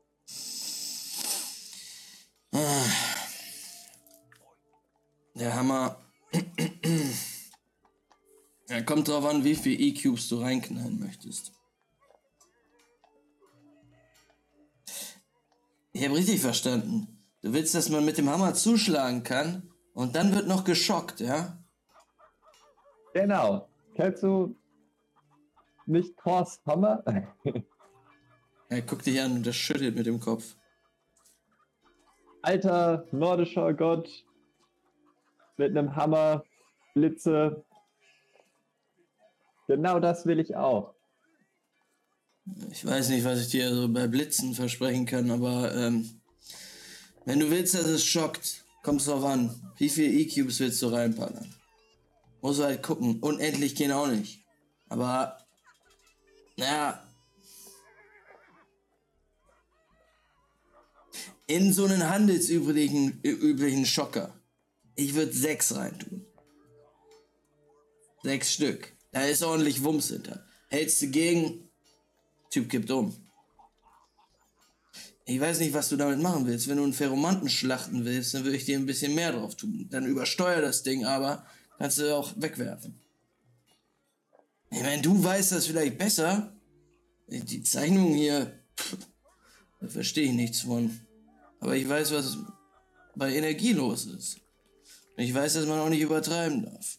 Der 5.36 5.56
Hammer. 5.56 5.98
Ja, 8.70 8.82
kommt 8.84 9.10
drauf 9.10 9.26
an, 9.26 9.44
wie 9.44 9.56
viel 9.56 9.82
E-Cubes 9.82 10.30
du 10.30 10.40
reinknallen 10.40 10.98
möchtest. 10.98 11.52
Ich 16.02 16.08
habe 16.08 16.18
richtig 16.18 16.42
verstanden. 16.42 17.08
Du 17.44 17.54
willst, 17.54 17.76
dass 17.76 17.90
man 17.90 18.04
mit 18.04 18.18
dem 18.18 18.28
Hammer 18.28 18.56
zuschlagen 18.56 19.22
kann 19.22 19.70
und 19.94 20.16
dann 20.16 20.34
wird 20.34 20.48
noch 20.48 20.64
geschockt, 20.64 21.20
ja? 21.20 21.60
Genau. 23.14 23.70
Kennst 23.94 24.24
du 24.24 24.56
nicht 25.86 26.18
Thors 26.18 26.60
Hammer? 26.66 27.04
Er 28.70 28.82
guckt 28.82 29.06
dich 29.06 29.22
an 29.22 29.34
und 29.34 29.46
das 29.46 29.56
schüttelt 29.56 29.96
mit 29.96 30.08
dem 30.08 30.20
Kopf. 30.20 30.56
Alter 32.42 33.06
nordischer 33.12 33.72
Gott 33.76 34.10
mit 35.58 35.78
einem 35.78 35.96
Hammer, 35.96 36.44
Blitze. 36.96 37.64
Genau 39.68 40.00
das 40.00 40.26
will 40.26 40.40
ich 40.40 40.56
auch. 40.56 40.96
Ich 42.72 42.86
weiß 42.86 43.10
nicht, 43.10 43.24
was 43.24 43.42
ich 43.42 43.50
dir 43.50 43.74
so 43.74 43.88
bei 43.88 44.08
Blitzen 44.08 44.56
versprechen 44.56 45.06
kann, 45.06 45.30
aber 45.30 45.76
ähm, 45.76 46.22
wenn 47.26 47.40
du 47.40 47.52
willst, 47.52 47.76
dass 47.76 47.86
es 47.86 48.04
schockt, 48.04 48.66
kommst 48.84 49.08
drauf 49.08 49.24
an. 49.24 49.74
Wie 49.78 49.90
viel 49.90 50.12
E-Cubes 50.20 50.60
willst 50.60 50.82
du 50.82 50.88
reinpaddern? 50.88 51.54
Musst 52.42 52.60
du 52.60 52.64
halt 52.64 52.82
gucken. 52.82 53.20
Unendlich 53.22 53.76
gehen 53.76 53.92
auch 53.92 54.08
nicht. 54.08 54.44
Aber, 54.90 55.38
naja. 56.58 57.08
In 61.46 61.74
so 61.74 61.86
einen 61.86 62.10
handelsüblichen 62.10 63.22
üblichen 63.22 63.86
Schocker. 63.86 64.34
Ich 64.96 65.14
würde 65.14 65.34
sechs 65.34 65.76
reintun. 65.76 66.26
Sechs 68.24 68.54
Stück. 68.54 68.96
Da 69.12 69.26
ist 69.26 69.44
ordentlich 69.44 69.84
Wumms 69.84 70.10
hinter. 70.10 70.46
Hältst 70.70 71.02
du 71.02 71.08
gegen, 71.08 71.71
Typ 72.52 72.70
kippt 72.70 72.92
um. 72.92 73.16
Ich 75.26 75.40
weiß 75.40 75.60
nicht, 75.60 75.74
was 75.74 75.88
du 75.88 75.96
damit 75.96 76.20
machen 76.20 76.46
willst. 76.46 76.68
Wenn 76.68 76.78
du 76.78 76.84
einen 76.84 76.94
Pheromanten 76.94 77.50
schlachten 77.50 78.04
willst, 78.04 78.34
dann 78.34 78.44
würde 78.44 78.58
ich 78.58 78.66
dir 78.66 78.78
ein 78.78 78.86
bisschen 78.86 79.16
mehr 79.16 79.32
drauf 79.32 79.56
tun. 79.56 79.88
Dann 79.90 80.06
übersteuer 80.06 80.62
das 80.62 80.84
Ding 80.84 81.06
aber, 81.06 81.46
kannst 81.78 82.00
du 82.00 82.16
auch 82.16 82.34
wegwerfen. 82.36 83.00
Ich 84.70 84.82
meine, 84.82 85.02
du 85.02 85.24
weißt 85.24 85.54
das 85.54 85.68
vielleicht 85.68 85.98
besser. 85.98 86.54
Die 87.28 87.64
Zeichnung 87.64 88.14
hier, 88.14 88.60
da 89.80 89.88
verstehe 89.88 90.26
ich 90.26 90.34
nichts 90.34 90.62
von. 90.62 91.00
Aber 91.62 91.76
ich 91.78 91.88
weiß, 91.88 92.12
was 92.12 92.38
bei 93.16 93.34
Energie 93.34 93.74
los 93.74 94.06
ist. 94.06 94.42
Ich 95.16 95.34
weiß, 95.34 95.54
dass 95.54 95.66
man 95.66 95.80
auch 95.80 95.90
nicht 95.90 96.02
übertreiben 96.02 96.66
darf. 96.66 96.98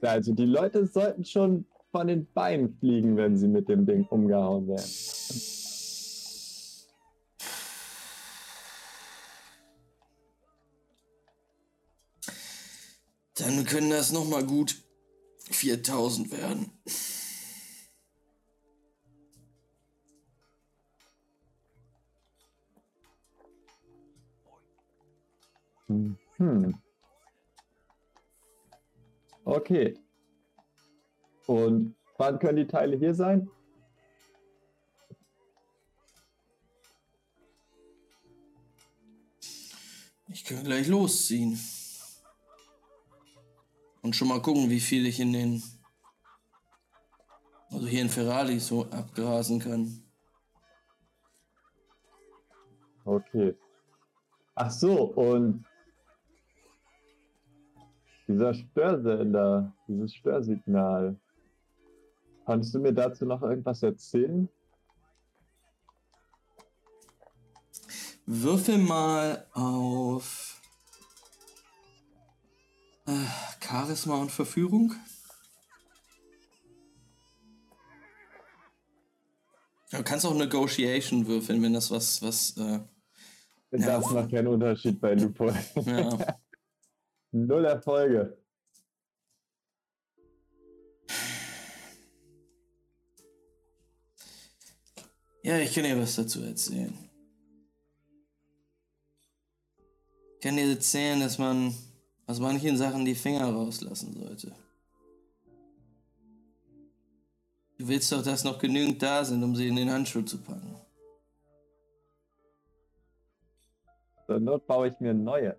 Also 0.00 0.32
die 0.32 0.46
Leute 0.46 0.86
sollten 0.86 1.24
schon 1.24 1.64
von 1.92 2.06
den 2.08 2.26
Beinen 2.32 2.74
fliegen, 2.78 3.16
wenn 3.18 3.36
sie 3.36 3.46
mit 3.46 3.68
dem 3.68 3.84
Ding 3.84 4.06
umgehauen 4.08 4.66
werden. 4.66 4.90
Dann 13.36 13.64
können 13.66 13.90
das 13.90 14.10
noch 14.10 14.26
mal 14.26 14.44
gut 14.44 14.82
4000 15.50 16.32
werden. 16.32 16.70
Hm. 25.88 26.74
Okay. 29.44 29.94
Und 31.46 31.94
wann 32.18 32.38
können 32.38 32.56
die 32.56 32.66
Teile 32.66 32.96
hier 32.96 33.14
sein? 33.14 33.50
Ich 40.28 40.44
kann 40.44 40.64
gleich 40.64 40.88
losziehen. 40.88 41.58
Und 44.02 44.16
schon 44.16 44.28
mal 44.28 44.40
gucken, 44.40 44.70
wie 44.70 44.80
viel 44.80 45.06
ich 45.06 45.20
in 45.20 45.32
den. 45.32 45.62
Also 47.70 47.86
hier 47.86 48.02
in 48.02 48.08
Ferrari 48.08 48.58
so 48.58 48.86
abgrasen 48.90 49.60
kann. 49.60 50.02
Okay. 53.04 53.56
Ach 54.54 54.70
so, 54.70 55.04
und 55.04 55.64
dieser 58.28 58.54
Störsender, 58.54 59.72
dieses 59.86 60.14
Störsignal. 60.14 61.18
Kannst 62.44 62.74
du 62.74 62.80
mir 62.80 62.92
dazu 62.92 63.24
noch 63.24 63.42
irgendwas 63.42 63.82
erzählen? 63.82 64.48
Würfel 68.26 68.78
mal 68.78 69.46
auf 69.52 70.60
äh, 73.06 73.12
Charisma 73.60 74.16
und 74.16 74.30
Verführung. 74.30 74.94
Du 79.90 80.02
kannst 80.02 80.24
auch 80.24 80.34
Negotiation 80.34 81.26
würfeln, 81.26 81.62
wenn 81.62 81.74
das 81.74 81.90
was, 81.90 82.22
was, 82.22 82.56
äh, 82.56 82.80
Ja. 83.72 84.00
Das 84.00 84.10
macht 84.10 84.30
keinen 84.30 84.48
Unterschied 84.48 85.00
bei 85.00 85.14
Lupo. 85.14 85.50
ja. 85.76 86.18
Null 87.32 87.64
Erfolge. 87.64 88.41
Ja, 95.42 95.58
ich 95.58 95.74
kann 95.74 95.84
dir 95.84 95.98
was 95.98 96.16
dazu 96.16 96.42
erzählen. 96.42 96.96
Ich 100.34 100.40
kann 100.40 100.56
dir 100.56 100.68
erzählen, 100.68 101.20
dass 101.20 101.38
man 101.38 101.74
aus 102.26 102.40
manchen 102.40 102.76
Sachen 102.76 103.04
die 103.04 103.14
Finger 103.14 103.44
rauslassen 103.52 104.14
sollte. 104.14 104.54
Du 107.78 107.88
willst 107.88 108.12
doch, 108.12 108.22
dass 108.22 108.44
noch 108.44 108.58
genügend 108.58 109.02
da 109.02 109.24
sind, 109.24 109.42
um 109.42 109.56
sie 109.56 109.68
in 109.68 109.76
den 109.76 109.90
Handschuh 109.90 110.22
zu 110.22 110.38
packen. 110.38 110.76
Zur 114.26 114.38
Not 114.40 114.66
baue 114.66 114.88
ich 114.88 115.00
mir 115.00 115.14
neue. 115.14 115.58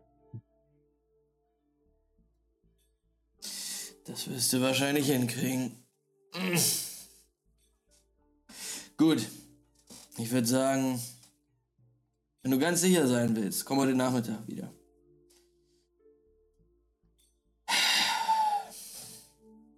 Das 4.06 4.30
wirst 4.30 4.54
du 4.54 4.62
wahrscheinlich 4.62 5.08
hinkriegen. 5.08 5.84
Gut. 8.98 9.28
Ich 10.18 10.32
würde 10.32 10.48
sagen, 10.48 11.00
wenn 12.44 12.52
du 12.52 12.60
ganz 12.60 12.82
sicher 12.82 13.08
sein 13.08 13.36
willst, 13.36 13.66
komm 13.66 13.80
heute 13.80 13.96
Nachmittag 13.96 14.48
wieder. 14.48 14.72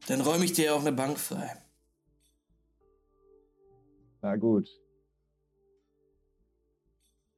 Dann 0.07 0.21
räume 0.21 0.45
ich 0.45 0.53
dir 0.53 0.75
auch 0.75 0.81
eine 0.81 0.91
Bank 0.91 1.17
frei. 1.17 1.51
Na 4.21 4.35
gut. 4.35 4.69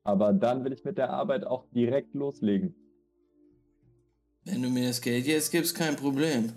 Aber 0.04 0.34
dann 0.34 0.64
will 0.64 0.74
ich 0.74 0.84
mit 0.84 0.98
der 0.98 1.12
Arbeit 1.12 1.46
auch 1.46 1.70
direkt 1.70 2.14
loslegen. 2.14 2.76
Wenn 4.44 4.62
du 4.62 4.70
mir 4.70 4.88
das 4.88 5.02
Geld 5.02 5.26
jetzt 5.28 5.52
gibst, 5.52 5.76
kein 5.76 5.96
Problem. 5.98 6.54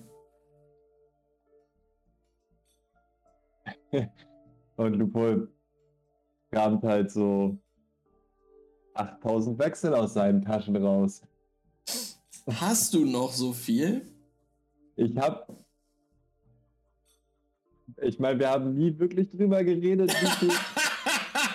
Und 4.77 4.95
Lupol 4.95 5.53
kramt 6.51 6.83
halt 6.83 7.11
so 7.11 7.59
8000 8.95 9.59
Wechsel 9.59 9.95
aus 9.95 10.15
seinen 10.15 10.43
Taschen 10.43 10.77
raus. 10.77 11.23
Hast 12.47 12.95
du 12.95 13.05
noch 13.05 13.33
so 13.33 13.53
viel? 13.53 14.03
Ich 14.97 15.17
hab. 15.17 15.49
Ich 18.03 18.19
meine, 18.19 18.39
wir 18.39 18.51
haben 18.51 18.75
nie 18.75 18.99
wirklich 18.99 19.31
drüber 19.31 19.63
geredet, 19.63 20.11
wie 20.11 20.47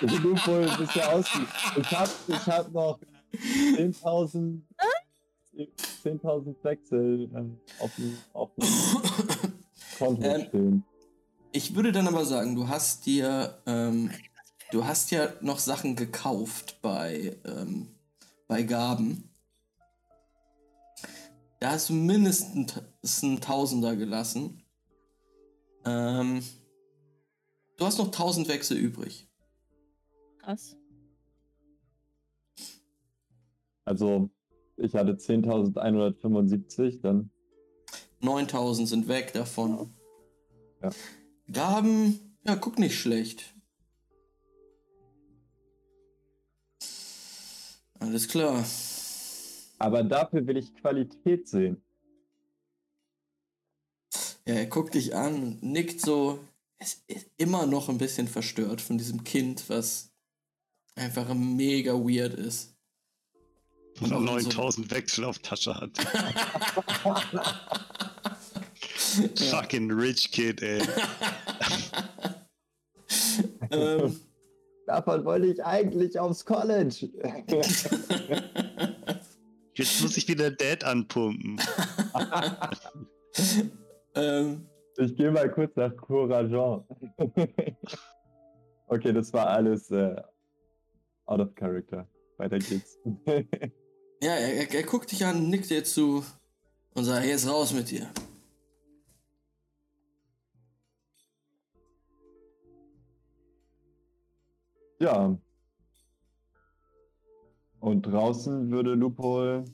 viel 0.02 0.20
Lupol 0.24 0.70
bisher 0.78 1.14
aussieht. 1.14 1.48
Ich 1.78 1.92
hab, 1.92 2.10
ich 2.28 2.48
hab 2.48 2.72
noch 2.72 3.00
10.000 3.34 4.62
10.000 6.04 6.64
Wechsel 6.64 7.30
äh, 7.34 7.84
auf 7.84 7.96
dem, 7.96 8.18
auf 8.34 8.50
dem 8.56 8.66
Konto 9.98 10.24
Ähm, 10.24 10.46
stehen. 10.48 10.84
Ich 11.52 11.74
würde 11.76 11.92
dann 11.92 12.08
aber 12.08 12.26
sagen, 12.26 12.56
du 12.56 12.68
hast 12.68 13.06
dir, 13.06 13.58
ähm, 13.66 14.12
du 14.72 14.86
hast 14.86 15.12
ja 15.12 15.30
noch 15.42 15.60
Sachen 15.60 15.96
gekauft 15.96 16.80
bei, 16.82 17.38
ähm, 17.46 17.88
bei 18.48 18.64
Gaben. 18.64 19.30
Da 21.60 21.72
hast 21.72 21.90
du 21.90 21.94
mindestens 21.94 23.24
einen 23.24 23.42
Tausender 23.42 23.96
gelassen. 23.96 24.64
Ähm, 25.86 26.44
du 27.78 27.86
hast 27.86 27.98
noch 27.98 28.08
1000 28.08 28.48
Wechsel 28.48 28.78
übrig. 28.78 29.28
Krass. 30.40 30.76
Also, 33.86 34.30
ich 34.78 34.96
hatte 34.96 35.14
10.175, 35.14 37.02
dann 37.02 37.32
9000 38.22 38.90
sind 38.90 39.08
weg 39.08 39.34
davon. 39.34 39.94
Ja. 40.82 40.90
Gaben, 41.52 42.38
ja, 42.44 42.56
guck 42.56 42.80
nicht 42.80 43.00
schlecht. 43.00 43.55
Alles 48.06 48.27
klar. 48.27 48.64
Aber 49.80 50.03
dafür 50.03 50.45
will 50.45 50.57
ich 50.57 50.76
Qualität 50.76 51.48
sehen. 51.48 51.82
Ja, 54.48 54.53
er 54.53 54.68
guckt 54.68 54.94
dich 54.94 55.15
an 55.15 55.57
nickt 55.61 56.02
so. 56.02 56.38
Er 56.77 56.86
ist 57.07 57.32
immer 57.38 57.65
noch 57.65 57.90
ein 57.90 57.98
bisschen 57.98 58.27
verstört 58.27 58.80
von 58.80 58.99
diesem 58.99 59.23
Kind, 59.23 59.68
was 59.69 60.11
einfach 60.95 61.34
mega 61.34 61.94
weird 61.94 62.36
ist. 62.36 62.76
Und 64.02 64.14
auch 64.14 64.19
so- 64.19 64.26
9000 64.26 64.91
Wechsel 64.91 65.23
auf 65.26 65.40
Tasche 65.40 65.73
hat. 65.73 65.98
Fucking 69.49 69.90
rich 69.91 70.32
kid, 70.32 70.61
ey. 70.61 70.82
ähm, 73.72 74.19
Davon 74.86 75.26
wollte 75.26 75.48
ich 75.48 75.64
eigentlich 75.64 76.20
aufs 76.20 76.45
College. 76.45 77.10
Jetzt 79.74 80.02
muss 80.02 80.16
ich 80.16 80.28
wieder 80.28 80.52
Dad 80.52 80.84
anpumpen. 80.84 81.60
ähm, 84.16 84.68
Ich 84.98 85.16
gehe 85.16 85.32
mal 85.32 85.52
kurz 85.52 85.76
nach 85.76 85.95
Courageant. 85.98 86.86
okay, 88.88 89.12
das 89.12 89.34
war 89.34 89.48
alles 89.48 89.90
äh, 89.91 90.16
out 91.26 91.40
of 91.40 91.56
character. 91.56 92.07
Weiter 92.38 92.60
geht's. 92.60 92.99
ja, 94.22 94.34
er, 94.34 94.53
er, 94.53 94.74
er 94.74 94.84
guckt 94.84 95.12
dich 95.12 95.26
an, 95.26 95.49
nickt 95.49 95.70
dir 95.70 95.84
zu 95.84 96.24
und 96.94 97.06
sagt, 97.06 97.26
jetzt 97.26 97.49
raus 97.49 97.74
mit 97.74 97.90
dir. 97.90 98.07
Ja. 105.00 105.38
Und 107.80 108.02
draußen 108.04 108.72
würde 108.72 108.96
Lupol 108.96 109.66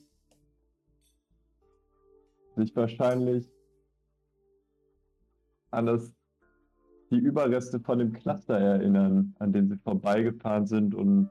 sich 2.56 2.74
wahrscheinlich 2.76 3.48
an 5.70 5.86
das, 5.86 6.12
die 7.10 7.16
Überreste 7.16 7.80
von 7.80 7.98
dem 7.98 8.12
Cluster 8.12 8.58
erinnern, 8.58 9.34
an 9.38 9.52
dem 9.52 9.68
sie 9.68 9.78
vorbeigefahren 9.78 10.66
sind 10.66 10.94
und 10.94 11.30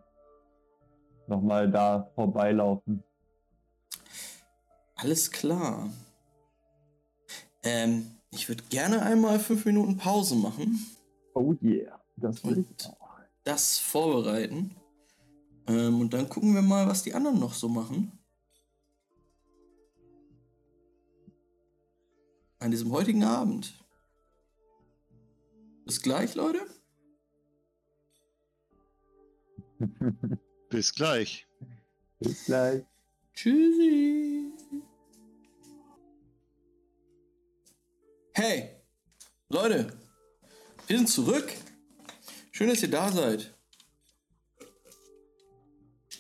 nochmal 1.28 1.70
da 1.70 2.10
vorbeilaufen. 2.16 3.04
Alles 4.96 5.32
klar. 5.32 5.90
Ähm, 7.64 8.12
ich 8.32 8.50
würde 8.50 8.64
gerne 8.70 9.02
einmal 9.02 9.40
fünf 9.40 9.66
Minuten 9.66 9.98
Pause 9.98 10.36
machen. 10.36 10.80
Oh 11.34 11.54
yeah, 11.62 12.00
das 12.18 12.44
will 12.46 12.66
ich 12.70 12.88
auch. 12.88 13.01
Das 13.44 13.78
vorbereiten. 13.78 14.76
Ähm, 15.68 16.02
und 16.02 16.14
dann 16.14 16.30
gucken 16.30 16.54
wir 16.54 16.62
mal, 16.62 16.88
was 16.88 17.04
die 17.04 17.14
anderen 17.14 17.40
noch 17.40 17.54
so 17.54 17.70
machen. 17.70 18.18
An 22.60 22.72
diesem 22.72 22.92
heutigen 22.92 23.24
Abend. 23.24 23.74
Bis 25.86 26.02
gleich, 26.02 26.36
Leute. 26.36 26.66
Bis 30.70 30.94
gleich. 30.94 31.48
Bis 32.20 32.46
gleich. 32.46 32.84
Tschüssi. 33.34 34.52
Hey, 38.34 38.70
Leute, 39.50 39.98
wir 40.88 40.98
sind 40.98 41.10
zurück. 41.10 41.52
Schön, 42.62 42.70
dass 42.70 42.84
ihr 42.84 42.92
da 42.92 43.12
seid. 43.12 43.56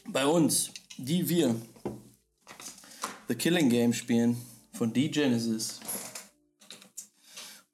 Bei 0.08 0.26
uns, 0.26 0.72
die 0.98 1.30
wir 1.30 1.56
The 3.28 3.36
Killing 3.36 3.70
Game 3.70 3.94
spielen 3.94 4.36
von 4.74 4.92
D-Genesis. 4.92 5.80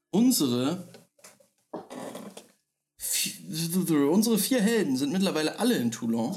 Unsere 0.10 0.86
vi- 3.00 4.10
unsere 4.10 4.38
vier 4.38 4.60
Helden 4.60 4.98
sind 4.98 5.14
mittlerweile 5.14 5.60
alle 5.60 5.78
in 5.78 5.90
Toulon. 5.90 6.36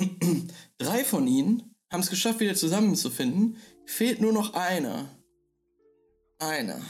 Drei 0.78 1.04
von 1.04 1.24
ihnen 1.28 1.76
haben 1.88 2.00
es 2.00 2.10
geschafft, 2.10 2.40
wieder 2.40 2.56
zusammenzufinden. 2.56 3.58
Fehlt 3.86 4.20
nur 4.20 4.32
noch 4.32 4.54
einer. 4.54 5.08
Einer. 6.40 6.82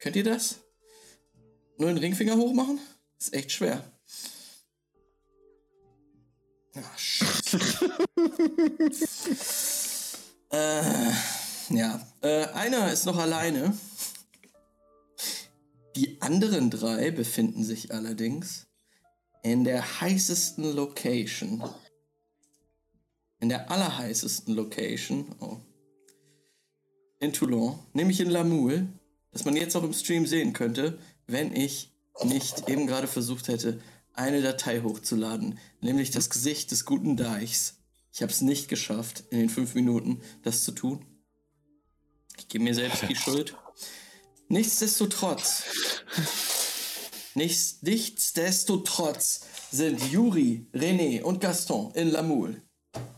Könnt 0.00 0.16
ihr 0.16 0.24
das? 0.24 0.58
Nur 1.78 1.90
den 1.90 1.98
Ringfinger 1.98 2.36
hochmachen? 2.36 2.80
Ist 3.16 3.34
echt 3.34 3.52
schwer. 3.52 3.84
Ach, 6.76 6.98
äh, 10.52 11.10
ja. 11.70 12.06
Äh, 12.20 12.44
einer 12.46 12.92
ist 12.92 13.06
noch 13.06 13.18
alleine. 13.18 13.76
Die 15.96 16.22
anderen 16.22 16.70
drei 16.70 17.10
befinden 17.10 17.64
sich 17.64 17.92
allerdings 17.92 18.68
in 19.42 19.64
der 19.64 20.00
heißesten 20.00 20.74
Location. 20.74 21.64
In 23.40 23.48
der 23.48 23.70
allerheißesten 23.70 24.54
Location. 24.54 25.34
Oh. 25.40 25.56
In 27.18 27.32
Toulon. 27.32 27.78
Nämlich 27.94 28.20
in 28.20 28.30
Lamoule. 28.30 28.86
Das 29.32 29.44
man 29.44 29.56
jetzt 29.56 29.74
auch 29.76 29.84
im 29.84 29.92
Stream 29.92 30.26
sehen 30.26 30.52
könnte, 30.52 30.98
wenn 31.26 31.54
ich 31.54 31.92
nicht 32.24 32.68
eben 32.68 32.86
gerade 32.86 33.06
versucht 33.06 33.48
hätte, 33.48 33.80
eine 34.14 34.42
Datei 34.42 34.82
hochzuladen. 34.82 35.58
Nämlich 35.80 36.10
das 36.10 36.30
Gesicht 36.30 36.70
des 36.70 36.84
guten 36.84 37.16
Deichs. 37.16 37.76
Ich 38.12 38.22
habe 38.22 38.32
es 38.32 38.40
nicht 38.40 38.68
geschafft, 38.68 39.24
in 39.30 39.38
den 39.38 39.48
fünf 39.48 39.74
Minuten 39.74 40.20
das 40.42 40.64
zu 40.64 40.72
tun. 40.72 41.04
Ich 42.38 42.48
gebe 42.48 42.64
mir 42.64 42.74
selbst 42.74 43.02
die 43.08 43.16
Schuld. 43.16 43.56
Nichtsdestotrotz. 44.48 45.64
Nichts, 47.34 47.82
nichtsdestotrotz 47.82 49.42
sind 49.70 50.02
Juri, 50.10 50.66
René 50.74 51.22
und 51.22 51.40
Gaston 51.40 51.92
in 51.94 52.10
Lamoule. 52.10 52.60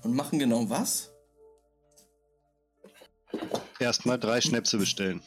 Und 0.03 0.15
machen 0.15 0.39
genau 0.39 0.69
was? 0.69 1.11
Erstmal 3.79 4.19
drei 4.19 4.41
Schnäpse 4.41 4.77
bestellen. 4.77 5.23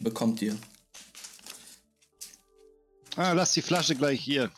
Bekommt 0.00 0.40
ihr. 0.40 0.56
Ah, 3.18 3.32
lass 3.32 3.52
die 3.52 3.62
Flasche 3.62 3.96
gleich 3.96 4.20
hier. 4.20 4.48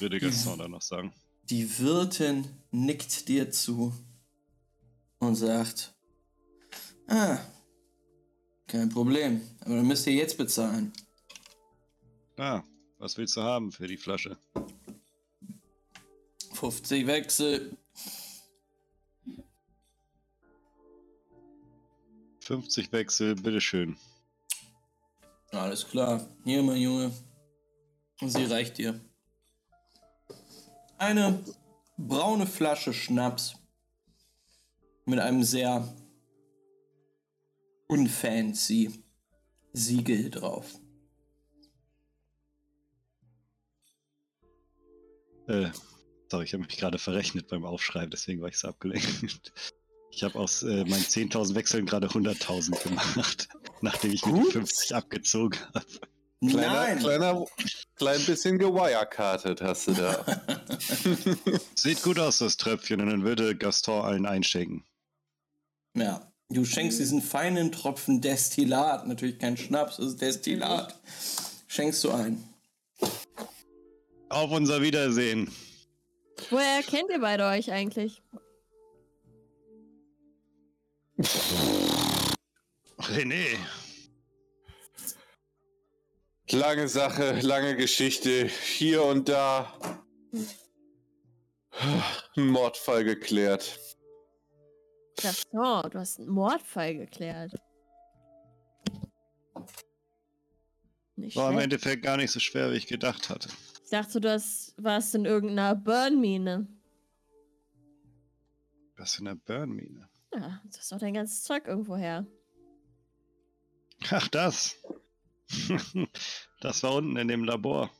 Würde 0.00 0.20
Gaston 0.20 0.58
dann 0.58 0.70
noch 0.70 0.82
sagen. 0.82 1.14
Die 1.44 1.78
Wirtin 1.78 2.46
nickt 2.70 3.26
dir 3.26 3.50
zu 3.50 3.94
und 5.18 5.34
sagt, 5.34 5.94
ah, 7.06 7.38
kein 8.66 8.90
Problem, 8.90 9.40
aber 9.60 9.76
dann 9.76 9.86
müsst 9.86 10.06
ihr 10.06 10.12
jetzt 10.12 10.36
bezahlen. 10.36 10.92
Ah, 12.36 12.62
was 12.98 13.16
willst 13.16 13.34
du 13.38 13.40
haben 13.40 13.72
für 13.72 13.86
die 13.86 13.96
Flasche? 13.96 14.36
50 16.52 17.06
Wechsel. 17.06 17.78
50 22.40 22.92
Wechsel, 22.92 23.36
bitteschön. 23.36 23.96
Alles 25.52 25.88
klar. 25.88 26.28
Hier, 26.44 26.62
mein 26.62 26.76
Junge. 26.76 27.10
Sie 28.20 28.44
reicht 28.44 28.78
dir. 28.78 29.00
Eine 30.98 31.44
braune 31.96 32.46
Flasche 32.46 32.92
Schnaps 32.92 33.54
mit 35.04 35.20
einem 35.20 35.42
sehr 35.44 35.86
unfancy 37.86 39.02
Siegel 39.72 40.30
drauf. 40.30 40.80
Äh, 45.46 45.70
sorry, 46.30 46.44
ich 46.44 46.52
habe 46.52 46.64
mich 46.64 46.76
gerade 46.76 46.98
verrechnet 46.98 47.48
beim 47.48 47.64
Aufschreiben, 47.64 48.10
deswegen 48.10 48.42
war 48.42 48.48
ich 48.48 48.58
so 48.58 48.68
abgelenkt. 48.68 49.52
Ich 50.10 50.24
habe 50.24 50.38
aus 50.38 50.62
äh, 50.62 50.84
meinen 50.86 51.04
10.000 51.04 51.54
Wechseln 51.54 51.86
gerade 51.86 52.08
100.000 52.08 52.82
gemacht, 52.82 53.48
nachdem 53.82 54.10
ich 54.10 54.24
mir 54.24 54.42
die 54.42 54.50
50 54.50 54.96
abgezogen 54.96 55.60
habe. 55.74 55.84
Kleiner, 56.40 56.72
Nein! 56.72 56.98
kleiner, 57.00 57.44
klein 57.96 58.24
bisschen 58.24 58.58
gewirecartet 58.58 59.60
hast 59.60 59.88
du 59.88 59.92
da. 59.94 60.24
Sieht 61.74 62.02
gut 62.02 62.18
aus, 62.20 62.38
das 62.38 62.56
Tröpfchen, 62.56 63.00
und 63.00 63.08
dann 63.10 63.24
würde 63.24 63.56
Gaston 63.56 64.04
allen 64.04 64.24
einschenken. 64.24 64.84
Ja, 65.94 66.30
du 66.48 66.64
schenkst 66.64 67.00
diesen 67.00 67.22
feinen 67.22 67.72
Tropfen 67.72 68.20
Destillat, 68.20 69.08
natürlich 69.08 69.40
kein 69.40 69.56
Schnaps, 69.56 69.96
das 69.96 70.06
ist 70.06 70.20
Destillat. 70.20 70.96
Schenkst 71.66 72.04
du 72.04 72.12
ein. 72.12 72.44
Auf 74.28 74.52
unser 74.52 74.80
Wiedersehen. 74.80 75.50
Woher 76.50 76.82
kennt 76.82 77.10
ihr 77.10 77.20
beide 77.20 77.46
euch 77.46 77.72
eigentlich? 77.72 78.22
René, 83.00 83.56
Lange 86.50 86.88
Sache, 86.88 87.40
lange 87.40 87.76
Geschichte. 87.76 88.46
Hier 88.46 89.04
und 89.04 89.28
da. 89.28 89.72
Ein 92.36 92.48
Mordfall 92.48 93.04
geklärt. 93.04 93.78
Gaston, 95.20 95.90
du 95.90 95.98
hast 95.98 96.18
einen 96.18 96.28
Mordfall 96.28 96.94
geklärt. 96.94 97.52
Nicht 101.16 101.36
war 101.36 101.48
im 101.48 101.54
schlecht. 101.54 101.64
Endeffekt 101.64 102.02
gar 102.02 102.16
nicht 102.16 102.30
so 102.30 102.40
schwer, 102.40 102.70
wie 102.72 102.76
ich 102.76 102.86
gedacht 102.86 103.28
hatte. 103.28 103.48
Ich 103.84 103.90
dachte, 103.90 104.20
du 104.20 104.30
hast, 104.30 104.74
warst 104.82 105.14
in 105.14 105.24
irgendeiner 105.24 105.74
Burnmine. 105.74 106.68
Was 108.96 109.18
in 109.18 109.26
der 109.26 109.34
Burnmine? 109.34 110.08
Ja, 110.32 110.60
du 110.64 110.78
hast 110.78 110.92
doch 110.92 110.98
dein 110.98 111.14
ganzes 111.14 111.42
Zeug 111.42 111.66
irgendwo 111.66 111.96
her. 111.96 112.26
Ach, 114.10 114.28
das. 114.28 114.76
das 116.60 116.82
war 116.82 116.94
unten 116.94 117.16
in 117.16 117.28
dem 117.28 117.44
Labor. 117.44 117.90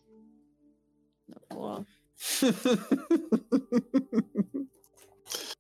Boah. 1.49 1.85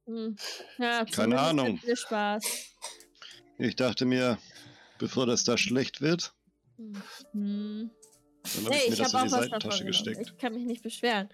Hm. 0.06 0.36
Ja, 0.78 1.04
Keine 1.04 1.38
Ahnung. 1.38 1.78
Viel 1.78 1.96
Spaß. 1.96 2.44
Ich 3.58 3.76
dachte 3.76 4.04
mir, 4.06 4.38
bevor 4.98 5.26
das 5.26 5.44
da 5.44 5.58
schlecht 5.58 6.00
wird, 6.00 6.34
Hm. 7.32 7.90
dann 8.42 8.64
habe 8.64 8.70
Nee, 8.70 8.76
ich 8.76 8.86
mir 8.88 8.92
ich 8.92 8.98
das 8.98 9.12
habe 9.14 9.24
in 9.24 9.28
die 9.30 9.34
auch 9.34 9.38
was 9.40 9.48
davon 9.48 9.50
Seitentasche 9.50 9.84
gesteckt. 9.84 10.20
Ich 10.32 10.38
kann 10.38 10.52
mich 10.54 10.64
nicht 10.64 10.82
beschweren. 10.82 11.28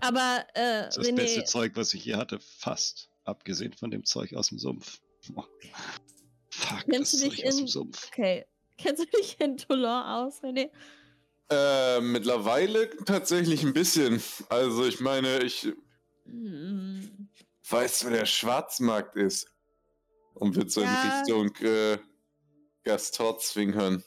Aber, 0.00 0.44
äh, 0.54 0.84
Das 0.86 0.96
ist 0.96 1.08
das 1.10 1.14
beste 1.14 1.44
Zeug, 1.44 1.72
was 1.76 1.94
ich 1.94 2.04
je 2.04 2.14
hatte. 2.16 2.40
Fast. 2.40 3.10
Abgesehen 3.24 3.72
von 3.74 3.90
dem 3.90 4.04
Zeug 4.04 4.34
aus 4.34 4.48
dem 4.48 4.58
Sumpf. 4.58 5.00
Fuck, 6.50 6.84
Kennst 6.88 7.12
das 7.14 7.20
du 7.20 7.28
dich 7.28 7.38
Zeug 7.40 7.46
aus 7.48 7.56
dem 7.56 7.60
in- 7.62 7.68
Sumpf. 7.68 8.06
okay. 8.08 8.46
Kennst 8.78 9.02
du 9.02 9.06
dich 9.06 9.40
in 9.40 9.56
Toulon 9.56 10.02
aus, 10.02 10.42
René? 10.42 10.70
Äh, 11.50 12.00
mittlerweile 12.00 12.90
tatsächlich 13.04 13.62
ein 13.62 13.72
bisschen. 13.72 14.22
Also 14.48 14.84
ich 14.84 15.00
meine, 15.00 15.42
ich 15.42 15.68
Hm. 16.24 17.28
weiß, 17.68 18.04
wo 18.06 18.10
der 18.10 18.26
Schwarzmarkt 18.26 19.16
ist. 19.16 19.48
Und 20.34 20.54
wird 20.56 20.70
so 20.70 20.82
Ja. 20.82 21.02
in 21.02 21.10
Richtung 21.10 21.66
äh, 21.66 21.98
Gaston 22.84 23.36
zwingern. 23.38 24.04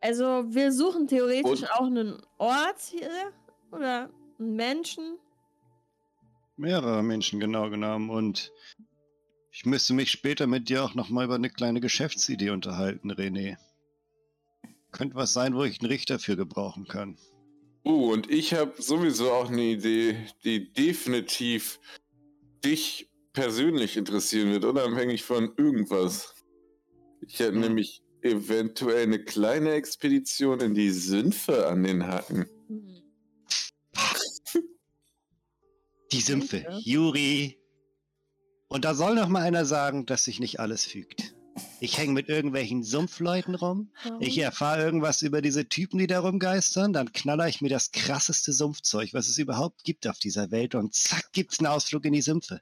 Also, 0.00 0.44
wir 0.48 0.72
suchen 0.72 1.06
theoretisch 1.08 1.62
Und- 1.62 1.70
auch 1.72 1.86
einen 1.86 2.22
Ort 2.38 2.80
hier 2.80 3.32
oder 3.72 4.10
einen 4.38 4.54
Menschen. 4.56 5.18
Mehrere 6.56 7.02
Menschen 7.02 7.40
genau 7.40 7.68
genommen 7.68 8.08
und 8.10 8.52
ich 9.56 9.64
müsste 9.64 9.94
mich 9.94 10.10
später 10.10 10.46
mit 10.46 10.68
dir 10.68 10.84
auch 10.84 10.94
nochmal 10.94 11.24
über 11.24 11.36
eine 11.36 11.48
kleine 11.48 11.80
Geschäftsidee 11.80 12.50
unterhalten, 12.50 13.10
René. 13.10 13.56
Könnte 14.92 15.14
was 15.14 15.32
sein, 15.32 15.54
wo 15.54 15.64
ich 15.64 15.80
einen 15.80 15.90
Richter 15.90 16.18
für 16.18 16.36
gebrauchen 16.36 16.86
kann. 16.86 17.16
Uh, 17.82 18.12
und 18.12 18.30
ich 18.30 18.52
habe 18.52 18.74
sowieso 18.76 19.32
auch 19.32 19.48
eine 19.48 19.62
Idee, 19.62 20.18
die 20.44 20.70
definitiv 20.74 21.80
dich 22.62 23.08
persönlich 23.32 23.96
interessieren 23.96 24.50
wird, 24.50 24.66
unabhängig 24.66 25.22
von 25.22 25.50
irgendwas. 25.56 26.34
Ich 27.26 27.38
hätte 27.38 27.54
Hm. 27.54 27.60
nämlich 27.60 28.02
eventuell 28.20 29.04
eine 29.04 29.24
kleine 29.24 29.70
Expedition 29.72 30.60
in 30.60 30.74
die 30.74 30.90
Sümpfe 30.90 31.66
an 31.66 31.82
den 31.82 32.06
Hacken. 32.06 32.44
Hm. 32.68 33.02
Die 36.12 36.20
Sümpfe, 36.20 36.58
Sümpfe? 36.58 36.80
Juri. 36.84 37.65
Und 38.76 38.84
da 38.84 38.94
soll 38.94 39.14
noch 39.14 39.28
mal 39.28 39.40
einer 39.40 39.64
sagen, 39.64 40.04
dass 40.04 40.24
sich 40.24 40.38
nicht 40.38 40.60
alles 40.60 40.84
fügt. 40.84 41.34
Ich 41.80 41.96
hänge 41.96 42.12
mit 42.12 42.28
irgendwelchen 42.28 42.84
Sumpfleuten 42.84 43.54
rum. 43.54 43.90
Ich 44.20 44.36
erfahre 44.36 44.82
irgendwas 44.82 45.22
über 45.22 45.40
diese 45.40 45.66
Typen, 45.66 45.98
die 45.98 46.06
da 46.06 46.20
rumgeistern. 46.20 46.92
Dann 46.92 47.10
knaller 47.10 47.48
ich 47.48 47.62
mir 47.62 47.70
das 47.70 47.90
krasseste 47.90 48.52
Sumpfzeug, 48.52 49.14
was 49.14 49.28
es 49.28 49.38
überhaupt 49.38 49.82
gibt 49.84 50.06
auf 50.06 50.18
dieser 50.18 50.50
Welt. 50.50 50.74
Und 50.74 50.92
zack, 50.92 51.32
gibt's 51.32 51.58
einen 51.58 51.68
Ausflug 51.68 52.04
in 52.04 52.12
die 52.12 52.20
Sümpfe. 52.20 52.60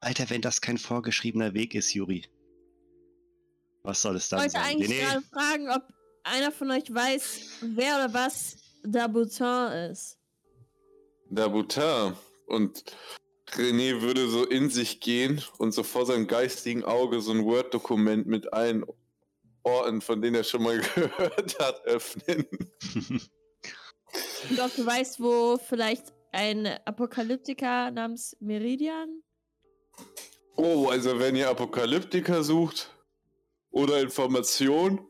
Alter, 0.00 0.28
wenn 0.28 0.42
das 0.42 0.60
kein 0.60 0.76
vorgeschriebener 0.76 1.54
Weg 1.54 1.74
ist, 1.74 1.94
Juri. 1.94 2.26
Was 3.82 4.02
soll 4.02 4.16
es 4.16 4.24
Ich 4.24 4.28
dann 4.28 4.40
wollte 4.40 4.52
sein? 4.52 4.62
eigentlich 4.62 4.90
René? 4.90 5.00
gerade 5.00 5.22
fragen, 5.22 5.70
ob 5.70 5.88
einer 6.22 6.52
von 6.52 6.70
euch 6.70 6.92
weiß, 6.92 7.40
wer 7.62 7.94
oder 7.94 8.12
was 8.12 8.58
Dabutin 8.82 9.72
ist. 9.90 10.18
Dabutin. 11.30 12.12
Und 12.46 12.84
René 13.52 14.00
würde 14.02 14.28
so 14.28 14.44
in 14.44 14.70
sich 14.70 15.00
gehen 15.00 15.42
und 15.58 15.72
so 15.72 15.82
vor 15.82 16.06
seinem 16.06 16.26
geistigen 16.26 16.84
Auge 16.84 17.20
so 17.20 17.32
ein 17.32 17.44
Word-Dokument 17.44 18.26
mit 18.26 18.52
allen 18.52 18.84
Orten, 19.62 20.00
von 20.00 20.20
denen 20.20 20.36
er 20.36 20.44
schon 20.44 20.62
mal 20.62 20.78
gehört 20.94 21.58
hat, 21.58 21.84
öffnen. 21.84 22.46
Und 24.50 24.60
ob 24.60 24.74
du 24.74 24.86
weißt, 24.86 25.20
wo 25.20 25.58
vielleicht 25.58 26.12
ein 26.32 26.66
Apokalyptiker 26.84 27.90
namens 27.90 28.36
Meridian? 28.40 29.22
Oh, 30.56 30.88
also 30.88 31.18
wenn 31.18 31.36
ihr 31.36 31.48
Apokalyptiker 31.48 32.42
sucht 32.42 32.90
oder 33.70 34.00
Informationen, 34.00 35.00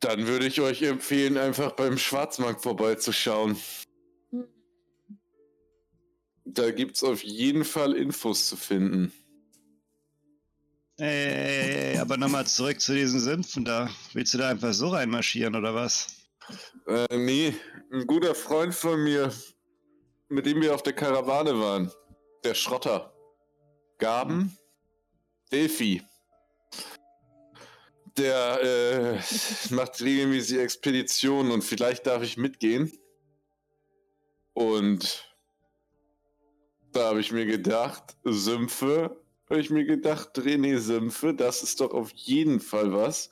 dann 0.00 0.26
würde 0.26 0.46
ich 0.46 0.60
euch 0.60 0.82
empfehlen, 0.82 1.38
einfach 1.38 1.72
beim 1.72 1.96
Schwarzmarkt 1.96 2.62
vorbeizuschauen. 2.62 3.56
Da 6.44 6.70
gibt's 6.70 7.02
auf 7.02 7.24
jeden 7.24 7.64
Fall 7.64 7.94
Infos 7.94 8.48
zu 8.48 8.56
finden. 8.56 9.12
Ey, 10.96 11.98
aber 11.98 12.16
nochmal 12.16 12.46
zurück 12.46 12.80
zu 12.80 12.94
diesen 12.94 13.18
Sümpfen 13.18 13.64
da. 13.64 13.90
Willst 14.12 14.34
du 14.34 14.38
da 14.38 14.50
einfach 14.50 14.72
so 14.72 14.88
reinmarschieren 14.88 15.56
oder 15.56 15.74
was? 15.74 16.28
Äh, 16.86 17.16
nee, 17.16 17.54
ein 17.90 18.06
guter 18.06 18.34
Freund 18.34 18.74
von 18.74 19.02
mir, 19.02 19.32
mit 20.28 20.46
dem 20.46 20.60
wir 20.60 20.74
auf 20.74 20.82
der 20.82 20.92
Karawane 20.92 21.58
waren, 21.58 21.90
der 22.44 22.54
Schrotter. 22.54 23.12
Gaben, 23.98 24.56
Delphi. 25.50 26.02
Der 28.16 28.60
äh, 28.62 29.74
macht 29.74 30.00
regelmäßig 30.00 30.58
Expeditionen 30.58 31.50
und 31.50 31.62
vielleicht 31.62 32.06
darf 32.06 32.22
ich 32.22 32.36
mitgehen. 32.36 32.92
Und 34.52 35.33
da 36.94 37.08
habe 37.08 37.20
ich 37.20 37.32
mir 37.32 37.46
gedacht, 37.46 38.16
Sümpfe, 38.24 39.20
habe 39.50 39.60
ich 39.60 39.70
mir 39.70 39.84
gedacht, 39.84 40.38
René 40.38 40.78
Sümpfe, 40.78 41.34
das 41.34 41.62
ist 41.62 41.80
doch 41.80 41.92
auf 41.92 42.10
jeden 42.12 42.60
Fall 42.60 42.92
was, 42.92 43.30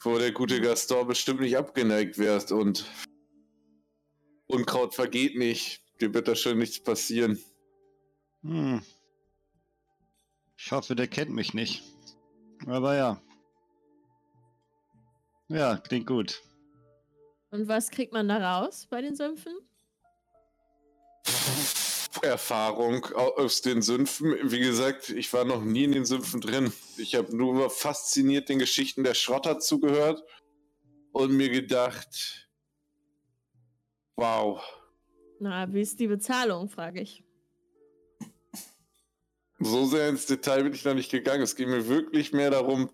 wo 0.00 0.18
der 0.18 0.32
gute 0.32 0.60
Gaston 0.60 1.06
bestimmt 1.06 1.40
nicht 1.40 1.56
abgeneigt 1.56 2.18
wärst 2.18 2.52
und 2.52 2.86
Unkraut 4.46 4.94
vergeht 4.94 5.36
nicht. 5.36 5.82
Dir 6.00 6.12
wird 6.14 6.28
da 6.28 6.34
schon 6.34 6.58
nichts 6.58 6.82
passieren. 6.82 7.38
Hm. 8.42 8.82
Ich 10.56 10.72
hoffe, 10.72 10.94
der 10.94 11.08
kennt 11.08 11.30
mich 11.30 11.54
nicht. 11.54 11.82
Aber 12.66 12.94
ja. 12.94 13.20
Ja, 15.48 15.76
klingt 15.76 16.06
gut. 16.06 16.42
Und 17.50 17.68
was 17.68 17.90
kriegt 17.90 18.12
man 18.12 18.28
da 18.28 18.58
raus 18.58 18.86
bei 18.88 19.00
den 19.00 19.14
Sümpfen? 19.14 19.54
Erfahrung 22.22 23.04
au- 23.14 23.34
aus 23.36 23.60
den 23.62 23.82
Sümpfen. 23.82 24.34
Wie 24.50 24.60
gesagt, 24.60 25.10
ich 25.10 25.32
war 25.32 25.44
noch 25.44 25.62
nie 25.62 25.84
in 25.84 25.92
den 25.92 26.04
Sümpfen 26.04 26.40
drin. 26.40 26.72
Ich 26.96 27.14
habe 27.14 27.34
nur 27.36 27.70
fasziniert 27.70 28.48
den 28.48 28.58
Geschichten 28.58 29.04
der 29.04 29.14
Schrotter 29.14 29.58
zugehört 29.58 30.22
und 31.12 31.32
mir 31.36 31.48
gedacht, 31.50 32.48
wow, 34.16 34.62
Na, 35.40 35.72
wie 35.72 35.80
ist 35.82 36.00
die 36.00 36.06
Bezahlung, 36.06 36.68
frage 36.68 37.00
ich. 37.02 37.22
so 39.58 39.86
sehr 39.86 40.08
ins 40.08 40.26
Detail 40.26 40.62
bin 40.64 40.74
ich 40.74 40.84
noch 40.84 40.94
nicht 40.94 41.10
gegangen. 41.10 41.42
Es 41.42 41.56
ging 41.56 41.70
mir 41.70 41.88
wirklich 41.88 42.32
mehr 42.32 42.50
darum 42.50 42.90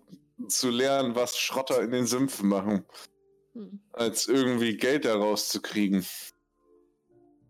zu 0.47 0.69
lernen, 0.69 1.15
was 1.15 1.37
Schrotter 1.37 1.81
in 1.81 1.91
den 1.91 2.05
Sümpfen 2.07 2.49
machen, 2.49 2.85
Hm. 3.53 3.79
als 3.91 4.27
irgendwie 4.27 4.77
Geld 4.77 5.05
daraus 5.05 5.49
zu 5.49 5.61
kriegen. 5.61 6.05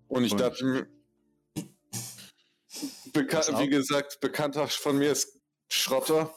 Und 0.08 0.24
ich 0.26 0.34
Und- 0.34 0.42
dachte 0.42 0.88
mir, 3.16 3.22
Beka 3.24 3.38
Pass 3.38 3.50
auf. 3.50 3.60
wie 3.62 3.70
gesagt, 3.70 4.20
bekannter 4.22 4.68
von 4.68 4.98
mir 4.98 5.12
ist 5.12 5.40
Schrotter 5.70 6.34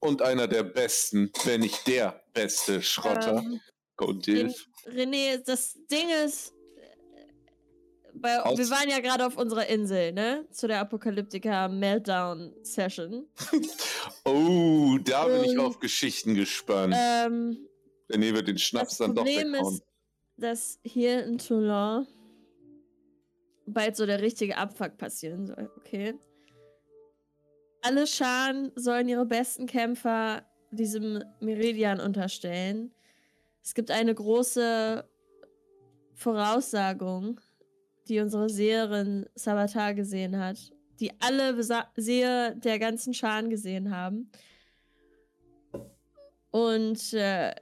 und 0.00 0.22
einer 0.22 0.46
der 0.48 0.62
besten, 0.62 1.30
wenn 1.44 1.60
nicht 1.60 1.86
der 1.86 2.22
beste 2.32 2.82
Schrotter. 2.82 3.38
Ähm, 3.38 3.60
Dilf. 4.20 4.66
René, 4.86 5.38
das 5.44 5.74
Ding 5.90 6.08
ist, 6.24 6.52
äh, 6.76 8.12
bei, 8.14 8.36
wir 8.56 8.70
waren 8.70 8.88
ja 8.88 9.00
gerade 9.00 9.26
auf 9.26 9.36
unserer 9.36 9.66
Insel, 9.66 10.12
ne? 10.12 10.46
Zu 10.52 10.68
der 10.68 10.80
Apokalyptika 10.80 11.68
Meltdown 11.68 12.54
Session. 12.62 13.26
Oh, 14.24 14.96
da 15.04 15.26
bin 15.26 15.44
ich 15.44 15.50
Und- 15.58 15.60
auf 15.60 15.80
Geschichten 15.80 16.34
gespannt. 16.34 16.94
Ähm, 16.96 17.58
René 18.10 18.32
wird 18.34 18.48
den 18.48 18.58
Schnaps 18.58 18.90
das 18.90 18.98
dann 18.98 19.14
doch 19.14 19.24
Problem 19.24 19.52
weghauen. 19.52 19.74
ist, 19.74 19.82
dass 20.36 20.78
hier 20.84 21.24
in 21.24 21.38
Toulon 21.38 22.06
bald 23.72 23.96
so 23.96 24.06
der 24.06 24.20
richtige 24.20 24.56
Abfuck 24.56 24.96
passieren 24.98 25.46
soll, 25.46 25.70
okay? 25.76 26.14
Alle 27.82 28.06
Scharen 28.06 28.72
sollen 28.74 29.08
ihre 29.08 29.26
besten 29.26 29.66
Kämpfer 29.66 30.42
diesem 30.70 31.22
Meridian 31.40 32.00
unterstellen. 32.00 32.92
Es 33.62 33.74
gibt 33.74 33.90
eine 33.90 34.14
große 34.14 35.08
Voraussagung, 36.14 37.40
die 38.08 38.20
unsere 38.20 38.48
Seherin 38.48 39.26
Sabatar 39.34 39.94
gesehen 39.94 40.38
hat, 40.38 40.72
die 41.00 41.12
alle 41.20 41.56
Seher 41.96 42.54
der 42.54 42.78
ganzen 42.78 43.14
Scharen 43.14 43.50
gesehen 43.50 43.94
haben. 43.94 44.30
Und 46.50 47.12
äh, 47.12 47.54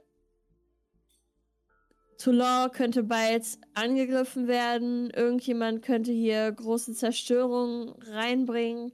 Toulon 2.17 2.71
könnte 2.71 3.03
bald 3.03 3.45
angegriffen 3.73 4.47
werden. 4.47 5.09
Irgendjemand 5.11 5.83
könnte 5.83 6.11
hier 6.11 6.51
große 6.51 6.93
Zerstörung 6.93 7.93
reinbringen. 8.01 8.91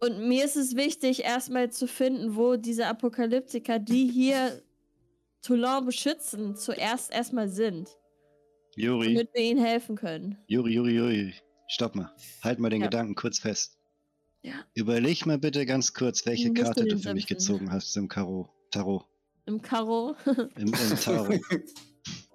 Und 0.00 0.26
mir 0.28 0.44
ist 0.44 0.56
es 0.56 0.76
wichtig, 0.76 1.24
erstmal 1.24 1.70
zu 1.70 1.86
finden, 1.86 2.36
wo 2.36 2.56
diese 2.56 2.86
Apokalyptiker, 2.86 3.78
die 3.78 4.06
hier 4.06 4.62
Toulon 5.42 5.84
beschützen, 5.84 6.56
zuerst 6.56 7.12
erstmal 7.12 7.48
sind. 7.48 7.88
Juri, 8.76 9.14
Damit 9.14 9.34
wir 9.34 9.42
ihnen 9.42 9.64
helfen 9.64 9.96
können. 9.96 10.38
Juri, 10.46 10.72
Juri, 10.74 10.96
Juri. 10.96 11.34
Stopp 11.68 11.94
mal. 11.94 12.12
Halt 12.42 12.58
mal 12.58 12.70
den 12.70 12.80
Ja. 12.80 12.88
Gedanken 12.88 13.14
kurz 13.14 13.38
fest. 13.38 13.78
Ja. 14.42 14.54
Überleg 14.74 15.24
mal 15.26 15.38
bitte 15.38 15.64
ganz 15.64 15.94
kurz, 15.94 16.26
welche 16.26 16.52
du 16.52 16.62
Karte 16.62 16.82
du 16.82 16.88
den 16.90 16.98
für 16.98 17.14
mich 17.14 17.26
gezogen 17.26 17.70
hast 17.72 17.96
im 17.96 18.08
Karo. 18.08 18.48
Tarot. 18.70 19.06
Im 19.46 19.62
Karo. 19.62 20.16
Im, 20.26 20.48
im 20.56 20.72
Tarot. 21.02 21.40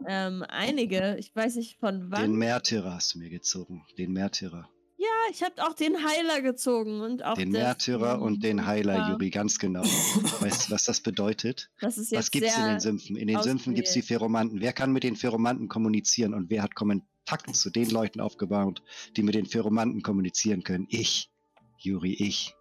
Ähm, 0.08 0.44
einige. 0.48 1.18
Ich 1.20 1.36
weiß 1.36 1.56
nicht 1.56 1.80
von 1.80 2.02
den 2.02 2.12
wann. 2.12 2.32
Märtyrer 2.34 2.96
hast 2.96 3.16
du 3.16 3.20
mir 3.20 3.30
gezogen. 3.30 3.86
Den 3.98 4.14
Märtyrer. 4.14 4.70
Ja, 5.00 5.08
ich 5.32 5.44
habe 5.44 5.66
auch 5.66 5.74
den 5.74 6.04
Heiler 6.04 6.42
gezogen 6.42 7.00
und 7.00 7.24
auch 7.24 7.36
Den 7.36 7.52
Märtyrer 7.52 8.22
und 8.22 8.44
den 8.44 8.66
Heiler, 8.66 8.96
ja. 8.96 9.10
Juri, 9.12 9.30
ganz 9.30 9.58
genau. 9.58 9.82
Weißt 9.82 10.68
du, 10.68 10.74
was 10.74 10.84
das 10.84 11.00
bedeutet? 11.00 11.72
Das 11.80 11.98
ist 11.98 12.12
jetzt 12.12 12.20
Was 12.20 12.32
gibt's 12.32 12.58
in 12.58 12.66
den 12.66 12.80
Sümpfen? 12.82 13.16
In 13.16 13.28
den 13.30 13.42
Sümpfen 13.42 13.76
gibt's 13.76 13.94
die 13.94 14.00
ausgewählt. 14.00 14.20
Pheromanten. 14.20 14.60
Wer 14.60 14.74
kann 14.74 14.92
mit 14.92 15.04
den 15.04 15.16
Pheromanten 15.16 15.70
kommunizieren 15.70 16.34
und 16.34 16.50
wer 16.50 16.64
hat 16.64 16.76
Kontakt 16.76 17.56
zu 17.56 17.70
den 17.70 17.90
Leuten 17.90 18.20
aufgebaut, 18.20 18.84
die 19.16 19.24
mit 19.24 19.36
den 19.36 19.46
Pheromanten 19.46 20.02
kommunizieren 20.02 20.64
können? 20.64 20.86
Ich, 20.90 21.32
Juri, 21.78 22.16
ich. 22.20 22.54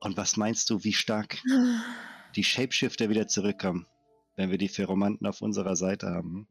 Und 0.00 0.16
was 0.16 0.36
meinst 0.36 0.68
du, 0.70 0.82
wie 0.82 0.92
stark 0.92 1.40
die 2.34 2.42
Shapeshifter 2.42 3.08
wieder 3.08 3.28
zurückkommen, 3.28 3.86
wenn 4.36 4.50
wir 4.50 4.58
die 4.58 4.68
Pheromanten 4.68 5.26
auf 5.26 5.42
unserer 5.42 5.76
Seite 5.76 6.08
haben? 6.08 6.48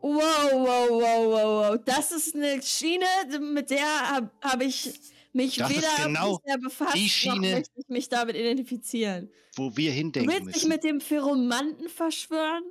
Wow, 0.00 0.20
wow, 0.52 0.88
wow, 0.90 1.26
wow, 1.26 1.72
wow. 1.74 1.84
Das 1.84 2.12
ist 2.12 2.34
eine 2.34 2.62
Schiene, 2.62 3.04
mit 3.40 3.70
der 3.70 3.84
habe 4.10 4.30
hab 4.40 4.62
ich 4.62 4.90
mich 5.32 5.56
Das 5.56 5.68
weder 5.70 5.88
genau 6.04 6.38
befasst, 6.60 6.94
die 6.94 7.04
noch 7.04 7.10
Schiene, 7.10 7.50
möchte 7.56 7.72
ich 7.80 7.88
mich 7.88 8.08
damit 8.08 8.36
identifizieren. 8.36 9.30
Wo 9.56 9.76
wir 9.76 9.90
Du 9.90 9.96
hindenken 9.96 10.30
willst 10.32 10.46
dich 10.46 10.54
müssen. 10.54 10.68
mit 10.68 10.84
dem 10.84 11.00
Pheromanten 11.00 11.88
verschwören? 11.88 12.62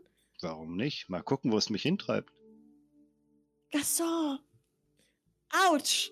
Warum 0.41 0.75
nicht? 0.75 1.09
Mal 1.09 1.21
gucken, 1.23 1.51
wo 1.51 1.57
es 1.57 1.69
mich 1.69 1.81
hintreibt. 1.83 2.31
Gasson! 3.71 4.39
Autsch! 5.69 6.11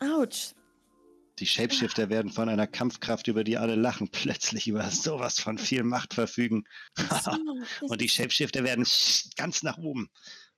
Autsch! 0.00 0.54
Die 1.40 1.46
Shapeshifter 1.46 2.10
werden 2.10 2.30
von 2.30 2.48
einer 2.48 2.66
Kampfkraft, 2.66 3.26
über 3.26 3.42
die 3.42 3.56
alle 3.56 3.74
lachen, 3.74 4.08
plötzlich 4.12 4.68
über 4.68 4.88
sowas 4.90 5.40
von 5.40 5.58
viel 5.58 5.82
Macht 5.82 6.14
verfügen. 6.14 6.64
Und 7.80 8.00
die 8.00 8.08
Shapeshifter 8.08 8.64
werden 8.64 8.86
ganz 9.36 9.62
nach 9.62 9.78
oben. 9.78 10.08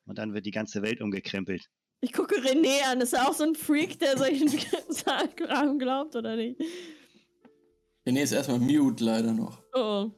Und 0.04 0.18
dann 0.18 0.34
wird 0.34 0.46
die 0.46 0.50
ganze 0.50 0.82
Welt 0.82 1.00
umgekrempelt. 1.00 1.68
Ich 2.00 2.12
gucke 2.12 2.36
René 2.36 2.82
an. 2.90 3.00
Ist 3.00 3.14
er 3.14 3.28
auch 3.28 3.34
so 3.34 3.44
ein 3.44 3.54
Freak, 3.54 3.98
der 3.98 4.18
solchen 4.18 4.48
Kram 5.36 5.78
glaubt, 5.78 6.14
oder 6.14 6.36
nicht? 6.36 6.60
René 8.06 8.22
ist 8.22 8.32
erstmal 8.32 8.58
mute, 8.58 9.02
leider 9.02 9.32
noch. 9.32 9.62
Oh. 9.74 10.10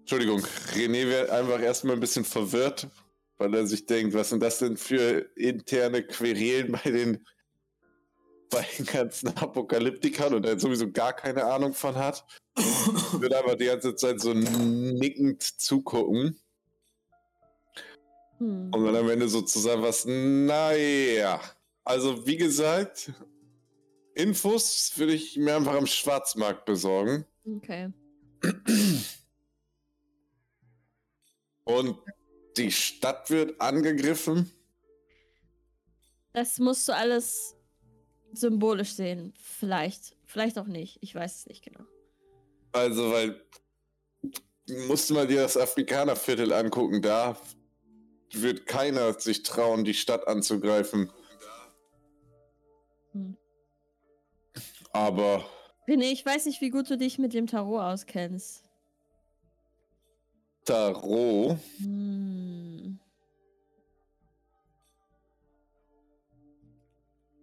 Entschuldigung, 0.00 0.40
René 0.74 1.06
wird 1.06 1.30
einfach 1.30 1.60
erstmal 1.60 1.94
ein 1.94 2.00
bisschen 2.00 2.24
verwirrt, 2.24 2.88
weil 3.36 3.54
er 3.54 3.66
sich 3.66 3.86
denkt, 3.86 4.14
was 4.14 4.30
sind 4.30 4.42
das 4.42 4.58
denn 4.58 4.76
für 4.76 5.30
interne 5.36 6.02
Querelen 6.02 6.72
bei 6.72 6.90
den, 6.90 7.26
bei 8.50 8.66
den 8.78 8.86
ganzen 8.86 9.28
Apokalyptikern 9.36 10.34
und 10.34 10.46
er 10.46 10.58
sowieso 10.58 10.90
gar 10.90 11.12
keine 11.12 11.44
Ahnung 11.44 11.72
von 11.74 11.94
hat. 11.94 12.24
wird 13.20 13.32
einfach 13.34 13.54
die 13.56 13.66
ganze 13.66 13.94
Zeit 13.94 14.20
so 14.20 14.32
nickend 14.34 15.42
zugucken 15.42 16.38
Hm. 18.38 18.70
und 18.72 18.84
dann 18.84 18.96
am 18.96 19.10
Ende 19.10 19.28
sozusagen 19.28 19.82
was, 19.82 20.04
naja. 20.06 21.40
Also 21.84 22.26
wie 22.26 22.36
gesagt, 22.36 23.12
Infos 24.14 24.92
würde 24.96 25.14
ich 25.14 25.36
mir 25.36 25.56
einfach 25.56 25.74
am 25.74 25.86
Schwarzmarkt 25.86 26.64
besorgen. 26.64 27.24
Okay. 27.56 27.92
Und 31.64 31.98
die 32.56 32.70
Stadt 32.70 33.30
wird 33.30 33.60
angegriffen. 33.60 34.50
Das 36.32 36.58
musst 36.58 36.86
du 36.88 36.94
alles 36.94 37.56
symbolisch 38.32 38.92
sehen. 38.92 39.34
Vielleicht. 39.40 40.16
Vielleicht 40.24 40.58
auch 40.58 40.66
nicht. 40.66 40.98
Ich 41.00 41.14
weiß 41.14 41.36
es 41.36 41.46
nicht 41.46 41.64
genau. 41.64 41.84
Also, 42.72 43.10
weil 43.10 43.40
musst 44.86 45.08
du 45.08 45.14
mal 45.14 45.26
dir 45.26 45.42
das 45.42 45.56
Afrikanerviertel 45.56 46.52
angucken, 46.52 47.00
da 47.00 47.36
wird 48.32 48.66
keiner 48.66 49.18
sich 49.18 49.42
trauen, 49.42 49.84
die 49.84 49.94
Stadt 49.94 50.28
anzugreifen. 50.28 51.10
Hm. 53.12 53.36
Aber 54.92 55.44
René, 55.88 56.12
ich 56.12 56.24
weiß 56.24 56.46
nicht, 56.46 56.60
wie 56.60 56.70
gut 56.70 56.90
du 56.90 56.98
dich 56.98 57.18
mit 57.18 57.32
dem 57.32 57.46
Tarot 57.46 57.80
auskennst. 57.80 58.64
Tarot, 60.64 61.56
Hm. 61.78 62.97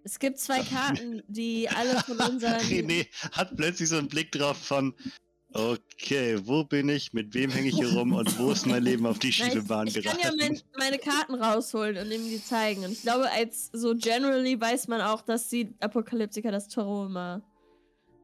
Es 0.06 0.20
gibt 0.20 0.38
zwei 0.40 0.62
Karten, 0.62 1.24
die 1.28 1.68
alle 1.76 2.00
von 2.02 2.18
unseren. 2.20 2.62
René 2.62 3.08
hat 3.32 3.58
plötzlich 3.58 3.90
so 3.90 3.98
einen 3.98 4.08
Blick 4.08 4.32
drauf 4.32 4.56
von, 4.58 4.94
okay, 5.52 6.38
wo 6.46 6.64
bin 6.64 6.90
ich, 6.90 7.12
mit 7.14 7.34
wem 7.34 7.50
hänge 7.50 7.70
ich 7.70 7.76
hier 7.76 7.92
rum 7.92 8.14
und 8.14 8.38
wo 8.38 8.52
ist 8.52 8.68
mein 8.68 8.84
Leben 8.84 9.06
auf 9.08 9.18
die 9.18 9.34
Na, 9.40 9.46
schiefe 9.46 9.64
Bahn 9.64 9.88
ich, 9.88 9.98
ich 9.98 10.06
kann 10.06 10.18
geraten? 10.18 10.38
ja 10.40 10.48
mein, 10.50 10.62
meine 10.78 11.00
Karten 11.00 11.34
rausholen 11.36 11.98
und 11.98 12.12
ihm 12.12 12.30
die 12.30 12.44
zeigen. 12.44 12.84
Und 12.86 12.92
ich 12.92 13.02
glaube, 13.02 13.32
als 13.32 13.72
so 13.74 13.96
generally 13.96 14.62
weiß 14.62 14.88
man 14.90 15.02
auch, 15.02 15.22
dass 15.24 15.50
die 15.50 15.74
Apokalyptiker 15.80 16.52
das 16.52 16.68
Tarot 16.68 17.10
immer 17.10 17.42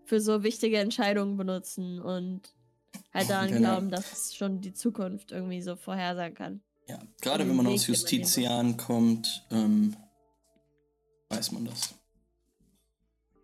für 0.06 0.22
so 0.22 0.44
wichtige 0.44 0.78
Entscheidungen 0.78 1.36
benutzen 1.36 2.00
und 2.00 2.42
halt 3.14 3.30
daran 3.30 3.48
Genau. 3.50 3.60
glauben, 3.60 3.90
dass 3.90 4.12
es 4.12 4.36
schon 4.36 4.62
die 4.62 4.74
Zukunft 4.74 5.32
irgendwie 5.32 5.62
so 5.62 5.76
vorhersagen 5.76 6.36
kann. 6.36 6.62
Ja, 6.88 7.00
gerade 7.22 7.48
wenn 7.48 7.56
man 7.56 7.66
aus 7.68 7.88
Justizian 7.88 8.76
kommt, 8.78 9.46
ähm, 9.52 9.96
weiß 11.32 11.52
man 11.52 11.66
das. 11.66 11.96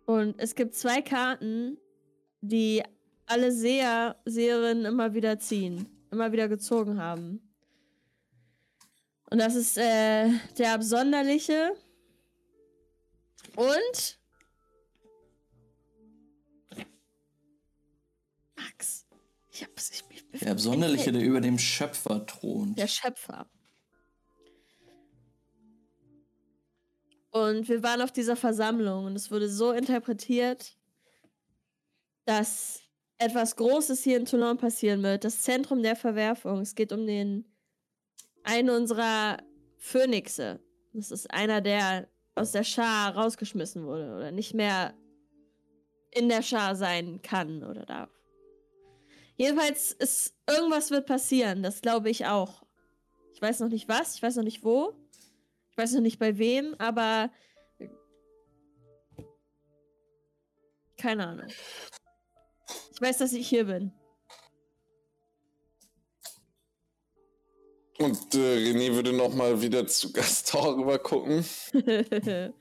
Und 0.06 0.34
es 0.38 0.54
gibt 0.54 0.74
zwei 0.74 1.02
Karten, 1.02 1.78
die 2.40 2.82
alle 3.26 3.52
Seher, 3.52 4.16
Seherinnen 4.24 4.84
immer 4.84 5.14
wieder 5.14 5.38
ziehen. 5.38 5.86
Immer 6.10 6.32
wieder 6.32 6.48
gezogen 6.48 6.98
haben. 7.00 7.40
Und 9.30 9.38
das 9.38 9.54
ist 9.54 9.76
äh, 9.76 10.30
der 10.56 10.72
Absonderliche. 10.72 11.72
Und. 13.56 14.18
Max. 18.56 19.06
Ich 19.50 19.62
hab's. 19.64 19.90
Ich, 19.90 20.04
ich, 20.32 20.40
Der 20.40 20.52
Absonderliche, 20.52 21.12
der 21.12 21.22
über 21.22 21.42
dem 21.42 21.58
Schöpfer 21.58 22.24
thront. 22.24 22.78
Der 22.78 22.88
Schöpfer. 22.88 23.50
Und 27.30 27.68
wir 27.68 27.82
waren 27.82 28.00
auf 28.00 28.12
dieser 28.12 28.36
Versammlung 28.36 29.04
und 29.04 29.16
es 29.16 29.30
wurde 29.30 29.48
so 29.48 29.72
interpretiert, 29.72 30.76
dass 32.24 32.80
etwas 33.18 33.56
Großes 33.56 34.02
hier 34.02 34.16
in 34.16 34.24
Toulon 34.24 34.56
passieren 34.56 35.02
wird. 35.02 35.24
Das 35.24 35.42
Zentrum 35.42 35.82
der 35.82 35.96
Verwerfung. 35.96 36.60
Es 36.60 36.74
geht 36.74 36.92
um 36.92 37.06
den 37.06 37.44
einen 38.44 38.70
unserer 38.70 39.38
Phönixe. 39.76 40.60
Das 40.92 41.10
ist 41.10 41.30
einer, 41.30 41.60
der 41.60 42.08
aus 42.34 42.52
der 42.52 42.64
Schar 42.64 43.14
rausgeschmissen 43.14 43.84
wurde 43.84 44.14
oder 44.14 44.30
nicht 44.30 44.54
mehr 44.54 44.94
in 46.10 46.28
der 46.28 46.42
Schar 46.42 46.76
sein 46.76 47.20
kann 47.22 47.64
oder 47.64 47.84
darf. 47.84 48.10
Jedenfalls 49.36 49.92
ist 49.92 50.34
irgendwas 50.48 50.90
wird 50.90 51.06
passieren, 51.06 51.62
das 51.62 51.80
glaube 51.80 52.10
ich 52.10 52.26
auch. 52.26 52.62
Ich 53.32 53.42
weiß 53.42 53.60
noch 53.60 53.68
nicht 53.68 53.88
was, 53.88 54.16
ich 54.16 54.22
weiß 54.22 54.36
noch 54.36 54.44
nicht 54.44 54.64
wo, 54.64 54.94
ich 55.78 55.82
weiß 55.84 55.92
noch 55.92 56.00
nicht 56.00 56.18
bei 56.18 56.38
wem, 56.38 56.74
aber 56.78 57.30
keine 60.96 61.24
Ahnung. 61.24 61.46
Ich 62.92 63.00
weiß, 63.00 63.18
dass 63.18 63.32
ich 63.32 63.48
hier 63.48 63.64
bin. 63.66 63.92
Und 68.00 68.34
äh, 68.34 68.56
René 68.56 68.92
würde 68.92 69.12
nochmal 69.12 69.62
wieder 69.62 69.86
zu 69.86 70.12
Gast 70.14 70.52
darüber 70.52 70.98
gucken. 70.98 71.44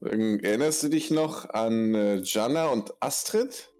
Erinnerst 0.00 0.82
du 0.82 0.88
dich 0.88 1.12
noch 1.12 1.48
an 1.50 1.94
äh, 1.94 2.16
Jana 2.24 2.70
und 2.70 2.92
Astrid? 2.98 3.72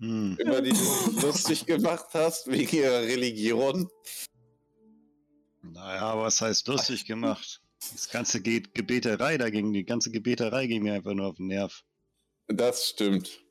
Hm. 0.00 0.38
Immer 0.38 0.62
die 0.62 0.72
du 0.72 1.20
lustig 1.20 1.66
gemacht 1.66 2.06
hast 2.14 2.50
wegen 2.50 2.78
ihrer 2.78 3.02
Religion? 3.02 3.90
Naja, 5.72 6.18
was 6.18 6.40
heißt 6.40 6.66
lustig 6.68 7.04
gemacht? 7.06 7.60
Das 7.92 8.08
ganze 8.10 8.40
Ge 8.40 8.62
Gebeterei 8.74 9.38
dagegen, 9.38 9.72
die 9.72 9.84
ganze 9.84 10.10
Gebeterei 10.10 10.66
ging 10.66 10.82
mir 10.82 10.94
einfach 10.94 11.14
nur 11.14 11.26
auf 11.26 11.36
den 11.36 11.46
Nerv. 11.48 11.82
Das 12.48 12.88
stimmt. 12.88 13.44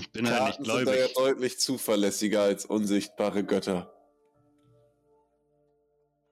Ich 0.00 0.10
bin 0.12 0.28
halt 0.28 0.58
nicht 0.60 0.68
Karten 0.68 0.78
sind 0.78 0.86
da 0.86 0.94
ja 0.94 1.06
gläubig. 1.06 1.14
deutlich 1.14 1.58
zuverlässiger 1.60 2.42
als 2.42 2.64
unsichtbare 2.66 3.44
Götter. 3.44 3.92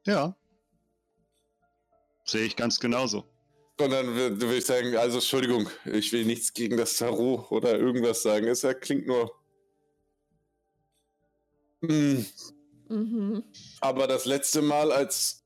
Ja. 0.06 0.36
Sehe 2.24 2.44
ich 2.44 2.56
ganz 2.56 2.80
genauso. 2.80 3.24
Und 3.80 3.90
dann 3.90 4.06
wür- 4.08 4.40
würde 4.40 4.56
ich 4.56 4.64
sagen, 4.66 4.96
also 4.96 5.18
Entschuldigung, 5.18 5.68
ich 5.84 6.12
will 6.12 6.24
nichts 6.24 6.52
gegen 6.52 6.76
das 6.76 6.96
Tarot 6.96 7.50
oder 7.50 7.78
irgendwas 7.78 8.22
sagen. 8.22 8.46
Es 8.46 8.62
ja, 8.62 8.72
klingt 8.74 9.06
nur. 9.06 9.32
Hm. 11.82 12.24
Aber 13.80 14.06
das 14.06 14.24
letzte 14.24 14.62
Mal, 14.62 14.92
als 14.92 15.44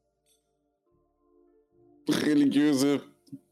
religiöse 2.09 3.03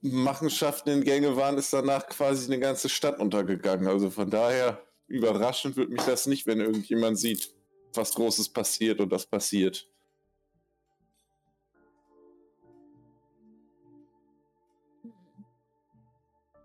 Machenschaften 0.00 0.90
in 0.90 1.04
Gänge 1.04 1.36
waren, 1.36 1.58
ist 1.58 1.72
danach 1.72 2.06
quasi 2.06 2.46
eine 2.46 2.60
ganze 2.60 2.88
Stadt 2.88 3.18
untergegangen. 3.18 3.86
Also 3.86 4.10
von 4.10 4.30
daher 4.30 4.82
überraschend 5.08 5.76
wird 5.76 5.90
mich 5.90 6.02
das 6.02 6.26
nicht, 6.26 6.46
wenn 6.46 6.60
irgendjemand 6.60 7.18
sieht, 7.18 7.54
was 7.94 8.12
Großes 8.14 8.48
passiert 8.48 9.00
und 9.00 9.10
das 9.10 9.26
passiert. 9.26 9.88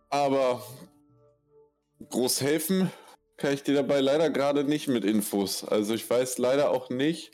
Aber 0.10 0.62
groß 2.10 2.42
helfen 2.42 2.92
kann 3.42 3.54
ich 3.54 3.64
dir 3.64 3.74
dabei 3.74 4.00
leider 4.02 4.30
gerade 4.30 4.64
nicht 4.64 4.88
mit 4.88 5.04
Infos. 5.04 5.64
Also 5.64 5.96
ich 5.96 6.08
weiß 6.08 6.38
leider 6.38 6.70
auch 6.70 6.90
nicht. 6.90 7.32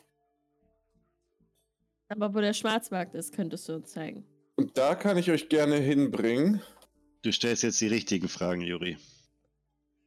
Aber 2.07 2.33
wo 2.33 2.39
der 2.39 2.53
Schwarzmarkt 2.53 3.13
ist, 3.13 3.33
könntest 3.35 3.67
du 3.67 3.73
uns 3.73 3.91
zeigen. 3.91 4.25
Und 4.55 4.77
da 4.77 4.95
kann 4.95 5.17
ich 5.17 5.29
euch 5.29 5.49
gerne 5.49 5.75
hinbringen. 5.75 6.61
Du 7.21 7.31
stellst 7.33 7.63
jetzt 7.63 7.81
die 7.81 7.87
richtigen 7.87 8.29
Fragen, 8.29 8.61
Juri. 8.61 8.97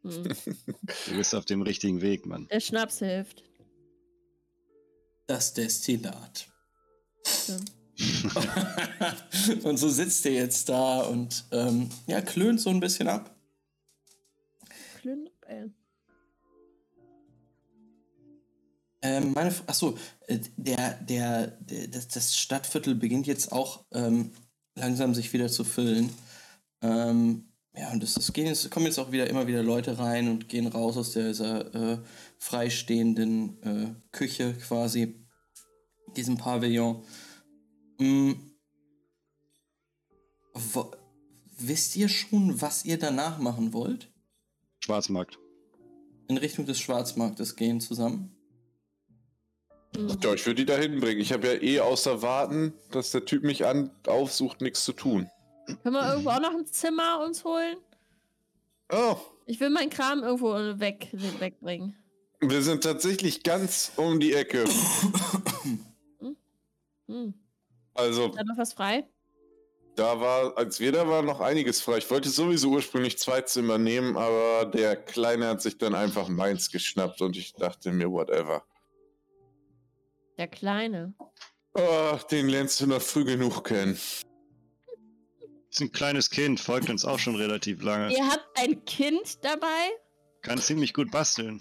Hm. 0.02 0.24
Du 0.24 1.16
bist 1.16 1.35
auf 1.35 1.44
dem 1.44 1.60
richtigen 1.60 2.01
Weg, 2.01 2.24
Mann. 2.24 2.48
Der 2.51 2.60
Schnaps 2.60 3.01
hilft. 3.01 3.44
Das 5.27 5.52
Destillat. 5.52 6.48
Stimmt. 7.27 7.72
und 9.64 9.77
so 9.77 9.90
sitzt 9.90 10.24
er 10.24 10.32
jetzt 10.32 10.70
da 10.70 11.02
und 11.02 11.44
ähm, 11.52 11.90
ja, 12.06 12.22
klönt 12.22 12.59
so 12.59 12.70
ein 12.70 12.81
bisschen 12.81 13.09
ab. 13.09 13.36
Klünop, 15.01 15.44
ey. 15.47 15.70
Ähm, 19.02 19.32
meine, 19.32 19.55
achso, 19.66 19.97
äh, 20.27 20.39
der, 20.56 20.94
der, 20.94 21.47
der, 21.47 21.89
das, 21.89 22.09
das 22.09 22.36
Stadtviertel 22.36 22.94
beginnt 22.94 23.27
jetzt 23.27 23.51
auch 23.51 23.85
ähm, 23.93 24.32
langsam 24.74 25.14
sich 25.14 25.32
wieder 25.32 25.48
zu 25.48 25.64
füllen. 25.64 26.10
Ähm, 26.82 27.51
ja, 27.74 27.90
und 27.93 28.02
es, 28.02 28.16
es, 28.16 28.32
gehen, 28.32 28.55
kommen 28.70 28.86
jetzt 28.86 28.98
auch 28.98 29.12
wieder 29.12 29.28
immer 29.28 29.47
wieder 29.47 29.62
Leute 29.62 29.98
rein 29.98 30.28
und 30.28 30.48
gehen 30.48 30.66
raus 30.66 30.97
aus 30.97 31.12
dieser 31.12 31.74
äh, 31.74 31.98
freistehenden 32.39 33.62
äh, 33.62 33.94
Küche 34.12 34.55
quasi, 34.55 35.14
diesem 36.16 36.36
Pavillon. 36.36 37.05
Mm. 37.98 38.32
Wo, 40.52 40.90
wisst 41.56 41.97
ihr 41.97 42.09
schon, 42.09 42.60
was 42.60 42.85
ihr 42.85 42.98
danach 42.98 43.39
machen 43.39 43.72
wollt? 43.72 44.10
Schwarzmarkt. 44.81 45.39
In 46.28 46.36
Richtung 46.36 46.66
des 46.66 46.81
Schwarzmarktes 46.81 47.56
gehen 47.56 47.81
zusammen? 47.81 48.36
Mhm. 49.97 50.19
Ja, 50.23 50.35
ich 50.35 50.47
würde 50.47 50.55
die 50.57 50.67
da 50.67 50.77
hinbringen. 50.77 51.21
Ich 51.21 51.33
habe 51.33 51.47
ja 51.49 51.55
eh 51.61 51.81
außer 51.81 52.23
warten, 52.23 52.75
dass 52.93 53.11
der 53.11 53.25
Typ 53.25 53.43
mich 53.43 53.67
an 53.67 53.91
aufsucht, 54.07 54.61
nichts 54.61 54.85
zu 54.85 54.93
tun. 54.93 55.29
Können 55.83 55.95
wir 55.95 56.09
irgendwo 56.11 56.31
auch 56.31 56.41
noch 56.41 56.53
ein 56.55 56.67
Zimmer 56.67 57.21
uns 57.25 57.45
holen? 57.45 57.77
Oh, 58.93 59.17
Ich 59.47 59.61
will 59.61 59.71
meinen 59.71 59.91
Kram 59.91 60.23
irgendwo 60.23 60.53
weg, 60.81 61.09
wegbringen. 61.12 61.97
wir 62.41 62.62
sind 62.62 62.83
tatsächlich 62.83 63.43
ganz 63.43 63.93
um 63.97 64.19
die 64.21 64.33
Ecke. 64.33 64.65
Hm. 67.09 67.35
Also, 67.95 68.27
Ist 68.29 68.37
da 68.39 68.45
noch 68.45 68.57
was 68.59 68.73
frei? 68.73 69.05
da 69.97 70.19
war, 70.21 70.57
als 70.57 70.79
wir 70.81 70.93
da 70.93 71.09
waren, 71.09 71.27
noch 71.27 71.41
einiges 71.41 71.81
frei. 71.83 71.99
Ich 71.99 72.09
wollte 72.11 72.29
sowieso 72.31 72.71
ursprünglich 72.71 73.19
zwei 73.19 73.43
Zimmer 73.43 73.77
nehmen, 73.79 74.17
aber 74.17 74.65
der 74.65 74.95
Kleine 74.97 75.49
hat 75.49 75.61
sich 75.61 75.77
dann 75.77 75.95
einfach 75.97 76.29
meins 76.29 76.71
geschnappt 76.71 77.21
und 77.21 77.37
ich 77.37 77.53
dachte 77.55 77.93
mir, 77.93 78.11
whatever. 78.11 78.62
Der 80.41 80.49
Kleine. 80.49 81.12
Ach, 81.75 82.23
den 82.23 82.49
lernst 82.49 82.81
du 82.81 82.87
noch 82.87 83.03
früh 83.03 83.27
genug 83.27 83.62
kennen. 83.62 84.01
Ist 85.69 85.83
ein 85.83 85.93
kleines 85.93 86.31
Kind, 86.31 86.59
folgt 86.59 86.89
uns 86.89 87.05
auch 87.05 87.19
schon 87.19 87.37
relativ 87.37 87.83
lange. 87.83 88.11
Ihr 88.11 88.27
habt 88.27 88.49
ein 88.59 88.83
Kind 88.87 89.45
dabei? 89.45 89.91
Kann 90.41 90.57
ziemlich 90.57 90.95
gut 90.95 91.11
basteln. 91.11 91.61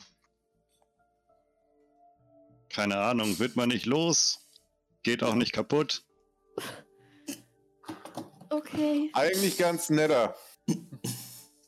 Keine 2.69 2.99
Ahnung, 2.99 3.37
wird 3.37 3.57
man 3.57 3.67
nicht 3.67 3.85
los? 3.85 4.47
Geht 5.03 5.23
auch 5.23 5.35
nicht 5.35 5.51
kaputt. 5.51 6.05
Okay. 8.49 9.11
Eigentlich 9.11 9.57
ganz 9.57 9.89
netter. 9.89 10.37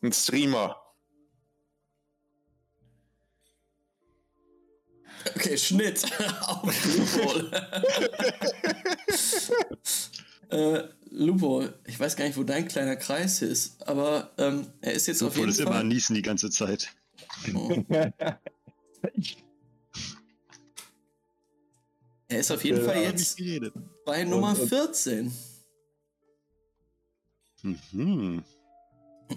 Ein 0.02 0.14
Streamer. 0.14 0.81
Okay, 5.36 5.58
Schnitt 5.58 6.04
auf 6.48 6.64
Loophole. 6.98 7.52
äh, 10.50 10.84
Lupo, 11.12 11.68
ich 11.86 12.00
weiß 12.00 12.16
gar 12.16 12.26
nicht, 12.26 12.38
wo 12.38 12.44
dein 12.44 12.68
kleiner 12.68 12.96
Kreis 12.96 13.42
ist, 13.42 13.86
aber 13.88 14.32
ähm, 14.38 14.68
er 14.82 14.94
ist 14.94 15.08
jetzt 15.08 15.22
auf 15.22 15.30
Obwohl 15.32 15.50
jeden 15.50 15.62
immer 15.64 15.72
Fall. 15.74 15.84
niesen 15.84 16.16
die 16.16 16.22
ganze 16.22 16.50
Zeit. 16.50 16.90
Oh, 17.54 17.84
er 22.28 22.40
ist 22.40 22.52
auf 22.52 22.64
jeden 22.64 22.78
Ja, 22.80 22.84
Fall 22.86 22.96
hab 22.96 23.04
jetzt 23.04 23.38
bei 24.06 24.24
Nummer 24.24 24.58
und- 24.60 24.68
14. 24.70 25.32
Mhm. 27.64 28.44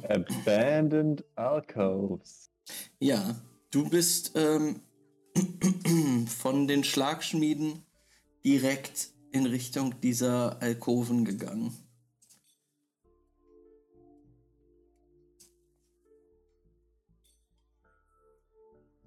Abandoned 0.09 1.25
Alcoves. 1.37 2.51
Ja, 2.99 3.35
du 3.71 3.89
bist 3.89 4.33
ähm, 4.35 4.81
von 6.27 6.69
den 6.69 6.85
Schlagschmieden 6.85 7.85
direkt 8.45 9.11
in 9.33 9.47
Richtung 9.47 10.01
dieser 10.01 10.61
Alkoven 10.63 11.25
gegangen. 11.25 11.77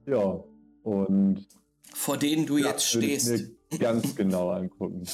Ja, 0.05 0.43
und 0.83 1.45
vor 1.93 2.17
denen 2.17 2.45
du 2.45 2.57
ja, 2.57 2.69
jetzt 2.69 2.93
würde 2.93 3.07
ich 3.07 3.21
stehst. 3.21 3.51
mir 3.71 3.77
ganz 3.79 4.15
genau 4.15 4.51
angucken. 4.51 5.05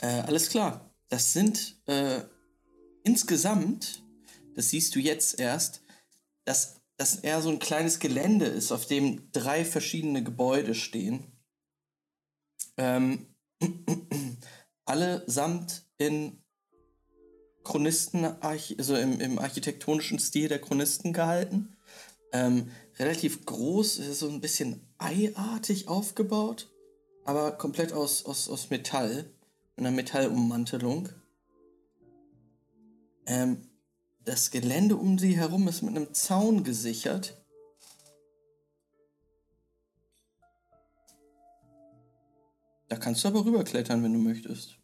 Äh, 0.00 0.06
alles 0.06 0.48
klar. 0.48 0.90
Das 1.08 1.32
sind 1.32 1.76
äh, 1.86 2.22
insgesamt, 3.04 4.02
das 4.54 4.70
siehst 4.70 4.94
du 4.94 5.00
jetzt 5.00 5.38
erst, 5.38 5.82
dass 7.00 7.12
das 7.12 7.20
eher 7.20 7.40
so 7.40 7.48
ein 7.48 7.58
kleines 7.58 7.98
Gelände 7.98 8.44
ist, 8.44 8.72
auf 8.72 8.84
dem 8.84 9.32
drei 9.32 9.64
verschiedene 9.64 10.22
Gebäude 10.22 10.74
stehen. 10.74 11.32
Ähm, 12.76 13.34
allesamt 14.84 15.86
in 15.96 16.42
Chronisten, 17.64 18.26
also 18.42 18.96
im, 18.96 19.18
im 19.18 19.38
architektonischen 19.38 20.18
Stil 20.18 20.48
der 20.48 20.60
Chronisten 20.60 21.14
gehalten. 21.14 21.74
Ähm, 22.34 22.70
relativ 22.98 23.46
groß, 23.46 23.96
so 23.96 24.28
ein 24.28 24.42
bisschen 24.42 24.86
eiartig 24.98 25.88
aufgebaut, 25.88 26.70
aber 27.24 27.52
komplett 27.52 27.94
aus, 27.94 28.26
aus, 28.26 28.50
aus 28.50 28.68
Metall, 28.68 29.32
einer 29.78 29.90
Metallummantelung. 29.90 31.08
Ähm, 33.24 33.69
das 34.24 34.50
Gelände 34.50 34.96
um 34.96 35.18
sie 35.18 35.36
herum 35.36 35.68
ist 35.68 35.82
mit 35.82 35.96
einem 35.96 36.12
Zaun 36.12 36.64
gesichert. 36.64 37.36
Da 42.88 42.96
kannst 42.96 43.24
du 43.24 43.28
aber 43.28 43.44
rüberklettern, 43.44 44.02
wenn 44.02 44.12
du 44.12 44.18
möchtest. 44.18 44.76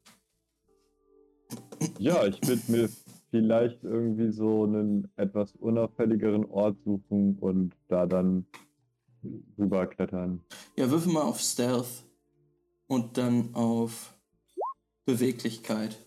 Ja, 1.98 2.24
ich 2.24 2.40
würde 2.46 2.62
mir 2.70 2.88
vielleicht 3.30 3.82
irgendwie 3.82 4.30
so 4.30 4.64
einen 4.64 5.10
etwas 5.16 5.52
unauffälligeren 5.56 6.44
Ort 6.46 6.76
suchen 6.84 7.36
und 7.38 7.74
da 7.88 8.06
dann 8.06 8.46
rüberklettern. 9.58 10.44
Ja, 10.76 10.90
würfel 10.90 11.12
mal 11.12 11.22
auf 11.22 11.40
Stealth 11.40 12.04
und 12.86 13.18
dann 13.18 13.54
auf 13.54 14.14
Beweglichkeit. 15.04 15.98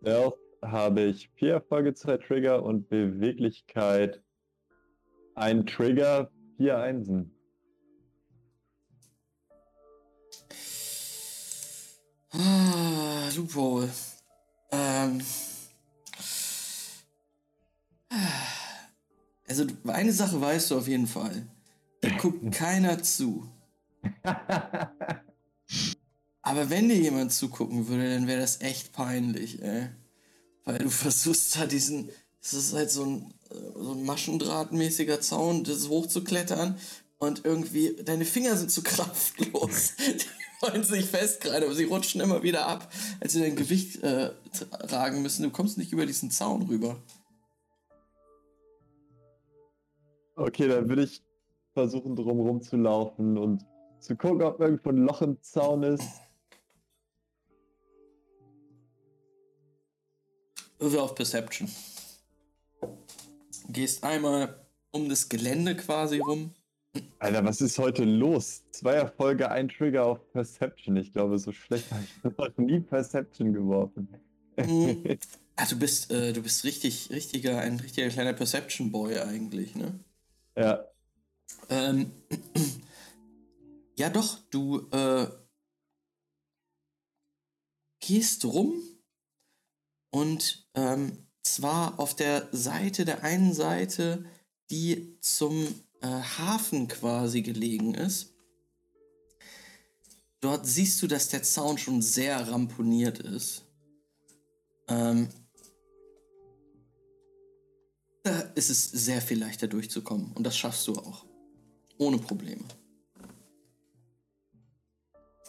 Stealth 0.00 0.38
habe 0.62 1.02
ich 1.02 1.30
vier 1.34 1.54
Erfolge, 1.54 1.94
zwei 1.94 2.16
Trigger 2.16 2.62
und 2.62 2.88
Beweglichkeit 2.88 4.22
ein 5.34 5.66
Trigger, 5.66 6.30
vier 6.56 6.78
Einsen. 6.78 7.32
Ah, 12.32 13.28
Loophole. 13.36 13.88
Ähm. 14.72 15.22
Also, 19.48 19.66
eine 19.86 20.12
Sache 20.12 20.40
weißt 20.40 20.70
du 20.70 20.78
auf 20.78 20.88
jeden 20.88 21.06
Fall. 21.06 21.46
Da 22.00 22.10
guckt 22.10 22.52
keiner 22.52 23.02
zu. 23.02 23.48
Aber 26.48 26.70
wenn 26.70 26.88
dir 26.88 26.96
jemand 26.96 27.30
zugucken 27.30 27.88
würde, 27.88 28.14
dann 28.14 28.26
wäre 28.26 28.40
das 28.40 28.62
echt 28.62 28.94
peinlich, 28.94 29.62
ey. 29.62 29.90
Weil 30.64 30.78
du 30.78 30.88
versuchst 30.88 31.56
da 31.56 31.66
diesen. 31.66 32.08
Das 32.40 32.54
ist 32.54 32.72
halt 32.72 32.90
so 32.90 33.04
ein, 33.04 33.34
äh, 33.50 33.54
so 33.76 33.92
ein 33.92 34.04
Maschendrahtmäßiger 34.06 35.20
Zaun, 35.20 35.64
das 35.64 35.90
hochzuklettern. 35.90 36.78
Und 37.18 37.44
irgendwie, 37.44 37.96
deine 38.02 38.24
Finger 38.24 38.56
sind 38.56 38.70
zu 38.70 38.82
kraftlos. 38.84 39.92
Die 39.98 40.66
wollen 40.66 40.84
sich 40.84 41.04
festgreifen, 41.04 41.64
aber 41.64 41.74
sie 41.74 41.84
rutschen 41.84 42.22
immer 42.22 42.42
wieder 42.42 42.66
ab, 42.66 42.90
als 43.20 43.34
sie 43.34 43.40
dein 43.40 43.54
Gewicht 43.54 44.02
äh, 44.02 44.30
tragen 44.88 45.20
müssen. 45.20 45.42
Du 45.42 45.50
kommst 45.50 45.76
nicht 45.76 45.92
über 45.92 46.06
diesen 46.06 46.30
Zaun 46.30 46.62
rüber. 46.62 46.96
Okay, 50.34 50.66
dann 50.66 50.88
würde 50.88 51.02
ich 51.02 51.22
versuchen, 51.74 52.16
drumherum 52.16 52.62
zu 52.62 52.76
laufen 52.78 53.36
und 53.36 53.66
zu 54.00 54.16
gucken, 54.16 54.42
ob 54.42 54.60
irgendwo 54.60 54.88
ein 54.88 55.04
Loch 55.04 55.20
im 55.20 55.42
Zaun 55.42 55.82
ist. 55.82 56.08
Würfel 60.78 61.00
auf 61.00 61.14
Perception. 61.14 61.68
Gehst 63.68 64.04
einmal 64.04 64.66
um 64.90 65.08
das 65.08 65.28
Gelände 65.28 65.76
quasi 65.76 66.18
rum. 66.20 66.54
Alter, 67.18 67.44
was 67.44 67.60
ist 67.60 67.78
heute 67.78 68.04
los? 68.04 68.62
Zwei 68.70 68.94
Erfolge, 68.94 69.50
ein 69.50 69.68
Trigger 69.68 70.06
auf 70.06 70.32
Perception. 70.32 70.96
Ich 70.96 71.12
glaube, 71.12 71.38
so 71.38 71.52
schlecht 71.52 71.90
habe 71.92 72.04
ich 72.04 72.24
noch 72.38 72.56
nie 72.56 72.80
Perception 72.80 73.52
geworfen. 73.52 74.08
Mhm. 74.56 75.18
Ah, 75.60 75.66
du 75.68 75.76
bist, 75.76 76.12
äh, 76.12 76.32
du 76.32 76.40
bist 76.40 76.62
richtig, 76.62 77.10
richtiger, 77.10 77.58
ein 77.58 77.80
richtiger 77.80 78.08
kleiner 78.10 78.32
Perception 78.32 78.92
Boy 78.92 79.18
eigentlich, 79.18 79.74
ne? 79.74 79.98
ja. 80.56 80.84
Ähm, 81.68 82.12
ja, 83.98 84.08
doch, 84.08 84.38
du 84.50 84.88
äh, 84.92 85.26
gehst 87.98 88.44
rum 88.44 88.80
und 90.10 90.68
ähm, 90.74 91.26
zwar 91.42 91.98
auf 91.98 92.14
der 92.14 92.48
Seite, 92.52 93.04
der 93.04 93.24
einen 93.24 93.52
Seite, 93.52 94.24
die 94.70 95.18
zum 95.20 95.66
äh, 96.00 96.06
Hafen 96.06 96.88
quasi 96.88 97.42
gelegen 97.42 97.94
ist. 97.94 98.34
Dort 100.40 100.66
siehst 100.66 101.02
du, 101.02 101.06
dass 101.08 101.28
der 101.28 101.42
Zaun 101.42 101.78
schon 101.78 102.00
sehr 102.00 102.48
ramponiert 102.48 103.18
ist. 103.18 103.64
Ähm, 104.86 105.28
da 108.22 108.40
ist 108.54 108.70
es 108.70 108.84
sehr 108.84 109.20
viel 109.20 109.38
leichter 109.38 109.66
durchzukommen 109.66 110.32
und 110.34 110.44
das 110.44 110.56
schaffst 110.56 110.86
du 110.86 110.94
auch. 110.94 111.24
Ohne 111.98 112.18
Probleme. 112.18 112.64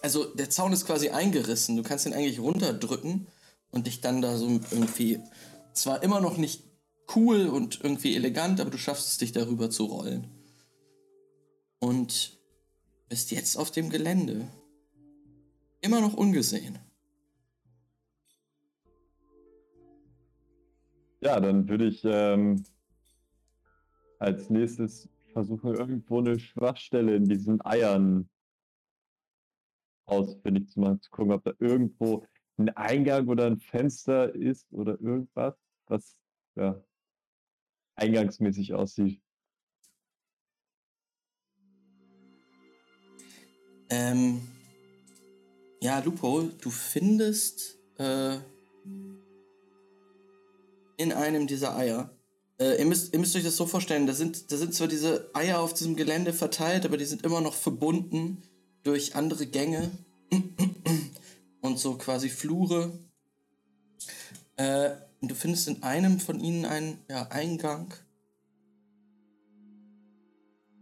Also 0.01 0.25
der 0.33 0.49
Zaun 0.49 0.73
ist 0.73 0.85
quasi 0.85 1.09
eingerissen. 1.09 1.75
Du 1.75 1.83
kannst 1.83 2.05
ihn 2.05 2.13
eigentlich 2.13 2.39
runterdrücken 2.39 3.27
und 3.71 3.87
dich 3.87 4.01
dann 4.01 4.21
da 4.21 4.37
so 4.37 4.47
irgendwie. 4.71 5.19
Zwar 5.73 6.03
immer 6.03 6.19
noch 6.19 6.37
nicht 6.37 6.63
cool 7.15 7.47
und 7.47 7.81
irgendwie 7.83 8.15
elegant, 8.15 8.59
aber 8.59 8.69
du 8.69 8.77
schaffst 8.77 9.07
es, 9.07 9.17
dich 9.17 9.31
darüber 9.31 9.69
zu 9.69 9.85
rollen. 9.85 10.27
Und 11.79 12.37
bist 13.07 13.31
jetzt 13.31 13.55
auf 13.57 13.71
dem 13.71 13.89
Gelände. 13.89 14.47
Immer 15.81 16.01
noch 16.01 16.13
ungesehen. 16.13 16.77
Ja, 21.21 21.39
dann 21.39 21.67
würde 21.67 21.85
ich 21.87 22.01
ähm, 22.05 22.63
als 24.19 24.49
nächstes 24.49 25.09
versuchen, 25.33 25.75
irgendwo 25.75 26.19
eine 26.19 26.39
Schwachstelle 26.39 27.15
in 27.15 27.25
diesen 27.27 27.63
Eiern 27.65 28.29
ausfindig 30.05 30.69
zu 30.69 30.79
machen, 30.79 31.01
zu 31.01 31.09
gucken, 31.11 31.33
ob 31.33 31.43
da 31.43 31.53
irgendwo 31.59 32.25
ein 32.59 32.69
Eingang 32.75 33.27
oder 33.27 33.45
ein 33.45 33.59
Fenster 33.59 34.35
ist 34.35 34.71
oder 34.71 34.99
irgendwas, 34.99 35.55
was 35.87 36.17
ja, 36.55 36.83
eingangsmäßig 37.95 38.73
aussieht. 38.73 39.21
Ähm, 43.89 44.41
ja, 45.81 45.99
Lupo, 45.99 46.43
du 46.61 46.69
findest 46.69 47.79
äh, 47.97 48.37
in 50.97 51.11
einem 51.13 51.47
dieser 51.47 51.75
Eier. 51.75 52.15
Äh, 52.59 52.77
ihr, 52.77 52.85
müsst, 52.85 53.13
ihr 53.13 53.19
müsst 53.19 53.35
euch 53.35 53.43
das 53.43 53.55
so 53.55 53.65
vorstellen, 53.65 54.05
da 54.05 54.13
sind, 54.13 54.51
da 54.51 54.57
sind 54.57 54.73
zwar 54.75 54.87
diese 54.87 55.31
Eier 55.33 55.59
auf 55.59 55.73
diesem 55.73 55.95
Gelände 55.95 56.33
verteilt, 56.33 56.85
aber 56.85 56.97
die 56.97 57.05
sind 57.05 57.23
immer 57.23 57.41
noch 57.41 57.55
verbunden 57.55 58.43
durch 58.83 59.15
andere 59.15 59.47
Gänge 59.47 59.89
und 61.61 61.79
so 61.79 61.97
quasi 61.97 62.29
Flure. 62.29 62.97
Äh, 64.55 64.91
und 65.21 65.31
du 65.31 65.35
findest 65.35 65.67
in 65.67 65.83
einem 65.83 66.19
von 66.19 66.39
ihnen 66.39 66.65
einen 66.65 66.99
ja, 67.09 67.27
Eingang, 67.29 67.93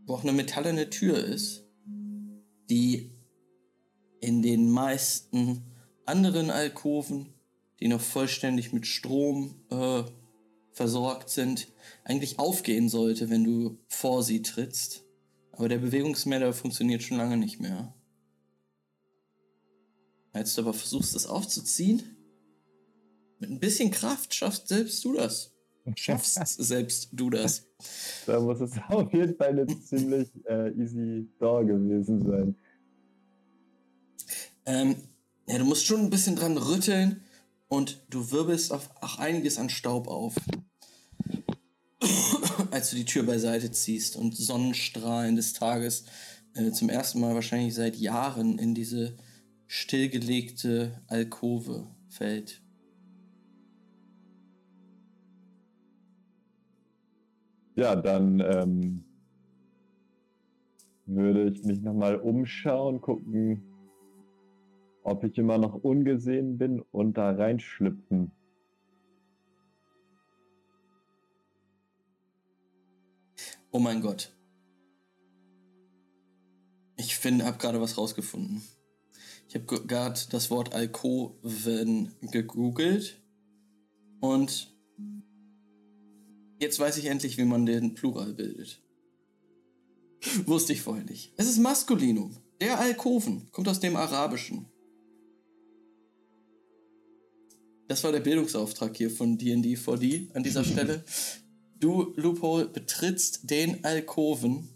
wo 0.05 0.13
auch 0.13 0.23
eine 0.23 0.33
metallene 0.33 0.89
Tür 0.89 1.23
ist, 1.23 1.63
die 2.69 3.11
in 4.21 4.41
den 4.41 4.71
meisten 4.71 5.63
anderen 6.05 6.49
Alkoven, 6.49 7.33
die 7.79 7.87
noch 7.87 8.01
vollständig 8.01 8.73
mit 8.73 8.87
Strom 8.87 9.55
äh, 9.69 10.03
versorgt 10.71 11.29
sind, 11.29 11.67
eigentlich 12.03 12.39
aufgehen 12.39 12.89
sollte, 12.89 13.29
wenn 13.29 13.43
du 13.43 13.77
vor 13.87 14.23
sie 14.23 14.41
trittst. 14.41 15.03
Aber 15.51 15.67
der 15.67 15.79
Bewegungsmelder 15.79 16.53
funktioniert 16.53 17.01
schon 17.01 17.17
lange 17.17 17.37
nicht 17.37 17.59
mehr. 17.59 17.93
Als 20.37 20.53
du 20.53 20.61
aber 20.61 20.73
versuchst, 20.73 21.15
das 21.15 21.25
aufzuziehen, 21.25 22.03
mit 23.39 23.49
ein 23.49 23.59
bisschen 23.59 23.89
Kraft 23.89 24.35
schaffst 24.35 24.67
selbst 24.67 25.03
du 25.03 25.13
das. 25.13 25.51
Schaffst 25.95 26.39
selbst 26.59 27.09
du 27.11 27.31
das. 27.31 27.65
Da 28.27 28.39
muss 28.39 28.61
es 28.61 28.73
auf 28.89 29.11
jeden 29.11 29.35
Fall 29.35 29.47
eine 29.47 29.65
ziemlich 29.79 30.29
äh, 30.45 30.69
easy 30.73 31.27
Door 31.39 31.65
gewesen 31.65 32.23
sein. 32.23 32.55
Ähm, 34.67 34.95
ja, 35.47 35.57
du 35.57 35.65
musst 35.65 35.87
schon 35.87 36.01
ein 36.01 36.11
bisschen 36.11 36.35
dran 36.35 36.57
rütteln 36.57 37.23
und 37.67 38.05
du 38.11 38.29
wirbelst 38.29 38.71
auf, 38.71 38.91
auch 39.01 39.17
einiges 39.17 39.57
an 39.57 39.69
Staub 39.69 40.07
auf. 40.07 40.35
als 42.69 42.91
du 42.91 42.95
die 42.95 43.05
Tür 43.05 43.23
beiseite 43.23 43.71
ziehst 43.71 44.15
und 44.15 44.37
Sonnenstrahlen 44.37 45.35
des 45.35 45.53
Tages 45.53 46.05
äh, 46.53 46.71
zum 46.71 46.89
ersten 46.89 47.21
Mal 47.21 47.33
wahrscheinlich 47.33 47.73
seit 47.73 47.95
Jahren 47.95 48.59
in 48.59 48.75
diese 48.75 49.17
stillgelegte 49.67 51.01
Alkove 51.07 51.87
fällt. 52.09 52.61
Ja, 57.75 57.95
dann 57.95 58.39
ähm, 58.39 59.03
würde 61.05 61.49
ich 61.49 61.63
mich 61.63 61.81
nochmal 61.81 62.15
umschauen, 62.15 63.01
gucken, 63.01 63.61
ob 65.03 65.23
ich 65.23 65.37
immer 65.37 65.57
noch 65.57 65.75
ungesehen 65.75 66.57
bin 66.57 66.81
und 66.91 67.17
da 67.17 67.31
reinschlüpfen. 67.31 68.31
Oh 73.71 73.79
mein 73.79 74.01
Gott. 74.01 74.35
Ich 76.97 77.15
finde, 77.15 77.45
habe 77.45 77.59
gerade 77.59 77.79
was 77.79 77.97
rausgefunden. 77.97 78.63
Ich 79.47 79.55
habe 79.55 79.65
gerade 79.65 80.19
das 80.29 80.49
Wort 80.49 80.73
Alkoven 80.73 82.11
gegoogelt 82.21 83.21
und 84.19 84.75
jetzt 86.59 86.79
weiß 86.79 86.97
ich 86.97 87.05
endlich, 87.05 87.37
wie 87.37 87.45
man 87.45 87.65
den 87.65 87.93
Plural 87.93 88.33
bildet. 88.33 88.81
Wusste 90.45 90.73
ich 90.73 90.81
vorher 90.81 91.05
nicht. 91.05 91.33
Es 91.37 91.47
ist 91.47 91.59
Maskulinum. 91.59 92.35
Der 92.59 92.79
Alkoven 92.79 93.49
kommt 93.51 93.67
aus 93.69 93.79
dem 93.79 93.95
Arabischen. 93.95 94.65
Das 97.87 98.03
war 98.03 98.11
der 98.11 98.19
Bildungsauftrag 98.19 98.97
hier 98.97 99.09
von 99.09 99.37
D&D 99.37 99.75
4D 99.75 100.33
an 100.35 100.43
dieser 100.43 100.63
Stelle. 100.65 101.05
Du, 101.79 102.13
Loophole, 102.17 102.67
betrittst 102.67 103.49
den 103.49 103.85
Alkoven. 103.85 104.67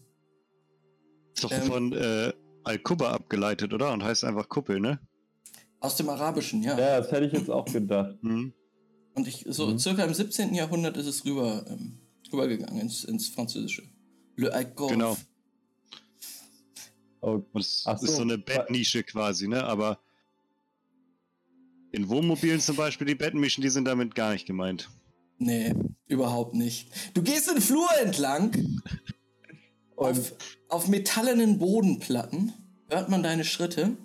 Ist 1.35 1.43
doch 1.43 1.51
Ähm. 1.51 1.63
von 1.63 1.93
äh, 1.93 2.31
Al-Kuba 2.63 3.11
abgeleitet, 3.11 3.73
oder? 3.73 3.91
Und 3.93 4.03
heißt 4.03 4.23
einfach 4.23 4.47
Kuppel, 4.49 4.79
ne? 4.79 4.99
Aus 5.79 5.95
dem 5.95 6.09
Arabischen, 6.09 6.61
ja. 6.63 6.77
Ja, 6.77 6.99
das 7.01 7.11
hätte 7.11 7.25
ich 7.25 7.33
jetzt 7.33 7.49
auch 7.49 7.65
gedacht. 7.65 8.15
Mhm. 8.23 8.53
Und 9.13 9.27
ich, 9.27 9.45
so 9.49 9.67
Mhm. 9.67 9.77
circa 9.79 10.03
im 10.05 10.13
17. 10.13 10.53
Jahrhundert 10.53 10.95
ist 10.95 11.05
es 11.07 11.25
rüber, 11.25 11.65
ähm, 11.69 11.99
rübergegangen 12.31 12.79
ins, 12.79 13.03
ins 13.03 13.27
Französische. 13.27 13.83
Le 14.37 14.53
Alcove. 14.53 14.91
Genau. 14.93 15.17
Oh, 17.19 17.41
Und 17.51 17.61
es 17.61 17.83
Ach 17.85 17.97
so. 17.97 18.05
ist 18.05 18.15
so 18.15 18.21
eine 18.21 18.37
Bettnische 18.37 19.03
quasi, 19.03 19.47
ne? 19.47 19.63
Aber 19.65 19.99
in 21.91 22.07
Wohnmobilen 22.07 22.59
zum 22.61 22.77
Beispiel, 22.77 23.05
die 23.05 23.15
Bettnischen, 23.15 23.61
die 23.61 23.69
sind 23.69 23.85
damit 23.85 24.15
gar 24.15 24.31
nicht 24.31 24.45
gemeint. 24.47 24.89
Nee, 25.37 25.73
überhaupt 26.07 26.53
nicht. 26.55 26.89
Du 27.13 27.21
gehst 27.21 27.49
den 27.49 27.61
Flur 27.61 27.89
entlang. 28.01 28.55
Auf, 30.01 30.33
auf 30.69 30.87
metallenen 30.87 31.59
Bodenplatten 31.59 32.53
hört 32.89 33.09
man 33.09 33.21
deine 33.21 33.43
Schritte. 33.43 33.95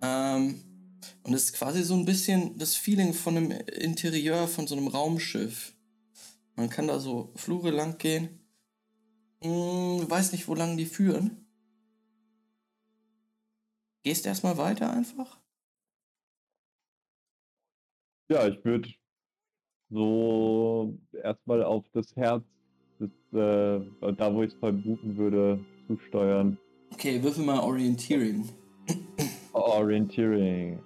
Ähm, 0.00 0.62
und 1.22 1.34
es 1.34 1.44
ist 1.44 1.52
quasi 1.52 1.82
so 1.82 1.94
ein 1.94 2.06
bisschen 2.06 2.56
das 2.58 2.74
Feeling 2.74 3.12
von 3.12 3.36
einem 3.36 3.50
Interieur 3.50 4.48
von 4.48 4.66
so 4.66 4.76
einem 4.76 4.88
Raumschiff. 4.88 5.74
Man 6.56 6.70
kann 6.70 6.88
da 6.88 6.98
so 7.00 7.32
Flure 7.36 7.70
lang 7.70 7.98
gehen. 7.98 8.40
Hm, 9.42 10.08
weiß 10.08 10.32
nicht, 10.32 10.48
wo 10.48 10.54
lang 10.54 10.76
die 10.76 10.86
führen. 10.86 11.46
Gehst 14.04 14.24
erstmal 14.24 14.56
weiter 14.56 14.90
einfach? 14.90 15.38
ja, 18.28 18.48
ich 18.48 18.64
würde 18.64 18.88
so 19.90 20.98
erstmal 21.12 21.62
auf 21.62 21.84
das 21.92 22.14
Herz, 22.16 22.44
äh, 23.34 23.80
da 24.16 24.34
wo 24.34 24.42
ich 24.42 24.52
es 24.52 24.58
vermuten 24.58 25.16
würde, 25.16 25.58
zusteuern. 25.86 26.58
Okay, 26.92 27.22
würfel 27.22 27.44
mal 27.44 27.60
Orienteering. 27.60 28.48
Orienteering. 29.52 30.78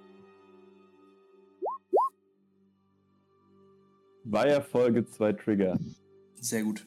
Zwei 4.29 4.47
Erfolge, 4.47 5.05
zwei 5.05 5.33
Trigger. 5.33 5.79
Sehr 6.39 6.63
gut. 6.63 6.85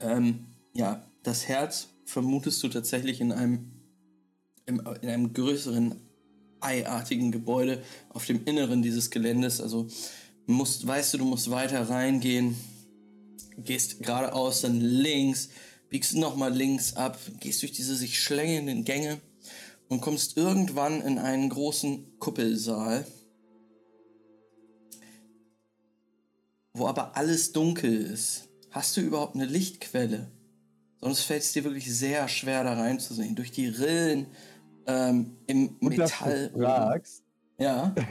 Ähm, 0.00 0.46
ja, 0.72 1.04
das 1.22 1.48
Herz 1.48 1.94
vermutest 2.04 2.62
du 2.62 2.68
tatsächlich 2.68 3.20
in 3.20 3.32
einem, 3.32 3.72
im, 4.66 4.80
in 5.00 5.08
einem 5.08 5.32
größeren 5.32 5.96
eiartigen 6.60 7.32
Gebäude 7.32 7.82
auf 8.10 8.26
dem 8.26 8.44
Inneren 8.44 8.82
dieses 8.82 9.10
Geländes. 9.10 9.60
Also 9.60 9.88
musst, 10.46 10.86
weißt 10.86 11.14
du, 11.14 11.18
du 11.18 11.24
musst 11.24 11.50
weiter 11.50 11.88
reingehen, 11.88 12.56
gehst 13.56 14.02
geradeaus, 14.02 14.62
dann 14.62 14.80
links, 14.80 15.48
biegst 15.88 16.14
nochmal 16.16 16.52
links 16.52 16.94
ab, 16.96 17.18
gehst 17.40 17.62
durch 17.62 17.72
diese 17.72 17.96
sich 17.96 18.20
schlängelnden 18.20 18.84
Gänge 18.84 19.20
und 19.88 20.00
kommst 20.00 20.36
irgendwann 20.36 21.00
in 21.02 21.18
einen 21.18 21.48
großen 21.48 22.18
Kuppelsaal, 22.18 23.06
wo 26.74 26.86
aber 26.86 27.16
alles 27.16 27.52
dunkel 27.52 27.94
ist. 27.94 28.48
Hast 28.70 28.96
du 28.96 29.00
überhaupt 29.00 29.34
eine 29.34 29.46
Lichtquelle? 29.46 30.30
Sonst 31.00 31.20
fällt 31.20 31.42
es 31.42 31.52
dir 31.52 31.64
wirklich 31.64 31.92
sehr 31.92 32.26
schwer 32.28 32.64
da 32.64 32.74
reinzusehen. 32.74 33.34
Durch 33.36 33.52
die 33.52 33.68
Rillen 33.68 34.26
ähm, 34.86 35.36
im 35.46 35.78
Gut, 35.78 35.96
Metall. 35.96 36.50
du 36.50 36.60
fragst. 36.60 37.22
Ja. 37.58 37.94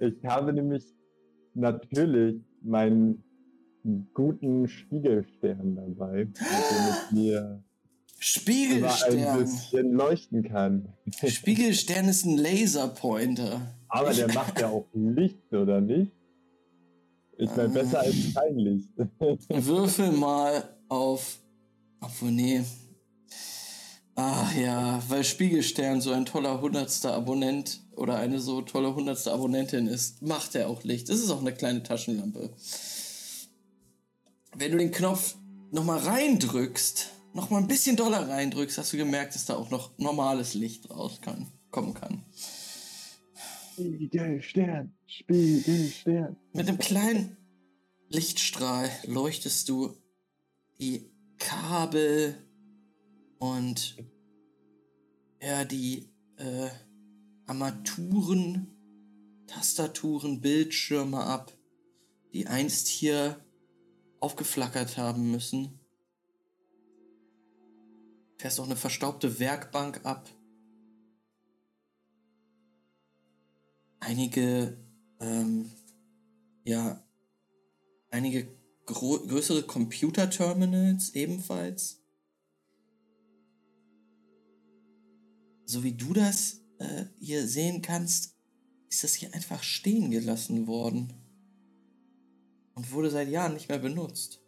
Ich 0.00 0.22
habe 0.24 0.52
nämlich 0.52 0.84
natürlich 1.54 2.42
meinen 2.60 3.22
guten 4.14 4.66
Spiegelstern 4.68 5.76
dabei, 5.76 6.24
mit 6.24 6.38
dem 6.38 6.44
ich 6.44 7.10
mir 7.12 7.40
ein 7.42 7.64
Spiegelstern. 8.18 9.38
bisschen 9.38 9.92
leuchten 9.92 10.42
kann. 10.42 10.88
Spiegelstern 11.26 12.08
ist 12.08 12.24
ein 12.24 12.38
Laserpointer. 12.38 13.60
Aber 13.88 14.12
der 14.12 14.28
macht 14.34 14.60
ja 14.60 14.68
auch 14.68 14.86
Licht, 14.94 15.52
oder 15.52 15.80
nicht? 15.80 16.12
Ich 17.36 17.54
meine, 17.56 17.68
besser 17.68 18.00
als 18.00 18.14
kein 18.34 18.56
Licht. 18.56 18.88
Würfel 19.48 20.12
mal 20.12 20.62
auf. 20.88 21.38
Obwohl, 22.00 22.30
nee. 22.30 22.62
Ach 24.16 24.54
ja, 24.54 25.02
weil 25.08 25.24
Spiegelstern 25.24 26.00
so 26.00 26.12
ein 26.12 26.24
toller 26.24 26.60
hundertster 26.60 27.14
Abonnent 27.14 27.80
oder 27.96 28.16
eine 28.16 28.38
so 28.38 28.62
tolle 28.62 28.94
hundertste 28.94 29.32
Abonnentin 29.32 29.88
ist, 29.88 30.22
macht 30.22 30.54
er 30.54 30.68
auch 30.68 30.84
Licht. 30.84 31.08
Das 31.08 31.18
ist 31.18 31.30
auch 31.30 31.40
eine 31.40 31.52
kleine 31.52 31.82
Taschenlampe. 31.82 32.50
Wenn 34.56 34.70
du 34.70 34.78
den 34.78 34.92
Knopf 34.92 35.36
nochmal 35.72 35.98
reindrückst, 35.98 37.10
nochmal 37.32 37.62
ein 37.62 37.68
bisschen 37.68 37.96
doller 37.96 38.28
reindrückst, 38.28 38.78
hast 38.78 38.92
du 38.92 38.96
gemerkt, 38.96 39.34
dass 39.34 39.46
da 39.46 39.56
auch 39.56 39.70
noch 39.70 39.98
normales 39.98 40.54
Licht 40.54 40.90
raus 40.90 41.20
kann, 41.20 41.48
kommen 41.70 41.92
kann. 41.94 42.24
Spiegelstern, 43.72 44.96
Spiegelstern. 45.06 46.36
Mit 46.52 46.68
einem 46.68 46.78
kleinen 46.78 47.36
Lichtstrahl 48.08 48.88
leuchtest 49.06 49.68
du 49.68 49.96
die 50.78 51.10
Kabel 51.38 52.36
und 53.38 53.96
ja, 55.42 55.64
die 55.64 56.12
äh, 56.36 56.68
Armaturen, 57.46 58.68
Tastaturen, 59.48 60.40
Bildschirme 60.40 61.24
ab, 61.24 61.52
die 62.32 62.46
einst 62.46 62.86
hier 62.86 63.43
aufgeflackert 64.24 64.96
haben 64.96 65.30
müssen. 65.30 65.78
Fährst 68.38 68.58
auch 68.58 68.64
eine 68.64 68.74
verstaubte 68.74 69.38
Werkbank 69.38 70.00
ab. 70.06 70.30
Einige, 74.00 74.78
ähm, 75.20 75.70
ja, 76.64 77.06
einige 78.10 78.48
größere 78.86 79.62
Computerterminals 79.64 81.14
ebenfalls. 81.14 82.02
So 85.66 85.84
wie 85.84 85.92
du 85.92 86.14
das 86.14 86.62
äh, 86.78 87.04
hier 87.18 87.46
sehen 87.46 87.82
kannst, 87.82 88.34
ist 88.88 89.04
das 89.04 89.14
hier 89.14 89.34
einfach 89.34 89.62
stehen 89.62 90.10
gelassen 90.10 90.66
worden 90.66 91.23
und 92.74 92.90
wurde 92.92 93.10
seit 93.10 93.28
Jahren 93.28 93.54
nicht 93.54 93.68
mehr 93.68 93.78
benutzt. 93.78 94.40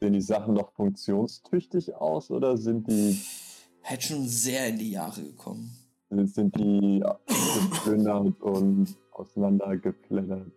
Sehen 0.00 0.12
die 0.12 0.20
Sachen 0.20 0.54
noch 0.54 0.72
funktionstüchtig 0.72 1.94
aus 1.94 2.30
oder 2.30 2.56
sind 2.56 2.90
die, 2.90 3.20
Hätte 3.82 4.06
schon 4.08 4.26
sehr 4.28 4.68
in 4.68 4.78
die 4.78 4.90
Jahre 4.90 5.22
gekommen. 5.22 5.76
sind 6.10 6.56
die 6.56 7.02
geplündert 7.70 8.40
und 8.40 8.96
auseinandergeflattert? 9.12 10.50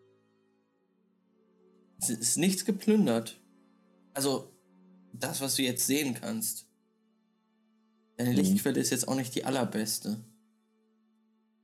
Es 2.00 2.10
ist 2.10 2.38
nichts 2.38 2.64
geplündert. 2.64 3.40
Also, 4.14 4.52
das, 5.14 5.42
was 5.42 5.56
du 5.56 5.64
jetzt 5.64 5.86
sehen 5.86 6.14
kannst. 6.14 6.68
Deine 8.18 8.32
Mhm. 8.32 8.36
Lichtquelle 8.38 8.80
ist 8.80 8.92
jetzt 8.92 9.08
auch 9.08 9.16
nicht 9.16 9.36
die 9.36 9.46
allerbeste. 9.46 10.24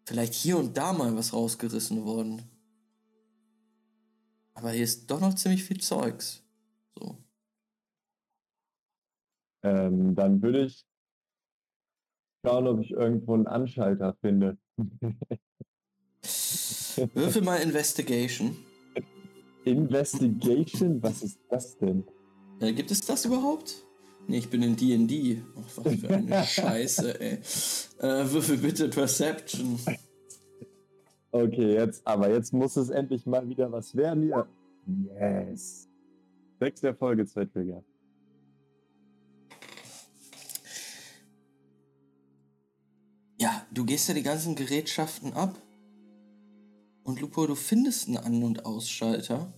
Vielleicht 0.06 0.34
hier 0.34 0.58
und 0.58 0.76
da 0.76 0.92
mal 0.94 1.16
was 1.16 1.34
rausgerissen 1.34 2.04
worden. 2.04 2.44
Aber 4.54 4.72
hier 4.72 4.84
ist 4.84 5.10
doch 5.10 5.20
noch 5.20 5.34
ziemlich 5.34 5.64
viel 5.64 5.80
Zeugs. 5.80 6.44
So. 6.98 7.18
Ähm, 9.64 10.16
dann 10.16 10.42
würde 10.42 10.66
ich 10.66 10.86
schauen, 12.46 12.68
ob 12.68 12.82
ich 12.82 12.92
irgendwo 12.92 13.34
einen 13.34 13.48
Anschalter 13.48 14.16
finde. 14.22 14.58
Würfel 17.14 17.42
mal 17.42 17.58
Investigation. 17.58 18.56
Investigation? 19.66 21.02
Was 21.02 21.24
ist 21.24 21.40
das 21.50 21.78
denn? 21.78 22.04
Äh, 22.60 22.74
gibt 22.74 22.92
es 22.92 23.02
das 23.02 23.26
überhaupt? 23.26 23.86
Nee, 24.28 24.38
ich 24.38 24.50
bin 24.50 24.62
in 24.62 24.76
D&D. 24.76 25.42
Ach, 25.56 25.78
was 25.78 25.96
für 26.00 26.10
eine 26.10 26.44
Scheiße, 26.46 27.20
ey. 27.20 27.40
Äh, 28.00 28.32
würfel 28.32 28.58
bitte 28.58 28.90
Perception. 28.90 29.80
Okay, 31.34 31.74
jetzt, 31.74 32.06
aber 32.06 32.30
jetzt 32.30 32.54
muss 32.54 32.78
es 32.78 32.92
endlich 32.92 33.26
mal 33.26 33.50
wieder 33.50 33.72
was 33.72 33.96
werden 33.96 34.22
hier. 34.22 34.48
Yes. 35.20 35.90
Sechs 36.60 36.84
Erfolge, 36.84 37.26
zwei 37.26 37.46
Trigger. 37.46 37.84
Ja, 43.40 43.66
du 43.72 43.84
gehst 43.84 44.08
ja 44.08 44.14
die 44.14 44.22
ganzen 44.22 44.54
Gerätschaften 44.54 45.34
ab. 45.34 45.60
Und 47.04 47.20
Lupo, 47.20 47.48
du 47.48 47.56
findest 47.56 48.08
einen 48.08 48.18
An- 48.18 48.44
und 48.44 48.66
Ausschalter 48.68 49.52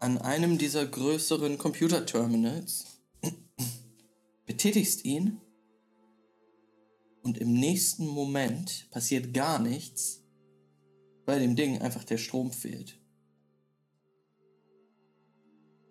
an 0.00 0.18
einem 0.18 0.58
dieser 0.58 0.84
größeren 0.84 1.56
Computerterminals, 1.56 3.00
betätigst 4.44 5.06
ihn 5.06 5.40
und 7.22 7.38
im 7.38 7.54
nächsten 7.54 8.06
Moment 8.06 8.90
passiert 8.90 9.32
gar 9.32 9.58
nichts, 9.58 10.25
weil 11.26 11.40
dem 11.40 11.56
Ding 11.56 11.82
einfach 11.82 12.04
der 12.04 12.18
Strom 12.18 12.52
fehlt. 12.52 12.98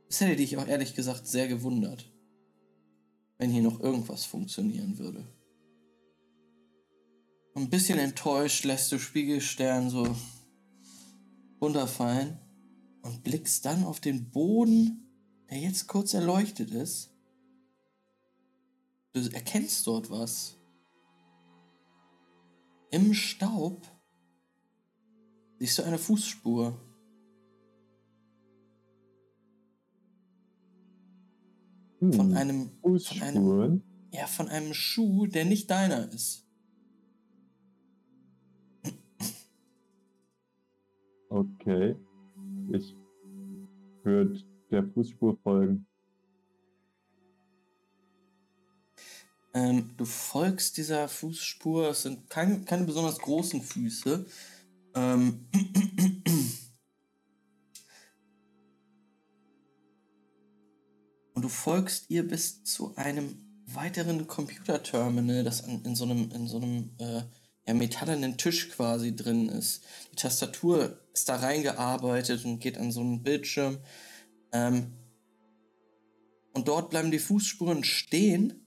Das 0.07 0.22
hätte 0.22 0.38
dich 0.38 0.57
auch 0.57 0.68
ehrlich 0.68 0.95
gesagt 0.95 1.28
sehr 1.28 1.48
gewundert, 1.48 2.12
wenn 3.38 3.52
hier 3.52 3.62
noch 3.62 3.82
irgendwas 3.82 4.26
funktionieren 4.26 4.98
würde. 4.98 5.28
Ein 7.53 7.70
bisschen 7.70 7.99
enttäuscht 7.99 8.66
lässt 8.66 8.91
du 8.91 8.99
Spiegelstern 8.99 9.90
so 9.90 10.16
runterfallen 11.62 12.38
und 13.02 13.24
blickst 13.24 13.66
dann 13.66 13.84
auf 13.84 13.99
den 13.99 14.30
Boden, 14.30 15.10
der 15.49 15.60
jetzt 15.60 15.88
kurz 15.88 16.14
erleuchtet 16.14 16.72
ist. 16.72 17.12
Du 19.14 19.22
erkennst 19.32 19.88
dort 19.88 20.10
was. 20.10 20.57
Im 22.91 23.14
Staub 23.14 23.82
siehst 25.60 25.77
du 25.77 25.84
eine 25.84 25.98
Fußspur. 25.98 26.80
Hm, 31.99 32.14
Von 32.14 32.34
einem, 32.34 32.72
von 32.82 33.22
einem, 33.22 33.82
ja, 34.11 34.27
von 34.27 34.49
einem 34.49 34.73
Schuh, 34.73 35.27
der 35.27 35.45
nicht 35.45 35.69
deiner 35.69 36.11
ist. 36.11 36.45
Okay. 41.30 41.95
Ich 42.72 42.95
würde 44.03 44.41
der 44.72 44.84
Fußspur 44.84 45.38
folgen. 45.44 45.86
Ähm, 49.53 49.90
du 49.98 50.06
folgst 50.06 50.77
dieser 50.77 51.07
Fußspur. 51.07 51.90
Es 51.90 52.03
sind 52.03 52.30
keine, 52.30 52.60
keine 52.61 52.86
besonders 52.86 53.19
großen 53.19 53.61
Füße. 53.61 54.26
Ähm, 54.96 55.46
und 61.34 61.42
du 61.42 61.50
folgst 61.50 62.10
ihr 62.10 62.28
bis 62.28 62.64
zu 62.64 62.96
einem 62.96 63.46
weiteren 63.68 64.26
Computerterminal, 64.28 65.44
das 65.44 65.64
an, 65.64 65.84
in 65.84 65.96
so 65.96 66.06
einem, 66.06 66.32
in 66.32 66.48
so 66.48 66.58
einem 66.58 66.92
äh, 67.00 67.24
ja, 67.68 67.74
metallenen 67.74 68.38
Tisch 68.38 68.70
quasi 68.70 69.16
drin 69.16 69.50
ist. 69.50 69.84
Die 70.14 70.16
Tastatur 70.16 71.00
ist 71.14 71.28
da 71.28 71.36
reingearbeitet 71.38 72.46
und 72.46 72.60
geht 72.60 72.78
an 72.78 72.92
so 72.92 73.02
einen 73.02 73.22
Bildschirm. 73.22 73.80
Ähm, 74.52 74.94
und 76.54 76.70
dort 76.70 76.90
bleiben 76.90 77.12
die 77.12 77.20
Fußspuren 77.20 77.84
stehen. 77.84 78.66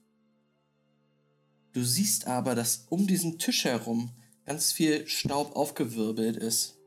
Du 1.73 1.83
siehst 1.83 2.27
aber, 2.27 2.53
dass 2.53 2.85
um 2.89 3.07
diesen 3.07 3.39
Tisch 3.39 3.65
herum 3.65 4.11
ganz 4.49 4.71
viel 4.71 5.05
Staub 5.05 5.55
aufgewirbelt 5.55 6.35
ist. 6.35 6.81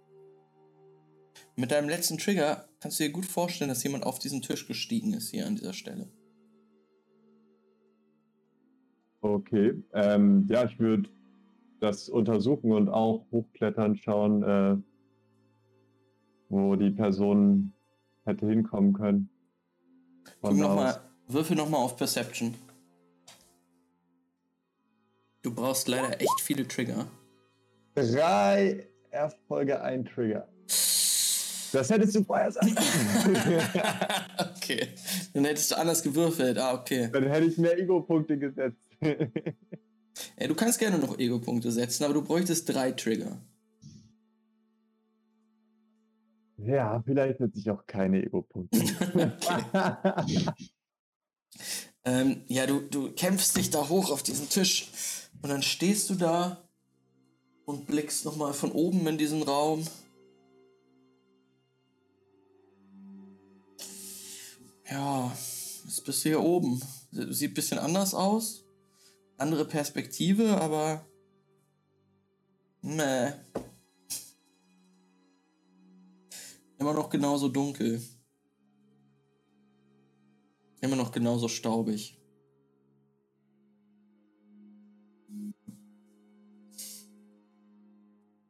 Mit 1.54 1.70
deinem 1.70 1.88
letzten 1.88 2.18
Trigger 2.18 2.68
kannst 2.80 2.98
du 2.98 3.04
dir 3.04 3.12
gut 3.12 3.24
vorstellen, 3.24 3.68
dass 3.68 3.84
jemand 3.84 4.04
auf 4.04 4.18
diesen 4.18 4.42
Tisch 4.42 4.66
gestiegen 4.66 5.14
ist 5.14 5.30
hier 5.30 5.46
an 5.46 5.54
dieser 5.54 5.72
Stelle. 5.72 6.08
Okay. 9.20 9.80
Ähm, 9.92 10.44
ja, 10.50 10.64
ich 10.64 10.80
würde 10.80 11.08
das 11.78 12.08
untersuchen 12.08 12.72
und 12.72 12.88
auch 12.88 13.26
hochklettern, 13.30 13.96
schauen, 13.96 14.42
äh, 14.42 14.76
wo 16.48 16.74
die 16.74 16.90
Person 16.90 17.72
hätte 18.24 18.48
hinkommen 18.48 18.92
können. 18.92 19.30
Guck 20.40 20.56
noch 20.56 20.74
mal, 20.74 21.00
würfel 21.28 21.56
nochmal 21.56 21.84
auf 21.84 21.96
Perception. 21.96 22.54
Du 25.42 25.54
brauchst 25.54 25.86
leider 25.86 26.20
echt 26.20 26.40
viele 26.40 26.66
Trigger. 26.66 27.06
Drei 27.94 28.88
Erfolge, 29.10 29.80
ein 29.82 30.04
Trigger. 30.04 30.48
Das 30.66 31.88
hättest 31.88 32.14
du 32.14 32.24
vorher 32.24 32.52
sagen 32.52 32.74
okay. 34.56 34.88
Dann 35.32 35.44
hättest 35.46 35.70
du 35.70 35.78
anders 35.78 36.02
gewürfelt. 36.02 36.58
Ah, 36.58 36.74
okay. 36.74 37.08
Dann 37.10 37.24
hätte 37.24 37.46
ich 37.46 37.56
mehr 37.56 37.78
Ego-Punkte 37.78 38.38
gesetzt. 38.38 38.76
Ja, 39.00 40.46
du 40.46 40.54
kannst 40.54 40.78
gerne 40.78 40.98
noch 40.98 41.18
Ego-Punkte 41.18 41.72
setzen, 41.72 42.04
aber 42.04 42.14
du 42.14 42.22
bräuchtest 42.22 42.68
drei 42.68 42.92
Trigger. 42.92 43.40
ja, 46.58 47.02
vielleicht 47.04 47.38
setze 47.38 47.58
ich 47.58 47.70
auch 47.70 47.86
keine 47.86 48.22
Ego-Punkte. 48.22 48.78
Ähm, 52.04 52.42
ja, 52.48 52.66
du, 52.66 52.80
du 52.80 53.12
kämpfst 53.12 53.56
dich 53.56 53.70
da 53.70 53.88
hoch 53.88 54.10
auf 54.10 54.22
diesen 54.22 54.48
Tisch 54.48 54.90
und 55.40 55.48
dann 55.48 55.62
stehst 55.62 56.10
du 56.10 56.14
da 56.14 56.68
und 57.64 57.86
blickst 57.86 58.24
nochmal 58.24 58.54
von 58.54 58.72
oben 58.72 59.06
in 59.06 59.18
diesen 59.18 59.42
Raum. 59.42 59.86
Ja, 64.90 65.32
jetzt 65.84 66.04
bist 66.04 66.24
du 66.24 66.28
hier 66.28 66.40
oben. 66.40 66.82
Sieht 67.10 67.52
ein 67.52 67.54
bisschen 67.54 67.78
anders 67.78 68.14
aus. 68.14 68.64
Andere 69.38 69.64
Perspektive, 69.64 70.60
aber. 70.60 71.06
Meh. 72.82 73.32
Immer 76.78 76.94
noch 76.94 77.10
genauso 77.10 77.48
dunkel. 77.48 78.02
Immer 80.80 80.96
noch 80.96 81.12
genauso 81.12 81.46
staubig. 81.48 82.21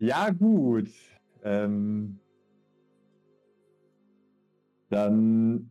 Ja, 0.02 0.30
gut. 0.30 0.88
Ähm, 1.44 2.18
dann 4.90 5.70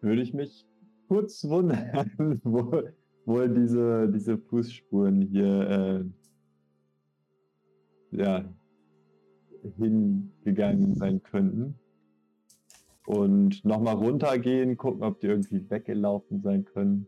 würde 0.00 0.22
ich 0.22 0.32
mich 0.32 0.66
kurz 1.08 1.44
wundern, 1.44 2.40
wo, 2.42 2.82
wo 3.26 3.46
diese, 3.46 4.10
diese 4.10 4.38
Fußspuren 4.38 5.20
hier 5.20 6.04
äh, 8.12 8.16
ja, 8.16 8.44
hingegangen 9.76 10.94
sein 10.94 11.22
könnten. 11.22 11.78
Und 13.06 13.62
nochmal 13.62 13.96
runtergehen, 13.96 14.78
gucken, 14.78 15.02
ob 15.02 15.20
die 15.20 15.26
irgendwie 15.26 15.68
weggelaufen 15.68 16.40
sein 16.40 16.64
können. 16.64 17.06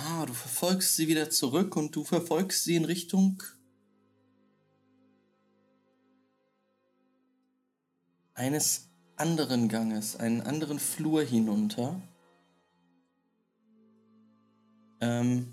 Ah, 0.00 0.24
du 0.26 0.32
verfolgst 0.32 0.94
sie 0.94 1.08
wieder 1.08 1.28
zurück 1.28 1.74
und 1.74 1.96
du 1.96 2.04
verfolgst 2.04 2.62
sie 2.62 2.76
in 2.76 2.84
Richtung 2.84 3.42
eines 8.34 8.90
anderen 9.16 9.68
Ganges, 9.68 10.14
einen 10.14 10.40
anderen 10.40 10.78
Flur 10.78 11.24
hinunter. 11.24 12.00
Ähm, 15.00 15.52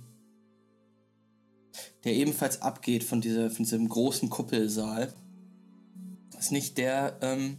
der 2.04 2.14
ebenfalls 2.14 2.62
abgeht 2.62 3.04
von, 3.04 3.22
dieser, 3.22 3.50
von 3.50 3.66
diesem 3.66 3.90
großen 3.90 4.30
Kuppelsaal. 4.30 5.12
Ist 6.38 6.52
nicht 6.52 6.78
der, 6.78 7.18
ähm, 7.22 7.58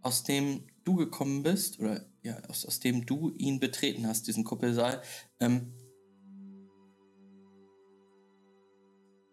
aus 0.00 0.24
dem 0.24 0.64
du 0.84 0.96
gekommen 0.96 1.42
bist, 1.42 1.78
oder 1.78 2.06
ja, 2.22 2.38
aus, 2.48 2.64
aus 2.64 2.80
dem 2.80 3.04
du 3.04 3.34
ihn 3.36 3.60
betreten 3.60 4.06
hast, 4.06 4.26
diesen 4.28 4.44
Kuppelsaal. 4.44 5.02
Ähm, 5.40 5.74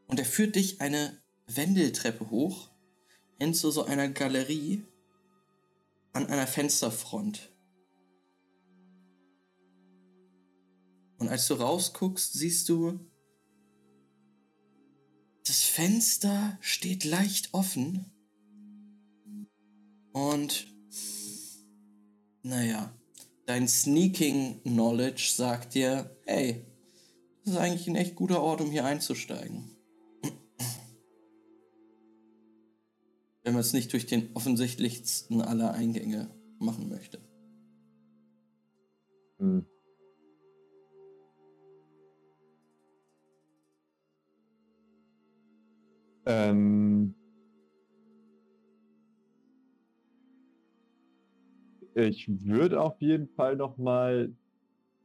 und 0.08 0.20
er 0.20 0.26
führt 0.26 0.56
dich 0.56 0.82
eine 0.82 1.22
Wendeltreppe 1.48 2.30
hoch 2.30 2.70
hin 3.40 3.54
zu 3.54 3.72
so 3.72 3.86
einer 3.86 4.10
Galerie 4.10 4.84
an 6.14 6.26
einer 6.28 6.48
Fensterfront. 6.48 7.54
Und 11.20 11.30
als 11.30 11.48
du 11.48 11.56
rausguckst, 11.56 12.34
siehst 12.34 12.70
du, 12.70 13.00
das 15.46 15.64
Fenster 15.64 16.58
steht 16.62 17.04
leicht 17.06 17.54
offen. 17.54 18.12
Und 20.12 20.68
naja, 22.44 22.94
dein 23.46 23.68
Sneaking 23.68 24.62
Knowledge 24.64 25.32
sagt 25.36 25.74
dir, 25.74 26.18
hey, 26.26 26.66
das 27.44 27.54
ist 27.54 27.60
eigentlich 27.60 27.88
ein 27.88 27.96
echt 27.96 28.16
guter 28.16 28.42
Ort, 28.42 28.62
um 28.62 28.72
hier 28.72 28.86
einzusteigen. 28.86 29.77
Wenn 33.48 33.53
man 33.53 33.61
es 33.61 33.72
nicht 33.72 33.94
durch 33.94 34.06
den 34.06 34.28
offensichtlichsten 34.34 35.40
aller 35.40 35.74
Eingänge 35.74 36.30
machen 36.60 36.90
möchte. 36.90 37.18
Hm. 39.40 39.65
Ähm, 46.26 47.15
ich 51.95 52.28
würde 52.44 52.82
auf 52.82 52.99
jeden 52.99 53.30
Fall 53.30 53.56
noch 53.56 53.78
mal 53.78 54.30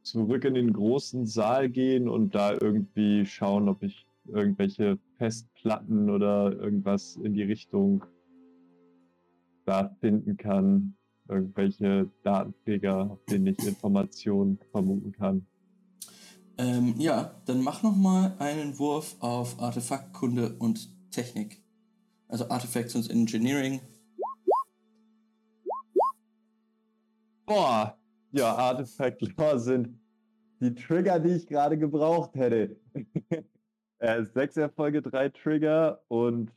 zurück 0.01 0.43
in 0.43 0.55
den 0.55 0.73
großen 0.73 1.25
Saal 1.25 1.69
gehen 1.69 2.09
und 2.09 2.35
da 2.35 2.57
irgendwie 2.59 3.25
schauen, 3.25 3.69
ob 3.69 3.81
ich 3.83 4.05
irgendwelche 4.25 4.99
Festplatten 5.17 6.09
oder 6.09 6.51
irgendwas 6.51 7.15
in 7.15 7.33
die 7.33 7.43
Richtung 7.43 8.03
da 9.65 9.95
finden 9.99 10.37
kann. 10.37 10.95
Irgendwelche 11.27 12.09
Datenträger, 12.23 13.11
auf 13.11 13.25
denen 13.25 13.47
ich 13.47 13.59
Informationen 13.65 14.59
vermuten 14.71 15.11
kann. 15.13 15.45
Ähm, 16.57 16.95
ja, 16.97 17.33
dann 17.45 17.63
mach 17.63 17.81
noch 17.81 17.95
mal 17.95 18.35
einen 18.39 18.77
Wurf 18.77 19.15
auf 19.19 19.59
Artefaktkunde 19.59 20.55
und 20.59 20.89
Technik. 21.11 21.63
Also 22.27 22.49
Artifacts 22.49 22.95
und 22.95 23.09
Engineering. 23.09 23.79
Boah, 27.45 27.97
ja, 28.31 28.55
Artifact 28.55 29.21
Lore 29.37 29.59
sind 29.59 29.99
die 30.59 30.73
Trigger, 30.73 31.19
die 31.19 31.31
ich 31.31 31.47
gerade 31.47 31.77
gebraucht 31.77 32.35
hätte. 32.35 32.77
äh, 33.99 34.23
sechs 34.23 34.57
Erfolge, 34.57 35.01
drei 35.01 35.29
Trigger 35.29 36.01
und 36.07 36.51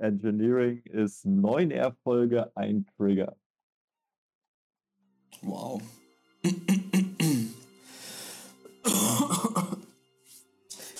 Engineering 0.00 0.82
ist 0.84 1.24
neun 1.24 1.70
Erfolge, 1.70 2.50
ein 2.56 2.86
Trigger. 2.96 3.36
Wow. 5.42 5.80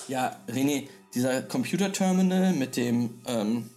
ja, 0.09 0.41
René, 0.49 0.89
dieser 1.15 1.43
Computerterminal 1.43 2.53
mit 2.55 2.77
dem 2.77 3.21
ähm, 3.27 3.71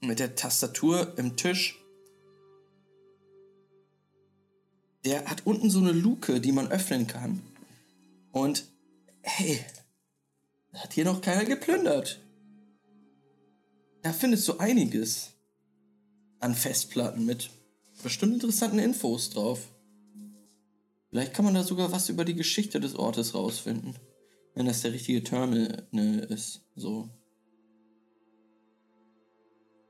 mit 0.00 0.18
der 0.18 0.34
Tastatur 0.34 1.18
im 1.18 1.36
Tisch, 1.36 1.78
der 5.04 5.26
hat 5.26 5.46
unten 5.46 5.70
so 5.70 5.80
eine 5.80 5.92
Luke, 5.92 6.40
die 6.40 6.52
man 6.52 6.70
öffnen 6.70 7.06
kann. 7.06 7.42
Und 8.32 8.66
hey, 9.22 9.60
hat 10.74 10.92
hier 10.92 11.04
noch 11.04 11.20
keiner 11.20 11.44
geplündert. 11.44 12.20
Da 14.02 14.12
findest 14.12 14.48
du 14.48 14.58
einiges 14.58 15.32
an 16.38 16.54
Festplatten 16.54 17.26
mit 17.26 17.50
bestimmt 18.02 18.34
interessanten 18.34 18.78
Infos 18.78 19.30
drauf. 19.30 19.68
Vielleicht 21.10 21.34
kann 21.34 21.44
man 21.44 21.54
da 21.54 21.64
sogar 21.64 21.92
was 21.92 22.08
über 22.08 22.24
die 22.24 22.34
Geschichte 22.34 22.80
des 22.80 22.94
Ortes 22.94 23.34
rausfinden. 23.34 23.94
Wenn 24.54 24.66
das 24.66 24.82
der 24.82 24.92
richtige 24.92 25.22
Terminal 25.22 26.18
ist. 26.30 26.62
So. 26.76 27.08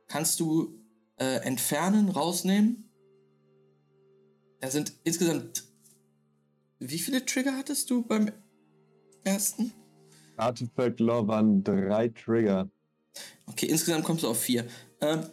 Kannst 0.08 0.40
du 0.40 0.82
äh, 1.16 1.42
entfernen, 1.44 2.08
rausnehmen? 2.08 2.90
Da 4.60 4.70
sind 4.70 4.92
insgesamt. 5.04 5.64
Wie 6.78 6.98
viele 6.98 7.24
Trigger 7.24 7.56
hattest 7.56 7.90
du 7.90 8.02
beim 8.02 8.30
ersten? 9.24 9.72
Artifact 10.36 11.00
Law 11.00 11.26
waren 11.26 11.62
drei 11.62 12.08
Trigger. 12.08 12.70
Okay, 13.46 13.66
insgesamt 13.66 14.04
kommst 14.04 14.22
du 14.24 14.28
auf 14.28 14.40
vier. 14.40 14.66
Ähm, 15.00 15.24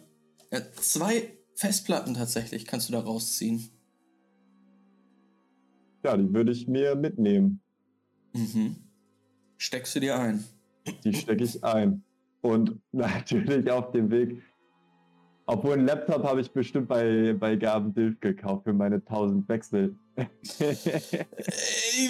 ja, 0.50 0.60
zwei 0.72 1.38
Festplatten 1.54 2.14
tatsächlich 2.14 2.66
kannst 2.66 2.88
du 2.88 2.92
da 2.92 3.00
rausziehen. 3.00 3.68
Ja, 6.04 6.16
die 6.16 6.32
würde 6.32 6.52
ich 6.52 6.66
mir 6.68 6.94
mitnehmen. 6.94 7.60
Mhm. 8.32 8.76
Steckst 9.56 9.94
du 9.96 10.00
dir 10.00 10.18
ein? 10.18 10.44
Die 11.04 11.12
stecke 11.14 11.44
ich 11.44 11.62
ein. 11.64 12.02
Und 12.40 12.78
natürlich 12.92 13.70
auf 13.70 13.90
dem 13.92 14.10
Weg. 14.10 14.42
Obwohl 15.46 15.74
ein 15.74 15.86
Laptop 15.86 16.24
habe 16.24 16.40
ich 16.40 16.50
bestimmt 16.52 16.88
bei, 16.88 17.32
bei 17.32 17.56
Gaben 17.56 17.94
Dilf 17.94 18.20
gekauft 18.20 18.64
für 18.64 18.72
meine 18.72 18.96
1000 18.96 19.48
Wechsel. 19.48 19.96
ich 20.14 20.28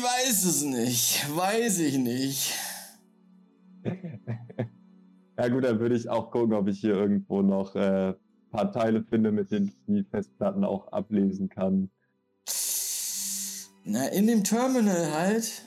weiß 0.02 0.44
es 0.44 0.62
nicht. 0.64 1.24
Weiß 1.36 1.78
ich 1.78 1.98
nicht. 1.98 2.54
ja 5.38 5.48
gut, 5.48 5.64
dann 5.64 5.78
würde 5.78 5.94
ich 5.94 6.08
auch 6.08 6.30
gucken, 6.30 6.52
ob 6.54 6.66
ich 6.66 6.80
hier 6.80 6.94
irgendwo 6.94 7.42
noch 7.42 7.74
ein 7.76 8.10
äh, 8.10 8.14
paar 8.50 8.72
Teile 8.72 9.04
finde, 9.04 9.30
mit 9.30 9.52
denen 9.52 9.68
ich 9.68 9.76
die 9.86 10.02
Festplatten 10.02 10.64
auch 10.64 10.88
ablesen 10.88 11.48
kann. 11.48 11.90
Na, 13.84 14.08
in 14.08 14.26
dem 14.26 14.42
Terminal 14.42 15.12
halt. 15.12 15.62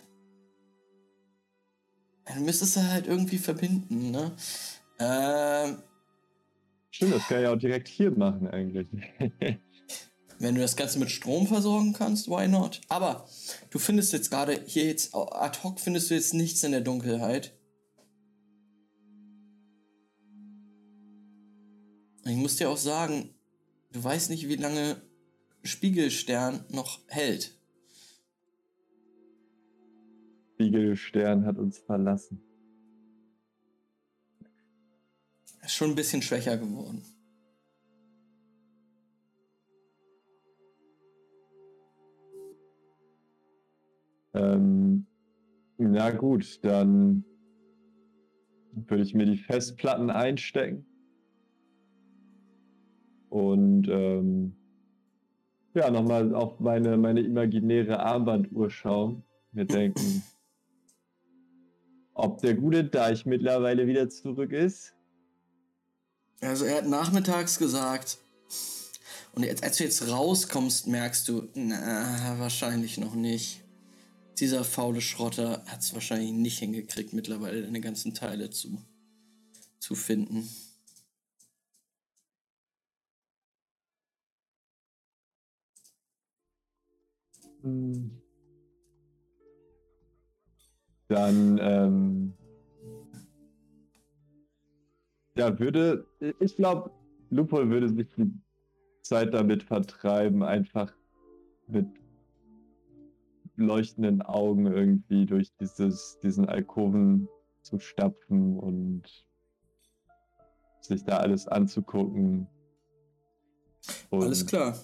Dann 2.26 2.44
müsstest 2.44 2.76
du 2.76 2.82
halt 2.82 3.08
irgendwie 3.08 3.38
verbinden, 3.38 4.12
ne? 4.12 4.32
Ähm. 5.00 5.78
Stimmt, 6.92 7.16
das 7.16 7.28
kann 7.28 7.42
ich 7.42 7.48
auch 7.48 7.58
direkt 7.58 7.88
hier 7.88 8.12
machen 8.12 8.48
eigentlich. 8.48 8.88
Wenn 10.40 10.56
du 10.56 10.62
das 10.62 10.76
Ganze 10.76 11.00
mit 11.00 11.12
Strom 11.12 11.48
versorgen 11.48 11.94
kannst, 11.94 12.28
why 12.28 12.48
not? 12.48 12.82
Aber 12.90 13.26
du 13.70 13.80
findest 13.80 14.12
jetzt 14.12 14.30
gerade 14.30 14.60
hier 14.66 14.86
jetzt 14.86 15.16
ad 15.16 15.60
hoc 15.64 15.80
findest 15.80 16.10
du 16.10 16.16
jetzt 16.16 16.34
nichts 16.34 16.64
in 16.64 16.72
der 16.72 16.82
Dunkelheit. 16.82 17.54
Ich 22.26 22.36
muss 22.36 22.58
dir 22.58 22.70
auch 22.70 22.78
sagen, 22.78 23.34
du 23.92 24.04
weißt 24.04 24.30
nicht, 24.30 24.48
wie 24.48 24.56
lange 24.56 25.02
Spiegelstern 25.64 26.64
noch 26.70 27.00
hält. 27.08 27.58
Spiegelstern 30.54 31.46
hat 31.46 31.58
uns 31.58 31.80
verlassen. 31.80 32.42
Ist 35.64 35.74
schon 35.74 35.92
ein 35.92 35.96
bisschen 35.96 36.22
schwächer 36.22 36.58
geworden. 36.58 37.04
Ähm, 44.34 45.06
na 45.78 46.12
gut, 46.12 46.64
dann 46.64 47.26
würde 48.74 49.04
ich 49.04 49.14
mir 49.14 49.26
die 49.26 49.38
Festplatten 49.38 50.10
einstecken. 50.10 50.86
Und 53.32 53.88
ähm, 53.88 54.58
ja, 55.74 55.90
nochmal 55.90 56.36
auf 56.36 56.60
meine, 56.60 56.98
meine 56.98 57.22
imaginäre 57.22 58.02
Armbanduhr 58.02 58.70
schauen. 58.70 59.24
Mir 59.54 59.64
denken, 59.64 60.22
ob 62.14 62.42
der 62.42 62.56
gute 62.56 62.84
Deich 62.84 63.26
mittlerweile 63.26 63.88
wieder 63.88 64.10
zurück 64.10 64.52
ist. 64.52 64.94
Also 66.42 66.66
er 66.66 66.80
hat 66.80 66.88
nachmittags 66.88 67.58
gesagt. 67.58 68.18
Und 69.34 69.44
jetzt, 69.44 69.64
als 69.64 69.78
du 69.78 69.86
jetzt 69.86 70.06
rauskommst, 70.10 70.88
merkst 70.88 71.30
du, 71.30 71.48
na, 71.54 72.36
wahrscheinlich 72.38 72.98
noch 72.98 73.16
nicht. 73.16 73.62
Dieser 74.40 74.66
faule 74.66 75.00
Schrotter 75.00 75.64
hat 75.68 75.80
es 75.80 75.94
wahrscheinlich 75.94 76.34
nicht 76.34 76.60
hingekriegt, 76.60 77.14
mittlerweile 77.14 77.62
deine 77.62 77.80
ganzen 77.80 78.14
Teile 78.14 78.50
zu, 78.50 78.78
zu 79.80 79.96
finden. 79.96 80.50
Dann, 87.64 88.22
ähm, 91.62 92.34
ja, 95.36 95.60
würde, 95.60 96.06
ich 96.40 96.56
glaube, 96.56 96.92
Lupol 97.30 97.70
würde 97.70 97.90
sich 97.90 98.08
die 98.16 98.32
Zeit 99.02 99.34
damit 99.34 99.64
vertreiben, 99.64 100.44
einfach 100.44 100.94
mit 101.68 101.88
leuchtenden 103.56 104.22
Augen 104.22 104.68
irgendwie 104.68 105.26
durch 105.26 105.52
dieses, 105.60 106.20
diesen 106.24 106.48
Alkoven 106.48 107.28
zu 107.62 107.80
stapfen 107.80 108.58
und 108.58 109.04
sich 110.82 111.04
da 111.04 111.18
alles 111.18 111.48
anzugucken. 111.48 112.48
Und 114.10 114.24
Alles 114.24 114.46
klar. 114.46 114.78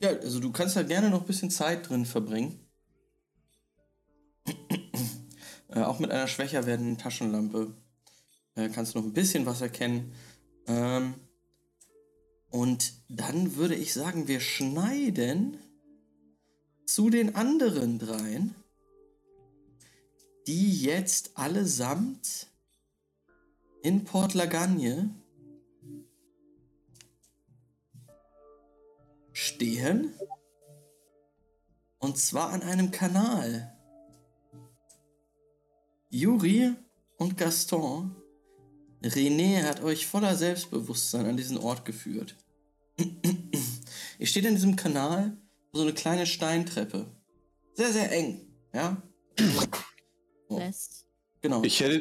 Ja, 0.00 0.08
also 0.08 0.40
du 0.40 0.50
kannst 0.50 0.76
da 0.76 0.82
gerne 0.82 1.10
noch 1.10 1.20
ein 1.20 1.26
bisschen 1.26 1.50
Zeit 1.50 1.88
drin 1.88 2.06
verbringen. 2.06 2.58
äh, 5.68 5.82
auch 5.82 5.98
mit 5.98 6.10
einer 6.10 6.26
schwächer 6.26 6.64
werdenden 6.64 6.96
Taschenlampe 6.96 7.74
äh, 8.54 8.70
kannst 8.70 8.94
du 8.94 8.98
noch 8.98 9.06
ein 9.06 9.12
bisschen 9.12 9.44
was 9.44 9.60
erkennen. 9.60 10.14
Ähm, 10.66 11.14
und 12.48 12.94
dann 13.10 13.56
würde 13.56 13.74
ich 13.74 13.92
sagen, 13.92 14.26
wir 14.26 14.40
schneiden 14.40 15.58
zu 16.86 17.10
den 17.10 17.36
anderen 17.36 17.98
dreien, 17.98 18.54
die 20.46 20.80
jetzt 20.80 21.36
allesamt 21.36 22.46
in 23.82 24.04
Port 24.04 24.32
Lagagne 24.32 25.14
stehen. 29.40 30.14
Und 31.98 32.18
zwar 32.18 32.50
an 32.50 32.62
einem 32.62 32.90
Kanal. 32.90 33.76
Juri 36.10 36.72
und 37.18 37.36
Gaston, 37.36 38.16
René 39.02 39.62
hat 39.62 39.82
euch 39.82 40.06
voller 40.06 40.34
Selbstbewusstsein 40.36 41.26
an 41.26 41.36
diesen 41.36 41.58
Ort 41.58 41.84
geführt. 41.84 42.36
Ihr 44.18 44.26
steht 44.26 44.44
in 44.44 44.54
diesem 44.54 44.76
Kanal, 44.76 45.36
so 45.72 45.82
eine 45.82 45.92
kleine 45.94 46.26
Steintreppe. 46.26 47.06
Sehr, 47.74 47.92
sehr 47.92 48.10
eng, 48.12 48.40
ja? 48.74 49.00
Oh, 50.48 50.58
Lässt. 50.58 51.06
genau. 51.40 51.62
Ich 51.62 51.80
hätte, 51.80 52.00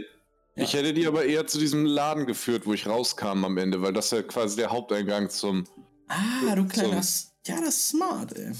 Ja. 0.55 0.63
ich 0.63 0.73
hätte 0.73 0.93
die 0.93 1.05
aber 1.07 1.23
eher 1.25 1.45
zu 1.45 1.59
diesem 1.59 1.85
Laden 1.85 2.25
geführt, 2.25 2.65
wo 2.65 2.73
ich 2.73 2.87
rauskam 2.87 3.45
am 3.45 3.57
Ende, 3.57 3.81
weil 3.81 3.93
das 3.93 4.11
ja 4.11 4.23
quasi 4.23 4.55
der 4.55 4.71
Haupteingang 4.71 5.29
zum. 5.29 5.65
ah, 6.07 6.55
du 6.55 6.65
kleiner... 6.67 7.01
Ja, 7.47 7.59
das 7.61 7.75
ist 7.75 7.89
smart, 7.89 8.37
ey. 8.37 8.51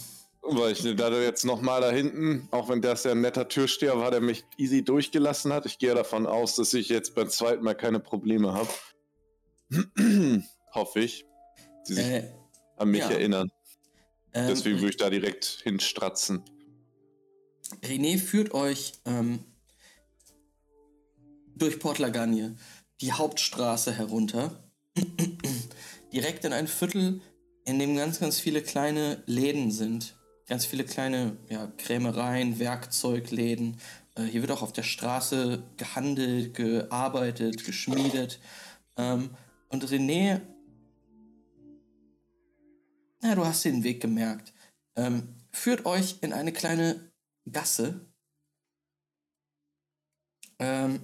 Weil 0.42 0.72
ich 0.72 0.82
da 0.96 1.12
jetzt 1.22 1.44
nochmal 1.46 1.82
da 1.82 1.92
hinten, 1.92 2.48
auch 2.52 2.70
wenn 2.70 2.82
das 2.82 3.04
ja 3.04 3.12
ein 3.12 3.22
netter 3.22 3.48
Türsteher 3.48 4.00
war, 4.00 4.10
der 4.10 4.22
mich 4.22 4.46
easy 4.58 4.84
durchgelassen 4.84 5.52
hat. 5.54 5.66
Ich 5.66 5.78
gehe 5.78 5.94
davon 5.94 6.26
aus, 6.26 6.56
dass 6.56 6.74
ich 6.74 6.90
jetzt 6.90 7.14
beim 7.14 7.30
zweiten 7.30 7.64
Mal 7.64 7.76
keine 7.76 8.00
Probleme 8.00 8.54
habe. 8.54 8.70
Hoffe 10.74 11.02
ich. 11.02 11.26
Die 11.88 11.94
sich 11.94 12.06
Äh, 12.06 12.32
an 12.78 12.90
mich 12.90 13.02
ja. 13.02 13.10
erinnern. 13.12 13.52
ähm, 14.34 14.48
Deswegen 14.48 14.78
würde 14.78 14.92
ich 14.92 14.98
da 14.98 15.10
direkt 15.10 15.46
hinstratzen. 15.64 16.42
René 17.84 18.18
führt 18.18 18.54
euch 18.54 18.94
ähm, 19.06 19.44
durch 21.56 21.80
Port 21.80 22.00
Lagagne, 22.00 22.56
die 23.02 23.12
Hauptstraße 23.12 23.92
herunter, 23.92 24.64
direkt 26.14 26.46
in 26.46 26.54
ein 26.54 26.68
Viertel, 26.68 27.22
in 27.70 27.80
dem 27.80 27.96
ganz, 27.96 28.20
ganz 28.20 28.40
viele 28.40 28.62
kleine 28.62 29.22
Läden 29.26 29.72
sind. 29.72 30.16
Ganz 30.48 30.66
viele 30.66 30.84
kleine 30.84 31.38
ja, 31.50 31.68
Krämereien, 31.78 32.58
Werkzeugläden. 32.58 33.80
Äh, 34.16 34.24
hier 34.24 34.42
wird 34.42 34.52
auch 34.52 34.64
auf 34.64 34.74
der 34.74 34.84
Straße 34.84 35.62
gehandelt, 35.78 36.56
gearbeitet, 36.56 37.64
geschmiedet. 37.64 38.40
Ähm, 38.98 39.30
und 39.70 39.86
René, 39.86 40.42
na, 43.22 43.36
du 43.36 43.46
hast 43.46 43.66
den 43.66 43.84
Weg 43.84 44.02
gemerkt, 44.02 44.54
ähm, 44.96 45.36
führt 45.52 45.86
euch 45.86 46.18
in 46.22 46.34
eine 46.34 46.52
kleine 46.52 47.12
Gasse. 47.52 48.12
Ähm, 50.58 51.02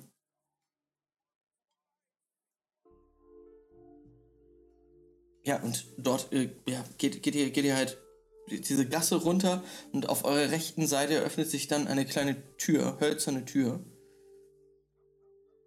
ja, 5.46 5.62
und 5.62 5.86
dort 5.98 6.34
äh, 6.34 6.50
ja, 6.68 6.84
geht, 6.98 7.22
geht, 7.22 7.36
ihr, 7.36 7.52
geht 7.52 7.66
ihr 7.66 7.76
halt 7.76 8.00
diese 8.50 8.88
Gasse 8.88 9.16
runter 9.16 9.64
und 9.92 10.10
auf 10.10 10.26
eurer 10.26 10.52
rechten 10.52 10.88
Seite 10.88 11.20
öffnet 11.20 11.50
sich 11.50 11.68
dann 11.68 11.88
eine 11.88 12.06
kleine 12.06 12.36
Tür, 12.58 12.98
hölzerne 13.00 13.46
Tür, 13.46 13.80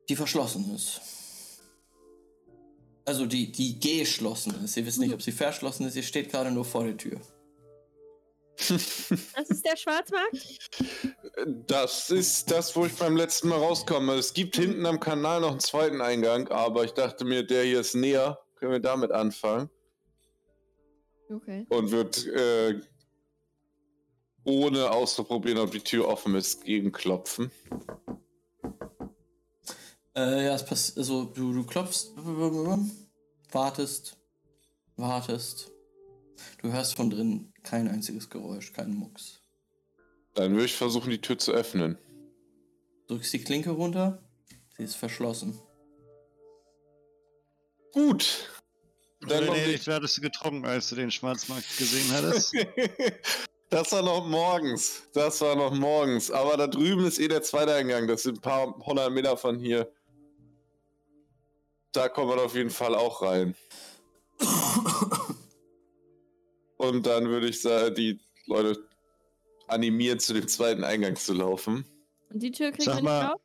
die 0.08 0.16
verschlossen 0.16 0.74
ist. 0.74 1.00
Also 3.05 3.24
die, 3.24 3.50
die 3.52 3.81
geschlossen 3.81 4.65
ist. 4.65 4.76
Ihr 4.76 4.84
wisst 4.84 4.98
nicht, 4.98 5.15
ob 5.15 5.23
sie 5.23 5.32
verschlossen 5.32 5.86
ist, 5.86 5.97
ihr 5.97 6.02
steht 6.02 6.31
gerade 6.31 6.50
nur 6.50 6.65
vor 6.65 6.84
der 6.84 6.97
Tür. 6.97 7.20
Das 8.58 9.50
ist 9.50 9.65
der 9.65 9.76
Schwarzmarkt? 9.76 10.36
Das 11.68 12.10
ist 12.10 12.50
das, 12.50 12.74
wo 12.74 12.86
ich 12.86 12.94
beim 12.94 13.16
letzten 13.16 13.48
Mal 13.48 13.58
rauskomme. 13.58 14.15
Es 14.15 14.34
gibt 14.34 14.57
hinten 14.57 14.84
am 14.84 14.98
Kanal 14.98 15.40
noch 15.40 15.52
einen 15.52 15.60
zweiten 15.60 16.00
Eingang, 16.00 16.48
aber 16.48 16.84
ich 16.84 16.92
dachte 16.92 17.24
mir, 17.24 17.47
der 17.47 17.62
hier 17.62 17.81
ist 17.81 17.94
näher. 17.94 18.40
Können 18.59 18.73
wir 18.73 18.81
damit 18.81 19.12
anfangen? 19.12 19.70
Okay. 21.31 21.67
Und 21.69 21.91
wird 21.91 22.27
äh, 22.27 22.81
ohne 24.45 24.91
auszuprobieren, 24.91 25.59
ob 25.59 25.70
die 25.70 25.81
Tür 25.81 26.09
offen 26.09 26.35
ist, 26.35 26.65
gegenklopfen. 26.65 27.51
Äh, 30.17 30.47
ja, 30.47 30.55
es 30.55 30.65
passiert, 30.65 30.99
also 30.99 31.25
du, 31.25 31.53
du 31.53 31.65
klopfst, 31.65 32.12
wartest, 33.53 34.17
wartest. 34.97 35.70
Du 36.61 36.73
hörst 36.73 36.97
von 36.97 37.11
drin 37.11 37.53
kein 37.62 37.89
einziges 37.89 38.31
Geräusch, 38.31 38.73
keinen 38.73 38.95
Mucks. 38.95 39.41
Dann 40.35 40.53
würde 40.53 40.65
ich 40.65 40.75
versuchen, 40.75 41.11
die 41.11 41.20
Tür 41.20 41.39
zu 41.39 41.53
öffnen. 41.53 41.99
Drückst 43.07 43.33
die 43.33 43.45
Klinke 43.45 43.70
runter, 43.70 44.23
sie 44.77 44.85
ist 44.85 44.97
verschlossen. 44.97 45.59
Gut. 47.92 48.49
Dann 49.20 49.44
René, 49.44 49.67
nicht. 49.67 49.86
wie 49.86 49.92
hattest 49.92 50.17
du 50.17 50.20
getrunken, 50.20 50.65
als 50.67 50.89
du 50.91 50.97
den 50.97 51.10
Schwarzmarkt 51.10 51.76
gesehen 51.76 52.12
hattest? 52.12 52.55
das 53.70 53.92
war 53.92 54.02
noch 54.02 54.26
morgens. 54.26 55.02
Das 55.12 55.41
war 55.41 55.57
noch 55.57 55.73
morgens. 55.73 56.31
Aber 56.31 56.57
da 56.57 56.67
drüben 56.67 57.05
ist 57.05 57.18
eh 57.18 57.28
der 57.28 57.42
zweite 57.42 57.75
Eingang. 57.75 58.07
Das 58.07 58.23
sind 58.23 58.39
ein 58.39 58.42
paar 58.42 58.76
hundert 58.78 59.12
Meter 59.12 59.36
von 59.36 59.58
hier. 59.58 59.91
Da 61.92 62.08
kommt 62.08 62.28
man 62.28 62.39
auf 62.39 62.55
jeden 62.55 62.70
Fall 62.70 62.94
auch 62.94 63.23
rein. 63.23 63.57
Und 66.76 67.07
dann 67.07 67.28
würde 67.28 67.49
ich 67.49 67.60
sagen, 67.60 67.94
die 67.94 68.20
Leute 68.47 68.89
animieren, 69.67 70.20
zu 70.20 70.33
dem 70.33 70.47
zweiten 70.47 70.84
Eingang 70.84 71.17
zu 71.17 71.33
laufen. 71.33 71.84
Und 72.31 72.41
die 72.42 72.52
Tür 72.52 72.70
kriegt 72.70 72.86
ihr 72.86 72.94
nicht 72.94 73.08
auf? 73.08 73.41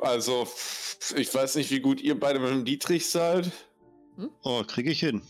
Also, 0.00 0.48
ich 1.16 1.34
weiß 1.34 1.56
nicht, 1.56 1.70
wie 1.70 1.80
gut 1.80 2.00
ihr 2.00 2.18
beide 2.18 2.38
mit 2.38 2.50
dem 2.50 2.64
Dietrich 2.64 3.10
seid. 3.10 3.50
Oh, 4.42 4.62
kriege 4.66 4.90
ich 4.90 5.00
hin. 5.00 5.22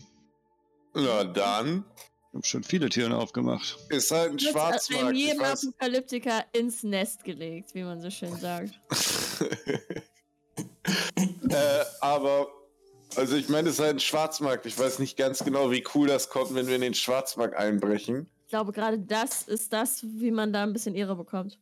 Na 0.93 1.23
dann 1.23 1.85
Ich 2.29 2.33
habe 2.33 2.45
schon 2.45 2.63
viele 2.63 2.89
Türen 2.89 3.13
aufgemacht. 3.13 3.77
ist 3.89 4.11
halt 4.11 4.31
ein 4.31 4.37
hast 4.37 4.51
Schwarzmarkt. 4.51 5.05
einem 5.05 5.15
Ich 5.15 5.25
jeden 5.25 5.39
weiß, 5.39 5.67
Apokalyptiker 5.67 6.45
ins 6.53 6.83
Nest 6.83 7.23
gelegt, 7.23 7.73
wie 7.73 7.83
man 7.83 8.01
so 8.01 8.09
schön 8.09 8.35
sagt. 8.37 8.79
äh, 11.49 11.83
aber, 12.01 12.47
also 13.15 13.35
ich 13.35 13.49
meine, 13.49 13.69
es 13.69 13.75
ist 13.75 13.81
halt 13.81 13.95
ein 13.97 13.99
Schwarzmarkt. 13.99 14.65
Ich 14.65 14.77
weiß 14.77 14.99
nicht 14.99 15.17
ganz 15.17 15.43
genau, 15.43 15.71
wie 15.71 15.83
cool 15.95 16.07
das 16.07 16.29
kommt, 16.29 16.53
wenn 16.53 16.67
wir 16.67 16.75
in 16.75 16.81
den 16.81 16.93
Schwarzmarkt 16.93 17.55
einbrechen. 17.55 18.29
Ich 18.45 18.49
glaube, 18.49 18.71
gerade 18.71 18.99
das 18.99 19.43
ist 19.43 19.73
das, 19.73 20.03
wie 20.03 20.29
man 20.31 20.53
da 20.53 20.61
ein 20.63 20.73
bisschen 20.73 20.93
Ehre 20.93 21.15
bekommt. 21.15 21.57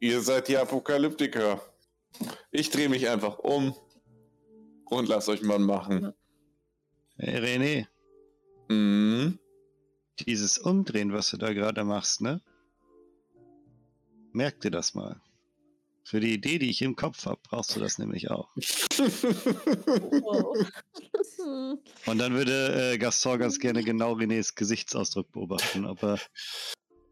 Ihr 0.00 0.20
seid 0.20 0.48
die 0.48 0.56
Apokalyptiker. 0.56 1.60
Ich 2.50 2.70
drehe 2.70 2.88
mich 2.88 3.08
einfach 3.08 3.38
um 3.38 3.74
und 4.86 5.08
lasst 5.08 5.28
euch 5.28 5.42
mal 5.42 5.58
machen. 5.58 6.12
Hey 7.18 7.38
René, 7.40 7.86
Mhm. 8.68 9.38
dieses 10.20 10.58
Umdrehen, 10.58 11.12
was 11.12 11.30
du 11.30 11.36
da 11.36 11.52
gerade 11.52 11.84
machst, 11.84 12.20
ne? 12.20 12.40
Merk 14.32 14.60
dir 14.60 14.70
das 14.70 14.94
mal. 14.94 15.20
Für 16.04 16.20
die 16.20 16.34
Idee, 16.34 16.58
die 16.58 16.70
ich 16.70 16.82
im 16.82 16.94
Kopf 16.94 17.26
habe, 17.26 17.40
brauchst 17.42 17.74
du 17.74 17.80
das 17.80 17.98
nämlich 17.98 18.30
auch. 18.30 18.48
Wow. 18.56 20.56
Und 22.06 22.18
dann 22.18 22.34
würde 22.34 22.92
äh, 22.92 22.98
Gaston 22.98 23.38
ganz 23.38 23.58
gerne 23.58 23.82
genau 23.82 24.12
Renés 24.14 24.54
Gesichtsausdruck 24.54 25.32
beobachten, 25.32 25.84
ob 25.86 26.02
er, 26.02 26.20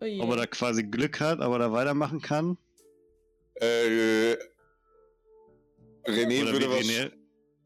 oh 0.01 0.23
ob 0.23 0.31
er 0.31 0.37
da 0.37 0.47
quasi 0.47 0.85
Glück 0.85 1.21
hat, 1.21 1.41
ob 1.41 1.53
er 1.55 1.59
da 1.59 1.73
weitermachen 1.73 2.21
kann. 2.21 2.59
Äh, 3.57 4.37
René 6.07 6.43
oder 6.43 6.53
würde 6.53 6.71
was, 6.71 6.79
René, 6.81 7.13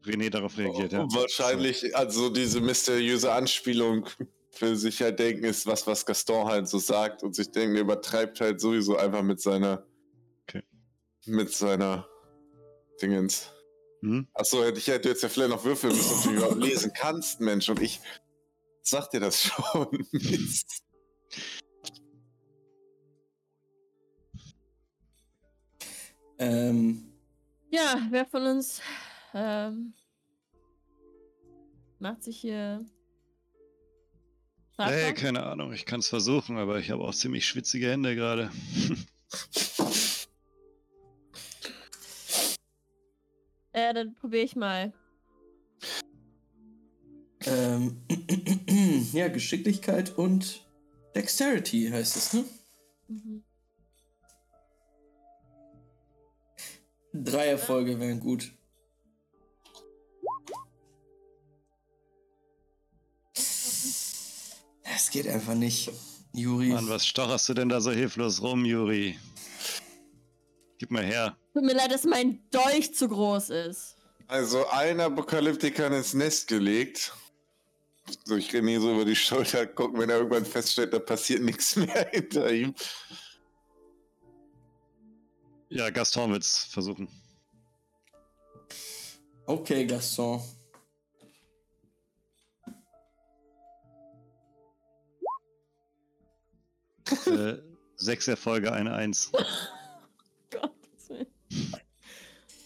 René 0.05 0.29
darauf 0.29 0.57
reagiert, 0.57 0.93
ja. 0.93 1.05
wahrscheinlich, 1.11 1.95
also 1.95 2.29
diese 2.29 2.61
mysteriöse 2.61 3.31
Anspielung 3.31 4.07
für 4.51 4.75
sich 4.75 5.01
halt 5.01 5.19
denken, 5.19 5.43
ist 5.43 5.65
was, 5.67 5.85
was 5.87 6.05
Gaston 6.05 6.47
halt 6.47 6.67
so 6.67 6.79
sagt 6.79 7.23
und 7.23 7.35
sich 7.35 7.51
denken, 7.51 7.75
er 7.75 7.81
übertreibt 7.81 8.41
halt 8.41 8.61
sowieso 8.61 8.97
einfach 8.97 9.23
mit 9.23 9.41
seiner, 9.41 9.85
Okay. 10.47 10.63
mit 11.25 11.51
seiner 11.53 12.07
Dingens. 13.01 13.51
Hm? 14.01 14.27
Achso, 14.33 14.63
hätte 14.63 14.79
ich 14.79 14.87
hätte 14.87 15.09
jetzt 15.09 15.23
ja 15.23 15.29
vielleicht 15.29 15.51
noch 15.51 15.63
würfeln 15.65 15.95
müssen, 15.95 16.17
ob 16.17 16.23
du 16.23 16.31
überhaupt 16.31 16.63
lesen 16.63 16.91
kannst, 16.95 17.41
Mensch. 17.41 17.69
Und 17.69 17.81
ich 17.81 17.99
sag 18.81 19.09
dir 19.11 19.19
das 19.19 19.43
schon. 19.43 20.07
Ähm, 26.39 27.03
Ja, 27.69 28.07
wer 28.09 28.25
von 28.25 28.43
uns 28.45 28.81
ähm, 29.33 29.93
macht 31.99 32.23
sich 32.23 32.39
hier. 32.39 32.85
Hey, 34.77 35.11
strafbar? 35.11 35.13
keine 35.13 35.43
Ahnung, 35.45 35.73
ich 35.73 35.85
kann 35.85 35.99
es 35.99 36.07
versuchen, 36.07 36.57
aber 36.57 36.79
ich 36.79 36.89
habe 36.89 37.03
auch 37.03 37.13
ziemlich 37.13 37.45
schwitzige 37.45 37.91
Hände 37.91 38.15
gerade. 38.15 38.49
Äh, 43.71 43.93
dann 43.93 44.15
probiere 44.15 44.43
ich 44.43 44.55
mal. 44.55 44.91
Ähm, 47.45 48.01
ja, 49.13 49.27
Geschicklichkeit 49.27 50.17
und 50.17 50.67
Dexterity 51.15 51.89
heißt 51.89 52.15
es, 52.15 52.33
ne? 52.33 52.45
Mhm. 53.07 53.43
Drei 57.13 57.47
Erfolge 57.47 57.99
wären 57.99 58.19
gut. 58.19 58.51
Es 64.95 65.09
geht 65.11 65.27
einfach 65.27 65.55
nicht, 65.55 65.91
Juri. 66.33 66.67
Mann, 66.67 66.89
was 66.89 67.05
stocherst 67.05 67.49
du 67.49 67.53
denn 67.53 67.69
da 67.69 67.81
so 67.81 67.91
hilflos 67.91 68.41
rum, 68.41 68.65
Juri? 68.65 69.17
Gib 70.77 70.91
mal 70.91 71.03
her. 71.03 71.35
Tut 71.53 71.63
mir 71.63 71.73
leid, 71.73 71.91
dass 71.91 72.03
mein 72.03 72.43
Dolch 72.51 72.93
zu 72.93 73.07
groß 73.07 73.49
ist. 73.49 73.95
Also 74.27 74.67
ein 74.67 74.99
Apokalyptiker 74.99 75.87
ins 75.87 76.13
Nest 76.13 76.47
gelegt. 76.47 77.13
So, 78.25 78.35
ich 78.35 78.51
René 78.51 78.79
so 78.79 78.93
über 78.93 79.05
die 79.05 79.15
Schulter 79.15 79.65
gucken, 79.65 79.99
wenn 79.99 80.09
er 80.09 80.17
irgendwann 80.17 80.45
feststellt, 80.45 80.93
da 80.93 80.99
passiert 80.99 81.41
nichts 81.41 81.75
mehr 81.75 82.09
hinter 82.11 82.51
ihm. 82.51 82.75
Ja, 85.69 85.89
Gaston 85.91 86.31
wird's 86.31 86.65
versuchen. 86.65 87.07
Okay, 89.45 89.85
Gaston. 89.85 90.41
äh, 97.27 97.57
sechs 97.95 98.27
Erfolge, 98.27 98.71
eine 98.71 98.93
Eins. 98.93 99.31
Gottes 100.51 101.09
Willen. 101.09 101.27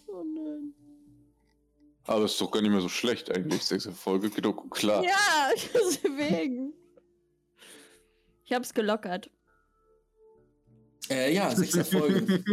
Oh 0.07 0.23
nein. 0.23 0.73
Aber 2.05 2.25
ist 2.25 2.39
doch 2.39 2.51
gar 2.51 2.61
nicht 2.61 2.71
mehr 2.71 2.81
so 2.81 2.89
schlecht 2.89 3.31
eigentlich. 3.31 3.63
Sechs 3.63 3.85
Erfolge 3.85 4.29
geht 4.29 4.45
doch 4.45 4.69
klar. 4.69 5.03
Ja, 5.03 5.49
deswegen. 5.73 6.73
Ich 8.45 8.53
hab's 8.53 8.73
gelockert. 8.73 9.29
Äh, 11.09 11.33
ja, 11.33 11.55
sechs 11.55 11.75
Erfolge. 11.75 12.43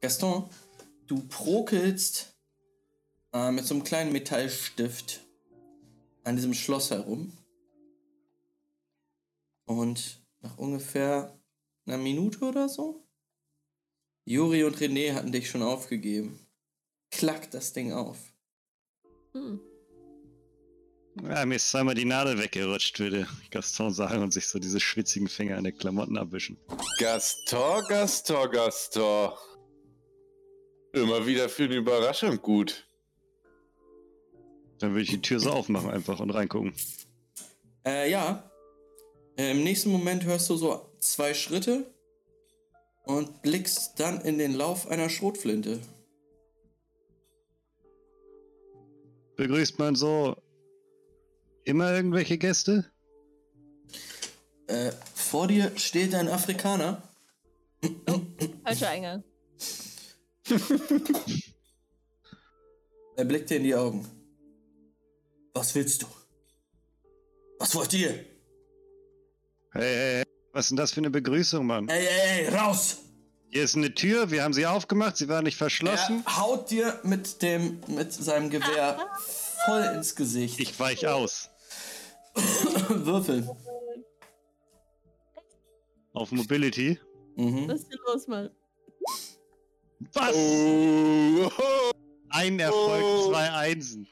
Gaston, 0.00 0.48
du 1.06 1.26
prokelst 1.28 2.36
äh, 3.32 3.50
mit 3.50 3.66
so 3.66 3.74
einem 3.74 3.84
kleinen 3.84 4.12
Metallstift 4.12 5.20
an 6.24 6.36
diesem 6.36 6.54
Schloss 6.54 6.90
herum. 6.90 7.32
Und 9.64 10.22
nach 10.40 10.56
ungefähr 10.56 11.38
einer 11.84 11.98
Minute 11.98 12.40
oder 12.40 12.68
so, 12.68 13.06
Juri 14.24 14.64
und 14.64 14.76
René 14.76 15.14
hatten 15.14 15.32
dich 15.32 15.48
schon 15.48 15.62
aufgegeben. 15.62 16.38
Klackt 17.10 17.54
das 17.54 17.72
Ding 17.72 17.92
auf. 17.92 18.18
Hm. 19.32 19.60
Ja, 21.24 21.44
mir 21.44 21.56
ist 21.56 21.70
zweimal 21.70 21.94
die 21.94 22.04
Nadel 22.04 22.38
weggerutscht, 22.38 22.98
würde 23.00 23.26
Gaston 23.50 23.92
sagen 23.92 24.22
und 24.22 24.32
sich 24.32 24.46
so 24.46 24.58
diese 24.58 24.80
schwitzigen 24.80 25.28
Finger 25.28 25.56
an 25.56 25.64
den 25.64 25.76
Klamotten 25.76 26.16
abwischen. 26.16 26.56
Gaston, 26.98 27.82
Gaston, 27.88 28.50
Gaston. 28.50 29.32
Immer 30.92 31.26
wieder 31.26 31.48
für 31.48 31.64
eine 31.64 31.76
Überraschung 31.76 32.40
gut. 32.40 32.86
Dann 34.78 34.92
würde 34.92 35.02
ich 35.02 35.10
die 35.10 35.20
Tür 35.20 35.40
so 35.40 35.50
aufmachen 35.50 35.90
einfach 35.90 36.20
und 36.20 36.30
reingucken. 36.30 36.72
Äh, 37.84 38.10
ja. 38.10 38.50
Im 39.36 39.62
nächsten 39.62 39.90
Moment 39.90 40.24
hörst 40.24 40.48
du 40.50 40.56
so 40.56 40.92
zwei 40.98 41.34
Schritte 41.34 41.92
und 43.04 43.42
blickst 43.42 44.00
dann 44.00 44.20
in 44.20 44.38
den 44.38 44.54
Lauf 44.54 44.88
einer 44.88 45.08
Schrotflinte. 45.08 45.80
Begrüßt 49.36 49.78
man 49.78 49.94
so 49.94 50.36
immer 51.68 51.92
irgendwelche 51.92 52.38
Gäste? 52.38 52.90
Äh, 54.66 54.92
vor 55.14 55.46
dir 55.48 55.70
steht 55.76 56.14
ein 56.14 56.28
Afrikaner. 56.28 57.02
Falscher 58.64 58.88
Eingang. 58.90 59.22
Er 63.16 63.24
blickt 63.24 63.50
dir 63.50 63.56
in 63.56 63.64
die 63.64 63.74
Augen. 63.74 64.06
Was 65.52 65.74
willst 65.74 66.02
du? 66.02 66.06
Was 67.58 67.74
wollt 67.74 67.92
ihr? 67.92 68.10
Hey, 69.72 69.82
hey, 69.82 70.14
hey, 70.18 70.24
was 70.52 70.66
ist 70.66 70.70
denn 70.70 70.76
das 70.76 70.92
für 70.92 71.00
eine 71.00 71.10
Begrüßung, 71.10 71.66
Mann? 71.66 71.88
Ey, 71.88 72.06
ey, 72.06 72.46
ey, 72.46 72.54
raus! 72.54 72.98
Hier 73.50 73.64
ist 73.64 73.74
eine 73.74 73.92
Tür, 73.92 74.30
wir 74.30 74.44
haben 74.44 74.52
sie 74.52 74.66
aufgemacht, 74.66 75.16
sie 75.16 75.28
war 75.28 75.42
nicht 75.42 75.56
verschlossen. 75.56 76.22
Er 76.26 76.38
haut 76.38 76.70
dir 76.70 77.00
mit 77.02 77.42
dem, 77.42 77.80
mit 77.88 78.12
seinem 78.12 78.50
Gewehr 78.50 79.04
voll 79.64 79.82
ins 79.96 80.14
Gesicht. 80.14 80.60
Ich 80.60 80.78
weich 80.78 81.08
aus. 81.08 81.50
Würfel. 82.88 83.48
Auf 86.12 86.32
Mobility. 86.32 86.98
Mhm. 87.36 87.68
Was 87.68 87.80
ist 87.80 87.88
denn 87.92 87.98
los, 88.06 88.26
Mann? 88.26 88.50
Was? 90.12 90.34
Oh, 90.34 91.46
oh, 91.58 91.90
Ein 92.30 92.58
Erfolg, 92.60 93.02
Oh. 93.04 93.30
zwei 93.30 93.50
Einsen. 93.50 94.06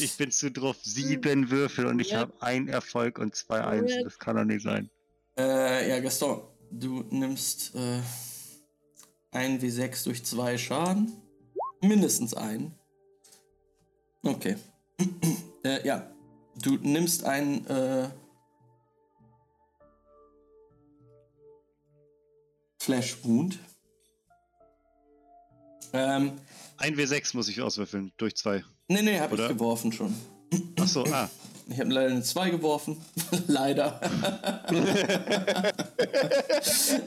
Ich 0.00 0.16
bin 0.16 0.30
zu 0.30 0.50
drauf. 0.50 0.76
Sieben 0.82 1.50
Würfel 1.50 1.86
und 1.86 2.00
ich 2.00 2.10
Ja. 2.10 2.20
habe 2.20 2.32
ein 2.40 2.68
Erfolg 2.68 3.18
und 3.18 3.34
zwei 3.34 3.62
Einsen. 3.62 4.04
Das 4.04 4.18
kann 4.18 4.36
doch 4.36 4.44
nicht 4.44 4.62
sein. 4.62 4.90
Äh, 5.38 5.88
ja, 5.90 6.00
Gaston, 6.00 6.42
du 6.70 7.04
nimmst 7.10 7.74
äh, 7.74 8.00
ein 9.32 9.60
W6 9.60 10.04
durch 10.04 10.24
zwei 10.24 10.56
Schaden. 10.58 11.12
Mindestens 11.82 12.34
einen. 12.34 12.74
Okay. 14.22 14.56
äh, 15.64 15.86
ja. 15.86 16.10
Du 16.62 16.76
nimmst 16.76 17.24
einen 17.24 17.66
äh, 17.66 18.08
Flash 22.78 23.16
Wound. 23.24 23.58
Ähm, 25.92 26.32
Ein 26.76 26.96
W6 26.96 27.36
muss 27.36 27.48
ich 27.48 27.60
auswürfeln. 27.60 28.12
Durch 28.16 28.36
zwei. 28.36 28.64
nee, 28.88 29.02
nee, 29.02 29.18
hab 29.18 29.32
Oder? 29.32 29.44
ich 29.44 29.48
geworfen 29.56 29.92
schon. 29.92 30.14
Achso, 30.78 31.04
ah. 31.10 31.28
Ich 31.66 31.80
habe 31.80 31.90
leider 31.90 32.10
eine 32.10 32.22
2 32.22 32.50
geworfen. 32.50 33.00
leider. 33.46 33.98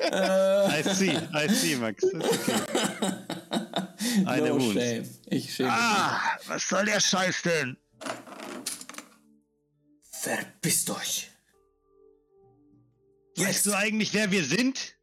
I 0.09 0.82
see, 0.84 1.16
I 1.34 1.48
see, 1.48 1.76
Max. 1.76 2.03
Okay. 2.03 2.17
Eine 4.26 4.50
no 4.50 4.59
Wound. 4.59 4.74
shame. 4.74 5.03
Ich 5.27 5.53
schäme 5.53 5.69
mich. 5.69 5.77
Ah, 5.80 6.19
was 6.48 6.67
soll 6.67 6.85
der 6.85 7.00
Scheiß 7.00 7.42
denn? 7.43 7.77
Verpisst 10.27 10.89
euch. 10.89 11.31
Weißt 13.38 13.65
du 13.65 13.73
eigentlich, 13.73 14.14
wer 14.14 14.30
wir 14.30 14.43
sind? 14.43 14.97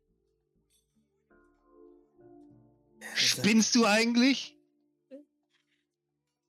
Spinnst 3.15 3.75
du 3.75 3.87
eigentlich? 3.87 4.55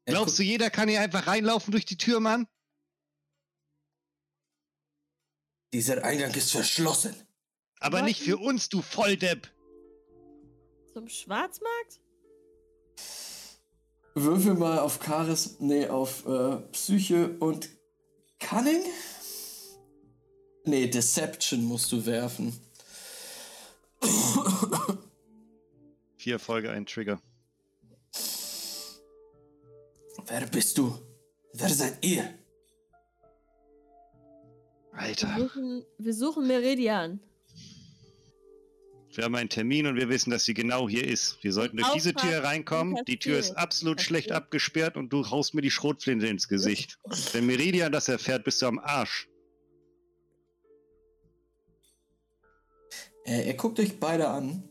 Glaubst 0.06 0.38
du, 0.38 0.44
jeder 0.44 0.70
kann 0.70 0.90
hier 0.90 1.00
einfach 1.00 1.26
reinlaufen 1.26 1.72
durch 1.72 1.86
die 1.86 1.98
Tür, 1.98 2.20
Mann? 2.20 2.50
Dieser 5.72 6.04
Eingang 6.04 6.34
ist 6.34 6.52
verschlossen. 6.52 7.16
Aber 7.80 8.02
nicht 8.02 8.22
für 8.22 8.38
uns, 8.38 8.68
du 8.68 8.82
Volldepp. 8.82 9.50
Zum 10.92 11.08
Schwarzmarkt? 11.08 12.02
Würfel 14.16 14.56
mal 14.56 14.80
auf 14.80 15.00
Charis, 15.00 15.60
nee, 15.60 15.88
auf 15.88 16.26
äh, 16.26 16.58
Psyche 16.74 17.38
und 17.40 17.70
Cunning? 18.46 18.84
Nee, 20.66 20.88
Deception 20.88 21.64
musst 21.64 21.92
du 21.92 22.06
werfen. 22.06 22.54
Vier 26.18 26.34
Erfolge, 26.34 26.70
ein 26.70 26.86
Trigger. 26.86 27.20
Wer 30.28 30.46
bist 30.48 30.78
du? 30.78 30.96
Wer 31.54 31.70
seid 31.70 32.06
ihr? 32.06 32.24
Wir 34.92 35.00
Alter, 35.02 35.36
suchen, 35.40 35.84
wir 35.98 36.14
suchen 36.14 36.46
Meridian. 36.46 37.20
Wir 39.18 39.24
haben 39.24 39.36
einen 39.36 39.50
Termin 39.50 39.88
und 39.88 39.96
wir 39.96 40.10
wissen, 40.10 40.32
dass 40.32 40.46
sie 40.46 40.54
genau 40.54 40.90
hier 40.90 41.06
ist. 41.08 41.38
Wir 41.44 41.54
sollten 41.54 41.78
durch 41.78 41.92
diese 41.94 42.14
Tür 42.14 42.44
reinkommen. 42.44 43.04
Die 43.08 43.18
Tür 43.18 43.38
ist 43.38 43.50
passiert. 43.50 43.58
absolut 43.60 44.02
schlecht 44.02 44.32
abgesperrt 44.32 44.98
und 44.98 45.10
du 45.12 45.30
haust 45.30 45.54
mir 45.54 45.62
die 45.62 45.72
Schrotflinte 45.72 46.28
ins 46.28 46.48
Gesicht. 46.48 47.00
Wenn 47.34 47.46
Meridian 47.46 47.92
das 47.92 48.08
erfährt, 48.08 48.44
bist 48.44 48.62
du 48.62 48.68
am 48.68 48.80
Arsch. 48.80 49.28
Äh, 53.26 53.48
er 53.48 53.54
guckt 53.56 53.80
euch 53.80 54.00
beide 54.00 54.28
an. 54.28 54.64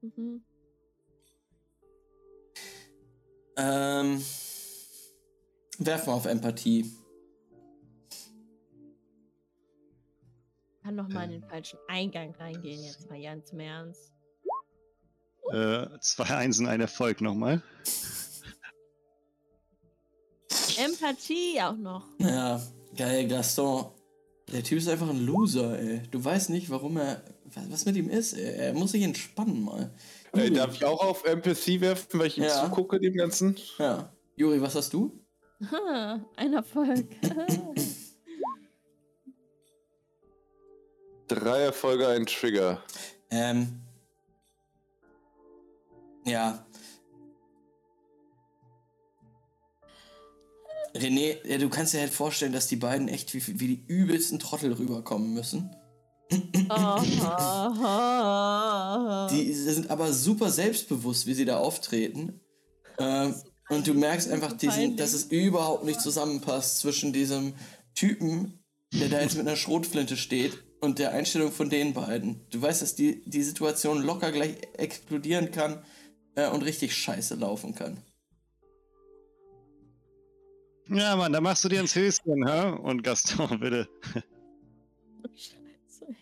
Mhm. 0.00 0.42
Ähm, 3.56 4.24
werf 5.78 6.06
mal 6.06 6.14
auf 6.14 6.26
Empathie. 6.26 6.90
Kann 10.84 10.96
noch 10.96 11.08
mal 11.08 11.24
in 11.24 11.30
den 11.40 11.42
falschen 11.48 11.78
Eingang 11.88 12.34
reingehen, 12.34 12.84
jetzt 12.84 13.08
mal 13.08 13.20
ganz 13.20 13.50
im 13.52 13.60
Ernst. 13.60 14.12
Äh, 15.50 15.86
zwei 16.00 16.24
Einsen, 16.36 16.66
ein 16.68 16.80
Erfolg 16.80 17.20
nochmal. 17.22 17.62
Empathie 20.76 21.60
auch 21.62 21.76
noch. 21.76 22.06
Ja, 22.18 22.60
geil, 22.96 23.28
Gaston. 23.28 23.86
Der 24.52 24.62
Typ 24.62 24.78
ist 24.78 24.88
einfach 24.88 25.08
ein 25.08 25.24
Loser, 25.24 25.78
ey. 25.78 26.02
Du 26.10 26.22
weißt 26.22 26.50
nicht, 26.50 26.68
warum 26.68 26.98
er. 26.98 27.22
Was, 27.46 27.70
was 27.70 27.84
mit 27.86 27.96
ihm 27.96 28.10
ist, 28.10 28.34
ey. 28.34 28.54
Er 28.56 28.74
muss 28.74 28.92
sich 28.92 29.02
entspannen 29.02 29.62
mal. 29.62 29.90
Ey, 30.32 30.48
Juri. 30.48 30.54
darf 30.54 30.74
ich 30.74 30.84
auch 30.84 31.02
auf 31.02 31.24
Empathy 31.24 31.80
werfen, 31.80 32.18
weil 32.20 32.26
ich 32.26 32.36
ihm 32.38 32.44
Ja. 32.44 32.64
zugucke 32.64 33.00
dem 33.00 33.14
Ganzen? 33.14 33.56
Ja. 33.78 34.12
Juri, 34.36 34.60
was 34.60 34.74
hast 34.74 34.92
du? 34.92 35.18
Ha, 35.70 36.24
ein 36.36 36.52
Erfolg. 36.52 37.06
Drei 41.28 41.60
Erfolge, 41.60 42.08
ein 42.08 42.26
Trigger. 42.26 42.82
Ähm. 43.30 43.80
Ja. 46.26 46.66
René, 50.94 51.38
ja, 51.44 51.58
du 51.58 51.68
kannst 51.68 51.92
dir 51.92 52.00
halt 52.00 52.12
vorstellen, 52.12 52.52
dass 52.52 52.68
die 52.68 52.76
beiden 52.76 53.08
echt 53.08 53.34
wie, 53.34 53.60
wie 53.60 53.66
die 53.66 53.84
übelsten 53.86 54.38
Trottel 54.38 54.72
rüberkommen 54.72 55.34
müssen. 55.34 55.74
Die 59.30 59.52
sind 59.52 59.90
aber 59.90 60.12
super 60.12 60.50
selbstbewusst, 60.50 61.26
wie 61.26 61.34
sie 61.34 61.44
da 61.44 61.58
auftreten. 61.58 62.40
Ähm, 62.98 63.34
und 63.68 63.86
du 63.86 63.94
merkst 63.94 64.30
einfach, 64.30 64.52
diesen, 64.52 64.96
dass 64.96 65.14
es 65.14 65.24
überhaupt 65.24 65.84
nicht 65.84 66.00
zusammenpasst 66.00 66.78
zwischen 66.78 67.12
diesem 67.12 67.54
Typen, 67.94 68.64
der 68.92 69.08
da 69.08 69.20
jetzt 69.20 69.36
mit 69.36 69.46
einer 69.46 69.56
Schrotflinte 69.56 70.16
steht, 70.16 70.62
und 70.84 70.98
der 70.98 71.12
Einstellung 71.12 71.50
von 71.50 71.70
den 71.70 71.94
beiden. 71.94 72.40
Du 72.50 72.62
weißt, 72.62 72.82
dass 72.82 72.94
die, 72.94 73.22
die 73.24 73.42
Situation 73.42 74.02
locker 74.02 74.30
gleich 74.30 74.56
explodieren 74.74 75.50
kann 75.50 75.82
äh, 76.34 76.48
und 76.48 76.62
richtig 76.62 76.94
scheiße 76.96 77.34
laufen 77.34 77.74
kann. 77.74 77.98
Ja, 80.88 81.16
Mann, 81.16 81.32
da 81.32 81.40
machst 81.40 81.64
du 81.64 81.68
dir 81.68 81.80
ins 81.80 81.94
Höschen, 81.94 82.46
hä? 82.46 82.76
Und 82.82 83.02
Gaston, 83.02 83.58
bitte. 83.60 83.88
Scheiße. 85.34 86.14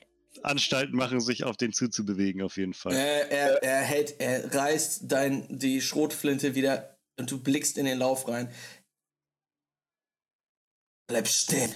Anstalten 0.43 0.97
machen, 0.97 1.21
sich 1.21 1.45
auf 1.45 1.57
den 1.57 1.73
zuzubewegen, 1.73 2.43
auf 2.43 2.57
jeden 2.57 2.75
Fall. 2.75 2.93
Äh, 2.93 3.29
er, 3.29 3.63
er 3.63 3.81
hält, 3.81 4.21
er 4.21 4.55
reißt 4.55 5.03
dein, 5.11 5.47
die 5.51 5.81
Schrotflinte 5.81 6.55
wieder 6.55 6.97
und 7.19 7.31
du 7.31 7.43
blickst 7.43 7.77
in 7.77 7.87
den 7.87 7.99
Lauf 7.99 8.29
rein. 8.29 8.49
Bleib 11.09 11.29
stehen. 11.29 11.73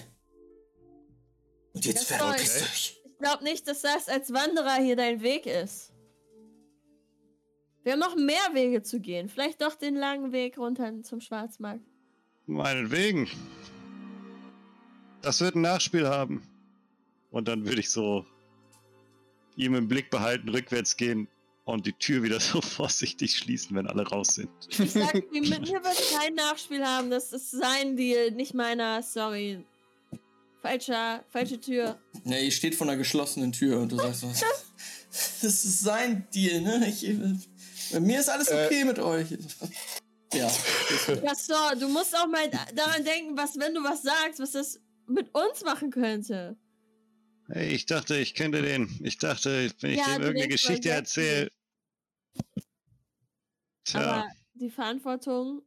Und 1.77 1.85
jetzt 1.85 2.07
verrückst 2.07 2.61
dich. 2.61 2.99
Ich 3.05 3.17
glaube 3.19 3.43
nicht, 3.43 3.67
dass 3.67 3.81
das 3.81 4.09
als 4.09 4.33
Wanderer 4.33 4.77
hier 4.81 4.95
dein 4.95 5.21
Weg 5.21 5.45
ist. 5.45 5.93
Wir 7.83 7.93
haben 7.93 7.99
noch 7.99 8.15
mehr 8.15 8.53
Wege 8.53 8.81
zu 8.81 8.99
gehen. 8.99 9.29
Vielleicht 9.29 9.61
doch 9.61 9.75
den 9.75 9.95
langen 9.95 10.31
Weg 10.31 10.57
runter 10.57 11.03
zum 11.03 11.21
Schwarzmarkt. 11.21 11.85
Meinetwegen. 12.47 13.29
Das 15.21 15.39
wird 15.39 15.53
ein 15.53 15.61
Nachspiel 15.61 16.07
haben. 16.07 16.41
Und 17.29 17.47
dann 17.47 17.63
würde 17.63 17.79
ich 17.79 17.91
so 17.91 18.25
ihm 19.55 19.75
im 19.75 19.87
Blick 19.87 20.09
behalten, 20.09 20.49
rückwärts 20.49 20.97
gehen 20.97 21.27
und 21.65 21.85
die 21.85 21.93
Tür 21.93 22.23
wieder 22.23 22.39
so 22.41 22.59
vorsichtig 22.59 23.37
schließen, 23.37 23.75
wenn 23.75 23.85
alle 23.85 24.07
raus 24.07 24.29
sind. 24.29 24.49
Ich 24.67 24.93
sag, 24.93 25.13
mit 25.13 25.43
mir 25.43 25.83
wird 25.83 26.19
kein 26.19 26.33
Nachspiel 26.33 26.83
haben. 26.83 27.11
Das 27.11 27.33
ist 27.33 27.51
sein 27.51 27.95
Deal, 27.95 28.31
nicht 28.31 28.55
meiner. 28.55 29.03
Sorry. 29.03 29.63
Falscher, 30.67 31.23
falsche 31.29 31.61
Tür. 31.61 31.97
Ja, 32.25 32.37
ihr 32.39 32.51
steht 32.51 32.75
vor 32.75 32.85
einer 32.87 32.97
geschlossenen 32.97 33.53
Tür 33.53 33.79
und 33.79 33.89
du 33.93 33.95
sagst 33.95 34.19
so, 34.19 34.27
das 35.11 35.41
ist 35.41 35.79
sein 35.79 36.27
Deal, 36.35 36.59
ne? 36.59 36.85
Ich, 36.89 37.07
bei 37.93 38.01
mir 38.01 38.19
ist 38.19 38.27
alles 38.27 38.51
okay 38.51 38.83
mit 38.83 38.99
euch. 38.99 39.29
Ja. 40.33 40.51
Gaston, 41.23 41.79
du 41.79 41.87
musst 41.87 42.13
auch 42.17 42.27
mal 42.27 42.49
da- 42.49 42.65
daran 42.75 43.05
denken, 43.05 43.37
was, 43.37 43.57
wenn 43.57 43.73
du 43.73 43.81
was 43.81 44.03
sagst, 44.03 44.39
was 44.39 44.51
das 44.51 44.81
mit 45.07 45.33
uns 45.33 45.63
machen 45.63 45.89
könnte. 45.89 46.57
Hey, 47.47 47.69
ich 47.73 47.85
dachte, 47.85 48.17
ich 48.17 48.35
könnte 48.35 48.61
den. 48.61 48.93
Ich 49.01 49.17
dachte, 49.19 49.71
wenn 49.79 49.91
ich 49.91 49.99
Ja, 49.99 50.15
dem 50.15 50.21
irgendeine 50.23 50.49
Geschichte 50.49 50.89
erzähle. 50.89 51.49
Tja, 53.85 54.01
Aber 54.01 54.27
die 54.55 54.69
Verantwortung. 54.69 55.61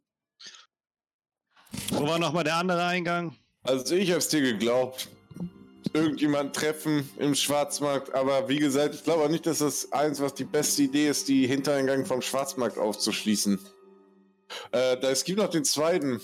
wo 1.88 2.06
war 2.06 2.18
nochmal 2.18 2.44
der 2.44 2.56
andere 2.56 2.84
Eingang? 2.84 3.34
Also 3.62 3.94
ich 3.94 4.12
hab's 4.12 4.28
dir 4.28 4.40
geglaubt. 4.40 5.08
Irgendjemand 5.92 6.54
treffen 6.54 7.08
im 7.18 7.34
Schwarzmarkt, 7.34 8.14
aber 8.14 8.48
wie 8.48 8.58
gesagt, 8.58 8.94
ich 8.94 9.02
glaube 9.02 9.24
auch 9.24 9.28
nicht, 9.28 9.46
dass 9.46 9.58
das 9.58 9.90
eins, 9.92 10.20
was 10.20 10.34
die 10.34 10.44
beste 10.44 10.82
Idee 10.82 11.08
ist, 11.08 11.28
die 11.28 11.46
Hintereingang 11.46 12.06
vom 12.06 12.22
Schwarzmarkt 12.22 12.78
aufzuschließen. 12.78 13.58
Äh, 14.72 14.96
da, 14.98 15.10
es 15.10 15.24
gibt 15.24 15.38
noch 15.38 15.48
den 15.48 15.64
zweiten. 15.64 16.20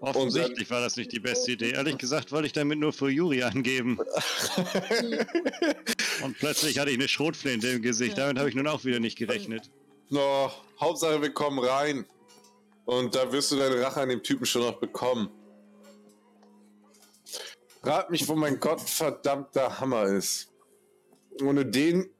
Offensichtlich 0.00 0.70
war 0.70 0.80
das 0.80 0.96
nicht 0.96 1.12
die 1.12 1.20
beste 1.20 1.52
Idee. 1.52 1.70
Ehrlich 1.70 1.98
gesagt 1.98 2.32
wollte 2.32 2.46
ich 2.46 2.52
damit 2.52 2.78
nur 2.78 2.92
für 2.92 3.08
Juri 3.08 3.42
angeben. 3.42 3.98
Und 6.22 6.38
plötzlich 6.38 6.78
hatte 6.78 6.90
ich 6.90 6.98
eine 6.98 7.08
Schrotflinte 7.08 7.68
im 7.68 7.82
Gesicht. 7.82 8.18
Damit 8.18 8.38
habe 8.38 8.48
ich 8.48 8.54
nun 8.54 8.66
auch 8.66 8.84
wieder 8.84 9.00
nicht 9.00 9.16
gerechnet. 9.16 9.70
No, 10.10 10.52
Hauptsache 10.80 11.22
wir 11.22 11.30
kommen 11.30 11.58
rein. 11.58 12.04
Und 12.84 13.14
da 13.14 13.30
wirst 13.32 13.50
du 13.52 13.56
deine 13.56 13.80
Rache 13.80 14.00
an 14.00 14.08
dem 14.08 14.22
Typen 14.22 14.44
schon 14.46 14.62
noch 14.62 14.78
bekommen. 14.78 15.30
Rat 17.82 18.10
mich, 18.10 18.26
wo 18.28 18.34
mein 18.34 18.60
gottverdammter 18.60 19.80
Hammer 19.80 20.04
ist. 20.04 20.48
Ohne 21.42 21.66
den 21.66 22.10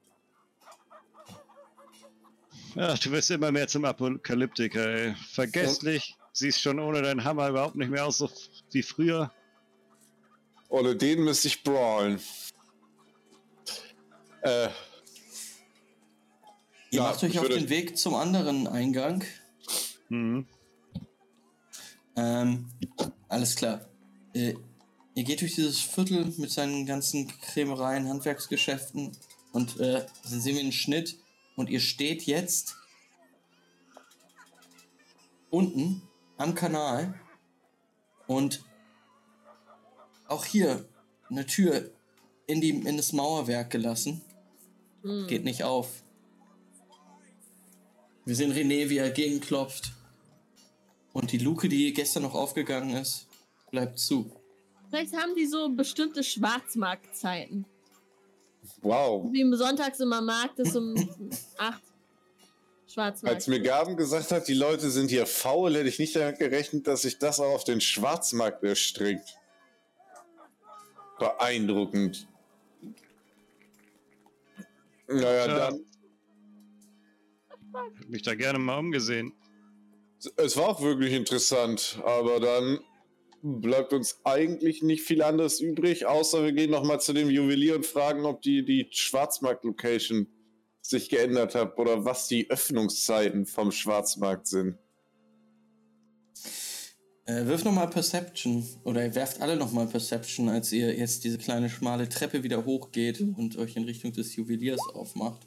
Ach, 2.77 2.99
du 2.99 3.11
wirst 3.11 3.31
immer 3.31 3.51
mehr 3.53 3.67
zum 3.69 3.85
Apokalyptiker, 3.85 4.85
ey. 4.85 5.15
Vergesslich. 5.31 6.17
Siehst 6.33 6.61
schon 6.61 6.79
ohne 6.79 7.01
deinen 7.01 7.23
Hammer 7.23 7.47
überhaupt 7.47 7.77
nicht 7.77 7.89
mehr 7.89 8.05
aus 8.05 8.17
so 8.17 8.29
wie 8.71 8.83
früher. 8.83 9.31
Ohne 10.67 10.93
den 10.95 11.23
müsste 11.23 11.47
ich 11.47 11.63
brawlen. 11.63 12.19
Äh, 14.41 14.65
Ihr 14.65 14.71
Ja, 16.91 17.03
macht 17.03 17.23
euch 17.23 17.31
ich 17.31 17.39
auf 17.39 17.47
den 17.47 17.69
Weg 17.69 17.97
zum 17.97 18.13
anderen 18.13 18.67
Eingang. 18.67 19.23
Mhm. 20.09 20.45
Ähm, 22.15 22.67
alles 23.27 23.55
klar. 23.55 23.81
Äh, 24.33 24.55
ihr 25.15 25.23
geht 25.23 25.41
durch 25.41 25.55
dieses 25.55 25.79
Viertel 25.79 26.33
mit 26.37 26.51
seinen 26.51 26.85
ganzen 26.85 27.27
Krämereien, 27.41 28.07
Handwerksgeschäften 28.07 29.11
und 29.51 29.79
äh, 29.79 30.05
dann 30.23 30.41
sehen 30.41 30.55
wir 30.55 30.61
einen 30.61 30.71
Schnitt 30.71 31.17
und 31.55 31.69
ihr 31.69 31.79
steht 31.79 32.23
jetzt 32.23 32.75
unten 35.49 36.01
am 36.37 36.53
Kanal 36.53 37.13
und 38.27 38.63
auch 40.27 40.45
hier 40.45 40.85
eine 41.29 41.45
Tür 41.45 41.91
in, 42.47 42.61
die, 42.61 42.69
in 42.69 42.97
das 42.97 43.13
Mauerwerk 43.13 43.69
gelassen. 43.69 44.21
Hm. 45.03 45.27
Geht 45.27 45.43
nicht 45.43 45.63
auf. 45.63 46.03
Wir 48.25 48.35
sehen 48.35 48.51
René, 48.51 48.89
wie 48.89 48.97
er 48.97 49.11
gegenklopft. 49.11 49.94
Und 51.15 51.31
die 51.31 51.37
Luke, 51.37 51.69
die 51.69 51.93
gestern 51.93 52.23
noch 52.23 52.33
aufgegangen 52.35 52.93
ist, 52.97 53.25
bleibt 53.71 53.97
zu. 53.97 54.29
Vielleicht 54.89 55.13
haben 55.15 55.33
die 55.33 55.45
so 55.45 55.69
bestimmte 55.69 56.25
Schwarzmarktzeiten. 56.25 57.65
wow. 58.81 59.25
Wie 59.31 59.39
im 59.39 59.55
Sonntags 59.55 60.01
immer 60.01 60.19
Markt 60.21 60.59
ist 60.59 60.75
um 60.75 60.93
8. 61.57 61.81
Schwarzmarkt. 62.85 63.33
Als 63.33 63.47
mir 63.47 63.61
Gaben 63.61 63.95
gesagt 63.95 64.29
hat, 64.33 64.45
die 64.49 64.53
Leute 64.55 64.89
sind 64.91 65.09
hier 65.09 65.25
faul, 65.25 65.73
hätte 65.75 65.87
ich 65.87 65.99
nicht 65.99 66.17
damit 66.17 66.37
gerechnet, 66.37 66.85
dass 66.85 67.03
sich 67.03 67.17
das 67.17 67.39
auch 67.39 67.53
auf 67.55 67.63
den 67.63 67.79
Schwarzmarkt 67.79 68.61
erstreckt. 68.63 69.37
Beeindruckend. 71.17 72.27
Naja, 75.07 75.45
Tja. 75.45 75.57
dann. 75.57 75.85
Hab 77.71 78.09
mich 78.09 78.21
da 78.21 78.35
gerne 78.35 78.59
mal 78.59 78.79
umgesehen. 78.79 79.31
Es 80.37 80.57
war 80.57 80.69
auch 80.69 80.81
wirklich 80.81 81.13
interessant, 81.13 81.99
aber 82.03 82.39
dann 82.39 82.79
bleibt 83.41 83.93
uns 83.93 84.19
eigentlich 84.23 84.81
nicht 84.81 85.03
viel 85.03 85.21
anderes 85.21 85.59
übrig, 85.59 86.05
außer 86.05 86.43
wir 86.43 86.51
gehen 86.51 86.71
nochmal 86.71 86.99
zu 86.99 87.13
dem 87.13 87.29
Juwelier 87.29 87.75
und 87.75 87.85
fragen, 87.85 88.25
ob 88.25 88.41
die, 88.41 88.65
die 88.65 88.87
Schwarzmarkt-Location 88.89 90.27
sich 90.81 91.09
geändert 91.09 91.55
hat 91.55 91.77
oder 91.77 92.05
was 92.05 92.27
die 92.27 92.49
Öffnungszeiten 92.49 93.45
vom 93.45 93.71
Schwarzmarkt 93.71 94.47
sind. 94.47 94.77
Äh, 97.25 97.45
wirf 97.47 97.63
nochmal 97.63 97.89
Perception. 97.89 98.67
Oder 98.83 99.13
werft 99.15 99.41
alle 99.41 99.55
nochmal 99.55 99.87
Perception, 99.87 100.47
als 100.47 100.71
ihr 100.71 100.95
jetzt 100.95 101.23
diese 101.23 101.39
kleine 101.39 101.69
schmale 101.69 102.07
Treppe 102.07 102.43
wieder 102.43 102.65
hochgeht 102.65 103.19
und 103.19 103.57
euch 103.57 103.75
in 103.75 103.85
Richtung 103.85 104.13
des 104.13 104.35
Juweliers 104.35 104.81
aufmacht. 104.93 105.41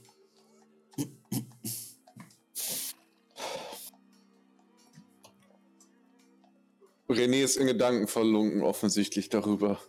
René 7.08 7.42
ist 7.42 7.56
in 7.56 7.66
Gedanken 7.66 8.06
verlunken, 8.06 8.62
offensichtlich 8.62 9.28
darüber. 9.28 9.80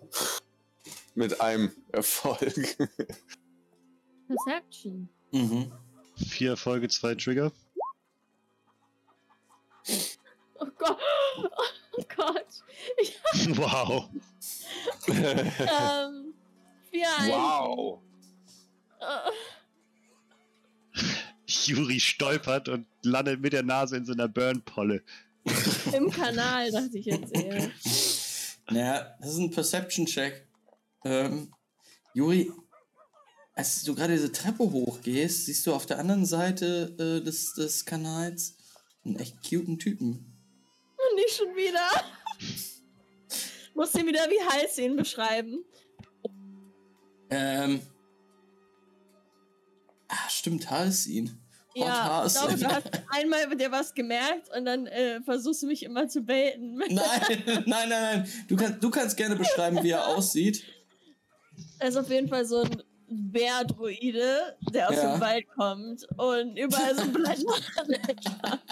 Mit 1.15 1.41
einem 1.41 1.71
Erfolg. 1.91 2.77
Perception. 4.27 5.09
Mhm. 5.31 5.71
Vier 6.15 6.51
Erfolge, 6.51 6.87
zwei 6.87 7.15
Trigger. 7.15 7.51
Oh 10.59 10.67
Gott. 10.77 10.99
Oh 11.93 12.03
Gott. 12.15 12.45
Wow. 13.55 14.09
Ähm, 15.07 16.33
vier 16.89 17.07
wow. 17.27 17.99
Juri 21.45 21.99
stolpert 21.99 22.69
und 22.69 22.85
landet 23.03 23.41
mit 23.41 23.53
der 23.53 23.63
Nase 23.63 23.97
in 23.97 24.05
so 24.05 24.13
einer 24.13 24.27
Burnpolle. 24.27 25.03
Im 25.93 26.11
Kanal, 26.11 26.71
dachte 26.71 26.97
ich 26.97 27.05
jetzt 27.05 27.33
eher. 27.35 27.71
Naja, 28.69 29.15
das 29.19 29.33
ist 29.33 29.39
ein 29.39 29.51
Perception-Check. 29.51 30.47
Ähm, 31.05 31.53
Juri, 32.13 32.51
als 33.55 33.83
du 33.83 33.95
gerade 33.95 34.13
diese 34.13 34.31
Treppe 34.31 34.63
hochgehst, 34.63 35.45
siehst 35.45 35.65
du 35.65 35.73
auf 35.73 35.85
der 35.85 35.99
anderen 35.99 36.25
Seite 36.25 36.95
äh, 36.99 37.23
des, 37.23 37.53
des 37.53 37.85
Kanals 37.85 38.57
einen 39.03 39.17
echt 39.17 39.37
cuten 39.47 39.79
Typen. 39.79 40.37
Und 40.97 41.15
nicht 41.15 41.35
schon 41.35 41.55
wieder. 41.55 41.87
Muss 43.73 43.91
dir 43.91 44.05
wieder 44.05 44.27
wie 44.29 44.41
heiß 44.41 44.77
ihn 44.79 44.95
beschreiben. 44.95 45.63
Ähm. 47.29 47.81
Ah, 50.07 50.29
stimmt, 50.29 50.69
Halsin. 50.69 51.29
Hot 51.29 51.48
Ja, 51.75 52.25
ich 52.25 52.33
glaube, 52.33 52.55
du 52.57 52.65
hast 52.67 52.89
einmal 53.15 53.47
mit 53.47 53.61
dir 53.61 53.71
was 53.71 53.93
gemerkt 53.93 54.49
und 54.57 54.65
dann 54.65 54.87
äh, 54.87 55.21
versuchst 55.21 55.61
du 55.61 55.67
mich 55.67 55.83
immer 55.83 56.07
zu 56.07 56.21
baiten. 56.21 56.75
Nein, 56.77 56.93
nein, 57.45 57.63
nein, 57.67 57.89
nein. 57.89 58.27
Du, 58.47 58.55
kannst 58.55 58.83
du 58.83 58.89
kannst 58.89 59.15
gerne 59.17 59.35
beschreiben, 59.35 59.81
wie 59.83 59.91
er 59.91 60.07
aussieht. 60.07 60.63
Er 61.77 61.89
ist 61.89 61.97
auf 61.97 62.09
jeden 62.09 62.27
Fall 62.27 62.45
so 62.45 62.61
ein 62.63 62.83
Bärdruide, 63.07 64.55
der 64.73 64.89
aus 64.89 64.95
Ja. 64.95 65.13
dem 65.13 65.21
Wald 65.21 65.45
kommt 65.55 66.07
und 66.17 66.57
überall 66.57 66.95
so 66.95 67.05
Blätter. 67.07 68.59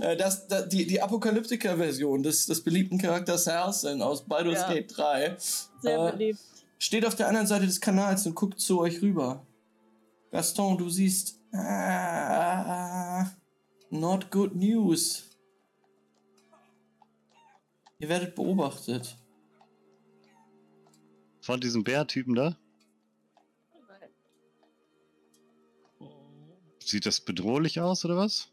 Äh, 0.00 0.16
das, 0.16 0.46
das, 0.48 0.68
die 0.68 0.86
die 0.86 1.00
Apokalyptiker-Version 1.00 2.22
des, 2.22 2.46
des 2.46 2.62
beliebten 2.62 2.98
Charakters 2.98 3.46
Halsin 3.46 4.02
aus 4.02 4.24
Baldur's 4.26 4.60
Ja. 4.60 4.72
Gate 4.72 4.92
3 4.96 5.36
Sehr 5.38 6.08
Äh, 6.08 6.12
beliebt. 6.12 6.40
steht 6.78 7.06
auf 7.06 7.14
der 7.14 7.28
anderen 7.28 7.46
Seite 7.46 7.64
des 7.66 7.80
Kanals 7.80 8.26
und 8.26 8.34
guckt 8.34 8.60
zu 8.60 8.80
euch 8.80 9.00
rüber. 9.02 9.46
Gaston, 10.38 10.76
du 10.76 10.90
siehst. 10.90 11.38
Ah, 11.52 13.30
not 13.90 14.32
good 14.32 14.56
news. 14.56 15.30
Ihr 18.00 18.08
werdet 18.08 18.34
beobachtet. 18.34 19.16
Von 21.40 21.60
diesem 21.60 21.84
Bärtypen 21.84 22.34
da. 22.34 22.56
Sieht 26.80 27.06
das 27.06 27.20
bedrohlich 27.20 27.78
aus 27.80 28.04
oder 28.04 28.16
was? 28.16 28.48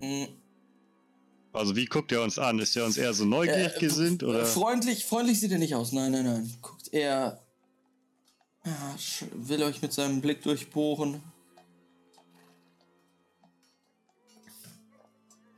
Hm, 0.00 0.28
Also 1.52 1.76
wie 1.76 1.84
guckt 1.84 2.10
er 2.10 2.22
uns 2.22 2.38
an? 2.38 2.58
Ist 2.58 2.74
er 2.74 2.86
uns 2.86 2.96
eher 2.96 3.12
so 3.12 3.26
neugierig 3.26 3.76
Äh, 3.76 3.80
gesinnt 3.80 4.22
äh, 4.22 4.26
oder? 4.26 4.46
Freundlich, 4.46 5.04
freundlich 5.04 5.40
sieht 5.40 5.52
er 5.52 5.58
nicht 5.58 5.74
aus. 5.74 5.92
Nein, 5.92 6.10
nein, 6.12 6.24
nein. 6.24 6.50
Guckt 6.62 6.88
er. 6.90 7.43
Ja, 8.64 8.94
sch- 8.96 9.26
will 9.32 9.62
euch 9.62 9.82
mit 9.82 9.92
seinem 9.92 10.20
Blick 10.20 10.42
durchbohren. 10.42 11.22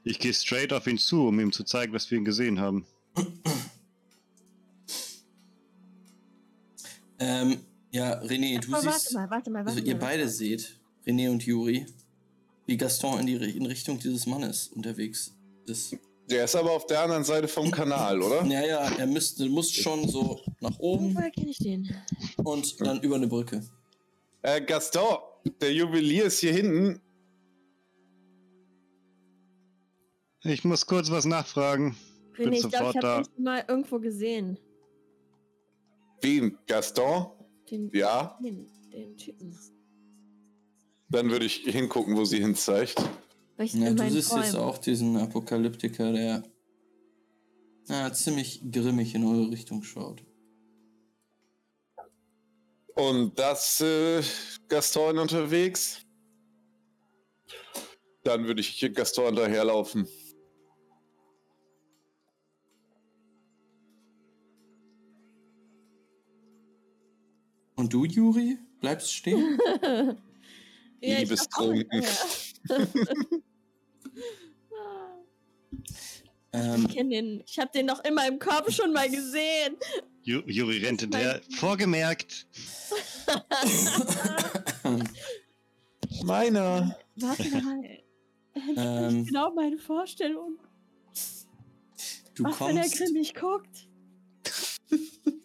Ich 0.05 0.19
gehe 0.19 0.33
straight 0.33 0.73
auf 0.73 0.87
ihn 0.87 0.99
zu, 0.99 1.27
um 1.29 1.39
ihm 1.41 1.53
zu 1.53 1.65
zeigen, 1.65 1.93
dass 1.93 2.11
wir 2.11 2.19
ihn 2.19 2.25
gesehen 2.25 2.61
haben. 2.61 2.87
Ähm, 7.19 7.61
ja, 7.93 8.21
René, 8.23 8.61
du 8.61 8.75
Aber 8.75 8.85
warte 8.85 9.01
siehst. 9.01 9.15
mal, 9.15 9.31
warte 9.31 9.51
mal, 9.51 9.65
warte 9.65 9.71
Also 9.79 9.83
ihr 9.83 9.95
mal. 9.95 10.01
beide 10.01 10.29
seht, 10.29 10.79
René 11.07 11.31
und 11.31 11.45
Juri, 11.47 11.87
wie 12.67 12.77
Gaston 12.77 13.21
in, 13.21 13.27
die, 13.27 13.35
in 13.57 13.65
Richtung 13.65 13.99
dieses 13.99 14.27
Mannes 14.27 14.69
unterwegs 14.69 15.33
ist. 15.67 15.97
Der 16.31 16.45
ist 16.45 16.57
aber 16.57 16.73
auf 16.73 16.87
der 16.87 17.03
anderen 17.03 17.23
Seite 17.25 17.47
vom 17.47 17.71
Kanal, 17.71 18.21
oder? 18.21 18.45
Ja, 18.47 18.65
ja, 18.67 18.81
er 18.99 19.07
müsste, 19.07 19.49
muss 19.49 19.71
schon 19.71 20.09
so 20.09 20.41
nach 20.61 20.77
oben 20.79 21.15
Woher 21.15 21.31
kenne 21.31 21.51
ich 21.51 21.59
den? 21.59 21.89
und 22.39 22.81
dann 22.81 23.01
über 23.01 23.15
eine 23.17 23.29
Brücke. 23.29 23.63
Äh, 24.43 24.61
Gaston, 24.63 25.19
der 25.61 25.73
Juwelier 25.73 26.25
ist 26.25 26.41
hier 26.41 26.53
hinten. 26.53 27.01
Ich 30.43 30.65
muss 30.65 30.87
kurz 30.87 31.11
was 31.11 31.25
nachfragen. 31.25 31.97
Bin 32.37 32.53
ich 32.53 32.61
glaube, 32.61 32.77
sofort 32.77 32.95
ich 32.97 33.01
da. 33.01 33.17
habe 33.19 33.29
ihn 33.37 33.45
mal 33.45 33.65
irgendwo 33.67 33.99
gesehen. 33.99 34.59
Wen? 36.21 36.59
Gaston? 36.67 37.27
Den, 37.71 37.91
Ja. 37.93 38.39
Den, 38.43 38.69
den 38.93 39.17
Typen. 39.17 39.57
Dann 41.09 41.31
würde 41.31 41.47
ich 41.47 41.59
hingucken, 41.59 42.17
wo 42.17 42.25
sie 42.25 42.41
hin 42.41 42.55
ich 43.59 43.75
Ja, 43.75 43.89
in 43.89 43.97
du 43.97 44.03
siehst 44.11 44.33
jetzt 44.33 44.53
Träumen- 44.53 44.57
auch 44.57 44.79
diesen 44.79 45.17
Apokalyptiker, 45.17 46.13
der 46.13 46.43
ja, 47.89 48.13
ziemlich 48.13 48.61
grimmig 48.71 49.15
in 49.15 49.25
eure 49.25 49.51
Richtung 49.51 49.83
schaut. 49.83 50.25
Und 52.95 53.39
das 53.39 53.81
äh, 53.81 54.23
Gaston 54.69 55.19
unterwegs. 55.19 56.01
Dann 58.25 58.47
würde 58.47 58.61
ich 58.61 58.81
Gaston 58.95 59.27
hinterherlaufen. 59.27 60.09
Und 67.77 67.93
du, 67.93 68.05
Juri, 68.05 68.59
bleibst 68.81 69.13
stehen? 69.13 69.59
Ja, 71.03 71.19
Liebestrunken. 71.19 72.03
Auch- 72.71 72.87
ähm, 76.53 76.87
Ich 76.89 76.95
kenne 76.95 77.11
den. 77.11 77.43
Ich 77.47 77.59
habe 77.59 77.71
den 77.75 77.87
noch 77.87 78.03
in 78.05 78.15
meinem 78.15 78.39
Kopf 78.39 78.71
schon 78.73 78.93
mal 78.93 79.09
gesehen. 79.11 79.77
Ju 80.23 80.41
Juri 80.47 80.79
rennt 80.85 81.01
hinterher. 81.03 81.41
Vorgemerkt. 81.57 82.47
Meiner. 86.25 86.97
Warte 87.17 87.49
mal. 87.63 87.99
Ähm. 88.77 89.21
Ich 89.21 89.27
genau 89.29 89.53
meine 89.55 89.79
Vorstellung. 89.79 90.59
du 92.35 92.45
Was, 92.45 92.61
wenn 92.61 92.77
er 92.77 92.83
kommst, 92.85 92.97
grimmig 92.99 93.35
guckt? 93.35 93.89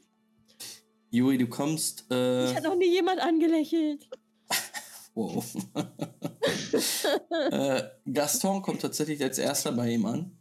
Juri, 1.11 1.37
du 1.37 1.47
kommst, 1.47 2.05
Ich 2.09 2.15
äh, 2.15 2.55
hat 2.55 2.63
noch 2.63 2.75
nie 2.77 2.89
jemand 2.89 3.19
angelächelt. 3.19 4.07
wow. 5.13 5.45
äh, 7.51 7.83
Gaston 8.11 8.61
kommt 8.61 8.81
tatsächlich 8.81 9.21
als 9.23 9.37
erster 9.37 9.71
bei 9.71 9.91
ihm 9.91 10.05
an. 10.05 10.37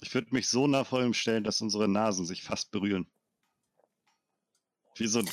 Ich 0.00 0.12
würde 0.14 0.28
mich 0.32 0.48
so 0.48 0.66
nah 0.66 0.84
vor 0.84 1.02
ihm 1.02 1.14
stellen, 1.14 1.44
dass 1.44 1.60
unsere 1.60 1.88
Nasen 1.88 2.26
sich 2.26 2.42
fast 2.42 2.70
berühren. 2.70 3.06
Wie 4.96 5.06
so 5.06 5.20
ein 5.20 5.30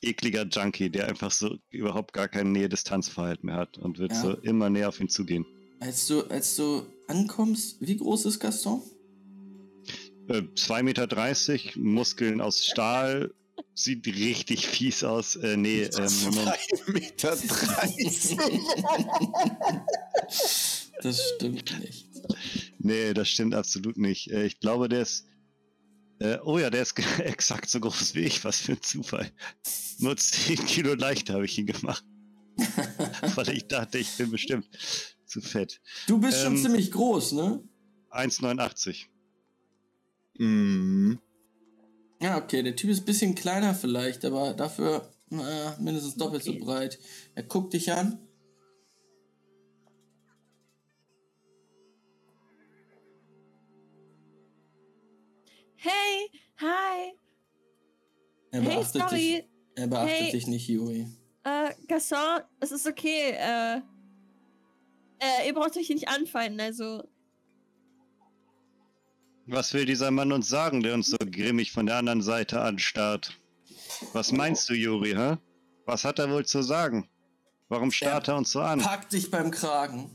ekliger 0.00 0.44
Junkie, 0.44 0.90
der 0.90 1.08
einfach 1.08 1.30
so 1.30 1.56
überhaupt 1.70 2.12
gar 2.12 2.28
kein 2.28 2.52
Nähe-Distanzverhalten 2.52 3.46
mehr 3.46 3.56
hat 3.56 3.78
und 3.78 3.98
wird 3.98 4.12
Ja. 4.12 4.20
so 4.20 4.32
immer 4.38 4.70
näher 4.70 4.88
auf 4.88 5.00
ihn 5.00 5.08
zugehen. 5.08 5.46
Als 5.80 6.06
du, 6.06 6.22
als 6.28 6.56
du 6.56 6.86
ankommst, 7.08 7.80
wie 7.80 7.96
groß 7.96 8.26
ist 8.26 8.40
Gaston? 8.40 8.82
Äh, 10.28 10.42
2,30 10.54 10.82
Meter, 10.82 11.80
Muskeln 11.80 12.40
aus 12.40 12.64
Stahl, 12.64 13.34
sieht 13.74 14.06
richtig 14.06 14.66
fies 14.66 15.04
aus. 15.04 15.36
Äh, 15.36 15.56
nee, 15.56 15.82
ähm, 15.82 16.10
Moment. 16.24 16.48
3,30 16.48 16.92
Meter. 16.92 17.36
Das 21.02 21.20
stimmt 21.34 21.80
nicht. 21.80 22.08
Nee, 22.78 23.12
das 23.12 23.28
stimmt 23.28 23.54
absolut 23.54 23.96
nicht. 23.96 24.30
Äh, 24.30 24.46
ich 24.46 24.60
glaube, 24.60 24.88
der 24.88 25.02
ist. 25.02 25.26
Äh, 26.20 26.38
oh 26.44 26.58
ja, 26.58 26.70
der 26.70 26.82
ist 26.82 26.96
exakt 27.18 27.68
so 27.68 27.80
groß 27.80 28.14
wie 28.14 28.20
ich. 28.20 28.44
Was 28.44 28.60
für 28.60 28.72
ein 28.72 28.82
Zufall. 28.82 29.30
Nur 29.98 30.16
10 30.16 30.64
Kilo 30.66 30.94
leichter 30.94 31.34
habe 31.34 31.44
ich 31.44 31.58
ihn 31.58 31.66
gemacht. 31.66 32.04
Weil 33.34 33.50
ich 33.50 33.66
dachte, 33.66 33.98
ich 33.98 34.16
bin 34.16 34.30
bestimmt 34.30 34.68
zu 35.26 35.40
fett. 35.40 35.80
Du 36.06 36.20
bist 36.20 36.40
schon 36.42 36.56
Ähm. 36.56 36.62
ziemlich 36.62 36.90
groß, 36.92 37.32
ne? 37.32 37.62
1,89. 38.10 39.06
Mhm. 40.38 41.18
Ja, 42.22 42.38
okay, 42.38 42.62
der 42.62 42.76
Typ 42.76 42.90
ist 42.90 43.00
ein 43.00 43.04
bisschen 43.04 43.34
kleiner 43.34 43.74
vielleicht, 43.74 44.24
aber 44.24 44.54
dafür 44.54 45.10
naja, 45.28 45.76
mindestens 45.80 46.14
doppelt 46.16 46.42
Okay. 46.46 46.58
so 46.58 46.64
breit. 46.64 46.98
Er 47.34 47.42
guckt 47.42 47.72
dich 47.72 47.90
an. 47.92 48.18
Hey, 55.76 56.30
hi. 56.60 57.12
Er 58.52 58.60
Hey, 58.62 58.74
beachtet, 58.76 58.94
dich, 58.94 59.10
sorry. 59.10 59.44
er 59.74 59.86
beachtet 59.88 60.18
Hey. 60.20 60.30
dich 60.32 60.46
nicht, 60.46 60.68
Juri. 60.68 61.08
Äh, 61.44 61.70
Gaston, 61.88 62.42
es 62.60 62.70
ist 62.72 62.86
okay. 62.86 63.30
Äh, 63.32 63.78
äh, 65.18 65.46
ihr 65.46 65.54
braucht 65.54 65.76
euch 65.76 65.88
nicht 65.88 66.08
anfeinden, 66.08 66.60
also. 66.60 67.02
Was 69.52 69.74
will 69.74 69.84
dieser 69.84 70.10
Mann 70.10 70.32
uns 70.32 70.48
sagen, 70.48 70.82
der 70.82 70.94
uns 70.94 71.10
so 71.10 71.18
grimmig 71.18 71.72
von 71.72 71.84
der 71.84 71.96
anderen 71.96 72.22
Seite 72.22 72.62
anstarrt? 72.62 73.38
Was 74.14 74.32
meinst 74.32 74.66
du, 74.70 74.72
Juri, 74.72 75.12
hä? 75.12 75.36
Was 75.84 76.06
hat 76.06 76.18
er 76.18 76.30
wohl 76.30 76.46
zu 76.46 76.62
sagen? 76.62 77.06
Warum 77.68 77.90
starrt 77.90 78.28
er 78.28 78.36
uns 78.38 78.50
so 78.50 78.62
an? 78.62 78.80
Packt 78.80 79.12
dich 79.12 79.30
beim 79.30 79.50
Kragen 79.50 80.10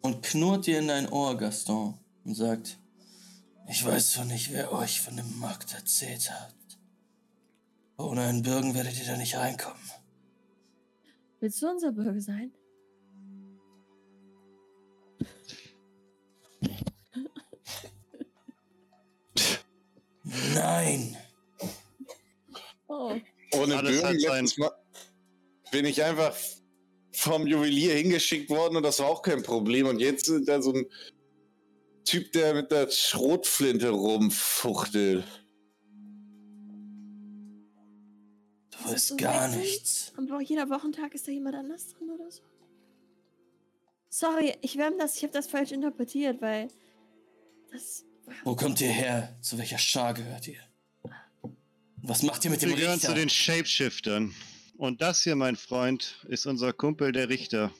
und 0.00 0.22
knurrt 0.22 0.66
dir 0.66 0.78
in 0.78 0.88
dein 0.88 1.06
Ohr, 1.10 1.36
Gaston, 1.36 1.98
und 2.24 2.34
sagt, 2.34 2.78
ich 3.68 3.84
weiß 3.84 4.12
zwar 4.12 4.24
nicht, 4.24 4.52
wer 4.52 4.72
euch 4.72 5.02
von 5.02 5.14
dem 5.14 5.38
Markt 5.38 5.74
erzählt 5.74 6.30
hat. 6.30 6.54
Ohne 7.98 8.22
einen 8.22 8.42
Bürgen 8.42 8.74
werdet 8.74 8.98
ihr 8.98 9.04
da 9.06 9.18
nicht 9.18 9.36
reinkommen. 9.36 9.76
Willst 11.40 11.60
du 11.60 11.68
unser 11.68 11.92
Bürger 11.92 12.22
sein? 12.22 12.52
Nein! 20.54 21.16
Oh. 22.86 23.16
Ohne 23.54 23.82
Bögen 23.82 24.70
bin 25.70 25.84
ich 25.84 26.02
einfach 26.02 26.34
vom 27.12 27.46
Juwelier 27.46 27.94
hingeschickt 27.96 28.50
worden 28.50 28.76
und 28.76 28.82
das 28.82 28.98
war 29.00 29.08
auch 29.08 29.22
kein 29.22 29.42
Problem. 29.42 29.86
Und 29.86 30.00
jetzt 30.00 30.28
ist 30.28 30.48
da 30.48 30.60
so 30.62 30.72
ein 30.72 30.86
Typ, 32.04 32.32
der 32.32 32.54
mit 32.54 32.70
der 32.70 32.90
Schrotflinte 32.90 33.90
rumfuchtelt. 33.90 35.24
Du 38.70 38.84
weißt 38.90 39.18
gar 39.18 39.48
nichts. 39.48 40.12
Und 40.16 40.30
wo- 40.30 40.40
jeder 40.40 40.70
Wochentag 40.70 41.14
ist 41.14 41.26
da 41.28 41.32
jemand 41.32 41.56
anders 41.56 41.88
drin 41.88 42.10
oder 42.10 42.30
so? 42.30 42.42
Sorry, 44.10 44.54
ich 44.62 44.76
wärme 44.78 44.96
das, 44.96 45.16
ich 45.16 45.22
habe 45.24 45.32
das 45.32 45.48
falsch 45.48 45.72
interpretiert, 45.72 46.40
weil 46.40 46.68
das. 47.70 48.04
Wo 48.44 48.54
kommt 48.56 48.80
ihr 48.80 48.90
her? 48.90 49.36
Zu 49.40 49.58
welcher 49.58 49.78
Schar 49.78 50.14
gehört 50.14 50.48
ihr? 50.48 50.60
Was 52.02 52.22
macht 52.22 52.44
ihr 52.44 52.50
mit 52.50 52.62
dem 52.62 52.70
Wir 52.70 52.76
gehören 52.76 52.94
Richter? 52.94 53.08
zu 53.08 53.14
den 53.14 53.28
Shapeshiftern. 53.28 54.34
Und 54.76 55.02
das 55.02 55.22
hier, 55.22 55.34
mein 55.36 55.56
Freund, 55.56 56.24
ist 56.28 56.46
unser 56.46 56.72
Kumpel, 56.72 57.12
der 57.12 57.28
Richter. 57.28 57.72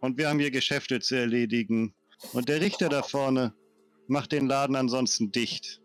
Und 0.00 0.18
wir 0.18 0.28
haben 0.28 0.40
hier 0.40 0.50
Geschäfte 0.50 1.00
zu 1.00 1.14
erledigen. 1.14 1.94
Und 2.32 2.48
der 2.48 2.60
Richter 2.60 2.88
da 2.88 3.02
vorne 3.02 3.54
macht 4.08 4.32
den 4.32 4.46
Laden 4.46 4.76
ansonsten 4.76 5.30
dicht. 5.32 5.80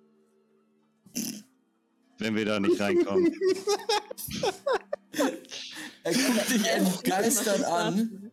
Wenn 2.18 2.36
wir 2.36 2.46
da 2.46 2.60
nicht 2.60 2.80
reinkommen. 2.80 3.34
er 6.04 6.14
guckt 6.14 6.50
dich 6.50 6.68
entgeistert 6.68 7.64
an. 7.64 8.32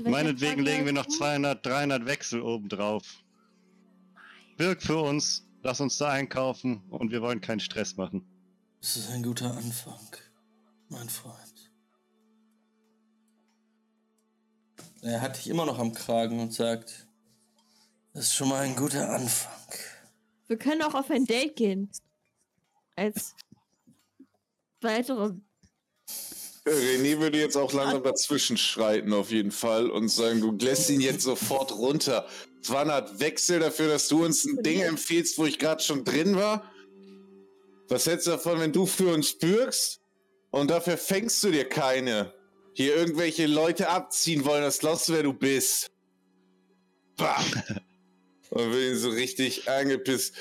Meinetwegen 0.00 0.64
Tag 0.64 0.64
legen 0.64 0.86
wir 0.86 0.92
noch 0.92 1.06
gehört 1.06 1.18
200, 1.18 1.66
300 1.66 2.06
Wechsel 2.06 2.40
obendrauf. 2.40 3.22
Birg 4.56 4.82
für 4.82 4.98
uns, 4.98 5.46
lass 5.62 5.80
uns 5.80 5.98
da 5.98 6.10
einkaufen 6.10 6.82
und 6.90 7.10
wir 7.10 7.22
wollen 7.22 7.40
keinen 7.40 7.60
Stress 7.60 7.96
machen. 7.96 8.24
Das 8.80 8.96
ist 8.96 9.10
ein 9.10 9.22
guter 9.22 9.54
Anfang, 9.56 10.16
mein 10.88 11.08
Freund. 11.08 11.70
Er 15.02 15.20
hat 15.20 15.36
dich 15.36 15.48
immer 15.48 15.66
noch 15.66 15.78
am 15.78 15.92
Kragen 15.92 16.38
und 16.40 16.54
sagt, 16.54 17.08
das 18.12 18.24
ist 18.24 18.34
schon 18.34 18.48
mal 18.48 18.60
ein 18.60 18.76
guter 18.76 19.10
Anfang. 19.10 19.52
Wir 20.46 20.58
können 20.58 20.82
auch 20.82 20.94
auf 20.94 21.10
ein 21.10 21.24
Date 21.24 21.56
gehen. 21.56 21.90
Als 22.94 23.34
weitere. 24.80 25.34
René 26.66 27.18
würde 27.18 27.38
jetzt 27.38 27.56
auch 27.56 27.72
langsam 27.72 28.02
dazwischen 28.02 28.56
schreiten, 28.56 29.12
auf 29.12 29.30
jeden 29.30 29.50
Fall, 29.50 29.90
und 29.90 30.08
sagen, 30.08 30.40
du 30.40 30.52
lässt 30.52 30.90
ihn 30.90 31.00
jetzt 31.00 31.22
sofort 31.22 31.72
runter. 31.72 32.26
200 32.62 33.18
Wechsel 33.18 33.58
dafür, 33.58 33.88
dass 33.88 34.08
du 34.08 34.24
uns 34.24 34.44
ein 34.44 34.62
Ding 34.62 34.80
empfiehlst, 34.80 35.38
wo 35.38 35.46
ich 35.46 35.58
gerade 35.58 35.82
schon 35.82 36.04
drin 36.04 36.36
war. 36.36 36.70
Was 37.88 38.06
hältst 38.06 38.26
du 38.26 38.30
davon, 38.30 38.60
wenn 38.60 38.72
du 38.72 38.86
für 38.86 39.12
uns 39.12 39.36
bürgst 39.36 40.00
und 40.50 40.70
dafür 40.70 40.96
fängst 40.96 41.42
du 41.42 41.50
dir 41.50 41.68
keine? 41.68 42.32
Hier 42.74 42.96
irgendwelche 42.96 43.46
Leute 43.46 43.88
abziehen 43.88 44.44
wollen, 44.44 44.62
das 44.62 44.78
glaubst 44.78 45.08
du, 45.08 45.14
wer 45.14 45.24
du 45.24 45.32
bist. 45.32 45.90
Bam! 47.16 47.44
Und 48.50 48.70
will 48.70 48.92
ihn 48.92 48.98
so 48.98 49.08
richtig 49.08 49.66
angepisst 49.66 50.34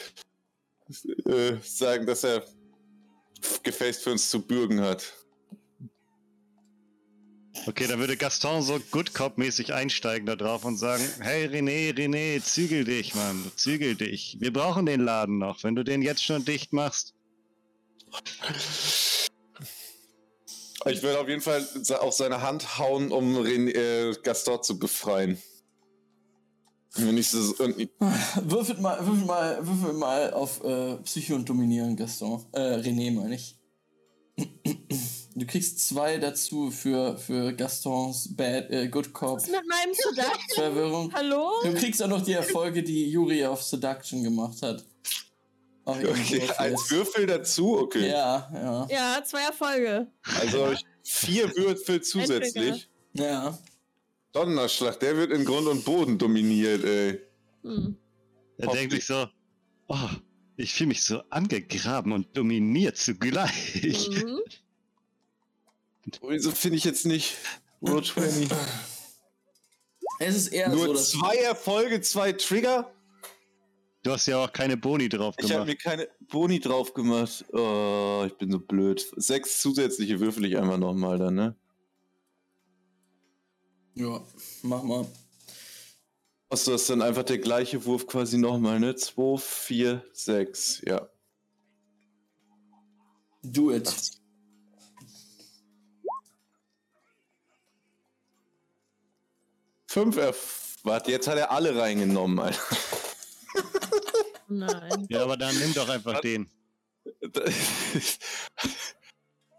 äh, 1.26 1.54
sagen, 1.64 2.06
dass 2.06 2.26
er 2.26 2.44
gefälligst 3.64 4.04
für 4.04 4.12
uns 4.12 4.30
zu 4.30 4.42
bürgen 4.42 4.82
hat. 4.82 5.14
Okay, 7.68 7.86
dann 7.88 8.00
würde 8.00 8.18
Gaston 8.18 8.62
so 8.62 8.80
Good 8.92 9.14
Cop-mäßig 9.14 9.74
einsteigen 9.74 10.26
da 10.26 10.36
drauf 10.36 10.64
und 10.66 10.78
sagen, 10.78 11.04
hey 11.20 11.48
René, 11.48 11.94
René, 11.94 12.42
zügel 12.42 12.86
dich, 12.86 13.14
Mann, 13.14 13.52
zügel 13.56 13.96
dich. 13.96 14.38
Wir 14.40 14.54
brauchen 14.54 14.86
den 14.86 15.02
Laden 15.02 15.38
noch. 15.38 15.64
Wenn 15.64 15.76
du 15.76 15.84
den 15.84 16.02
jetzt 16.02 16.24
schon 16.24 16.46
dicht 16.46 16.74
machst, 16.74 17.14
Ich 20.86 21.04
will 21.04 21.16
auf 21.16 21.28
jeden 21.28 21.42
Fall 21.42 21.66
auf 22.00 22.14
seine 22.14 22.42
Hand 22.42 22.80
hauen, 22.80 23.12
um 23.12 23.38
Ren 23.38 23.68
äh, 23.68 24.14
Gaston 24.24 24.64
zu 24.64 24.80
befreien. 24.80 25.42
Wenn 26.96 27.18
ich 27.18 27.30
so, 27.30 27.56
und, 27.64 27.78
Würfelt 28.44 28.82
mal, 28.82 29.06
würfelt 29.06 29.28
mal, 29.28 29.66
würfelt 29.66 29.98
mal 29.98 30.34
auf 30.34 30.64
äh, 30.64 30.98
Psycho 30.98 31.36
und 31.36 31.48
Dominieren, 31.48 31.96
Gaston. 31.96 32.44
Äh, 32.52 32.78
René 32.78 33.14
meine 33.14 33.36
ich. 33.36 33.56
Du 35.34 35.46
kriegst 35.46 35.80
zwei 35.88 36.18
dazu 36.18 36.72
für, 36.72 37.18
für 37.18 37.54
Gastons 37.54 38.36
Bad, 38.36 38.70
äh, 38.70 38.88
Good 38.90 39.14
Cop 39.14 39.38
Was 39.38 39.46
ist 39.46 39.52
mit 39.52 39.68
meinem 39.68 39.94
Seduction? 39.94 40.56
Verwirrung. 40.56 41.14
Hallo? 41.14 41.52
Du 41.64 41.74
kriegst 41.74 42.04
auch 42.04 42.10
noch 42.10 42.22
die 42.22 42.34
Erfolge, 42.34 42.84
die 42.84 43.10
Juri 43.10 43.46
auf 43.46 43.64
Seduction 43.64 44.24
gemacht 44.24 44.62
hat. 44.62 44.84
Auf 45.86 45.98
okay, 45.98 46.08
Würfel. 46.08 46.52
als 46.58 46.92
Würfel 46.92 47.26
dazu, 47.26 47.80
okay. 47.80 48.10
Ja, 48.10 48.52
ja. 48.54 48.88
Ja, 48.90 49.24
zwei 49.24 49.44
Erfolge. 49.44 50.08
Also 50.40 50.66
habe 50.66 50.74
ich 50.74 50.86
vier 51.04 51.56
Würfel 51.56 52.02
zusätzlich. 52.02 52.90
Ja. 53.14 53.58
Donnerschlag, 54.34 55.00
der 55.00 55.16
wird 55.16 55.32
in 55.32 55.46
Grund 55.46 55.68
und 55.68 55.84
Boden 55.84 56.18
dominiert, 56.18 56.84
ey. 56.84 57.22
Hm. 57.64 57.98
er 58.58 58.68
Hoff 58.68 58.76
denkt 58.76 58.94
ich. 58.94 59.00
sich 59.00 59.08
so, 59.08 59.28
oh, 59.88 60.10
ich 60.56 60.74
fühle 60.74 60.90
mich 60.90 61.04
so 61.04 61.22
angegraben 61.30 62.12
und 62.12 62.36
dominiert 62.38 62.98
zugleich. 62.98 64.10
Mhm. 64.10 64.40
Wieso 66.28 66.52
finde 66.52 66.78
ich 66.78 66.84
jetzt 66.84 67.06
nicht 67.06 67.38
Road 67.82 68.06
20? 68.14 68.50
Es 70.20 70.36
ist 70.36 70.48
eher 70.50 70.70
so, 70.72 70.78
Nur 70.78 70.94
dass 70.94 71.10
zwei 71.12 71.36
Erfolge, 71.38 72.02
zwei 72.02 72.32
Trigger? 72.34 72.92
Du 74.04 74.12
hast 74.12 74.26
ja 74.28 74.44
auch 74.44 74.52
keine 74.52 74.78
Boni 74.78 75.10
drauf 75.10 75.36
Ich 75.38 75.46
habe 75.46 75.66
gemacht. 75.66 75.68
mir 75.68 75.76
keine 75.78 76.08
Boni 76.22 76.60
drauf 76.60 76.94
gemacht. 76.94 77.46
Oh, 77.54 78.24
ich 78.26 78.34
bin 78.38 78.52
so 78.52 78.60
blöd. 78.60 79.06
Sechs 79.16 79.62
zusätzliche 79.62 80.20
würfel 80.20 80.46
ich 80.46 80.58
einfach 80.58 80.78
nochmal 80.78 81.20
dann, 81.20 81.36
ne? 81.36 81.56
Ja, 83.94 84.22
mach 84.64 84.82
mal. 84.84 85.06
Achso, 86.50 86.72
das 86.72 86.82
ist 86.82 86.90
dann 86.90 87.02
einfach 87.02 87.24
der 87.24 87.38
gleiche 87.38 87.86
Wurf 87.86 88.08
quasi 88.08 88.38
nochmal, 88.38 88.80
ne? 88.80 88.96
2, 88.96 89.38
4, 89.38 90.04
6, 90.14 90.82
ja. 90.88 91.08
Do 93.44 93.72
it. 93.72 93.94
Fünf 99.92 100.16
Erf 100.16 100.78
Warte, 100.84 101.12
jetzt 101.12 101.28
hat 101.28 101.38
er 101.38 101.52
alle 101.52 101.76
reingenommen, 101.78 102.40
Alter. 102.40 102.62
Nein. 104.48 105.06
Ja, 105.10 105.24
aber 105.24 105.36
dann 105.36 105.54
nimm 105.60 105.74
doch 105.74 105.90
einfach 105.90 106.14
Was? 106.14 106.22
den. 106.22 106.50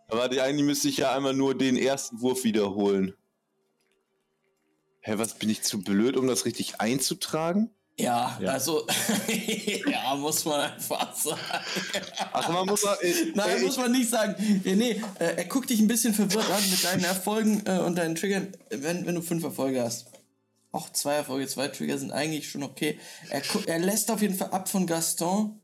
Aber 0.08 0.28
die 0.28 0.40
eigentlich 0.40 0.64
müsste 0.66 0.88
ich 0.88 0.96
ja 0.96 1.14
einmal 1.14 1.34
nur 1.34 1.54
den 1.56 1.76
ersten 1.76 2.20
Wurf 2.22 2.44
wiederholen. 2.44 3.14
Hä, 5.00 5.14
was 5.16 5.34
bin 5.34 5.48
ich 5.50 5.62
zu 5.62 5.82
blöd, 5.82 6.16
um 6.16 6.26
das 6.26 6.44
richtig 6.44 6.80
einzutragen? 6.80 7.70
Ja, 7.98 8.38
Ja. 8.40 8.52
also, 8.52 8.86
ja, 9.86 10.14
muss 10.14 10.44
man 10.44 10.60
einfach 10.60 11.14
sagen. 11.14 11.40
Ach, 12.32 12.48
man 12.48 12.66
muss 12.66 12.84
auch, 12.84 13.00
äh, 13.02 13.12
Nein, 13.34 13.58
äh, 13.58 13.60
muss 13.60 13.76
man 13.76 13.92
nicht 13.92 14.08
sagen. 14.10 14.34
René, 14.64 15.02
äh, 15.18 15.36
er 15.36 15.44
guckt 15.44 15.70
dich 15.70 15.80
ein 15.80 15.88
bisschen 15.88 16.14
verwirrt 16.14 16.50
an 16.50 16.70
mit 16.70 16.84
deinen 16.84 17.04
Erfolgen 17.04 17.62
äh, 17.66 17.78
und 17.78 17.96
deinen 17.96 18.14
Triggern, 18.14 18.52
wenn, 18.70 19.06
wenn 19.06 19.14
du 19.14 19.22
fünf 19.22 19.44
Erfolge 19.44 19.82
hast 19.82 20.11
auch 20.72 20.90
zwei 20.90 21.14
Erfolge, 21.14 21.46
zwei 21.46 21.68
Trigger 21.68 21.98
sind 21.98 22.12
eigentlich 22.12 22.50
schon 22.50 22.62
okay. 22.62 22.98
Er, 23.28 23.42
er 23.66 23.78
lässt 23.78 24.10
auf 24.10 24.22
jeden 24.22 24.34
Fall 24.34 24.50
ab 24.50 24.68
von 24.68 24.86
Gaston 24.86 25.60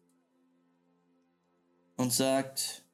und 1.96 2.12
sagt 2.12 2.84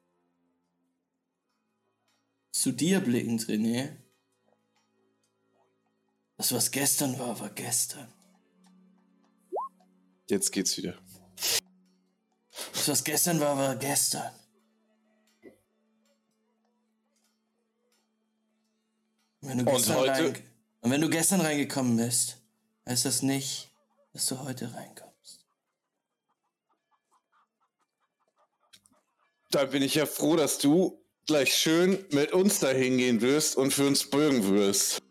zu 2.51 2.71
dir 2.71 3.01
blickend, 3.01 3.43
René. 3.43 3.97
Das, 6.37 6.53
was 6.53 6.71
gestern 6.71 7.19
war, 7.19 7.39
war 7.39 7.49
gestern. 7.49 8.11
Jetzt 10.29 10.51
geht's 10.51 10.77
wieder. 10.77 10.97
Das, 12.73 12.87
was 12.87 13.03
gestern 13.03 13.39
war, 13.39 13.57
war 13.57 13.75
gestern. 13.75 14.33
Und 19.41 19.69
heute, 19.89 20.33
und 20.85 20.91
wenn 20.91 21.01
du 21.01 21.09
gestern 21.09 21.41
reingekommen 21.41 21.97
bist, 21.97 22.37
heißt 22.87 23.05
das 23.05 23.23
nicht, 23.23 23.71
dass 24.13 24.27
du 24.27 24.39
heute 24.41 24.71
reinkommst. 24.71 25.39
Da 29.49 29.65
bin 29.65 29.81
ich 29.81 29.95
ja 29.95 30.05
froh, 30.05 30.35
dass 30.35 30.59
du 30.59 31.03
gleich 31.25 31.55
schön 31.55 32.05
mit 32.11 32.33
uns 32.33 32.59
dahin 32.59 32.99
gehen 32.99 33.21
wirst 33.21 33.57
und 33.57 33.73
für 33.73 33.87
uns 33.87 34.07
bürgen 34.07 34.47
wirst. 34.47 35.01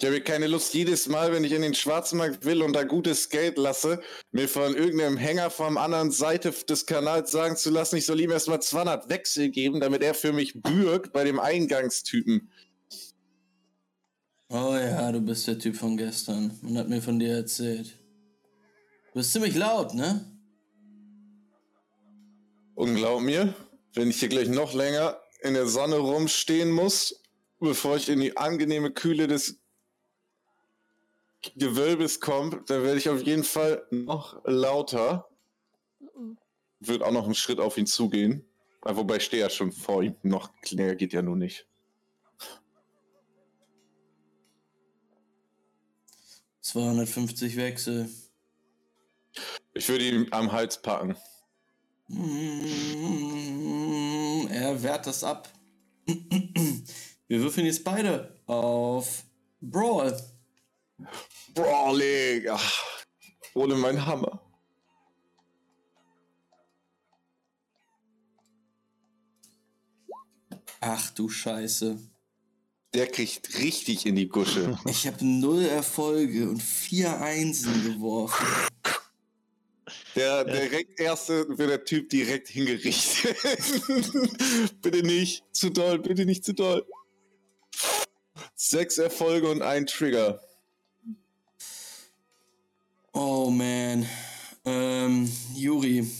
Ich 0.00 0.06
habe 0.06 0.22
keine 0.22 0.46
Lust, 0.46 0.72
jedes 0.72 1.08
Mal, 1.08 1.30
wenn 1.30 1.44
ich 1.44 1.52
in 1.52 1.60
den 1.60 1.74
Schwarzmarkt 1.74 2.46
will 2.46 2.62
und 2.62 2.72
da 2.72 2.84
gutes 2.84 3.28
Geld 3.28 3.58
lasse, 3.58 4.00
mir 4.32 4.48
von 4.48 4.74
irgendeinem 4.74 5.18
Hänger 5.18 5.50
vom 5.50 5.76
anderen 5.76 6.10
Seite 6.10 6.52
des 6.52 6.86
Kanals 6.86 7.32
sagen 7.32 7.54
zu 7.54 7.68
lassen, 7.68 7.96
ich 7.96 8.06
soll 8.06 8.18
ihm 8.18 8.30
erstmal 8.30 8.62
200 8.62 9.10
Wechsel 9.10 9.50
geben, 9.50 9.78
damit 9.78 10.02
er 10.02 10.14
für 10.14 10.32
mich 10.32 10.62
bürgt 10.62 11.12
bei 11.12 11.24
dem 11.24 11.38
Eingangstypen. 11.38 12.50
Oh 14.48 14.74
ja, 14.74 15.12
du 15.12 15.20
bist 15.20 15.46
der 15.46 15.58
Typ 15.58 15.76
von 15.76 15.98
gestern. 15.98 16.58
Man 16.62 16.78
hat 16.78 16.88
mir 16.88 17.02
von 17.02 17.18
dir 17.18 17.34
erzählt. 17.34 17.88
Du 19.08 19.18
bist 19.18 19.34
ziemlich 19.34 19.54
laut, 19.54 19.92
ne? 19.92 20.24
Und 22.74 22.94
glaub 22.94 23.20
mir, 23.20 23.54
wenn 23.92 24.08
ich 24.08 24.18
hier 24.18 24.30
gleich 24.30 24.48
noch 24.48 24.72
länger 24.72 25.20
in 25.42 25.52
der 25.52 25.66
Sonne 25.66 25.96
rumstehen 25.96 26.70
muss, 26.70 27.22
bevor 27.60 27.96
ich 27.96 28.08
in 28.08 28.20
die 28.20 28.38
angenehme 28.38 28.90
Kühle 28.90 29.26
des 29.26 29.59
Gewölbes 31.56 32.20
komme, 32.20 32.62
dann 32.66 32.82
werde 32.82 32.98
ich 32.98 33.08
auf 33.08 33.22
jeden 33.22 33.44
Fall 33.44 33.86
noch 33.90 34.40
lauter. 34.44 35.28
Wird 36.80 37.02
auch 37.02 37.12
noch 37.12 37.24
einen 37.24 37.34
Schritt 37.34 37.60
auf 37.60 37.78
ihn 37.78 37.86
zugehen. 37.86 38.44
Ah, 38.82 38.96
Wobei 38.96 39.16
ich 39.16 39.24
stehe 39.24 39.42
ja 39.42 39.50
schon 39.50 39.72
vor 39.72 40.02
ihm. 40.02 40.16
Noch 40.22 40.50
länger 40.70 40.94
geht 40.94 41.12
ja 41.12 41.22
nur 41.22 41.36
nicht.– 41.36 41.66
250 46.62 47.56
Wechsel. 47.56 48.08
Ich 49.74 49.88
würde 49.88 50.04
ihn 50.08 50.26
am 50.30 50.52
Hals 50.52 50.80
packen. 50.80 51.16
Er 54.50 54.82
wehrt 54.82 55.06
das 55.06 55.24
ab. 55.24 55.48
Wir 56.06 57.40
würfeln 57.40 57.66
jetzt 57.66 57.84
beide 57.84 58.40
auf 58.46 59.24
Brawl. 59.60 60.16
Brawling! 61.54 62.46
Ohne 63.54 63.74
meinen 63.74 64.06
Hammer. 64.06 64.40
Ach 70.80 71.10
du 71.10 71.28
Scheiße. 71.28 71.98
Der 72.94 73.06
kriegt 73.06 73.58
richtig 73.58 74.06
in 74.06 74.16
die 74.16 74.28
Gusche. 74.28 74.78
Ich 74.88 75.06
habe 75.06 75.24
null 75.24 75.64
Erfolge 75.64 76.48
und 76.48 76.62
vier 76.62 77.20
Einsen 77.20 77.84
geworfen. 77.84 78.46
Der 80.16 80.44
direkt 80.44 80.98
erste 80.98 81.46
wird 81.56 81.70
der 81.70 81.84
Typ 81.84 82.08
direkt 82.08 82.48
hingerichtet. 82.48 83.36
bitte 84.82 85.02
nicht 85.04 85.44
zu 85.52 85.70
doll, 85.70 85.98
bitte 85.98 86.24
nicht 86.24 86.44
zu 86.44 86.52
doll. 86.52 86.84
Sechs 88.54 88.98
Erfolge 88.98 89.48
und 89.48 89.62
ein 89.62 89.86
Trigger. 89.86 90.40
Oh 93.12 93.50
man. 93.50 94.06
Ähm, 94.64 95.30
Juri. 95.54 96.10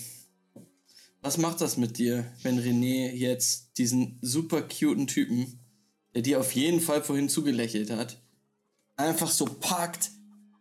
Was 1.22 1.36
macht 1.36 1.60
das 1.60 1.76
mit 1.76 1.98
dir, 1.98 2.24
wenn 2.42 2.58
René 2.58 3.12
jetzt 3.12 3.76
diesen 3.76 4.18
super 4.22 4.62
cuten 4.62 5.06
Typen, 5.06 5.60
der 6.14 6.22
dir 6.22 6.40
auf 6.40 6.52
jeden 6.52 6.80
Fall 6.80 7.02
vorhin 7.02 7.28
zugelächelt 7.28 7.90
hat, 7.90 8.22
einfach 8.96 9.30
so 9.30 9.44
packt, 9.44 10.10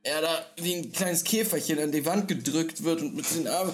er 0.03 0.21
da 0.21 0.45
wie 0.57 0.75
ein 0.75 0.91
kleines 0.91 1.23
Käferchen 1.23 1.79
an 1.79 1.91
die 1.91 2.05
Wand 2.05 2.27
gedrückt 2.27 2.83
wird 2.83 3.01
und 3.01 3.15
mit 3.15 3.25
den 3.35 3.47
Armen. 3.47 3.73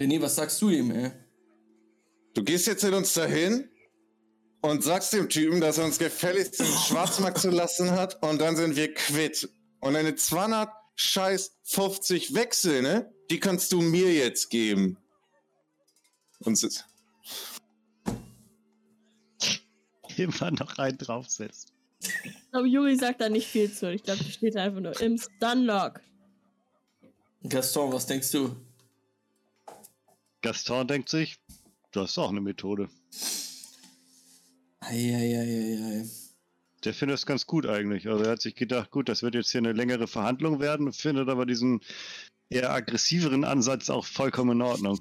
René, 0.00 0.20
was 0.20 0.34
sagst 0.34 0.60
du 0.62 0.70
ihm, 0.70 0.90
ey? 0.90 1.10
Du 2.34 2.42
gehst 2.42 2.66
jetzt 2.66 2.82
mit 2.82 2.94
uns 2.94 3.12
dahin 3.12 3.68
und 4.62 4.82
sagst 4.82 5.12
dem 5.12 5.28
Typen, 5.28 5.60
dass 5.60 5.78
er 5.78 5.84
uns 5.84 5.98
gefälligst 5.98 6.58
den 6.60 6.66
Schwarzmarkt 6.88 7.38
zu 7.38 7.50
lassen 7.50 7.90
hat 7.90 8.22
und 8.22 8.40
dann 8.40 8.56
sind 8.56 8.76
wir 8.76 8.92
quitt. 8.94 9.48
Und 9.80 9.94
deine 9.94 10.14
200 10.14 10.70
scheiß 10.94 11.58
50 11.64 12.34
Wechsel, 12.34 12.82
ne? 12.82 13.12
Die 13.30 13.40
kannst 13.40 13.72
du 13.72 13.80
mir 13.80 14.12
jetzt 14.12 14.50
geben. 14.50 14.96
Und 16.40 16.52
s- 16.62 16.84
Immer 20.16 20.50
noch 20.50 20.78
einen 20.78 20.98
draufsetzt. 20.98 21.72
Ich 22.24 22.50
glaube, 22.50 22.68
Juri 22.68 22.96
sagt 22.96 23.20
da 23.20 23.28
nicht 23.28 23.46
viel 23.46 23.72
zu. 23.72 23.90
Ich 23.92 24.02
glaube, 24.02 24.22
die 24.22 24.30
steht 24.30 24.56
einfach 24.56 24.80
nur 24.80 25.00
im 25.00 25.16
Stunlock. 25.18 26.00
Gaston, 27.48 27.92
was 27.92 28.06
denkst 28.06 28.30
du? 28.32 28.54
Gaston 30.42 30.86
denkt 30.86 31.08
sich, 31.08 31.38
das 31.92 32.10
ist 32.10 32.18
auch 32.18 32.28
eine 32.30 32.40
Methode. 32.40 32.88
Eieieiei. 34.92 36.06
Der 36.84 36.94
findet 36.94 37.18
es 37.18 37.26
ganz 37.26 37.46
gut 37.46 37.66
eigentlich. 37.66 38.08
Also 38.08 38.24
er 38.24 38.32
hat 38.32 38.42
sich 38.42 38.54
gedacht, 38.54 38.90
gut, 38.90 39.08
das 39.08 39.22
wird 39.22 39.34
jetzt 39.34 39.50
hier 39.50 39.60
eine 39.60 39.72
längere 39.72 40.06
Verhandlung 40.06 40.60
werden, 40.60 40.92
findet 40.92 41.28
aber 41.28 41.46
diesen 41.46 41.80
eher 42.50 42.72
aggressiveren 42.72 43.44
Ansatz 43.44 43.88
auch 43.88 44.04
vollkommen 44.04 44.60
in 44.60 44.62
Ordnung. 44.62 44.98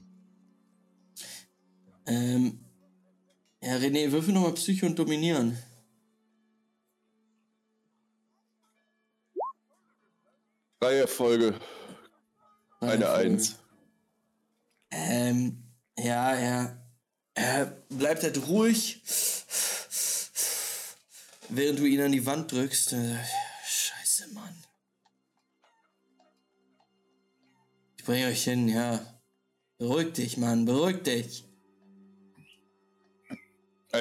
Ähm. 2.05 2.59
Ja, 3.63 3.75
René, 3.75 4.11
würfel 4.11 4.33
nochmal 4.33 4.53
Psycho 4.53 4.87
und 4.87 4.97
Dominieren. 4.97 5.57
drei 10.81 10.97
Erfolge, 10.97 11.53
eine 12.79 13.05
Erfolge. 13.05 13.29
Eins. 13.29 13.59
Ähm, 14.89 15.63
ja, 15.97 16.37
ja. 16.37 16.77
Er 17.33 17.65
bleibt 17.89 18.23
halt 18.23 18.47
ruhig, 18.47 19.01
während 21.51 21.79
du 21.79 21.85
ihn 21.85 22.01
an 22.01 22.11
die 22.11 22.25
Wand 22.25 22.51
drückst. 22.51 22.93
Äh, 22.93 23.17
Scheiße, 23.65 24.33
Mann. 24.33 24.63
Ich 27.97 28.05
bringe 28.05 28.27
euch 28.27 28.43
hin, 28.43 28.67
ja. 28.67 29.05
Beruhig 29.77 30.13
dich, 30.13 30.37
Mann, 30.37 30.65
beruhig 30.65 31.03
dich. 31.03 31.45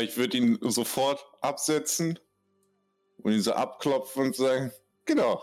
Ich 0.01 0.17
würde 0.17 0.37
ihn 0.37 0.59
sofort 0.63 1.25
absetzen 1.41 2.19
und 3.19 3.33
ihn 3.33 3.43
so 3.43 3.53
abklopfen 3.53 4.27
und 4.27 4.37
sagen, 4.37 4.73
genau. 5.05 5.43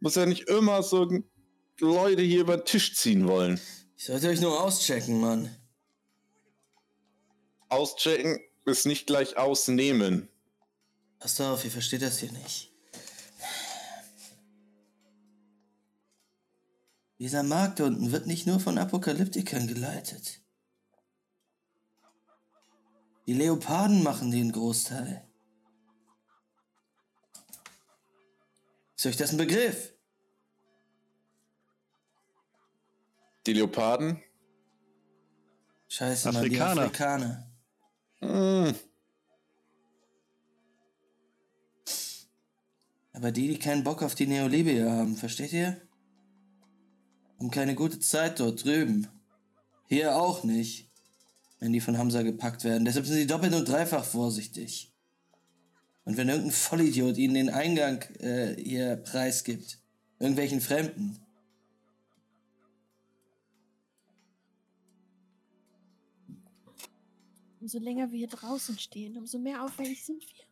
Muss 0.00 0.16
ja 0.16 0.26
nicht 0.26 0.48
immer 0.48 0.82
so 0.82 1.08
Leute 1.80 2.22
hier 2.22 2.40
über 2.40 2.56
den 2.56 2.66
Tisch 2.66 2.96
ziehen 2.96 3.26
wollen. 3.28 3.60
Ich 3.96 4.04
sollte 4.06 4.28
euch 4.28 4.40
nur 4.40 4.62
auschecken, 4.62 5.20
Mann. 5.20 5.54
Auschecken 7.68 8.40
ist 8.64 8.86
nicht 8.86 9.06
gleich 9.06 9.36
ausnehmen. 9.36 10.28
Passt 11.18 11.40
auf, 11.40 11.64
ihr 11.64 11.70
versteht 11.70 12.02
das 12.02 12.18
hier 12.18 12.32
nicht. 12.32 12.70
Dieser 17.18 17.42
Markt 17.42 17.80
unten 17.80 18.12
wird 18.12 18.26
nicht 18.26 18.46
nur 18.46 18.60
von 18.60 18.78
Apokalyptikern 18.78 19.66
geleitet. 19.66 20.40
Die 23.26 23.34
Leoparden 23.34 24.02
machen 24.02 24.30
den 24.30 24.52
Großteil. 24.52 25.28
Ist 28.96 29.06
euch 29.06 29.16
das 29.16 29.32
ein 29.32 29.38
Begriff? 29.38 29.92
Die 33.46 33.52
Leoparden? 33.52 34.22
Scheiße, 35.88 36.28
Mann, 36.28 36.36
Afrikaner. 36.36 36.74
die 36.74 36.80
Afrikaner. 36.80 37.50
Hm, 38.20 38.74
Aber 43.18 43.32
die, 43.32 43.48
die 43.48 43.58
keinen 43.58 43.82
Bock 43.82 44.04
auf 44.04 44.14
die 44.14 44.28
Neolibia 44.28 44.88
haben, 44.92 45.16
versteht 45.16 45.52
ihr? 45.52 45.76
Haben 47.40 47.50
keine 47.50 47.74
gute 47.74 47.98
Zeit 47.98 48.38
dort 48.38 48.64
drüben. 48.64 49.08
Hier 49.88 50.14
auch 50.14 50.44
nicht, 50.44 50.88
wenn 51.58 51.72
die 51.72 51.80
von 51.80 51.98
Hamza 51.98 52.22
gepackt 52.22 52.62
werden. 52.62 52.84
Deshalb 52.84 53.06
sind 53.06 53.16
sie 53.16 53.26
doppelt 53.26 53.54
und 53.54 53.66
dreifach 53.66 54.04
vorsichtig. 54.04 54.92
Und 56.04 56.16
wenn 56.16 56.28
irgendein 56.28 56.52
Vollidiot 56.52 57.18
ihnen 57.18 57.34
den 57.34 57.50
Eingang 57.50 58.02
äh, 58.20 58.54
hier 58.54 58.94
preisgibt, 58.94 59.80
irgendwelchen 60.20 60.60
Fremden, 60.60 61.18
Umso 67.60 67.80
länger 67.80 68.12
wir 68.12 68.18
hier 68.18 68.28
draußen 68.28 68.78
stehen, 68.78 69.18
umso 69.18 69.38
mehr 69.38 69.64
auffällig 69.64 70.04
sind 70.04 70.22
wir. 70.22 70.47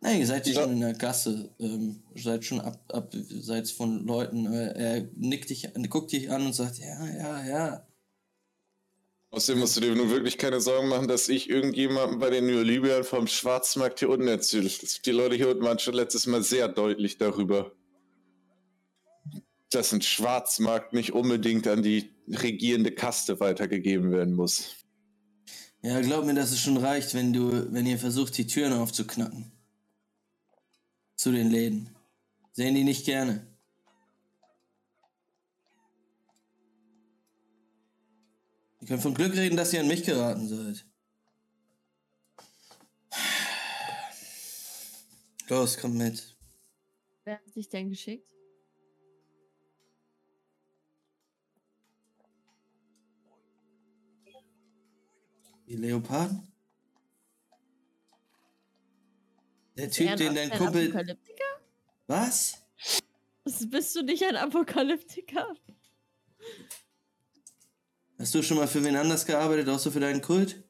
Nein, 0.00 0.20
ihr 0.20 0.26
seid 0.26 0.46
Ja. 0.46 0.62
schon 0.62 0.72
in 0.72 0.80
der 0.80 0.94
Gasse. 0.94 1.50
Ähm, 1.58 2.02
seid 2.14 2.44
schon 2.44 2.60
ab, 2.60 2.80
abseits 2.92 3.72
von 3.72 4.06
Leuten. 4.06 4.46
Äh, 4.52 4.72
er 4.72 5.08
nickt 5.16 5.50
dich, 5.50 5.68
guckt 5.90 6.12
dich 6.12 6.30
an 6.30 6.46
und 6.46 6.54
sagt, 6.54 6.78
ja, 6.78 7.06
ja, 7.06 7.46
ja. 7.46 7.84
Außerdem 9.30 9.60
musst 9.60 9.76
du 9.76 9.80
dir 9.80 9.94
nun 9.94 10.08
wirklich 10.08 10.38
keine 10.38 10.60
Sorgen 10.60 10.88
machen, 10.88 11.06
dass 11.06 11.28
ich 11.28 11.50
irgendjemandem 11.50 12.18
bei 12.18 12.30
den 12.30 12.46
New 12.46 12.62
Libyern 12.62 13.04
vom 13.04 13.26
Schwarzmarkt 13.26 13.98
hier 13.98 14.08
unten 14.08 14.26
erzähle. 14.26 14.70
Die 15.04 15.10
Leute 15.10 15.36
hier 15.36 15.50
unten 15.50 15.64
waren 15.64 15.78
schon 15.78 15.94
letztes 15.94 16.26
Mal 16.26 16.42
sehr 16.42 16.68
deutlich 16.68 17.18
darüber, 17.18 17.72
dass 19.70 19.92
ein 19.92 20.00
Schwarzmarkt 20.00 20.94
nicht 20.94 21.12
unbedingt 21.12 21.66
an 21.66 21.82
die 21.82 22.10
regierende 22.26 22.90
Kaste 22.90 23.38
weitergegeben 23.38 24.12
werden 24.12 24.34
muss. 24.34 24.76
Ja, 25.82 26.00
glaub 26.00 26.24
mir, 26.24 26.34
dass 26.34 26.50
es 26.52 26.60
schon 26.60 26.78
reicht, 26.78 27.14
wenn 27.14 27.32
du, 27.34 27.70
wenn 27.72 27.84
ihr 27.86 27.98
versucht, 27.98 28.36
die 28.38 28.46
Türen 28.46 28.72
aufzuknacken. 28.72 29.52
Zu 31.18 31.32
den 31.32 31.50
Läden. 31.50 31.90
Sehen 32.52 32.76
die 32.76 32.84
nicht 32.84 33.04
gerne. 33.04 33.44
Ihr 38.80 38.86
könnt 38.86 39.02
von 39.02 39.14
Glück 39.14 39.34
reden, 39.34 39.56
dass 39.56 39.72
ihr 39.72 39.80
an 39.80 39.88
mich 39.88 40.04
geraten 40.04 40.46
seid. 40.46 40.86
Los, 45.48 45.76
kommt 45.76 45.96
mit. 45.96 46.36
Wer 47.24 47.34
hat 47.34 47.52
sich 47.52 47.68
denn 47.68 47.90
geschickt? 47.90 48.30
Die 55.66 55.76
Leoparden? 55.76 56.47
Der 59.78 59.84
Er 59.84 59.90
Typ, 59.92 60.16
den 60.16 60.34
dein 60.34 60.50
ein 60.50 60.58
Kumpel. 60.58 60.88
Apokalyptiker? 60.88 61.44
Was? 62.08 62.60
Bist 63.68 63.94
du 63.94 64.02
nicht 64.02 64.24
ein 64.24 64.34
Apokalyptiker? 64.34 65.54
Hast 68.18 68.34
du 68.34 68.42
schon 68.42 68.56
mal 68.56 68.66
für 68.66 68.82
wen 68.82 68.96
anders 68.96 69.24
gearbeitet, 69.24 69.68
außer 69.68 69.92
für 69.92 70.00
deinen 70.00 70.20
Kult? 70.20 70.64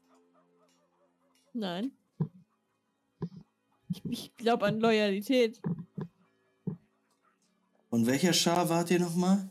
Nein. 1.55 1.93
Ich, 3.91 4.03
ich 4.05 4.37
glaube 4.37 4.67
an 4.67 4.79
Loyalität. 4.79 5.59
Und 7.89 8.07
welcher 8.07 8.35
Schar 8.35 8.69
wart 8.69 8.91
ihr 8.91 9.01
nochmal? 9.01 9.49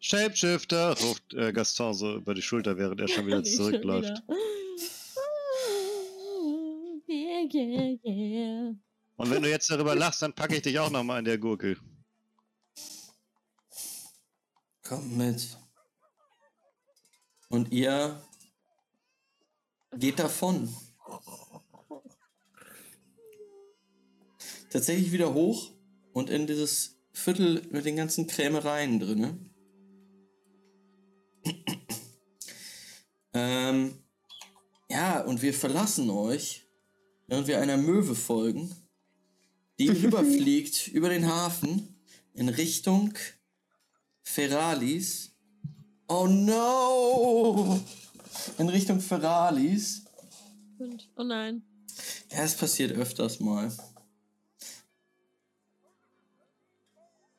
Shapeshifter, 0.00 0.98
ruft 1.00 1.32
äh, 1.32 1.52
Gaston 1.54 1.94
so 1.94 2.16
über 2.16 2.34
die 2.34 2.42
Schulter, 2.42 2.76
während 2.76 3.00
er 3.00 3.08
schon 3.08 3.26
wieder 3.26 3.42
schon 3.44 3.56
zurückläuft. 3.56 4.22
wieder. 4.28 4.36
Yeah, 7.54 7.96
yeah. 8.04 8.74
Und 9.16 9.30
wenn 9.30 9.42
du 9.42 9.50
jetzt 9.50 9.70
darüber 9.70 9.94
lachst, 9.94 10.22
dann 10.22 10.34
packe 10.34 10.56
ich 10.56 10.62
dich 10.62 10.78
auch 10.78 10.90
nochmal 10.90 11.20
in 11.20 11.24
der 11.24 11.38
Gurkel. 11.38 11.76
Kommt 14.82 15.16
mit. 15.16 15.58
Und 17.48 17.72
ihr 17.72 18.22
geht 19.96 20.18
davon. 20.18 20.74
Tatsächlich 24.70 25.12
wieder 25.12 25.32
hoch 25.34 25.72
und 26.12 26.30
in 26.30 26.46
dieses 26.46 26.98
Viertel 27.12 27.66
mit 27.70 27.84
den 27.86 27.96
ganzen 27.96 28.26
Krämereien 28.26 29.00
drinne. 29.00 29.38
ähm, 33.32 34.04
ja, 34.90 35.20
und 35.22 35.42
wir 35.42 35.54
verlassen 35.54 36.10
euch, 36.10 36.67
während 37.28 37.46
wir 37.46 37.60
einer 37.60 37.76
Möwe 37.76 38.14
folgen, 38.14 38.74
die 39.78 39.88
rüberfliegt 40.02 40.88
über 40.88 41.08
den 41.08 41.26
Hafen 41.26 41.94
in 42.34 42.48
Richtung 42.48 43.14
Ferralis. 44.22 45.30
Oh 46.08 46.26
no! 46.26 47.80
In 48.58 48.68
Richtung 48.68 49.00
Ferralis. 49.00 50.04
Und, 50.78 51.08
oh 51.16 51.22
nein. 51.22 51.62
Ja, 52.30 52.42
es 52.42 52.56
passiert 52.56 52.92
öfters 52.92 53.40
mal. 53.40 53.72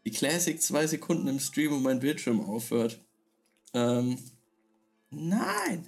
Die 0.06 0.12
Classic 0.12 0.62
zwei 0.62 0.88
Sekunden 0.88 1.28
im 1.28 1.40
Stream 1.40 1.74
und 1.74 1.84
mein 1.84 2.00
Bildschirm 2.00 2.42
aufhört. 2.42 3.00
Ähm. 3.74 4.18
Nein! 5.12 5.86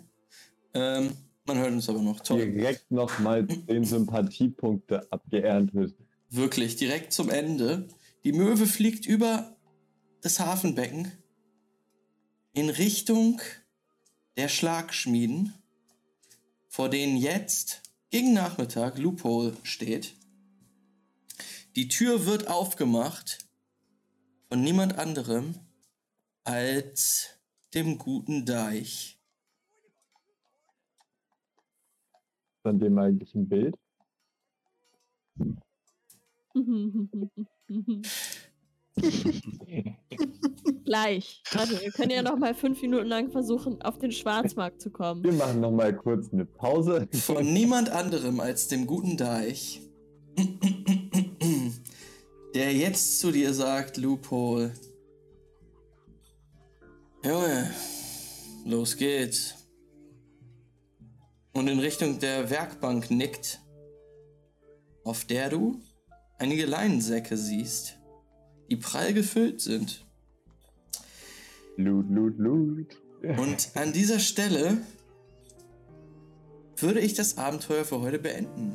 Ähm, 0.73 1.15
man 1.45 1.57
hört 1.57 1.71
uns 1.71 1.89
aber 1.89 2.01
noch. 2.01 2.19
Toll. 2.19 2.51
Direkt 2.51 2.91
nochmal 2.91 3.47
10 3.47 3.83
Sympathiepunkte 3.83 5.11
abgeerntet. 5.11 5.95
Wirklich, 6.29 6.75
direkt 6.75 7.13
zum 7.13 7.29
Ende. 7.29 7.87
Die 8.23 8.33
Möwe 8.33 8.65
fliegt 8.65 9.05
über 9.05 9.57
das 10.21 10.39
Hafenbecken 10.39 11.11
in 12.53 12.69
Richtung 12.69 13.41
der 14.37 14.47
Schlagschmieden, 14.47 15.53
vor 16.67 16.89
denen 16.89 17.17
jetzt 17.17 17.81
gegen 18.09 18.33
Nachmittag 18.33 18.97
Loophole 18.97 19.55
steht. 19.63 20.13
Die 21.75 21.87
Tür 21.87 22.25
wird 22.25 22.47
aufgemacht 22.47 23.39
von 24.49 24.61
niemand 24.61 24.97
anderem 24.97 25.55
als 26.43 27.29
dem 27.73 27.97
guten 27.97 28.45
Deich. 28.45 29.20
Von 32.61 32.79
dem 32.79 32.97
eigentlichen 32.97 33.49
Bild. 33.49 33.75
Gleich. 40.83 41.41
Warte, 41.53 41.79
wir 41.81 41.91
können 41.91 42.11
ja 42.11 42.21
noch 42.21 42.37
mal 42.37 42.53
fünf 42.53 42.81
Minuten 42.81 43.07
lang 43.07 43.31
versuchen, 43.31 43.81
auf 43.81 43.97
den 43.97 44.11
Schwarzmarkt 44.11 44.81
zu 44.81 44.91
kommen. 44.91 45.23
Wir 45.23 45.31
machen 45.33 45.61
nochmal 45.61 45.95
kurz 45.95 46.33
eine 46.33 46.45
Pause. 46.45 47.07
Von 47.13 47.53
niemand 47.53 47.89
anderem 47.89 48.41
als 48.41 48.67
dem 48.67 48.85
guten 48.85 49.17
Deich, 49.17 49.81
der 52.53 52.73
jetzt 52.73 53.19
zu 53.19 53.31
dir 53.31 53.53
sagt, 53.53 53.97
Loophole. 53.97 54.73
Junge, 57.23 57.71
los 58.65 58.97
geht's. 58.97 59.60
Und 61.53 61.67
in 61.67 61.79
Richtung 61.79 62.19
der 62.19 62.49
Werkbank 62.49 63.11
nickt, 63.11 63.61
auf 65.03 65.25
der 65.25 65.49
du 65.49 65.81
einige 66.37 66.65
Leinensäcke 66.65 67.37
siehst, 67.37 67.97
die 68.69 68.77
prall 68.77 69.13
gefüllt 69.13 69.61
sind. 69.61 70.05
Loot, 71.77 72.09
loot, 72.09 72.37
loot. 72.37 72.97
Und 73.37 73.71
an 73.75 73.93
dieser 73.93 74.19
Stelle 74.19 74.77
würde 76.77 76.99
ich 76.99 77.13
das 77.13 77.37
Abenteuer 77.37 77.85
für 77.85 78.01
heute 78.01 78.17
beenden. 78.17 78.73